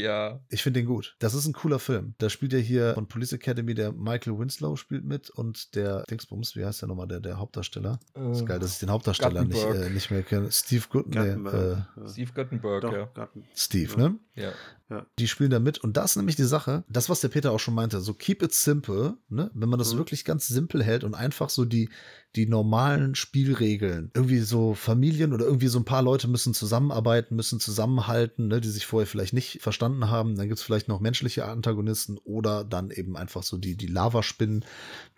Ja. 0.00 0.40
Ich 0.48 0.62
finde 0.62 0.80
den 0.80 0.86
gut. 0.86 1.16
Das 1.18 1.34
ist 1.34 1.46
ein 1.46 1.52
cooler 1.52 1.78
Film. 1.78 2.14
Da 2.18 2.30
spielt 2.30 2.52
ja 2.52 2.58
hier 2.58 2.94
von 2.94 3.08
Police 3.08 3.32
Academy 3.32 3.74
der 3.74 3.92
Michael 3.92 4.38
Winslow 4.38 4.76
spielt 4.76 5.04
mit 5.04 5.30
und 5.30 5.74
der 5.74 6.04
Dingsbums, 6.04 6.56
wie 6.56 6.64
heißt 6.64 6.82
der 6.82 6.88
nochmal, 6.88 7.08
der, 7.08 7.20
der 7.20 7.38
Hauptdarsteller? 7.38 7.98
Äh, 8.14 8.32
ist 8.32 8.46
geil, 8.46 8.58
dass 8.58 8.74
ich 8.74 8.78
den 8.78 8.90
Hauptdarsteller 8.90 9.44
nicht, 9.44 9.62
äh, 9.62 9.90
nicht 9.90 10.10
mehr 10.10 10.22
kenne. 10.22 10.50
Steve 10.50 10.84
Gut 10.88 11.08
nee, 11.08 11.18
äh, 11.18 11.76
Steve 12.06 12.32
Guttenberg, 12.34 12.82
Doch, 12.82 12.92
ja. 12.92 13.28
Steve, 13.54 13.92
ja. 13.92 14.08
ne? 14.08 14.18
Ja. 14.34 14.52
Ja. 14.90 15.04
Die 15.18 15.28
spielen 15.28 15.50
da 15.50 15.58
mit. 15.58 15.78
Und 15.78 15.98
das 15.98 16.12
ist 16.12 16.16
nämlich 16.16 16.36
die 16.36 16.44
Sache, 16.44 16.84
das, 16.88 17.10
was 17.10 17.20
der 17.20 17.28
Peter 17.28 17.52
auch 17.52 17.60
schon 17.60 17.74
meinte, 17.74 18.00
so 18.00 18.14
keep 18.14 18.42
it 18.42 18.54
simple, 18.54 19.18
ne? 19.28 19.50
Wenn 19.52 19.68
man 19.68 19.78
das 19.78 19.92
mhm. 19.92 19.98
wirklich 19.98 20.24
ganz 20.24 20.46
simpel 20.46 20.82
hält 20.82 21.04
und 21.04 21.14
einfach 21.14 21.50
so 21.50 21.66
die, 21.66 21.90
die 22.38 22.46
normalen 22.46 23.16
Spielregeln, 23.16 24.12
irgendwie 24.14 24.38
so 24.38 24.74
Familien 24.74 25.32
oder 25.32 25.44
irgendwie 25.44 25.66
so 25.66 25.80
ein 25.80 25.84
paar 25.84 26.02
Leute 26.02 26.28
müssen 26.28 26.54
zusammenarbeiten, 26.54 27.34
müssen 27.34 27.58
zusammenhalten, 27.58 28.46
ne, 28.46 28.60
die 28.60 28.68
sich 28.68 28.86
vorher 28.86 29.08
vielleicht 29.08 29.32
nicht 29.32 29.60
verstanden 29.60 30.08
haben. 30.08 30.36
Dann 30.36 30.46
gibt 30.46 30.60
es 30.60 30.64
vielleicht 30.64 30.86
noch 30.86 31.00
menschliche 31.00 31.46
Antagonisten 31.46 32.16
oder 32.18 32.62
dann 32.62 32.92
eben 32.92 33.16
einfach 33.16 33.42
so 33.42 33.58
die, 33.58 33.76
die 33.76 33.88
Lavaspinnen, 33.88 34.64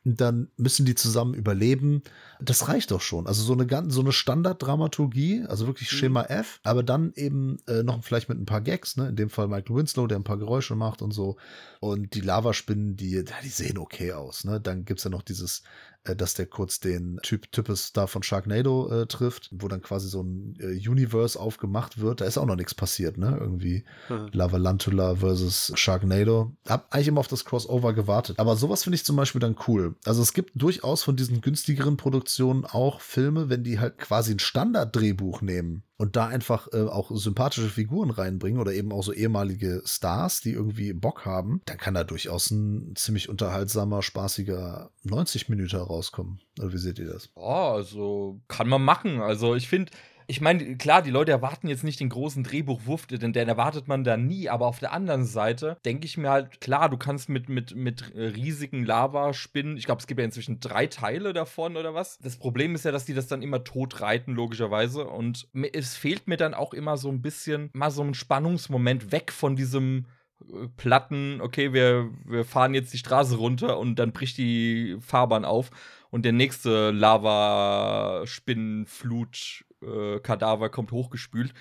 dann 0.05 0.49
müssen 0.57 0.87
die 0.87 0.95
zusammen 0.95 1.35
überleben. 1.35 2.03
Das 2.41 2.69
reicht 2.69 2.91
doch 2.91 3.03
schon. 3.03 3.27
Also 3.27 3.43
so 3.43 3.53
eine 3.53 3.67
ganz, 3.67 3.93
so 3.93 4.01
eine 4.01 4.13
Standarddramaturgie, 4.13 5.45
also 5.47 5.67
wirklich 5.67 5.93
mhm. 5.93 5.97
Schema 5.97 6.23
F, 6.23 6.61
aber 6.63 6.83
dann 6.83 7.13
eben 7.17 7.59
äh, 7.69 7.83
noch 7.83 8.03
vielleicht 8.03 8.31
mit 8.31 8.39
ein 8.39 8.47
paar 8.47 8.63
Gags, 8.63 8.97
ne? 8.97 9.09
In 9.11 9.17
dem 9.17 9.29
Fall 9.29 9.49
Michael 9.49 9.77
Winslow, 9.77 10.07
der 10.07 10.19
ein 10.19 10.25
paar 10.25 10.39
Geräusche 10.39 10.75
macht 10.75 11.03
und 11.03 11.11
so. 11.11 11.37
Und 11.81 12.15
die 12.15 12.23
Lavaspinnen, 12.23 12.97
die, 12.97 13.11
ja, 13.11 13.23
die 13.45 13.49
sehen 13.49 13.77
okay 13.77 14.13
aus, 14.13 14.45
ne? 14.45 14.59
Dann 14.59 14.87
gibt's 14.87 15.05
ja 15.05 15.11
noch 15.11 15.23
dieses 15.23 15.63
dass 16.05 16.35
der 16.35 16.47
kurz 16.47 16.81
den 16.81 17.19
Typ 17.23 17.53
Types 17.53 17.93
da 17.93 18.07
von 18.07 18.23
Sharknado 18.23 18.91
äh, 18.91 19.07
trifft, 19.07 19.51
wo 19.53 19.69
dann 19.69 19.83
quasi 19.83 20.09
so 20.09 20.23
ein 20.23 20.57
äh, 20.61 20.89
Universe 20.89 21.39
aufgemacht 21.39 22.01
wird. 22.01 22.21
Da 22.21 22.25
ist 22.25 22.39
auch 22.39 22.47
noch 22.47 22.57
nichts 22.57 22.75
passiert, 22.75 23.19
ne? 23.19 23.37
Irgendwie 23.39 23.85
hm. 24.09 24.31
Lavalantula 24.33 25.17
versus 25.17 25.73
Sharknado. 25.75 26.57
Hab 26.67 26.93
eigentlich 26.93 27.09
immer 27.09 27.21
auf 27.21 27.29
das 27.29 27.45
Crossover 27.45 27.93
gewartet. 27.93 28.39
Aber 28.39 28.57
sowas 28.57 28.85
finde 28.85 28.97
ich 28.97 29.05
zum 29.05 29.17
Beispiel 29.17 29.41
dann 29.41 29.57
cool. 29.69 29.97
Also 30.05 30.23
es 30.23 30.33
gibt 30.33 30.53
durchaus 30.55 31.03
von 31.03 31.17
diesen 31.17 31.41
günstigeren 31.41 31.97
Produktionen 31.97 32.65
auch 32.65 33.01
Filme, 33.01 33.49
wenn 33.49 33.65
die 33.65 33.79
halt 33.79 33.99
quasi 33.99 34.33
ein 34.33 34.39
Standarddrehbuch 34.39 35.43
nehmen 35.43 35.85
und 36.01 36.17
da 36.17 36.29
einfach 36.29 36.67
äh, 36.73 36.81
auch 36.87 37.11
sympathische 37.11 37.69
Figuren 37.69 38.09
reinbringen 38.09 38.59
oder 38.59 38.73
eben 38.73 38.91
auch 38.91 39.03
so 39.03 39.13
ehemalige 39.13 39.83
Stars, 39.85 40.41
die 40.41 40.53
irgendwie 40.53 40.95
Bock 40.95 41.27
haben, 41.27 41.61
dann 41.67 41.77
kann 41.77 41.93
da 41.93 42.05
durchaus 42.05 42.51
ein 42.51 42.97
ziemlich 42.97 43.29
unterhaltsamer, 43.29 44.01
spaßiger 44.01 44.93
90 45.03 45.51
Minuten 45.51 45.77
rauskommen. 45.77 46.41
Oder 46.59 46.73
wie 46.73 46.79
seht 46.79 46.99
ihr 46.99 47.07
das? 47.07 47.29
Oh, 47.35 47.75
also 47.75 48.41
kann 48.49 48.67
man 48.67 48.83
machen. 48.83 49.21
Also 49.21 49.55
ich 49.55 49.69
finde, 49.69 49.93
ich 50.31 50.41
meine, 50.41 50.77
klar, 50.77 51.03
die 51.03 51.11
Leute 51.11 51.33
erwarten 51.33 51.67
jetzt 51.67 51.83
nicht 51.83 51.99
den 51.99 52.09
großen 52.09 52.45
Drehbuchwurf, 52.45 53.09
denn 53.09 53.33
den 53.33 53.49
erwartet 53.49 53.89
man 53.89 54.05
da 54.05 54.17
nie, 54.17 54.49
aber 54.49 54.67
auf 54.67 54.79
der 54.79 54.93
anderen 54.93 55.25
Seite 55.25 55.77
denke 55.85 56.07
ich 56.07 56.17
mir 56.17 56.31
halt, 56.31 56.61
klar, 56.61 56.89
du 56.89 56.97
kannst 56.97 57.29
mit, 57.29 57.49
mit, 57.49 57.75
mit 57.75 58.15
riesigen 58.15 58.85
Lavaspinnen, 58.85 59.77
ich 59.77 59.87
glaube, 59.87 60.01
es 60.01 60.07
gibt 60.07 60.21
ja 60.21 60.25
inzwischen 60.25 60.61
drei 60.61 60.87
Teile 60.87 61.33
davon 61.33 61.77
oder 61.77 61.95
was. 61.95 62.19
Das 62.19 62.37
Problem 62.37 62.77
ist 62.77 62.85
ja, 62.85 62.93
dass 62.93 63.05
die 63.05 63.15
das 63.15 63.27
dann 63.27 63.43
immer 63.43 63.65
tot 63.65 64.01
reiten, 64.01 64.33
logischerweise. 64.33 65.05
Und 65.05 65.49
es 65.73 65.97
fehlt 65.97 66.29
mir 66.29 66.37
dann 66.37 66.55
auch 66.55 66.75
immer 66.75 66.97
so 66.97 67.09
ein 67.09 67.23
bisschen 67.23 67.69
mal 67.73 67.91
so 67.91 68.03
ein 68.03 68.15
Spannungsmoment 68.15 69.11
weg 69.11 69.33
von 69.33 69.57
diesem 69.57 70.07
äh, 70.43 70.69
Platten, 70.77 71.41
okay, 71.41 71.73
wir, 71.73 72.09
wir 72.25 72.45
fahren 72.45 72.75
jetzt 72.75 72.93
die 72.93 72.99
Straße 72.99 73.37
runter 73.37 73.81
und 73.81 73.99
dann 73.99 74.13
bricht 74.13 74.39
die 74.39 74.97
Fahrbahn 75.01 75.45
auf 75.45 75.73
und 76.11 76.25
der 76.25 76.33
nächste 76.33 76.91
Lava-Spinnenflut 76.91 79.65
äh, 79.83 80.21
kommt 80.69 80.93
hochgespült. 80.93 81.55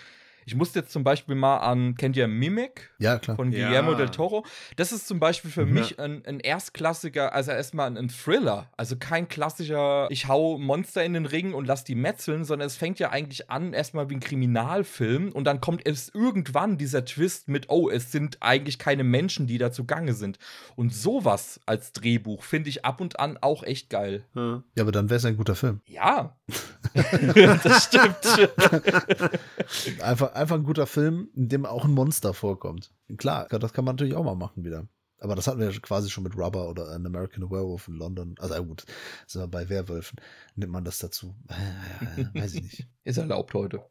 Ich 0.49 0.55
musste 0.55 0.79
jetzt 0.79 0.91
zum 0.91 1.03
Beispiel 1.03 1.35
mal 1.35 1.57
an, 1.57 1.93
kennt 1.93 2.17
ihr 2.17 2.27
Mimic? 2.27 2.89
Ja, 2.97 3.19
klar. 3.19 3.35
Von 3.35 3.51
Guillermo 3.51 3.91
ja. 3.91 3.97
del 3.99 4.09
Toro. 4.09 4.47
Das 4.77 4.91
ist 4.91 5.07
zum 5.07 5.19
Beispiel 5.19 5.51
für 5.51 5.61
ja. 5.61 5.67
mich 5.67 5.99
ein, 5.99 6.25
ein 6.25 6.39
erstklassiger, 6.39 7.35
also 7.35 7.51
erstmal 7.51 7.85
ein, 7.85 7.97
ein, 7.99 8.09
Thriller. 8.09 8.67
Also 8.75 8.95
kein 8.97 9.27
klassischer, 9.27 10.07
ich 10.09 10.27
hau 10.27 10.57
Monster 10.57 11.03
in 11.03 11.13
den 11.13 11.27
Ring 11.27 11.53
und 11.53 11.67
lass 11.67 11.83
die 11.83 11.93
metzeln, 11.93 12.45
sondern 12.45 12.65
es 12.65 12.77
fängt 12.77 12.97
ja 12.97 13.11
eigentlich 13.11 13.51
an, 13.51 13.73
erstmal 13.73 14.09
wie 14.09 14.15
ein 14.15 14.21
Kriminalfilm 14.21 15.31
und 15.31 15.43
dann 15.43 15.61
kommt 15.61 15.85
es 15.85 16.09
irgendwann 16.15 16.79
dieser 16.79 17.05
Twist 17.05 17.47
mit, 17.47 17.69
oh, 17.69 17.87
es 17.87 18.11
sind 18.11 18.37
eigentlich 18.39 18.79
keine 18.79 19.03
Menschen, 19.03 19.45
die 19.45 19.59
da 19.59 19.71
zugange 19.71 20.13
sind. 20.13 20.39
Und 20.75 20.95
sowas 20.95 21.59
als 21.67 21.91
Drehbuch 21.91 22.41
finde 22.41 22.69
ich 22.69 22.85
ab 22.85 23.01
und 23.01 23.19
an 23.19 23.37
auch 23.39 23.61
echt 23.61 23.91
geil. 23.91 24.25
Ja, 24.33 24.63
aber 24.79 24.91
dann 24.91 25.11
wäre 25.11 25.19
es 25.19 25.25
ein 25.25 25.37
guter 25.37 25.55
Film. 25.55 25.81
Ja. 25.85 26.35
das 27.63 27.83
stimmt. 27.83 28.15
einfach, 30.01 30.38
einfach 30.39 30.55
ein 30.55 30.63
guter 30.63 30.87
Film, 30.87 31.29
in 31.35 31.49
dem 31.49 31.65
auch 31.65 31.85
ein 31.85 31.91
Monster 31.91 32.33
vorkommt. 32.33 32.93
Klar, 33.17 33.47
das 33.47 33.73
kann 33.73 33.85
man 33.85 33.95
natürlich 33.95 34.15
auch 34.15 34.23
mal 34.23 34.35
machen 34.35 34.63
wieder. 34.63 34.87
Aber 35.19 35.35
das 35.35 35.47
hatten 35.47 35.59
wir 35.59 35.69
ja 35.69 35.79
quasi 35.79 36.09
schon 36.09 36.23
mit 36.23 36.37
Rubber 36.37 36.69
oder 36.69 36.89
An 36.89 37.05
American 37.05 37.49
Werewolf 37.51 37.87
in 37.87 37.95
London. 37.95 38.35
Also 38.39 38.53
ja, 38.53 38.61
gut, 38.61 38.85
sind 39.27 39.41
wir 39.41 39.47
bei 39.47 39.67
Werwölfen. 39.69 40.19
Nimmt 40.55 40.71
man 40.71 40.85
das 40.85 40.99
dazu? 40.99 41.35
Weiß 42.33 42.53
ich 42.53 42.63
nicht. 42.63 42.87
Ist 43.03 43.17
erlaubt 43.17 43.53
heute. 43.53 43.83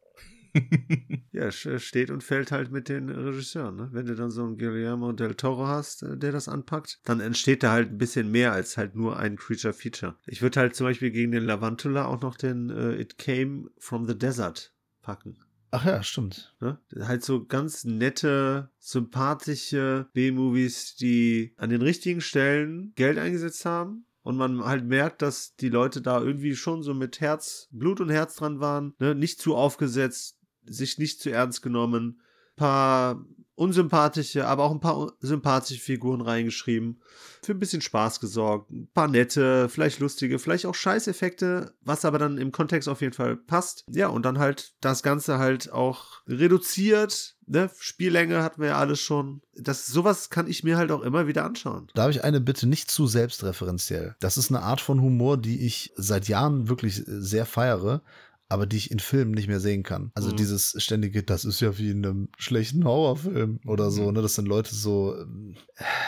ja, 1.32 1.50
steht 1.50 2.10
und 2.10 2.24
fällt 2.24 2.52
halt 2.52 2.70
mit 2.70 2.88
den 2.88 3.10
Regisseuren. 3.10 3.76
Ne? 3.76 3.88
Wenn 3.92 4.06
du 4.06 4.14
dann 4.14 4.30
so 4.30 4.44
einen 4.44 4.56
Guillermo 4.56 5.12
del 5.12 5.34
Toro 5.34 5.66
hast, 5.66 6.02
äh, 6.02 6.16
der 6.16 6.32
das 6.32 6.48
anpackt, 6.48 7.00
dann 7.04 7.20
entsteht 7.20 7.62
da 7.62 7.72
halt 7.72 7.90
ein 7.90 7.98
bisschen 7.98 8.30
mehr 8.30 8.52
als 8.52 8.76
halt 8.76 8.94
nur 8.94 9.18
ein 9.18 9.36
Creature-Feature. 9.36 10.16
Ich 10.26 10.42
würde 10.42 10.60
halt 10.60 10.74
zum 10.74 10.86
Beispiel 10.86 11.10
gegen 11.10 11.32
den 11.32 11.44
Lavantula 11.44 12.06
auch 12.06 12.22
noch 12.22 12.36
den 12.36 12.70
uh, 12.70 12.92
It 12.92 13.18
Came 13.18 13.68
from 13.78 14.06
the 14.06 14.18
Desert 14.18 14.72
packen. 15.02 15.38
Ach 15.70 15.84
ja, 15.84 16.02
stimmt. 16.02 16.54
Ne? 16.60 16.78
Halt 17.00 17.24
so 17.24 17.44
ganz 17.44 17.84
nette, 17.84 18.70
sympathische 18.78 20.08
B-Movies, 20.14 20.96
die 20.96 21.52
an 21.56 21.70
den 21.70 21.82
richtigen 21.82 22.20
Stellen 22.20 22.92
Geld 22.94 23.18
eingesetzt 23.18 23.64
haben. 23.64 24.06
Und 24.22 24.36
man 24.36 24.64
halt 24.64 24.84
merkt, 24.84 25.22
dass 25.22 25.56
die 25.56 25.70
Leute 25.70 26.02
da 26.02 26.20
irgendwie 26.20 26.54
schon 26.54 26.82
so 26.82 26.92
mit 26.92 27.20
Herz, 27.20 27.68
Blut 27.70 28.00
und 28.00 28.10
Herz 28.10 28.36
dran 28.36 28.60
waren. 28.60 28.94
Ne? 28.98 29.14
Nicht 29.14 29.40
zu 29.40 29.56
aufgesetzt, 29.56 30.38
sich 30.64 30.98
nicht 30.98 31.20
zu 31.20 31.30
ernst 31.30 31.62
genommen. 31.62 32.20
Paar 32.56 33.24
unsympathische, 33.58 34.46
aber 34.46 34.64
auch 34.64 34.70
ein 34.70 34.80
paar 34.80 35.12
sympathische 35.20 35.80
Figuren 35.80 36.20
reingeschrieben. 36.20 37.00
Für 37.42 37.52
ein 37.52 37.58
bisschen 37.58 37.82
Spaß 37.82 38.20
gesorgt. 38.20 38.70
Ein 38.70 38.88
paar 38.94 39.08
nette, 39.08 39.68
vielleicht 39.68 39.98
lustige, 39.98 40.38
vielleicht 40.38 40.66
auch 40.66 40.74
Scheißeffekte, 40.74 41.74
was 41.82 42.04
aber 42.04 42.18
dann 42.18 42.38
im 42.38 42.52
Kontext 42.52 42.88
auf 42.88 43.00
jeden 43.00 43.14
Fall 43.14 43.36
passt. 43.36 43.84
Ja, 43.90 44.08
und 44.08 44.24
dann 44.24 44.38
halt 44.38 44.74
das 44.80 45.02
Ganze 45.02 45.38
halt 45.38 45.72
auch 45.72 46.22
reduziert. 46.28 47.36
Ne? 47.46 47.70
Spiellänge 47.78 48.42
hatten 48.42 48.60
wir 48.60 48.68
ja 48.68 48.78
alles 48.78 49.00
schon. 49.00 49.42
Das, 49.56 49.86
sowas 49.86 50.30
kann 50.30 50.46
ich 50.46 50.62
mir 50.62 50.76
halt 50.76 50.92
auch 50.92 51.02
immer 51.02 51.26
wieder 51.26 51.44
anschauen. 51.44 51.88
Da 51.94 52.02
habe 52.02 52.12
ich 52.12 52.22
eine 52.22 52.40
Bitte 52.40 52.68
nicht 52.68 52.90
zu 52.90 53.06
selbstreferenziell. 53.06 54.14
Das 54.20 54.36
ist 54.36 54.50
eine 54.50 54.62
Art 54.62 54.80
von 54.80 55.00
Humor, 55.00 55.36
die 55.36 55.66
ich 55.66 55.92
seit 55.96 56.28
Jahren 56.28 56.68
wirklich 56.68 57.02
sehr 57.06 57.46
feiere 57.46 58.02
aber 58.48 58.66
die 58.66 58.78
ich 58.78 58.90
in 58.90 58.98
Filmen 58.98 59.32
nicht 59.32 59.48
mehr 59.48 59.60
sehen 59.60 59.82
kann. 59.82 60.10
Also 60.14 60.30
mhm. 60.30 60.36
dieses 60.36 60.74
ständige, 60.78 61.22
das 61.22 61.44
ist 61.44 61.60
ja 61.60 61.76
wie 61.78 61.90
in 61.90 62.04
einem 62.04 62.28
schlechten 62.38 62.84
Horrorfilm 62.84 63.60
oder 63.66 63.90
so, 63.90 64.08
mhm. 64.08 64.14
ne? 64.14 64.22
Das 64.22 64.34
sind 64.34 64.48
Leute 64.48 64.74
so, 64.74 65.14
äh, 65.14 65.26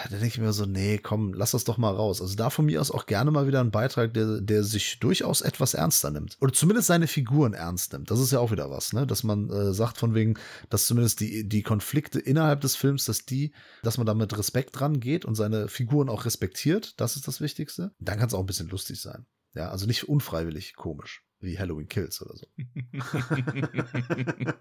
da 0.05 0.11
denke 0.11 0.27
ich 0.27 0.39
mir 0.39 0.53
so, 0.53 0.65
nee, 0.65 0.99
komm, 0.99 1.35
lass 1.35 1.51
das 1.51 1.65
doch 1.65 1.77
mal 1.77 1.95
raus. 1.95 2.23
Also 2.23 2.35
da 2.37 2.51
von 2.51 2.65
mir 2.65 2.81
aus 2.81 2.91
auch 2.91 3.07
gerne 3.07 3.31
mal 3.31 3.47
wieder 3.47 3.61
ein 3.61 3.71
Beitrag, 3.71 4.15
der, 4.15 4.41
der 4.41 4.65
sich 4.65 4.99
durchaus 5.01 5.43
etwas 5.43 5.75
ernster 5.75 6.11
nimmt. 6.11 6.37
Oder 6.41 6.53
zumindest 6.53 6.89
seine 6.89 7.07
Figuren 7.07 7.53
ernst 7.53 7.93
nimmt. 7.93 8.11
Das 8.11 8.21
ist 8.21 8.33
ja 8.33 8.41
auch 8.41 8.51
wieder 8.51 8.71
was, 8.71 8.93
ne? 8.93 9.07
Dass 9.07 9.23
man 9.23 9.51
äh, 9.51 9.75
sagt 9.75 9.99
von 9.99 10.15
wegen, 10.15 10.35
dass 10.71 10.87
zumindest 10.87 11.21
die, 11.21 11.49
die 11.49 11.63
Konflikte 11.63 12.19
innerhalb 12.19 12.63
des 12.63 12.75
Films, 12.75 13.05
dass 13.05 13.27
die, 13.27 13.53
dass 13.83 13.99
man 13.99 14.07
da 14.07 14.15
mit 14.15 14.37
Respekt 14.37 14.79
dran 14.79 15.01
geht 15.01 15.25
und 15.25 15.35
seine 15.35 15.69
Figuren 15.69 16.09
auch 16.09 16.25
respektiert. 16.25 16.99
Das 17.01 17.17
ist 17.17 17.29
das 17.29 17.41
Wichtigste. 17.41 17.93
Dann 17.99 18.19
kann 18.19 18.29
es 18.29 18.35
auch 18.35 18.41
ein 18.41 18.47
bisschen 18.47 18.69
lustig 18.69 19.01
sein. 19.01 19.27
Ja, 19.55 19.71
also 19.71 19.87
nicht 19.87 20.09
unfreiwillig 20.09 20.77
komisch, 20.77 21.25
wie 21.41 21.59
Halloween 21.59 21.89
Kills 21.89 22.23
oder 22.23 22.37
so. 22.37 22.47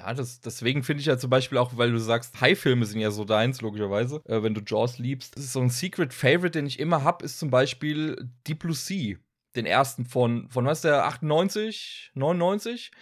Ja, 0.00 0.14
das, 0.14 0.40
deswegen 0.40 0.82
finde 0.82 1.00
ich 1.02 1.06
ja 1.06 1.18
zum 1.18 1.28
Beispiel 1.28 1.58
auch, 1.58 1.76
weil 1.76 1.92
du 1.92 1.98
sagst, 1.98 2.40
High-Filme 2.40 2.86
sind 2.86 3.00
ja 3.00 3.10
so 3.10 3.26
deins, 3.26 3.60
logischerweise, 3.60 4.22
äh, 4.24 4.42
wenn 4.42 4.54
du 4.54 4.62
Jaws 4.64 4.98
liebst. 4.98 5.34
So 5.36 5.60
ein 5.60 5.68
Secret 5.68 6.14
Favorite, 6.14 6.52
den 6.52 6.64
ich 6.64 6.78
immer 6.78 7.04
habe, 7.04 7.22
ist 7.22 7.38
zum 7.38 7.50
Beispiel 7.50 8.16
Deep 8.46 8.60
Blue 8.60 8.74
Sea. 8.74 9.18
Den 9.56 9.66
ersten 9.66 10.06
von, 10.06 10.48
von 10.48 10.64
was 10.64 10.78
ist 10.78 10.84
der, 10.84 11.04
98, 11.04 12.12
99? 12.14 12.92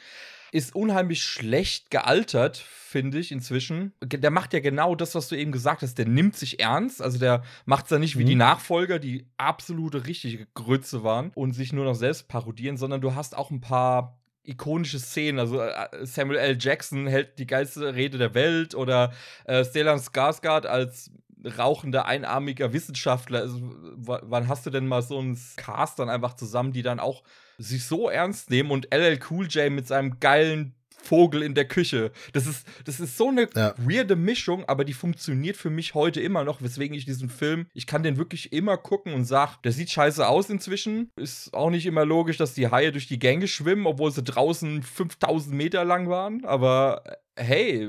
Ist 0.52 0.74
unheimlich 0.74 1.22
schlecht 1.22 1.90
gealtert, 1.90 2.56
finde 2.56 3.18
ich, 3.18 3.32
inzwischen. 3.32 3.92
Der 4.02 4.30
macht 4.30 4.54
ja 4.54 4.60
genau 4.60 4.94
das, 4.94 5.14
was 5.14 5.28
du 5.28 5.36
eben 5.36 5.52
gesagt 5.52 5.82
hast. 5.82 5.98
Der 5.98 6.06
nimmt 6.06 6.36
sich 6.36 6.60
ernst. 6.60 7.02
Also 7.02 7.18
der 7.18 7.42
macht 7.66 7.86
es 7.86 7.90
ja 7.90 7.98
nicht 7.98 8.18
wie 8.18 8.22
mhm. 8.22 8.28
die 8.28 8.34
Nachfolger, 8.34 8.98
die 8.98 9.26
absolute 9.36 10.06
richtige 10.06 10.46
Grütze 10.54 11.04
waren 11.04 11.30
und 11.34 11.52
sich 11.52 11.72
nur 11.72 11.84
noch 11.84 11.94
selbst 11.94 12.28
parodieren, 12.28 12.76
sondern 12.76 13.00
du 13.00 13.14
hast 13.14 13.36
auch 13.36 13.50
ein 13.50 13.60
paar 13.60 14.18
ikonische 14.42 14.98
Szenen. 14.98 15.38
Also 15.38 15.60
äh, 15.60 16.06
Samuel 16.06 16.38
L. 16.38 16.56
Jackson 16.58 17.06
hält 17.06 17.38
die 17.38 17.46
geilste 17.46 17.94
Rede 17.94 18.18
der 18.18 18.34
Welt 18.34 18.74
oder 18.74 19.12
äh, 19.44 19.64
Stellan 19.64 19.98
Skarsgård 19.98 20.66
als 20.66 21.10
rauchender, 21.44 22.06
einarmiger 22.06 22.72
Wissenschaftler. 22.72 23.40
Also, 23.40 23.60
wann 23.96 24.48
hast 24.48 24.66
du 24.66 24.70
denn 24.70 24.86
mal 24.86 25.02
so 25.02 25.18
einen 25.18 25.38
Cast 25.56 25.98
dann 25.98 26.08
einfach 26.08 26.34
zusammen, 26.34 26.72
die 26.72 26.82
dann 26.82 27.00
auch 27.00 27.22
sich 27.58 27.84
so 27.84 28.08
ernst 28.08 28.50
nehmen 28.50 28.70
und 28.70 28.88
LL 28.94 29.18
Cool 29.30 29.46
J 29.46 29.70
mit 29.70 29.86
seinem 29.86 30.20
geilen 30.20 30.74
Vogel 31.00 31.42
in 31.42 31.54
der 31.54 31.66
Küche. 31.66 32.12
Das 32.32 32.46
ist, 32.46 32.66
das 32.84 33.00
ist 33.00 33.16
so 33.16 33.28
eine 33.28 33.48
ja. 33.54 33.74
weirde 33.78 34.16
Mischung, 34.16 34.64
aber 34.66 34.84
die 34.84 34.92
funktioniert 34.92 35.56
für 35.56 35.70
mich 35.70 35.94
heute 35.94 36.20
immer 36.20 36.44
noch, 36.44 36.60
weswegen 36.60 36.96
ich 36.96 37.04
diesen 37.04 37.30
Film, 37.30 37.66
ich 37.72 37.86
kann 37.86 38.02
den 38.02 38.16
wirklich 38.16 38.52
immer 38.52 38.76
gucken 38.76 39.14
und 39.14 39.24
sag, 39.24 39.62
der 39.62 39.72
sieht 39.72 39.90
scheiße 39.90 40.26
aus 40.26 40.50
inzwischen. 40.50 41.10
Ist 41.16 41.54
auch 41.54 41.70
nicht 41.70 41.86
immer 41.86 42.04
logisch, 42.04 42.36
dass 42.36 42.54
die 42.54 42.70
Haie 42.70 42.92
durch 42.92 43.06
die 43.06 43.18
Gänge 43.18 43.48
schwimmen, 43.48 43.86
obwohl 43.86 44.12
sie 44.12 44.22
draußen 44.22 44.82
5000 44.82 45.54
Meter 45.54 45.84
lang 45.84 46.08
waren. 46.08 46.44
Aber 46.44 47.02
hey, 47.36 47.88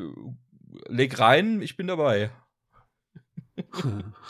leg 0.88 1.20
rein, 1.20 1.62
ich 1.62 1.76
bin 1.76 1.88
dabei. 1.88 2.32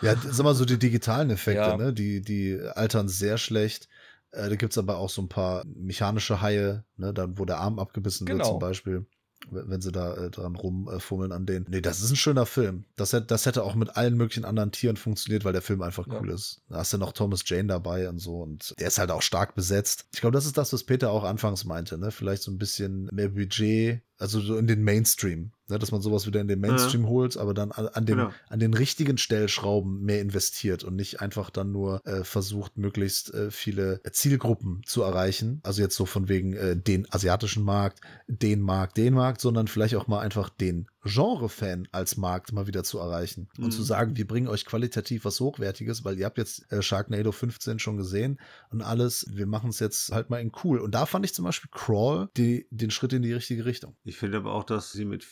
ja, 0.01 0.15
sag 0.15 0.43
mal 0.43 0.55
so 0.55 0.65
die 0.65 0.79
digitalen 0.79 1.29
Effekte, 1.29 1.61
ja. 1.61 1.77
ne? 1.77 1.93
Die, 1.93 2.21
die 2.21 2.59
altern 2.73 3.07
sehr 3.07 3.37
schlecht. 3.37 3.87
Äh, 4.31 4.49
da 4.49 4.55
gibt 4.55 4.73
es 4.73 4.77
aber 4.77 4.97
auch 4.97 5.09
so 5.09 5.21
ein 5.21 5.29
paar 5.29 5.65
mechanische 5.65 6.41
Haie, 6.41 6.85
ne, 6.97 7.13
dann, 7.13 7.37
wo 7.37 7.45
der 7.45 7.59
Arm 7.59 7.79
abgebissen 7.79 8.25
genau. 8.25 8.39
wird 8.39 8.47
zum 8.47 8.59
Beispiel 8.59 9.05
wenn 9.51 9.81
sie 9.81 9.91
da 9.91 10.15
äh, 10.15 10.29
dran 10.29 10.55
rumfummeln 10.55 11.31
an 11.31 11.45
denen. 11.45 11.65
Nee, 11.69 11.81
das 11.81 12.01
ist 12.01 12.11
ein 12.11 12.15
schöner 12.15 12.45
Film. 12.45 12.85
Das, 12.95 13.11
das 13.11 13.45
hätte 13.45 13.63
auch 13.63 13.75
mit 13.75 13.95
allen 13.95 14.15
möglichen 14.15 14.45
anderen 14.45 14.71
Tieren 14.71 14.97
funktioniert, 14.97 15.45
weil 15.45 15.53
der 15.53 15.61
Film 15.61 15.81
einfach 15.81 16.07
ja. 16.07 16.19
cool 16.19 16.29
ist. 16.29 16.61
Da 16.69 16.77
hast 16.77 16.93
du 16.93 16.97
noch 16.97 17.13
Thomas 17.13 17.43
Jane 17.45 17.67
dabei 17.67 18.09
und 18.09 18.19
so 18.19 18.41
und 18.41 18.75
der 18.79 18.87
ist 18.87 18.99
halt 18.99 19.11
auch 19.11 19.21
stark 19.21 19.55
besetzt. 19.55 20.05
Ich 20.13 20.21
glaube, 20.21 20.33
das 20.33 20.45
ist 20.45 20.57
das, 20.57 20.73
was 20.73 20.83
Peter 20.83 21.11
auch 21.11 21.23
anfangs 21.23 21.65
meinte, 21.65 21.97
ne? 21.97 22.11
Vielleicht 22.11 22.43
so 22.43 22.51
ein 22.51 22.57
bisschen 22.57 23.09
mehr 23.11 23.29
Budget, 23.29 24.01
also 24.19 24.39
so 24.39 24.57
in 24.57 24.67
den 24.67 24.83
Mainstream 24.83 25.51
ne, 25.69 25.79
dass 25.79 25.91
man 25.91 26.01
sowas 26.01 26.27
wieder 26.27 26.41
in 26.41 26.47
den 26.47 26.59
Mainstream 26.59 27.03
ja. 27.03 27.09
holt, 27.09 27.37
aber 27.37 27.53
dann 27.53 27.71
an, 27.71 27.87
an 27.87 28.05
den, 28.05 28.17
genau. 28.17 28.31
an 28.49 28.59
den 28.59 28.73
richtigen 28.73 29.17
Stellschrauben 29.17 30.01
mehr 30.03 30.21
investiert 30.21 30.83
und 30.83 30.95
nicht 30.95 31.21
einfach 31.21 31.49
dann 31.49 31.71
nur 31.71 32.05
äh, 32.05 32.23
versucht, 32.23 32.77
möglichst 32.77 33.33
äh, 33.33 33.51
viele 33.51 34.01
Zielgruppen 34.11 34.81
zu 34.85 35.03
erreichen. 35.03 35.61
Also 35.63 35.81
jetzt 35.81 35.95
so 35.95 36.05
von 36.05 36.27
wegen 36.27 36.53
äh, 36.53 36.75
den 36.75 37.11
asiatischen 37.11 37.63
Markt, 37.63 38.01
den 38.27 38.61
Markt, 38.61 38.97
den 38.97 39.13
Markt, 39.13 39.41
sondern 39.41 39.67
vielleicht 39.67 39.95
auch 39.95 40.07
mal 40.07 40.19
einfach 40.19 40.49
den 40.49 40.87
Genre-Fan 41.03 41.87
als 41.91 42.17
Markt 42.17 42.51
mal 42.51 42.67
wieder 42.67 42.83
zu 42.83 42.99
erreichen 42.99 43.49
mhm. 43.57 43.65
und 43.65 43.71
zu 43.71 43.81
mhm. 43.81 43.85
sagen, 43.85 44.17
wir 44.17 44.27
bringen 44.27 44.47
euch 44.47 44.65
qualitativ 44.65 45.25
was 45.25 45.39
Hochwertiges, 45.39 46.03
weil 46.03 46.17
ihr 46.17 46.25
habt 46.25 46.37
jetzt 46.37 46.71
äh, 46.71 46.81
Sharknado 46.81 47.31
15 47.31 47.79
schon 47.79 47.97
gesehen 47.97 48.39
und 48.69 48.81
alles, 48.81 49.25
wir 49.29 49.47
machen 49.47 49.69
es 49.69 49.79
jetzt 49.79 50.11
halt 50.11 50.29
mal 50.29 50.39
in 50.39 50.51
cool. 50.63 50.79
Und 50.79 50.95
da 50.95 51.05
fand 51.05 51.25
ich 51.25 51.33
zum 51.33 51.45
Beispiel 51.45 51.69
Crawl 51.71 52.29
die, 52.35 52.67
den 52.69 52.91
Schritt 52.91 53.13
in 53.13 53.21
die 53.21 53.33
richtige 53.33 53.65
Richtung. 53.65 53.95
Ich 54.03 54.17
finde 54.17 54.37
aber 54.37 54.53
auch, 54.53 54.63
dass 54.63 54.91
sie 54.91 55.05
mit 55.05 55.25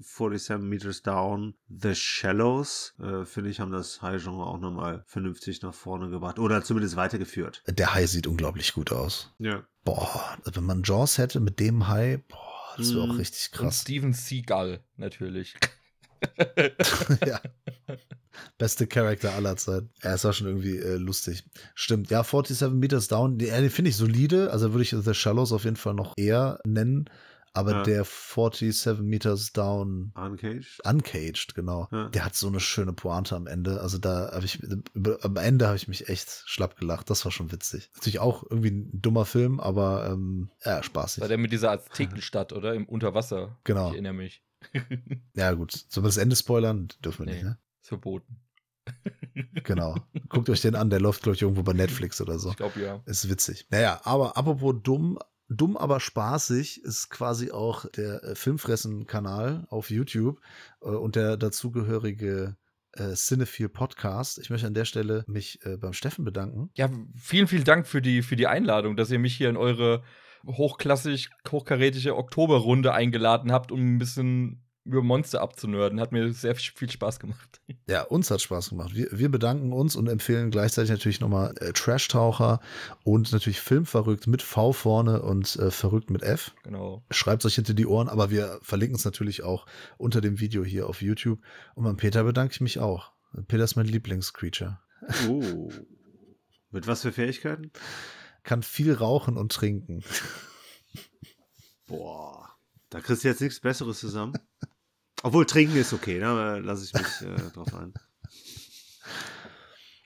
47 0.00 0.58
Meters 0.58 1.02
Down, 1.02 1.54
The 1.68 1.94
Shallows, 1.94 2.94
äh, 3.00 3.24
finde 3.24 3.50
ich, 3.50 3.60
haben 3.60 3.72
das 3.72 4.02
High-Genre 4.02 4.46
auch 4.46 4.58
nochmal 4.58 5.04
vernünftig 5.06 5.62
nach 5.62 5.74
vorne 5.74 6.10
gebracht 6.10 6.38
oder 6.38 6.62
zumindest 6.62 6.96
weitergeführt. 6.96 7.62
Der 7.66 7.94
High 7.94 8.08
sieht 8.08 8.26
unglaublich 8.26 8.74
gut 8.74 8.92
aus. 8.92 9.34
Ja. 9.38 9.64
Boah, 9.84 10.38
wenn 10.44 10.64
man 10.64 10.82
Jaws 10.82 11.18
hätte 11.18 11.40
mit 11.40 11.60
dem 11.60 11.88
High, 11.88 12.20
boah 12.28 12.53
das 12.76 12.92
wäre 12.92 13.02
auch 13.02 13.12
mhm. 13.12 13.18
richtig 13.18 13.50
krass. 13.52 13.62
Und 13.62 13.72
Steven 13.72 14.12
Seagal 14.12 14.80
natürlich. 14.96 15.54
ja. 17.26 17.40
Beste 18.58 18.86
Charakter 18.86 19.32
aller 19.34 19.56
Zeiten. 19.56 19.90
Ja, 20.02 20.14
es 20.14 20.24
war 20.24 20.32
schon 20.32 20.46
irgendwie 20.46 20.78
äh, 20.78 20.96
lustig. 20.96 21.44
Stimmt. 21.74 22.10
Ja, 22.10 22.24
47 22.24 22.70
Meters 22.70 23.08
Down, 23.08 23.38
den, 23.38 23.50
den 23.50 23.70
finde 23.70 23.90
ich 23.90 23.96
solide. 23.96 24.50
Also 24.50 24.72
würde 24.72 24.82
ich 24.82 24.90
The 24.90 25.14
Shallows 25.14 25.52
auf 25.52 25.64
jeden 25.64 25.76
Fall 25.76 25.94
noch 25.94 26.14
eher 26.16 26.58
nennen. 26.64 27.08
Aber 27.56 27.70
ja. 27.70 27.82
der 27.84 28.04
47 28.04 28.98
Meters 29.00 29.52
Down. 29.52 30.12
Uncaged. 30.16 30.80
Uncaged, 30.84 31.54
genau. 31.54 31.88
Ja. 31.92 32.08
Der 32.08 32.24
hat 32.24 32.34
so 32.34 32.48
eine 32.48 32.58
schöne 32.58 32.92
Pointe 32.92 33.36
am 33.36 33.46
Ende. 33.46 33.80
Also 33.80 33.98
da 33.98 34.32
habe 34.32 34.44
ich, 34.44 34.60
am 35.22 35.36
Ende 35.36 35.68
habe 35.68 35.76
ich 35.76 35.86
mich 35.86 36.08
echt 36.08 36.42
schlapp 36.46 36.76
gelacht. 36.76 37.08
Das 37.10 37.24
war 37.24 37.30
schon 37.30 37.52
witzig. 37.52 37.90
Natürlich 37.94 38.18
auch 38.18 38.42
irgendwie 38.50 38.72
ein 38.72 39.00
dummer 39.00 39.24
Film, 39.24 39.60
aber 39.60 40.10
ähm, 40.10 40.50
ja, 40.64 40.82
spaßig. 40.82 41.20
War 41.20 41.28
der 41.28 41.38
mit 41.38 41.52
dieser 41.52 41.70
Aztekenstadt, 41.70 42.52
oder? 42.52 42.74
Im 42.74 42.86
Unterwasser. 42.86 43.56
Genau. 43.62 43.86
Ich 43.86 43.92
erinnere 43.94 44.14
mich. 44.14 44.42
ja, 45.34 45.52
gut. 45.52 45.72
Sollen 45.88 46.04
wir 46.04 46.08
das 46.08 46.16
Ende 46.16 46.34
spoilern? 46.34 46.88
Dürfen 47.04 47.26
wir 47.26 47.32
nee, 47.32 47.38
nicht, 47.38 47.44
ne? 47.44 47.58
Ist 47.82 47.88
verboten. 47.88 48.40
genau. 49.64 49.94
Guckt 50.28 50.50
euch 50.50 50.60
den 50.60 50.74
an, 50.74 50.90
der 50.90 51.00
läuft, 51.00 51.22
glaube 51.22 51.36
ich, 51.36 51.42
irgendwo 51.42 51.62
bei 51.62 51.72
Netflix 51.72 52.20
oder 52.20 52.38
so. 52.38 52.50
Ich 52.50 52.56
glaube, 52.56 52.80
ja. 52.80 53.00
Ist 53.06 53.28
witzig. 53.28 53.66
Naja, 53.70 54.00
aber 54.04 54.36
apropos 54.36 54.74
dumm, 54.82 55.18
Dumm 55.56 55.76
aber 55.76 56.00
spaßig 56.00 56.82
ist 56.82 57.10
quasi 57.10 57.50
auch 57.50 57.86
der 57.90 58.22
äh, 58.22 58.34
Filmfressen-Kanal 58.34 59.66
auf 59.68 59.90
YouTube 59.90 60.40
äh, 60.82 60.86
und 60.86 61.16
der 61.16 61.36
dazugehörige 61.36 62.56
äh, 62.92 63.14
Cinephile 63.14 63.68
Podcast. 63.68 64.38
Ich 64.38 64.50
möchte 64.50 64.66
an 64.66 64.74
der 64.74 64.84
Stelle 64.84 65.24
mich 65.26 65.64
äh, 65.64 65.76
beim 65.76 65.92
Steffen 65.92 66.24
bedanken. 66.24 66.70
Ja, 66.74 66.90
vielen, 67.16 67.46
vielen 67.46 67.64
Dank 67.64 67.86
für 67.86 68.02
die, 68.02 68.22
für 68.22 68.36
die 68.36 68.46
Einladung, 68.46 68.96
dass 68.96 69.10
ihr 69.10 69.18
mich 69.18 69.36
hier 69.36 69.48
in 69.48 69.56
eure 69.56 70.02
hochklassig, 70.46 71.30
hochkarätige 71.50 72.16
Oktoberrunde 72.16 72.92
eingeladen 72.92 73.52
habt, 73.52 73.72
um 73.72 73.80
ein 73.80 73.98
bisschen 73.98 74.63
über 74.84 75.02
Monster 75.02 75.40
abzunörden. 75.40 75.98
Hat 75.98 76.12
mir 76.12 76.32
sehr 76.32 76.54
viel 76.54 76.90
Spaß 76.90 77.18
gemacht. 77.18 77.60
Ja, 77.88 78.02
uns 78.02 78.30
hat 78.30 78.42
Spaß 78.42 78.70
gemacht. 78.70 78.94
Wir, 78.94 79.08
wir 79.10 79.30
bedanken 79.30 79.72
uns 79.72 79.96
und 79.96 80.06
empfehlen 80.06 80.50
gleichzeitig 80.50 80.90
natürlich 80.90 81.20
nochmal 81.20 81.54
äh, 81.60 81.72
Trash-Taucher 81.72 82.60
und 83.04 83.32
natürlich 83.32 83.60
Filmverrückt 83.60 84.26
mit 84.26 84.42
V 84.42 84.72
vorne 84.72 85.22
und 85.22 85.56
äh, 85.56 85.70
Verrückt 85.70 86.10
mit 86.10 86.22
F. 86.22 86.54
Genau. 86.62 87.02
Schreibt 87.10 87.44
euch 87.46 87.54
hinter 87.54 87.72
die 87.72 87.86
Ohren, 87.86 88.08
aber 88.08 88.30
wir 88.30 88.58
verlinken 88.62 88.96
es 88.96 89.04
natürlich 89.04 89.42
auch 89.42 89.66
unter 89.96 90.20
dem 90.20 90.40
Video 90.40 90.62
hier 90.64 90.86
auf 90.86 91.00
YouTube. 91.00 91.40
Und 91.74 91.84
beim 91.84 91.96
Peter 91.96 92.24
bedanke 92.24 92.52
ich 92.52 92.60
mich 92.60 92.78
auch. 92.78 93.12
Peter 93.48 93.64
ist 93.64 93.76
mein 93.76 93.86
Lieblingscreature. 93.86 94.78
Oh. 95.28 95.70
mit 96.70 96.86
was 96.86 97.02
für 97.02 97.12
Fähigkeiten? 97.12 97.70
Kann 98.42 98.62
viel 98.62 98.94
rauchen 98.94 99.36
und 99.36 99.52
trinken. 99.52 100.02
Boah. 101.86 102.50
Da 102.88 103.00
kriegst 103.00 103.24
du 103.24 103.28
jetzt 103.28 103.40
nichts 103.40 103.60
Besseres 103.60 104.00
zusammen. 104.00 104.34
Obwohl 105.24 105.46
trinken 105.46 105.78
ist 105.78 105.94
okay, 105.94 106.20
da 106.20 106.34
ne? 106.34 106.60
lasse 106.60 106.84
ich 106.84 106.92
mich 106.92 107.22
äh, 107.22 107.50
drauf 107.54 107.74
ein. 107.74 107.94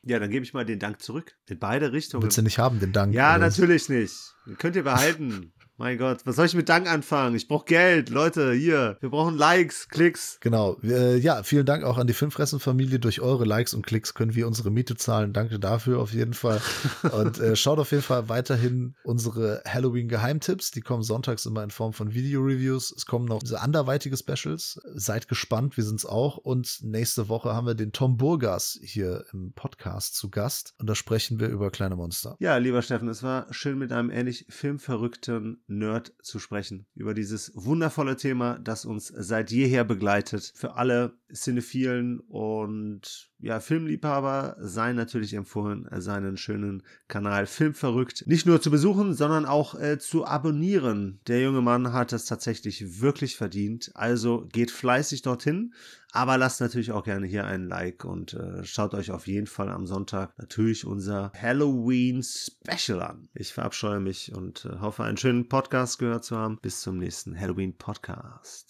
Ja, 0.04 0.20
dann 0.20 0.30
gebe 0.30 0.44
ich 0.44 0.54
mal 0.54 0.64
den 0.64 0.78
Dank 0.78 1.02
zurück. 1.02 1.36
In 1.48 1.58
beide 1.58 1.90
Richtungen. 1.90 2.22
Willst 2.22 2.38
du 2.38 2.42
nicht 2.42 2.60
haben, 2.60 2.78
den 2.78 2.92
Dank? 2.92 3.12
Ja, 3.12 3.36
natürlich 3.36 3.88
nicht. 3.88 4.14
Den 4.46 4.56
könnt 4.58 4.76
ihr 4.76 4.84
behalten. 4.84 5.52
Mein 5.80 5.96
Gott, 5.96 6.22
was 6.24 6.34
soll 6.34 6.46
ich 6.46 6.56
mit 6.56 6.68
Dank 6.68 6.90
anfangen? 6.90 7.36
Ich 7.36 7.46
brauche 7.46 7.66
Geld, 7.66 8.10
Leute, 8.10 8.52
hier. 8.52 8.96
Wir 8.98 9.10
brauchen 9.10 9.36
Likes, 9.36 9.88
Klicks. 9.88 10.38
Genau. 10.40 10.76
Äh, 10.82 11.18
ja, 11.18 11.44
vielen 11.44 11.66
Dank 11.66 11.84
auch 11.84 11.98
an 11.98 12.08
die 12.08 12.14
Filmfressen-Familie. 12.14 12.98
Durch 12.98 13.20
eure 13.20 13.44
Likes 13.44 13.74
und 13.74 13.86
Klicks 13.86 14.12
können 14.12 14.34
wir 14.34 14.48
unsere 14.48 14.72
Miete 14.72 14.96
zahlen. 14.96 15.32
Danke 15.32 15.60
dafür 15.60 16.00
auf 16.00 16.12
jeden 16.12 16.34
Fall. 16.34 16.60
und 17.12 17.38
äh, 17.38 17.54
schaut 17.54 17.78
auf 17.78 17.92
jeden 17.92 18.02
Fall 18.02 18.28
weiterhin 18.28 18.96
unsere 19.04 19.62
Halloween-Geheimtipps. 19.68 20.72
Die 20.72 20.80
kommen 20.80 21.04
sonntags 21.04 21.46
immer 21.46 21.62
in 21.62 21.70
Form 21.70 21.92
von 21.92 22.12
Video-Reviews. 22.12 22.92
Es 22.96 23.06
kommen 23.06 23.26
noch 23.26 23.38
diese 23.38 23.60
anderweitige 23.60 24.16
Specials. 24.16 24.80
Seid 24.94 25.28
gespannt, 25.28 25.76
wir 25.76 25.84
sind 25.84 26.00
es 26.00 26.06
auch. 26.06 26.38
Und 26.38 26.80
nächste 26.82 27.28
Woche 27.28 27.54
haben 27.54 27.68
wir 27.68 27.76
den 27.76 27.92
Tom 27.92 28.16
Burgas 28.16 28.80
hier 28.82 29.26
im 29.32 29.52
Podcast 29.52 30.16
zu 30.16 30.28
Gast. 30.28 30.74
Und 30.78 30.90
da 30.90 30.96
sprechen 30.96 31.38
wir 31.38 31.46
über 31.46 31.70
kleine 31.70 31.94
Monster. 31.94 32.34
Ja, 32.40 32.56
lieber 32.56 32.82
Steffen, 32.82 33.06
es 33.06 33.22
war 33.22 33.46
schön 33.54 33.78
mit 33.78 33.92
einem 33.92 34.10
ähnlich 34.10 34.44
filmverrückten 34.48 35.62
Nerd 35.68 36.14
zu 36.22 36.38
sprechen. 36.38 36.86
Über 36.94 37.14
dieses 37.14 37.52
wundervolle 37.54 38.16
Thema, 38.16 38.58
das 38.58 38.84
uns 38.84 39.08
seit 39.08 39.50
jeher 39.50 39.84
begleitet. 39.84 40.52
Für 40.54 40.74
alle 40.74 41.18
Cinephilen 41.32 42.20
und 42.20 43.30
ja, 43.38 43.60
Filmliebhaber 43.60 44.56
seien 44.60 44.96
natürlich 44.96 45.34
empfohlen, 45.34 45.86
seinen 45.98 46.36
schönen 46.36 46.82
Kanal 47.06 47.46
Filmverrückt 47.46 48.26
nicht 48.26 48.46
nur 48.46 48.60
zu 48.60 48.70
besuchen, 48.70 49.14
sondern 49.14 49.44
auch 49.44 49.78
äh, 49.78 49.98
zu 49.98 50.24
abonnieren. 50.24 51.20
Der 51.26 51.42
junge 51.42 51.60
Mann 51.60 51.92
hat 51.92 52.12
es 52.12 52.24
tatsächlich 52.24 53.00
wirklich 53.00 53.36
verdient. 53.36 53.92
Also 53.94 54.48
geht 54.50 54.70
fleißig 54.70 55.22
dorthin, 55.22 55.74
aber 56.12 56.38
lasst 56.38 56.60
natürlich 56.60 56.92
auch 56.92 57.04
gerne 57.04 57.26
hier 57.26 57.46
ein 57.46 57.68
Like 57.68 58.04
und 58.04 58.34
äh, 58.34 58.64
schaut 58.64 58.94
euch 58.94 59.10
auf 59.10 59.26
jeden 59.26 59.46
Fall 59.46 59.68
am 59.68 59.86
Sonntag 59.86 60.36
natürlich 60.38 60.86
unser 60.86 61.32
Halloween 61.40 62.22
Special 62.22 63.02
an. 63.02 63.28
Ich 63.34 63.52
verabscheue 63.52 64.00
mich 64.00 64.32
und 64.34 64.64
äh, 64.64 64.80
hoffe, 64.80 65.04
einen 65.04 65.18
schönen 65.18 65.48
Podcast 65.48 65.98
gehört 65.98 66.24
zu 66.24 66.36
haben. 66.36 66.58
Bis 66.60 66.80
zum 66.80 66.98
nächsten 66.98 67.38
Halloween 67.38 67.76
Podcast. 67.76 68.66